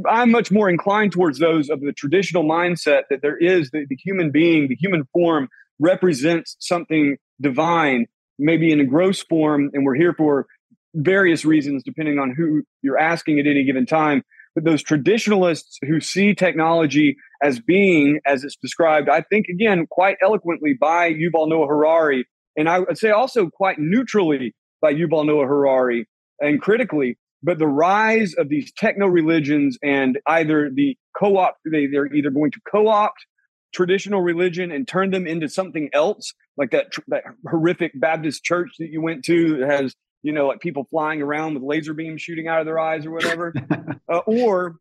I'm 0.10 0.32
much 0.32 0.52
more 0.52 0.70
inclined 0.70 1.12
towards 1.12 1.40
those 1.40 1.70
of 1.70 1.82
the 1.82 1.94
traditional 1.94 2.44
mindset 2.44 3.04
that 3.10 3.22
there 3.22 3.38
is 3.38 3.70
the, 3.72 3.86
the 3.88 3.98
human 4.04 4.32
being, 4.32 4.68
the 4.68 4.76
human 4.76 5.06
form 5.14 5.48
represents 5.80 6.56
something 6.60 7.18
divine, 7.42 8.08
maybe 8.40 8.72
in 8.72 8.80
a 8.80 8.86
gross 8.86 9.22
form, 9.22 9.70
and 9.74 9.86
we're 9.86 9.96
here 9.96 10.14
for 10.14 10.48
various 10.96 11.46
reasons, 11.46 11.84
depending 11.84 12.18
on 12.20 12.34
who 12.36 12.64
you're 12.82 12.98
asking 12.98 13.40
at 13.40 13.46
any 13.46 13.64
given 13.64 13.86
time. 13.86 14.24
Those 14.56 14.82
traditionalists 14.82 15.78
who 15.86 16.00
see 16.00 16.34
technology 16.34 17.18
as 17.44 17.60
being, 17.60 18.20
as 18.26 18.44
it's 18.44 18.56
described, 18.56 19.10
I 19.10 19.22
think, 19.22 19.48
again, 19.50 19.86
quite 19.90 20.18
eloquently 20.22 20.74
by 20.80 21.12
Yuval 21.12 21.50
Noah 21.50 21.68
Harari, 21.68 22.26
and 22.56 22.70
I 22.70 22.80
would 22.80 22.98
say 22.98 23.12
also 23.12 23.50
quite 23.50 23.80
neutrally 23.80 24.56
by 24.82 24.94
Yuval 24.94 25.26
Noah 25.26 25.46
Harari 25.46 26.08
and 26.40 26.62
critically, 26.62 27.18
but 27.44 27.60
the 27.60 27.68
rise 27.68 28.34
of 28.38 28.50
these 28.50 28.72
techno 28.72 29.08
religions 29.08 29.78
and 29.84 30.20
either 30.28 30.72
the 30.74 30.98
co 31.18 31.38
opt, 31.38 31.60
they, 31.70 31.88
they're 31.88 32.14
either 32.14 32.30
going 32.30 32.52
to 32.52 32.60
co 32.70 32.88
opt 32.88 33.26
traditional 33.74 34.22
religion 34.22 34.72
and 34.72 34.88
turn 34.88 35.12
them 35.12 35.28
into 35.28 35.50
something 35.50 35.90
else, 35.94 36.34
like 36.58 36.72
that, 36.72 36.94
that 37.08 37.24
horrific 37.48 37.92
Baptist 38.00 38.44
church 38.44 38.72
that 38.80 38.90
you 38.90 39.02
went 39.02 39.26
to 39.26 39.58
that 39.58 39.70
has 39.70 39.96
you 40.26 40.32
know, 40.32 40.48
like 40.48 40.60
people 40.60 40.88
flying 40.90 41.22
around 41.22 41.54
with 41.54 41.62
laser 41.62 41.94
beams 41.94 42.20
shooting 42.20 42.48
out 42.48 42.60
of 42.60 42.66
their 42.66 42.80
eyes 42.80 43.06
or 43.06 43.12
whatever, 43.12 43.54
uh, 44.12 44.18
or 44.26 44.78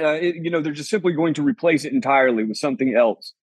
uh, 0.00 0.16
it, 0.18 0.36
you 0.36 0.50
know, 0.50 0.62
they're 0.62 0.72
just 0.72 0.88
simply 0.88 1.12
going 1.12 1.34
to 1.34 1.42
replace 1.42 1.84
it 1.84 1.92
entirely 1.92 2.42
with 2.42 2.56
something 2.56 2.94
else. 2.96 3.34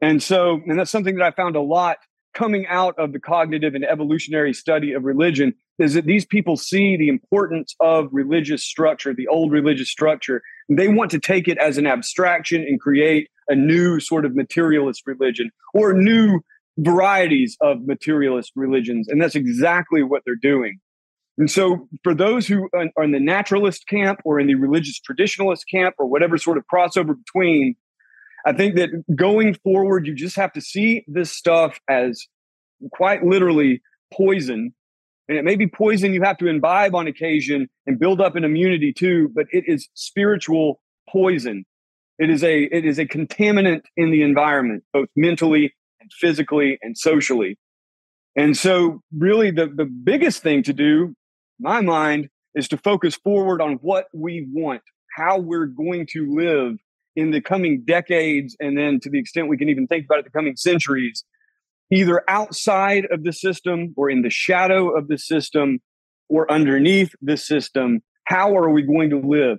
And 0.00 0.22
so, 0.22 0.62
and 0.66 0.78
that's 0.78 0.90
something 0.90 1.16
that 1.16 1.24
I 1.24 1.30
found 1.32 1.54
a 1.54 1.60
lot 1.60 1.98
coming 2.32 2.66
out 2.66 2.98
of 2.98 3.12
the 3.12 3.20
cognitive 3.20 3.74
and 3.74 3.84
evolutionary 3.84 4.54
study 4.54 4.92
of 4.92 5.04
religion 5.04 5.54
is 5.78 5.92
that 5.92 6.06
these 6.06 6.24
people 6.24 6.56
see 6.56 6.96
the 6.96 7.08
importance 7.08 7.74
of 7.80 8.08
religious 8.10 8.64
structure, 8.64 9.12
the 9.12 9.28
old 9.28 9.52
religious 9.52 9.90
structure. 9.90 10.40
They 10.70 10.88
want 10.88 11.10
to 11.10 11.18
take 11.18 11.46
it 11.46 11.58
as 11.58 11.76
an 11.76 11.86
abstraction 11.86 12.62
and 12.62 12.80
create 12.80 13.28
a 13.48 13.54
new 13.54 14.00
sort 14.00 14.24
of 14.24 14.34
materialist 14.34 15.02
religion 15.06 15.50
or 15.74 15.92
new 15.92 16.40
varieties 16.78 17.56
of 17.60 17.86
materialist 17.86 18.52
religions. 18.54 19.08
And 19.08 19.20
that's 19.20 19.34
exactly 19.34 20.02
what 20.02 20.22
they're 20.24 20.34
doing. 20.34 20.78
And 21.38 21.50
so, 21.50 21.88
for 22.02 22.14
those 22.14 22.46
who 22.46 22.68
are 22.72 23.04
in 23.04 23.12
the 23.12 23.20
naturalist 23.20 23.86
camp 23.86 24.20
or 24.24 24.40
in 24.40 24.46
the 24.46 24.54
religious 24.54 24.98
traditionalist 25.00 25.62
camp 25.70 25.94
or 25.98 26.06
whatever 26.06 26.38
sort 26.38 26.56
of 26.56 26.64
crossover 26.72 27.14
between, 27.14 27.76
I 28.46 28.54
think 28.54 28.76
that 28.76 28.88
going 29.14 29.54
forward, 29.54 30.06
you 30.06 30.14
just 30.14 30.36
have 30.36 30.52
to 30.54 30.62
see 30.62 31.04
this 31.06 31.30
stuff 31.30 31.78
as 31.88 32.26
quite 32.92 33.22
literally 33.22 33.82
poison. 34.14 34.72
And 35.28 35.36
it 35.36 35.44
may 35.44 35.56
be 35.56 35.66
poison 35.66 36.14
you 36.14 36.22
have 36.22 36.38
to 36.38 36.46
imbibe 36.46 36.94
on 36.94 37.06
occasion 37.06 37.68
and 37.86 37.98
build 37.98 38.20
up 38.20 38.36
an 38.36 38.44
immunity 38.44 38.92
to, 38.94 39.28
but 39.34 39.46
it 39.50 39.64
is 39.66 39.88
spiritual 39.94 40.80
poison. 41.10 41.64
It 42.18 42.30
is 42.30 42.42
a 42.42 42.62
it 42.62 42.86
is 42.86 42.98
a 42.98 43.04
contaminant 43.04 43.82
in 43.96 44.10
the 44.10 44.22
environment, 44.22 44.84
both 44.92 45.08
mentally 45.16 45.74
and 46.06 46.12
physically 46.12 46.78
and 46.82 46.96
socially. 46.96 47.58
And 48.36 48.56
so 48.56 49.00
really 49.16 49.50
the, 49.50 49.66
the 49.66 49.86
biggest 49.86 50.42
thing 50.42 50.62
to 50.64 50.72
do, 50.72 51.14
my 51.58 51.80
mind, 51.80 52.28
is 52.54 52.68
to 52.68 52.76
focus 52.76 53.16
forward 53.16 53.60
on 53.60 53.74
what 53.82 54.06
we 54.14 54.46
want, 54.52 54.82
how 55.16 55.38
we're 55.38 55.66
going 55.66 56.06
to 56.12 56.34
live 56.34 56.78
in 57.14 57.30
the 57.30 57.40
coming 57.40 57.82
decades, 57.86 58.56
and 58.60 58.76
then 58.76 59.00
to 59.00 59.10
the 59.10 59.18
extent 59.18 59.48
we 59.48 59.56
can 59.56 59.68
even 59.68 59.86
think 59.86 60.04
about 60.04 60.18
it, 60.18 60.24
the 60.24 60.30
coming 60.30 60.56
centuries, 60.56 61.24
either 61.90 62.22
outside 62.28 63.06
of 63.10 63.24
the 63.24 63.32
system 63.32 63.94
or 63.96 64.10
in 64.10 64.22
the 64.22 64.30
shadow 64.30 64.90
of 64.90 65.08
the 65.08 65.16
system 65.16 65.80
or 66.28 66.50
underneath 66.50 67.14
the 67.22 67.36
system. 67.36 68.00
How 68.24 68.54
are 68.56 68.68
we 68.68 68.82
going 68.82 69.10
to 69.10 69.20
live? 69.20 69.58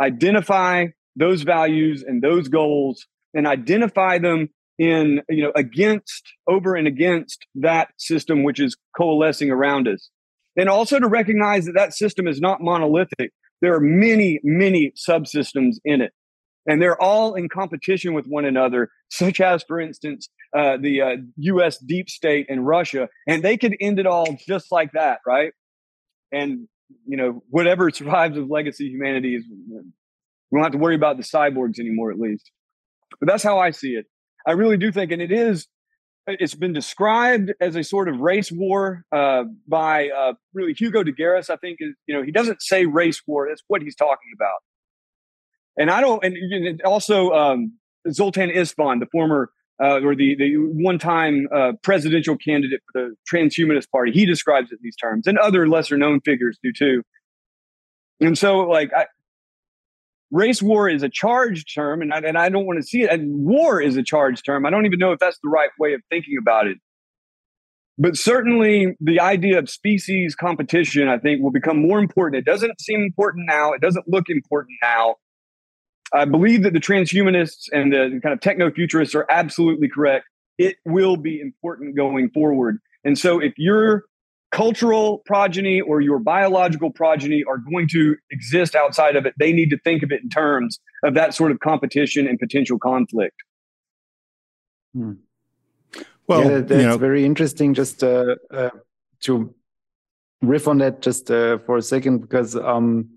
Identify 0.00 0.86
those 1.16 1.42
values 1.42 2.04
and 2.06 2.22
those 2.22 2.48
goals 2.48 3.06
and 3.34 3.46
identify 3.46 4.18
them 4.18 4.48
in 4.78 5.20
you 5.28 5.42
know 5.42 5.52
against 5.54 6.32
over 6.48 6.74
and 6.74 6.86
against 6.86 7.46
that 7.54 7.88
system 7.98 8.42
which 8.42 8.60
is 8.60 8.76
coalescing 8.96 9.50
around 9.50 9.86
us 9.86 10.10
and 10.56 10.68
also 10.68 10.98
to 10.98 11.08
recognize 11.08 11.64
that 11.66 11.74
that 11.74 11.92
system 11.92 12.26
is 12.26 12.40
not 12.40 12.60
monolithic 12.60 13.32
there 13.60 13.74
are 13.74 13.80
many 13.80 14.40
many 14.42 14.92
subsystems 14.96 15.76
in 15.84 16.00
it 16.00 16.12
and 16.66 16.80
they're 16.80 17.00
all 17.00 17.34
in 17.34 17.48
competition 17.48 18.14
with 18.14 18.26
one 18.26 18.44
another, 18.44 18.90
such 19.10 19.40
as, 19.40 19.64
for 19.66 19.80
instance, 19.80 20.28
uh, 20.56 20.76
the 20.80 21.00
uh, 21.00 21.16
U.S. 21.36 21.78
deep 21.78 22.08
state 22.08 22.46
and 22.48 22.66
Russia, 22.66 23.08
and 23.26 23.42
they 23.42 23.56
could 23.56 23.76
end 23.80 23.98
it 23.98 24.06
all 24.06 24.36
just 24.46 24.70
like 24.70 24.92
that, 24.92 25.18
right? 25.26 25.52
And 26.30 26.68
you 27.06 27.16
know, 27.16 27.42
whatever 27.48 27.90
survives 27.92 28.36
of 28.36 28.48
legacy 28.48 28.88
humanity 28.88 29.34
is, 29.36 29.44
we 29.48 30.58
don't 30.58 30.62
have 30.62 30.72
to 30.72 30.78
worry 30.78 30.94
about 30.94 31.16
the 31.16 31.22
cyborgs 31.22 31.78
anymore, 31.78 32.12
at 32.12 32.18
least. 32.18 32.50
But 33.18 33.28
that's 33.28 33.42
how 33.42 33.58
I 33.58 33.70
see 33.70 33.90
it. 33.90 34.06
I 34.46 34.52
really 34.52 34.76
do 34.76 34.92
think, 34.92 35.12
and 35.12 35.22
it 35.22 35.32
is. 35.32 35.66
It's 36.26 36.54
been 36.54 36.72
described 36.72 37.52
as 37.60 37.74
a 37.74 37.82
sort 37.82 38.08
of 38.08 38.20
race 38.20 38.52
war 38.52 39.04
uh, 39.10 39.42
by 39.66 40.08
uh, 40.08 40.34
really 40.54 40.72
Hugo 40.72 41.02
de 41.02 41.12
Garis. 41.12 41.50
I 41.50 41.56
think 41.56 41.78
you 41.80 42.14
know 42.14 42.22
he 42.22 42.30
doesn't 42.30 42.62
say 42.62 42.86
race 42.86 43.22
war. 43.26 43.48
That's 43.48 43.62
what 43.66 43.82
he's 43.82 43.96
talking 43.96 44.30
about 44.36 44.60
and 45.76 45.90
I 45.90 46.00
don't, 46.00 46.22
and 46.24 46.82
also 46.82 47.30
um, 47.30 47.78
Zoltan 48.10 48.50
Istvan, 48.50 49.00
the 49.00 49.06
former 49.10 49.50
uh, 49.82 50.00
or 50.00 50.14
the 50.14 50.36
the 50.36 50.56
one 50.56 50.98
time 50.98 51.48
uh, 51.54 51.72
presidential 51.82 52.36
candidate 52.36 52.80
for 52.92 53.02
the 53.02 53.14
transhumanist 53.32 53.90
party, 53.90 54.12
he 54.12 54.26
describes 54.26 54.70
it 54.70 54.74
in 54.74 54.80
these 54.82 54.96
terms, 54.96 55.26
and 55.26 55.38
other 55.38 55.68
lesser 55.68 55.96
known 55.96 56.20
figures 56.20 56.58
do 56.62 56.72
too. 56.72 57.02
And 58.20 58.38
so, 58.38 58.58
like, 58.60 58.92
I, 58.92 59.06
race 60.32 60.60
war 60.62 60.88
is 60.88 61.04
a 61.04 61.08
charged 61.08 61.72
term, 61.72 62.02
and 62.02 62.12
I, 62.12 62.18
and 62.18 62.36
I 62.36 62.48
don't 62.48 62.66
want 62.66 62.80
to 62.80 62.82
see 62.82 63.02
it. 63.02 63.10
And 63.10 63.44
war 63.44 63.80
is 63.80 63.96
a 63.96 64.02
charged 64.02 64.44
term. 64.44 64.66
I 64.66 64.70
don't 64.70 64.86
even 64.86 64.98
know 64.98 65.12
if 65.12 65.20
that's 65.20 65.38
the 65.42 65.48
right 65.48 65.70
way 65.78 65.92
of 65.92 66.00
thinking 66.10 66.36
about 66.40 66.66
it. 66.66 66.78
But 67.98 68.16
certainly, 68.16 68.96
the 69.00 69.20
idea 69.20 69.58
of 69.58 69.68
species 69.68 70.34
competition, 70.34 71.08
I 71.08 71.18
think, 71.18 71.42
will 71.42 71.52
become 71.52 71.80
more 71.80 71.98
important. 71.98 72.40
It 72.40 72.50
doesn't 72.50 72.80
seem 72.80 73.02
important 73.02 73.46
now. 73.46 73.72
It 73.72 73.82
doesn't 73.82 74.08
look 74.08 74.28
important 74.28 74.78
now. 74.82 75.16
I 76.14 76.24
believe 76.24 76.62
that 76.62 76.72
the 76.72 76.80
transhumanists 76.80 77.68
and 77.70 77.92
the 77.92 78.18
kind 78.22 78.32
of 78.32 78.40
techno 78.40 78.70
futurists 78.70 79.14
are 79.14 79.26
absolutely 79.30 79.88
correct. 79.88 80.26
It 80.58 80.76
will 80.84 81.16
be 81.16 81.40
important 81.40 81.96
going 81.96 82.30
forward. 82.30 82.78
And 83.04 83.18
so 83.18 83.38
if 83.38 83.52
your 83.56 84.04
cultural 84.52 85.22
progeny 85.24 85.80
or 85.80 86.00
your 86.00 86.18
biological 86.18 86.90
progeny 86.90 87.42
are 87.48 87.56
going 87.58 87.88
to 87.88 88.16
exist 88.30 88.74
outside 88.74 89.16
of 89.16 89.26
it, 89.26 89.34
they 89.38 89.52
need 89.52 89.70
to 89.70 89.78
think 89.78 90.02
of 90.02 90.12
it 90.12 90.22
in 90.22 90.28
terms 90.28 90.78
of 91.02 91.14
that 91.14 91.34
sort 91.34 91.50
of 91.50 91.58
competition 91.60 92.28
and 92.28 92.38
potential 92.38 92.78
conflict. 92.78 93.36
Hmm. 94.94 95.14
Well, 96.26 96.44
yeah, 96.44 96.58
that's 96.60 96.82
you 96.82 96.88
know, 96.88 96.98
very 96.98 97.24
interesting. 97.24 97.74
Just 97.74 98.04
uh, 98.04 98.36
uh, 98.50 98.70
to 99.22 99.54
riff 100.42 100.68
on 100.68 100.78
that 100.78 101.00
just 101.00 101.30
uh, 101.30 101.58
for 101.58 101.78
a 101.78 101.82
second, 101.82 102.18
because 102.18 102.54
um, 102.54 103.08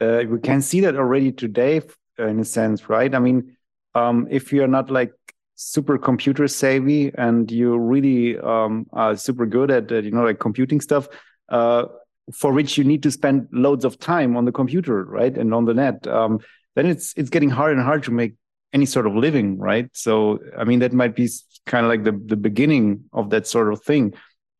uh, 0.00 0.22
we 0.28 0.38
can 0.38 0.62
see 0.62 0.80
that 0.80 0.96
already 0.96 1.32
today 1.32 1.82
in 2.18 2.40
a 2.40 2.44
sense, 2.44 2.88
right? 2.88 3.14
I 3.14 3.18
mean, 3.18 3.56
um, 3.94 4.28
if 4.30 4.52
you're 4.52 4.68
not 4.68 4.90
like 4.90 5.12
super 5.62 5.98
computer 5.98 6.48
savvy 6.48 7.12
and 7.16 7.50
you 7.50 7.76
really 7.76 8.38
um, 8.38 8.86
are 8.94 9.14
super 9.14 9.44
good 9.44 9.70
at 9.70 9.90
you 9.90 10.10
know 10.10 10.24
like 10.24 10.40
computing 10.40 10.80
stuff, 10.80 11.06
uh, 11.50 11.84
for 12.32 12.50
which 12.52 12.78
you 12.78 12.84
need 12.84 13.02
to 13.02 13.10
spend 13.10 13.46
loads 13.52 13.84
of 13.84 13.98
time 13.98 14.38
on 14.38 14.46
the 14.46 14.52
computer, 14.52 15.04
right, 15.04 15.36
and 15.36 15.52
on 15.52 15.66
the 15.66 15.74
net, 15.74 16.06
um, 16.06 16.40
then 16.76 16.86
it's 16.86 17.12
it's 17.14 17.28
getting 17.28 17.50
harder 17.50 17.74
and 17.74 17.82
harder 17.82 18.04
to 18.04 18.10
make 18.10 18.36
any 18.72 18.86
sort 18.86 19.06
of 19.06 19.14
living, 19.14 19.58
right? 19.58 19.90
So 19.92 20.38
I 20.56 20.64
mean, 20.64 20.78
that 20.78 20.94
might 20.94 21.14
be 21.14 21.28
kind 21.66 21.84
of 21.84 21.90
like 21.90 22.04
the 22.04 22.12
the 22.12 22.36
beginning 22.36 23.04
of 23.12 23.28
that 23.30 23.46
sort 23.46 23.70
of 23.70 23.82
thing. 23.82 24.14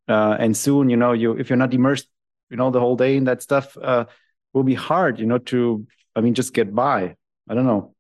Uh, 0.07 0.37
and 0.39 0.55
soon, 0.55 0.91
you 0.91 0.99
know, 0.99 1.13
you 1.13 1.33
if 1.33 1.49
you're 1.49 1.57
not 1.57 1.73
immersed, 1.73 2.09
you 2.51 2.59
know, 2.59 2.71
the 2.71 2.81
whole 2.81 2.97
day 2.97 3.17
in 3.17 3.25
that 3.25 3.41
stuff, 3.41 3.75
uh, 3.83 4.05
will 4.53 4.65
be 4.65 4.75
hard, 4.75 5.19
you 5.19 5.25
know, 5.25 5.39
to 5.39 5.87
I 6.15 6.21
mean, 6.21 6.35
just 6.35 6.53
get 6.53 6.75
by. 6.75 7.17
I 7.49 7.55
don't 7.55 7.67
know. 7.67 7.95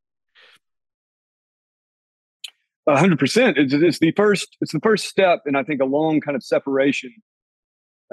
Hundred 2.96 3.18
percent. 3.18 3.56
It's 3.58 3.98
the 3.98 4.12
first. 4.12 4.56
It's 4.60 4.72
the 4.72 4.80
first 4.80 5.06
step, 5.06 5.42
and 5.46 5.56
I 5.56 5.62
think 5.62 5.80
a 5.80 5.84
long 5.84 6.20
kind 6.20 6.36
of 6.36 6.42
separation. 6.42 7.12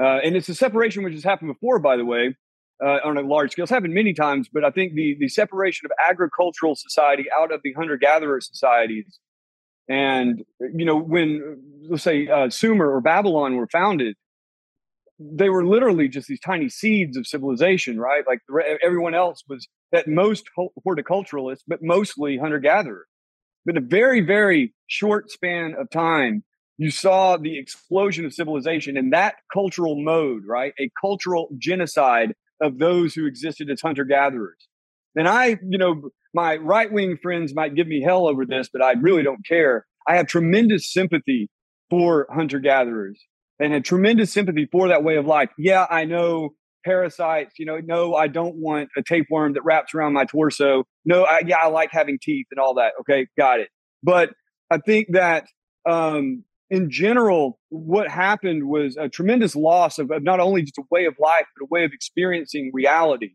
Uh, 0.02 0.20
and 0.24 0.36
it's 0.36 0.50
a 0.50 0.56
separation 0.56 1.04
which 1.04 1.14
has 1.14 1.24
happened 1.24 1.52
before, 1.52 1.80
by 1.80 1.98
the 1.98 2.06
way, 2.06 2.36
uh, 2.84 3.00
on 3.04 3.18
a 3.18 3.22
large 3.22 3.52
scale. 3.52 3.64
It's 3.64 3.72
happened 3.72 3.94
many 3.94 4.14
times, 4.14 4.50
but 4.52 4.64
I 4.64 4.72
think 4.72 4.94
the 4.94 5.16
the 5.20 5.30
separation 5.30 5.86
of 5.86 5.92
agricultural 6.10 6.76
society 6.76 7.26
out 7.36 7.52
of 7.52 7.62
the 7.64 7.74
hunter 7.74 7.98
gatherer 7.98 8.42
societies, 8.42 9.20
and 9.88 10.44
you 10.60 10.86
know 10.86 10.98
when 10.98 11.62
let's 11.90 12.04
say 12.04 12.28
uh, 12.28 12.50
Sumer 12.50 12.94
or 12.94 13.02
Babylon 13.02 13.56
were 13.56 13.68
founded, 13.68 14.16
they 15.20 15.50
were 15.50 15.66
literally 15.66 16.08
just 16.08 16.28
these 16.28 16.40
tiny 16.40 16.70
seeds 16.70 17.18
of 17.18 17.26
civilization, 17.26 18.00
right? 18.00 18.24
Like 18.28 18.40
everyone 18.84 19.16
else 19.16 19.44
was 19.50 19.68
at 19.94 20.08
most 20.08 20.46
horticulturalist, 20.86 21.62
but 21.68 21.80
mostly 21.82 22.38
hunter 22.38 22.60
gatherer. 22.60 23.08
In 23.68 23.78
a 23.78 23.82
very, 23.82 24.22
very 24.22 24.74
short 24.88 25.30
span 25.30 25.76
of 25.78 25.90
time, 25.90 26.44
you 26.78 26.92
saw 26.92 27.38
the 27.38 27.58
explosion 27.58 28.26
of 28.26 28.34
civilization 28.34 28.98
in 28.98 29.10
that 29.10 29.36
cultural 29.52 30.02
mode, 30.02 30.44
right? 30.46 30.74
A 30.80 30.90
cultural 31.02 31.50
genocide 31.58 32.34
of 32.62 32.78
those 32.78 33.14
who 33.14 33.26
existed 33.26 33.70
as 33.70 33.82
hunter 33.82 34.06
gatherers. 34.06 34.68
And 35.16 35.28
I, 35.28 35.58
you 35.68 35.78
know, 35.78 36.10
my 36.34 36.58
right 36.58 36.92
wing 36.92 37.18
friends 37.22 37.54
might 37.56 37.76
give 37.76 37.88
me 37.88 38.02
hell 38.02 38.28
over 38.28 38.46
this, 38.46 38.70
but 38.72 38.82
I 38.82 38.94
really 38.94 39.24
don't 39.24 39.46
care. 39.46 39.86
I 40.08 40.16
have 40.16 40.28
tremendous 40.28 40.92
sympathy 40.92 41.50
for 41.90 42.28
hunter 42.30 42.60
gatherers 42.60 43.20
and 43.60 43.74
a 43.74 43.82
tremendous 43.82 44.32
sympathy 44.32 44.68
for 44.72 44.88
that 44.88 45.04
way 45.04 45.18
of 45.18 45.26
life. 45.26 45.50
Yeah, 45.58 45.88
I 45.90 46.06
know 46.06 46.52
parasites. 46.88 47.60
You 47.60 47.66
know, 47.66 47.80
no, 47.84 48.16
I 48.16 48.28
don't 48.28 48.56
want 48.56 48.90
a 48.98 49.04
tapeworm 49.04 49.54
that 49.54 49.64
wraps 49.64 49.94
around 49.94 50.14
my 50.14 50.26
torso. 50.26 50.86
No, 51.06 51.24
I, 51.24 51.42
yeah, 51.46 51.58
I 51.62 51.68
like 51.68 51.90
having 51.92 52.18
teeth 52.22 52.48
and 52.52 52.60
all 52.60 52.76
that. 52.76 52.94
Okay, 53.02 53.28
got 53.38 53.60
it. 53.60 53.70
But 54.04 54.32
I 54.72 54.78
think 54.78 55.08
that 55.12 55.48
um, 55.88 56.44
in 56.70 56.90
general, 56.90 57.60
what 57.70 58.10
happened 58.10 58.68
was 58.68 58.98
a 58.98 59.10
tremendous 59.10 59.56
loss 59.56 60.00
of, 60.00 60.12
of, 60.12 60.24
not 60.24 60.40
only 60.40 60.62
just 60.62 60.78
a 60.78 60.84
way 60.90 61.06
of 61.06 61.16
life, 61.20 61.46
but 61.58 61.66
a 61.66 61.68
way 61.70 61.84
of 61.84 61.92
experiencing 61.94 62.72
reality. 62.74 63.32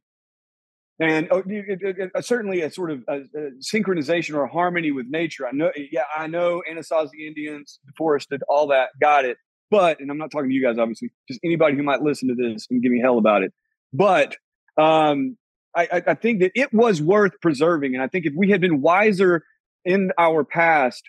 And 1.01 1.29
oh, 1.31 1.43
it, 1.47 1.81
it, 1.81 2.11
uh, 2.15 2.21
certainly 2.21 2.61
a 2.61 2.71
sort 2.71 2.91
of 2.91 3.03
a, 3.09 3.17
a 3.17 3.51
synchronization 3.61 4.37
or 4.37 4.47
harmony 4.47 4.93
with 4.93 5.07
nature. 5.09 5.47
I 5.47 5.53
know, 5.53 5.73
yeah, 5.91 6.03
I 6.17 6.27
know 6.27 6.63
Anasazi 6.71 7.27
Indians, 7.27 7.81
deforested, 7.87 8.43
all 8.49 8.69
that, 8.69 8.91
got 9.01 9.25
it. 9.25 9.37
But, 9.73 10.01
and 10.01 10.11
I'm 10.11 10.19
not 10.19 10.31
talking 10.31 10.51
to 10.51 10.55
you 10.55 10.63
guys, 10.63 10.77
obviously, 10.79 11.13
just 11.27 11.41
anybody 11.43 11.77
who 11.77 11.83
might 11.83 12.03
listen 12.03 12.29
to 12.29 12.35
this 12.35 12.67
and 12.71 12.83
give 12.83 12.93
me 12.93 13.01
hell 13.01 13.17
about 13.17 13.43
it. 13.43 13.55
But 13.91 14.37
um, 14.77 15.39
I, 15.75 16.03
I 16.09 16.15
think 16.15 16.41
that 16.41 16.53
it 16.55 16.75
was 16.75 17.01
worth 17.01 17.33
preserving. 17.41 17.95
And 17.95 18.03
I 18.03 18.07
think 18.07 18.27
if 18.27 18.35
we 18.37 18.51
had 18.51 18.61
been 18.61 18.83
wiser 18.83 19.45
in 19.87 20.11
our 20.19 20.45
past, 20.45 21.03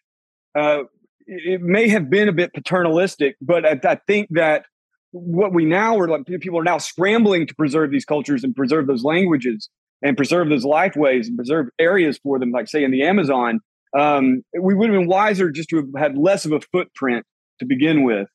uh, 0.57 0.83
it 1.27 1.61
may 1.61 1.89
have 1.89 2.09
been 2.09 2.29
a 2.29 2.31
bit 2.31 2.53
paternalistic, 2.53 3.35
but 3.41 3.65
I, 3.65 3.79
I 3.83 3.95
think 4.07 4.29
that 4.31 4.63
what 5.11 5.53
we 5.53 5.65
now 5.65 5.99
are 5.99 6.07
like 6.07 6.25
people 6.25 6.57
are 6.57 6.63
now 6.63 6.77
scrambling 6.77 7.45
to 7.47 7.55
preserve 7.55 7.91
these 7.91 8.05
cultures 8.05 8.45
and 8.45 8.55
preserve 8.55 8.87
those 8.87 9.03
languages 9.03 9.69
and 10.01 10.15
preserve 10.15 10.47
those 10.47 10.63
lifeways 10.63 11.27
and 11.27 11.35
preserve 11.35 11.67
areas 11.79 12.17
for 12.23 12.39
them, 12.39 12.51
like 12.51 12.69
say 12.69 12.85
in 12.85 12.91
the 12.91 13.03
Amazon. 13.03 13.59
Um, 13.97 14.43
we 14.57 14.73
would 14.73 14.89
have 14.89 14.97
been 14.97 15.09
wiser 15.09 15.51
just 15.51 15.69
to 15.69 15.75
have 15.77 15.87
had 15.97 16.17
less 16.17 16.45
of 16.45 16.53
a 16.53 16.61
footprint 16.71 17.25
to 17.59 17.65
begin 17.65 18.03
with. 18.03 18.29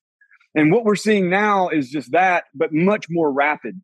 And 0.55 0.73
what 0.73 0.85
we're 0.85 0.97
seeing 0.97 1.31
now 1.31 1.69
is 1.69 1.91
just 1.91 2.13
that, 2.13 2.45
but 2.55 2.73
much 2.73 3.07
more 3.11 3.33
rapid. 3.33 3.81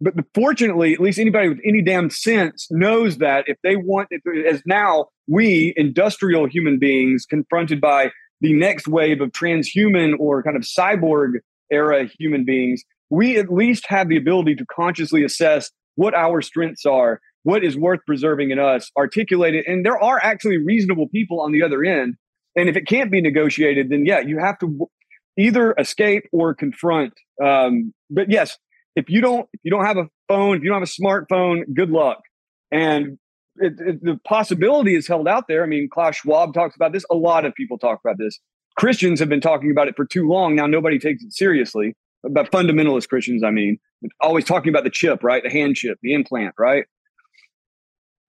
But 0.00 0.14
fortunately, 0.34 0.94
at 0.94 1.00
least 1.00 1.20
anybody 1.20 1.48
with 1.48 1.60
any 1.64 1.80
damn 1.80 2.10
sense 2.10 2.66
knows 2.70 3.18
that 3.18 3.44
if 3.46 3.56
they 3.62 3.76
want, 3.76 4.08
if, 4.10 4.22
as 4.52 4.60
now 4.66 5.06
we 5.28 5.72
industrial 5.76 6.46
human 6.46 6.78
beings 6.78 7.24
confronted 7.24 7.80
by 7.80 8.10
the 8.40 8.52
next 8.52 8.88
wave 8.88 9.20
of 9.20 9.30
transhuman 9.30 10.14
or 10.18 10.42
kind 10.42 10.56
of 10.56 10.62
cyborg 10.62 11.34
era 11.70 12.08
human 12.18 12.44
beings, 12.44 12.82
we 13.10 13.38
at 13.38 13.52
least 13.52 13.84
have 13.86 14.08
the 14.08 14.16
ability 14.16 14.56
to 14.56 14.66
consciously 14.66 15.22
assess 15.22 15.70
what 15.94 16.14
our 16.14 16.42
strengths 16.42 16.84
are, 16.84 17.20
what 17.44 17.62
is 17.62 17.76
worth 17.76 18.00
preserving 18.04 18.50
in 18.50 18.58
us, 18.58 18.90
articulate 18.96 19.54
it. 19.54 19.66
And 19.68 19.86
there 19.86 20.02
are 20.02 20.18
actually 20.20 20.58
reasonable 20.58 21.08
people 21.08 21.40
on 21.40 21.52
the 21.52 21.62
other 21.62 21.84
end. 21.84 22.16
And 22.56 22.68
if 22.68 22.76
it 22.76 22.88
can't 22.88 23.10
be 23.10 23.20
negotiated, 23.20 23.90
then 23.90 24.04
yeah, 24.04 24.20
you 24.20 24.38
have 24.38 24.58
to 24.58 24.88
either 25.38 25.74
escape 25.78 26.24
or 26.32 26.54
confront. 26.54 27.14
Um, 27.42 27.92
but 28.10 28.30
yes, 28.30 28.58
if 28.96 29.08
you 29.08 29.20
don't 29.20 29.48
if 29.52 29.60
you 29.62 29.70
don't 29.70 29.84
have 29.84 29.96
a 29.96 30.08
phone, 30.28 30.56
if 30.56 30.62
you 30.62 30.70
don't 30.70 30.80
have 30.80 30.88
a 30.88 31.02
smartphone, 31.02 31.62
good 31.74 31.90
luck. 31.90 32.20
And 32.70 33.18
it, 33.56 33.74
it, 33.78 34.02
the 34.02 34.18
possibility 34.24 34.94
is 34.94 35.06
held 35.06 35.28
out 35.28 35.44
there. 35.48 35.62
I 35.62 35.66
mean, 35.66 35.88
Klaus 35.92 36.16
Schwab 36.16 36.54
talks 36.54 36.74
about 36.74 36.92
this. 36.92 37.04
A 37.10 37.14
lot 37.14 37.44
of 37.44 37.54
people 37.54 37.78
talk 37.78 38.00
about 38.04 38.18
this. 38.18 38.38
Christians 38.76 39.20
have 39.20 39.28
been 39.28 39.40
talking 39.40 39.70
about 39.70 39.88
it 39.88 39.96
for 39.96 40.06
too 40.06 40.26
long. 40.26 40.56
Now 40.56 40.66
nobody 40.66 40.98
takes 40.98 41.22
it 41.22 41.32
seriously. 41.32 41.94
About 42.24 42.52
fundamentalist 42.52 43.08
Christians, 43.08 43.42
I 43.42 43.50
mean, 43.50 43.78
always 44.20 44.44
talking 44.44 44.68
about 44.68 44.84
the 44.84 44.90
chip, 44.90 45.24
right? 45.24 45.42
The 45.42 45.50
hand 45.50 45.74
chip, 45.74 45.98
the 46.02 46.14
implant, 46.14 46.54
right? 46.56 46.84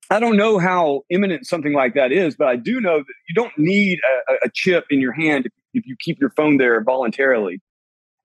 I 0.10 0.20
don't 0.20 0.36
know 0.36 0.58
how 0.58 1.04
imminent 1.12 1.46
something 1.46 1.74
like 1.74 1.94
that 1.94 2.12
is, 2.12 2.36
but 2.36 2.48
I 2.48 2.56
do 2.56 2.82
know 2.82 2.98
that 2.98 3.14
you 3.30 3.36
don't 3.36 3.54
need 3.58 4.00
a, 4.28 4.48
a 4.48 4.50
chip 4.52 4.86
in 4.90 5.00
your 5.00 5.14
hand 5.14 5.46
if 5.46 5.52
you 5.86 5.96
keep 6.00 6.20
your 6.20 6.30
phone 6.30 6.58
there 6.58 6.82
voluntarily, 6.84 7.62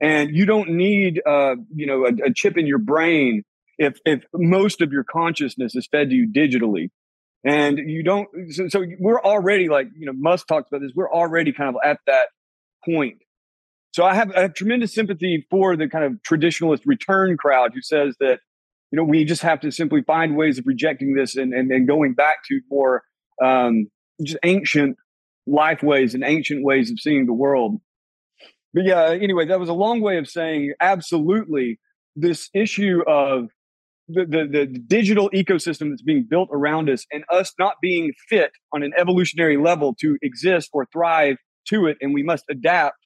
and 0.00 0.34
you 0.34 0.46
don't 0.46 0.70
need, 0.70 1.20
uh, 1.26 1.56
you 1.74 1.86
know, 1.86 2.04
a, 2.04 2.28
a 2.28 2.32
chip 2.32 2.56
in 2.56 2.66
your 2.66 2.78
brain 2.78 3.42
if 3.78 3.98
if 4.04 4.24
most 4.34 4.80
of 4.80 4.92
your 4.92 5.04
consciousness 5.04 5.74
is 5.74 5.86
fed 5.90 6.10
to 6.10 6.16
you 6.16 6.28
digitally. 6.28 6.90
And 7.44 7.78
you 7.78 8.02
don't 8.02 8.28
so, 8.50 8.68
so, 8.68 8.84
we're 8.98 9.22
already 9.22 9.68
like 9.68 9.88
you 9.96 10.06
know 10.06 10.12
musk 10.12 10.48
talks 10.48 10.68
about 10.68 10.80
this 10.80 10.92
we're 10.94 11.10
already 11.10 11.52
kind 11.52 11.68
of 11.68 11.76
at 11.84 12.00
that 12.06 12.28
point. 12.84 13.18
So 13.92 14.04
I 14.04 14.14
have, 14.14 14.34
have 14.34 14.54
tremendous 14.54 14.92
sympathy 14.92 15.46
for 15.50 15.76
the 15.76 15.88
kind 15.88 16.04
of 16.04 16.12
traditionalist 16.28 16.82
return 16.84 17.36
crowd 17.36 17.72
who 17.74 17.80
says 17.80 18.16
that 18.20 18.40
you 18.90 18.96
know 18.96 19.04
we 19.04 19.24
just 19.24 19.42
have 19.42 19.60
to 19.60 19.70
simply 19.70 20.02
find 20.02 20.36
ways 20.36 20.58
of 20.58 20.66
rejecting 20.66 21.14
this 21.14 21.36
and 21.36 21.54
and, 21.54 21.70
and 21.70 21.86
going 21.86 22.14
back 22.14 22.38
to 22.48 22.60
more 22.68 23.02
um, 23.40 23.86
just 24.20 24.38
ancient 24.42 24.96
life 25.48 25.82
ways 25.82 26.14
and 26.14 26.24
ancient 26.24 26.64
ways 26.64 26.90
of 26.90 26.98
seeing 27.00 27.26
the 27.26 27.32
world. 27.32 27.80
But 28.74 28.84
yeah 28.84 29.10
anyway 29.10 29.46
that 29.46 29.58
was 29.58 29.68
a 29.68 29.74
long 29.74 30.00
way 30.00 30.18
of 30.18 30.28
saying 30.28 30.74
absolutely 30.80 31.78
this 32.14 32.50
issue 32.54 33.02
of 33.06 33.48
the, 34.08 34.24
the, 34.24 34.48
the 34.50 34.66
digital 34.66 35.30
ecosystem 35.30 35.90
that's 35.90 36.02
being 36.02 36.26
built 36.28 36.48
around 36.52 36.88
us 36.88 37.04
and 37.12 37.24
us 37.30 37.52
not 37.58 37.74
being 37.82 38.12
fit 38.28 38.52
on 38.72 38.82
an 38.82 38.92
evolutionary 38.96 39.56
level 39.56 39.94
to 40.00 40.16
exist 40.22 40.70
or 40.72 40.86
thrive 40.92 41.36
to 41.68 41.86
it 41.86 41.96
and 42.00 42.14
we 42.14 42.22
must 42.22 42.44
adapt 42.50 42.96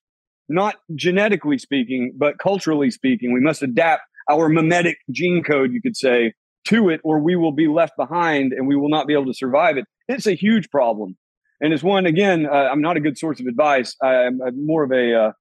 not 0.49 0.77
genetically 0.95 1.59
speaking 1.59 2.13
but 2.17 2.39
culturally 2.39 2.91
speaking 2.91 3.33
we 3.33 3.41
must 3.41 3.63
adapt 3.63 4.03
our 4.31 4.49
memetic 4.49 4.97
gene 5.11 5.43
code 5.43 5.73
you 5.73 5.81
could 5.81 5.97
say 5.97 6.33
to 6.65 6.89
it 6.89 7.01
or 7.05 7.19
we 7.19 7.37
will 7.37 7.53
be 7.53 7.69
left 7.69 7.97
behind 7.97 8.53
and 8.53 8.67
we 8.67 8.77
will 8.77 8.89
not 8.89 9.07
be 9.07 9.15
able 9.15 9.27
to 9.27 9.35
survive 9.35 9.77
it. 9.77 9.85
It's 10.09 10.27
a 10.27 10.35
huge 10.35 10.71
problem 10.71 11.17
and 11.63 11.73
it's 11.73 11.83
one 11.83 12.05
again 12.05 12.47
uh, 12.47 12.69
i'm 12.71 12.83
not 12.83 12.97
a 12.97 13.01
good 13.01 13.17
source 13.17 13.41
of 13.41 13.47
advice 13.47 13.97
i'm, 14.03 14.41
I'm 14.43 14.67
more 14.67 14.85
of 14.85 14.93
a 14.93 15.15
uh, 15.15 15.33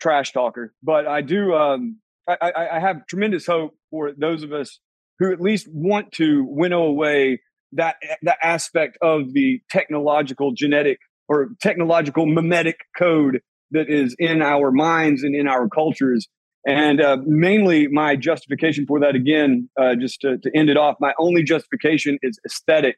trash 0.00 0.32
talker 0.32 0.72
but 0.82 1.06
i 1.06 1.20
do 1.20 1.54
um, 1.54 1.98
I, 2.26 2.52
I, 2.56 2.80
have 2.80 3.06
tremendous 3.06 3.46
hope 3.46 3.76
for 3.90 4.12
those 4.16 4.42
of 4.42 4.52
us 4.52 4.80
who 5.18 5.30
at 5.30 5.42
least 5.42 5.68
want 5.70 6.12
to 6.12 6.44
winnow 6.48 6.84
away 6.84 7.40
that 7.72 7.96
that 8.22 8.38
aspect 8.42 8.96
of 9.02 9.32
the 9.34 9.60
technological 9.70 10.52
genetic 10.52 10.98
or 11.28 11.50
technological 11.60 12.26
memetic 12.26 12.76
code 12.96 13.40
that 13.70 13.88
is 13.88 14.14
in 14.18 14.42
our 14.42 14.70
minds 14.70 15.22
and 15.22 15.34
in 15.34 15.48
our 15.48 15.68
cultures. 15.68 16.28
And 16.66 17.00
uh, 17.00 17.18
mainly, 17.26 17.88
my 17.88 18.16
justification 18.16 18.86
for 18.86 18.98
that, 19.00 19.14
again, 19.14 19.68
uh, 19.78 19.96
just 19.96 20.20
to, 20.22 20.38
to 20.38 20.50
end 20.54 20.70
it 20.70 20.78
off, 20.78 20.96
my 20.98 21.12
only 21.18 21.42
justification 21.42 22.18
is 22.22 22.38
aesthetic. 22.46 22.96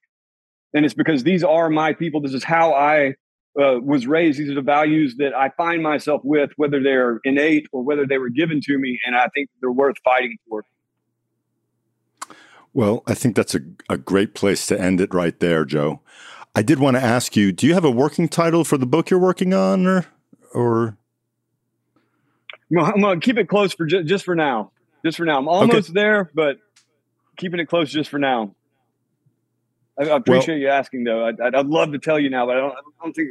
And 0.75 0.85
it's 0.85 0.95
because 0.95 1.23
these 1.23 1.45
are 1.45 1.71
my 1.71 1.93
people. 1.93 2.21
This 2.21 2.35
is 2.35 2.45
how 2.45 2.73
I 2.75 3.15
uh, 3.61 3.81
was 3.81 4.07
raised. 4.07 4.39
These 4.39 4.51
are 4.51 4.55
the 4.55 4.63
values 4.63 5.17
that 5.19 5.35
I 5.35 5.51
find 5.57 5.83
myself 5.83 6.21
with, 6.25 6.51
whether 6.57 6.83
they're 6.83 7.21
innate 7.25 7.67
or 7.73 7.83
whether 7.83 8.07
they 8.07 8.19
were 8.19 8.29
given 8.29 8.61
to 8.63 8.79
me. 8.79 8.99
And 9.07 9.17
I 9.17 9.29
think 9.35 9.49
they're 9.61 9.71
worth 9.71 9.97
fighting 10.05 10.37
for. 10.49 10.65
Well, 12.75 13.03
I 13.07 13.15
think 13.15 13.37
that's 13.37 13.55
a, 13.55 13.61
a 13.89 13.97
great 13.97 14.35
place 14.35 14.67
to 14.67 14.79
end 14.79 15.01
it 15.01 15.15
right 15.15 15.39
there, 15.41 15.65
Joe. 15.65 16.01
I 16.55 16.63
did 16.63 16.79
want 16.79 16.97
to 16.97 17.03
ask 17.03 17.37
you, 17.37 17.53
do 17.53 17.67
you 17.67 17.75
have 17.75 17.85
a 17.85 17.91
working 17.91 18.29
title 18.29 18.65
for 18.65 18.77
the 18.77 18.87
book 18.87 19.11
you're 19.11 19.21
working 19.21 19.55
on 19.55 19.87
or 19.87 20.07
or 20.53 20.97
I'm 22.77 23.01
going 23.01 23.21
to 23.21 23.25
keep 23.25 23.39
it 23.39 23.49
close 23.49 23.73
for 23.73 23.87
ju- 23.87 24.03
just 24.03 24.25
for 24.25 24.35
now. 24.35 24.73
Just 25.05 25.19
for 25.19 25.25
now. 25.25 25.39
I'm 25.39 25.49
almost 25.49 25.91
okay. 25.91 26.01
there, 26.01 26.31
but 26.35 26.57
keeping 27.37 27.61
it 27.61 27.67
close 27.67 27.91
just 27.91 28.11
for 28.11 28.19
now. 28.19 28.56
I, 29.99 30.05
I 30.05 30.17
appreciate 30.17 30.55
well, 30.55 30.63
you 30.63 30.69
asking, 30.69 31.05
though. 31.05 31.27
I'd, 31.27 31.41
I'd, 31.41 31.67
love 31.67 31.93
to 31.93 31.99
tell 31.99 32.19
you 32.19 32.31
now, 32.31 32.47
but 32.47 32.57
I 32.57 32.61
don't, 32.61 32.73
I 32.73 32.81
don't 33.03 33.15
think 33.15 33.31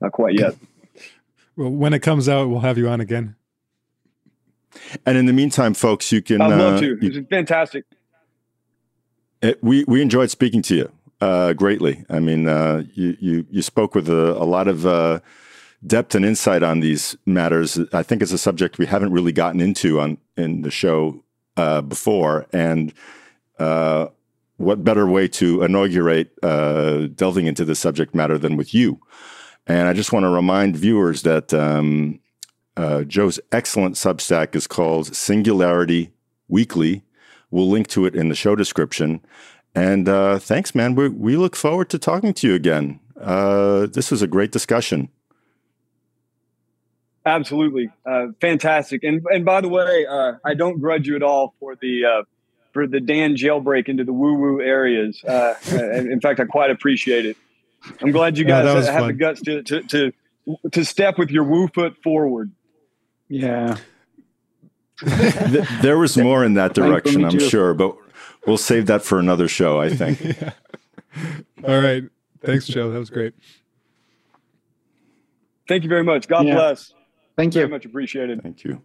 not 0.00 0.12
quite 0.12 0.34
yet. 0.34 0.54
Well, 1.56 1.68
when 1.68 1.92
it 1.92 1.98
comes 1.98 2.26
out, 2.26 2.48
we'll 2.48 2.60
have 2.60 2.78
you 2.78 2.88
on 2.88 3.02
again. 3.02 3.36
And 5.04 5.18
in 5.18 5.26
the 5.26 5.32
meantime, 5.32 5.74
folks, 5.74 6.10
you 6.10 6.22
can. 6.22 6.40
I'd 6.40 6.58
love 6.58 6.76
uh, 6.76 6.80
to. 6.80 6.98
It's 7.02 7.28
fantastic. 7.28 7.84
It, 9.42 9.62
we 9.62 9.84
we 9.84 10.00
enjoyed 10.00 10.30
speaking 10.30 10.62
to 10.62 10.74
you 10.76 10.92
uh, 11.20 11.52
greatly. 11.52 12.04
I 12.08 12.20
mean, 12.20 12.48
uh, 12.48 12.84
you 12.94 13.16
you 13.20 13.46
you 13.50 13.62
spoke 13.62 13.94
with 13.94 14.08
a, 14.08 14.32
a 14.32 14.44
lot 14.44 14.68
of 14.68 14.86
uh, 14.86 15.20
depth 15.86 16.14
and 16.14 16.24
insight 16.24 16.62
on 16.62 16.80
these 16.80 17.16
matters. 17.26 17.78
I 17.92 18.02
think 18.02 18.22
it's 18.22 18.32
a 18.32 18.38
subject 18.38 18.78
we 18.78 18.86
haven't 18.86 19.12
really 19.12 19.32
gotten 19.32 19.60
into 19.60 20.00
on 20.00 20.18
in 20.36 20.62
the 20.62 20.70
show 20.70 21.22
uh, 21.56 21.82
before, 21.82 22.46
and 22.52 22.92
uh, 23.58 24.06
what 24.60 24.84
better 24.84 25.06
way 25.06 25.26
to 25.28 25.62
inaugurate 25.62 26.32
uh, 26.42 27.08
delving 27.14 27.46
into 27.46 27.64
this 27.64 27.78
subject 27.78 28.14
matter 28.14 28.38
than 28.38 28.56
with 28.56 28.74
you? 28.74 29.00
And 29.66 29.88
I 29.88 29.92
just 29.92 30.12
want 30.12 30.24
to 30.24 30.30
remind 30.30 30.76
viewers 30.76 31.22
that 31.22 31.52
um, 31.52 32.20
Joe's 33.06 33.40
excellent 33.52 33.96
Substack 33.96 34.54
is 34.54 34.66
called 34.66 35.14
Singularity 35.14 36.10
Weekly 36.48 37.04
We'll 37.50 37.68
link 37.68 37.88
to 37.88 38.06
it 38.06 38.14
in 38.14 38.28
the 38.28 38.34
show 38.34 38.54
description. 38.54 39.20
And 39.74 40.08
uh, 40.08 40.38
thanks, 40.38 40.74
man. 40.74 40.94
We, 40.94 41.08
we 41.08 41.36
look 41.36 41.56
forward 41.56 41.90
to 41.90 41.98
talking 41.98 42.32
to 42.34 42.48
you 42.48 42.54
again. 42.54 43.00
Uh, 43.20 43.86
this 43.86 44.10
was 44.10 44.22
a 44.22 44.26
great 44.26 44.52
discussion. 44.52 45.08
Absolutely, 47.26 47.90
uh, 48.06 48.28
fantastic. 48.40 49.04
And 49.04 49.22
and 49.30 49.44
by 49.44 49.60
the 49.60 49.68
way, 49.68 50.06
uh, 50.06 50.32
I 50.42 50.54
don't 50.54 50.80
grudge 50.80 51.06
you 51.06 51.16
at 51.16 51.22
all 51.22 51.54
for 51.60 51.76
the 51.76 52.04
uh, 52.04 52.22
for 52.72 52.86
the 52.86 53.00
DAN 53.00 53.34
jailbreak 53.34 53.88
into 53.88 54.04
the 54.04 54.12
woo 54.12 54.34
woo 54.34 54.60
areas. 54.60 55.22
Uh, 55.24 55.54
in 55.72 56.20
fact, 56.20 56.40
I 56.40 56.44
quite 56.44 56.70
appreciate 56.70 57.26
it. 57.26 57.36
I'm 58.02 58.12
glad 58.12 58.36
you 58.36 58.44
guys 58.44 58.86
have 58.86 59.00
fun. 59.00 59.06
the 59.08 59.12
guts 59.14 59.40
to, 59.42 59.62
to 59.62 59.82
to 59.82 60.12
to 60.72 60.84
step 60.84 61.18
with 61.18 61.30
your 61.30 61.44
woo 61.44 61.68
foot 61.68 61.96
forward. 62.02 62.50
Yeah, 63.28 63.76
there 65.02 65.98
was 65.98 66.16
more 66.16 66.44
in 66.44 66.54
that 66.54 66.74
direction, 66.74 67.24
I'm 67.24 67.38
sure, 67.38 67.74
but 67.74 67.96
we'll 68.46 68.58
save 68.58 68.86
that 68.86 69.02
for 69.02 69.18
another 69.18 69.48
show, 69.48 69.80
I 69.80 69.90
think. 69.90 70.20
yeah. 70.40 70.52
All 71.66 71.80
right. 71.80 72.04
Thanks, 72.44 72.66
Joe. 72.66 72.90
That 72.90 72.98
was 72.98 73.10
great. 73.10 73.34
Thank 75.68 75.84
you 75.84 75.88
very 75.88 76.04
much. 76.04 76.26
God 76.26 76.46
yeah. 76.46 76.54
bless. 76.54 76.94
Thank 77.36 77.54
you. 77.54 77.60
Very 77.60 77.70
much 77.70 77.84
appreciated. 77.84 78.42
Thank 78.42 78.64
you. 78.64 78.82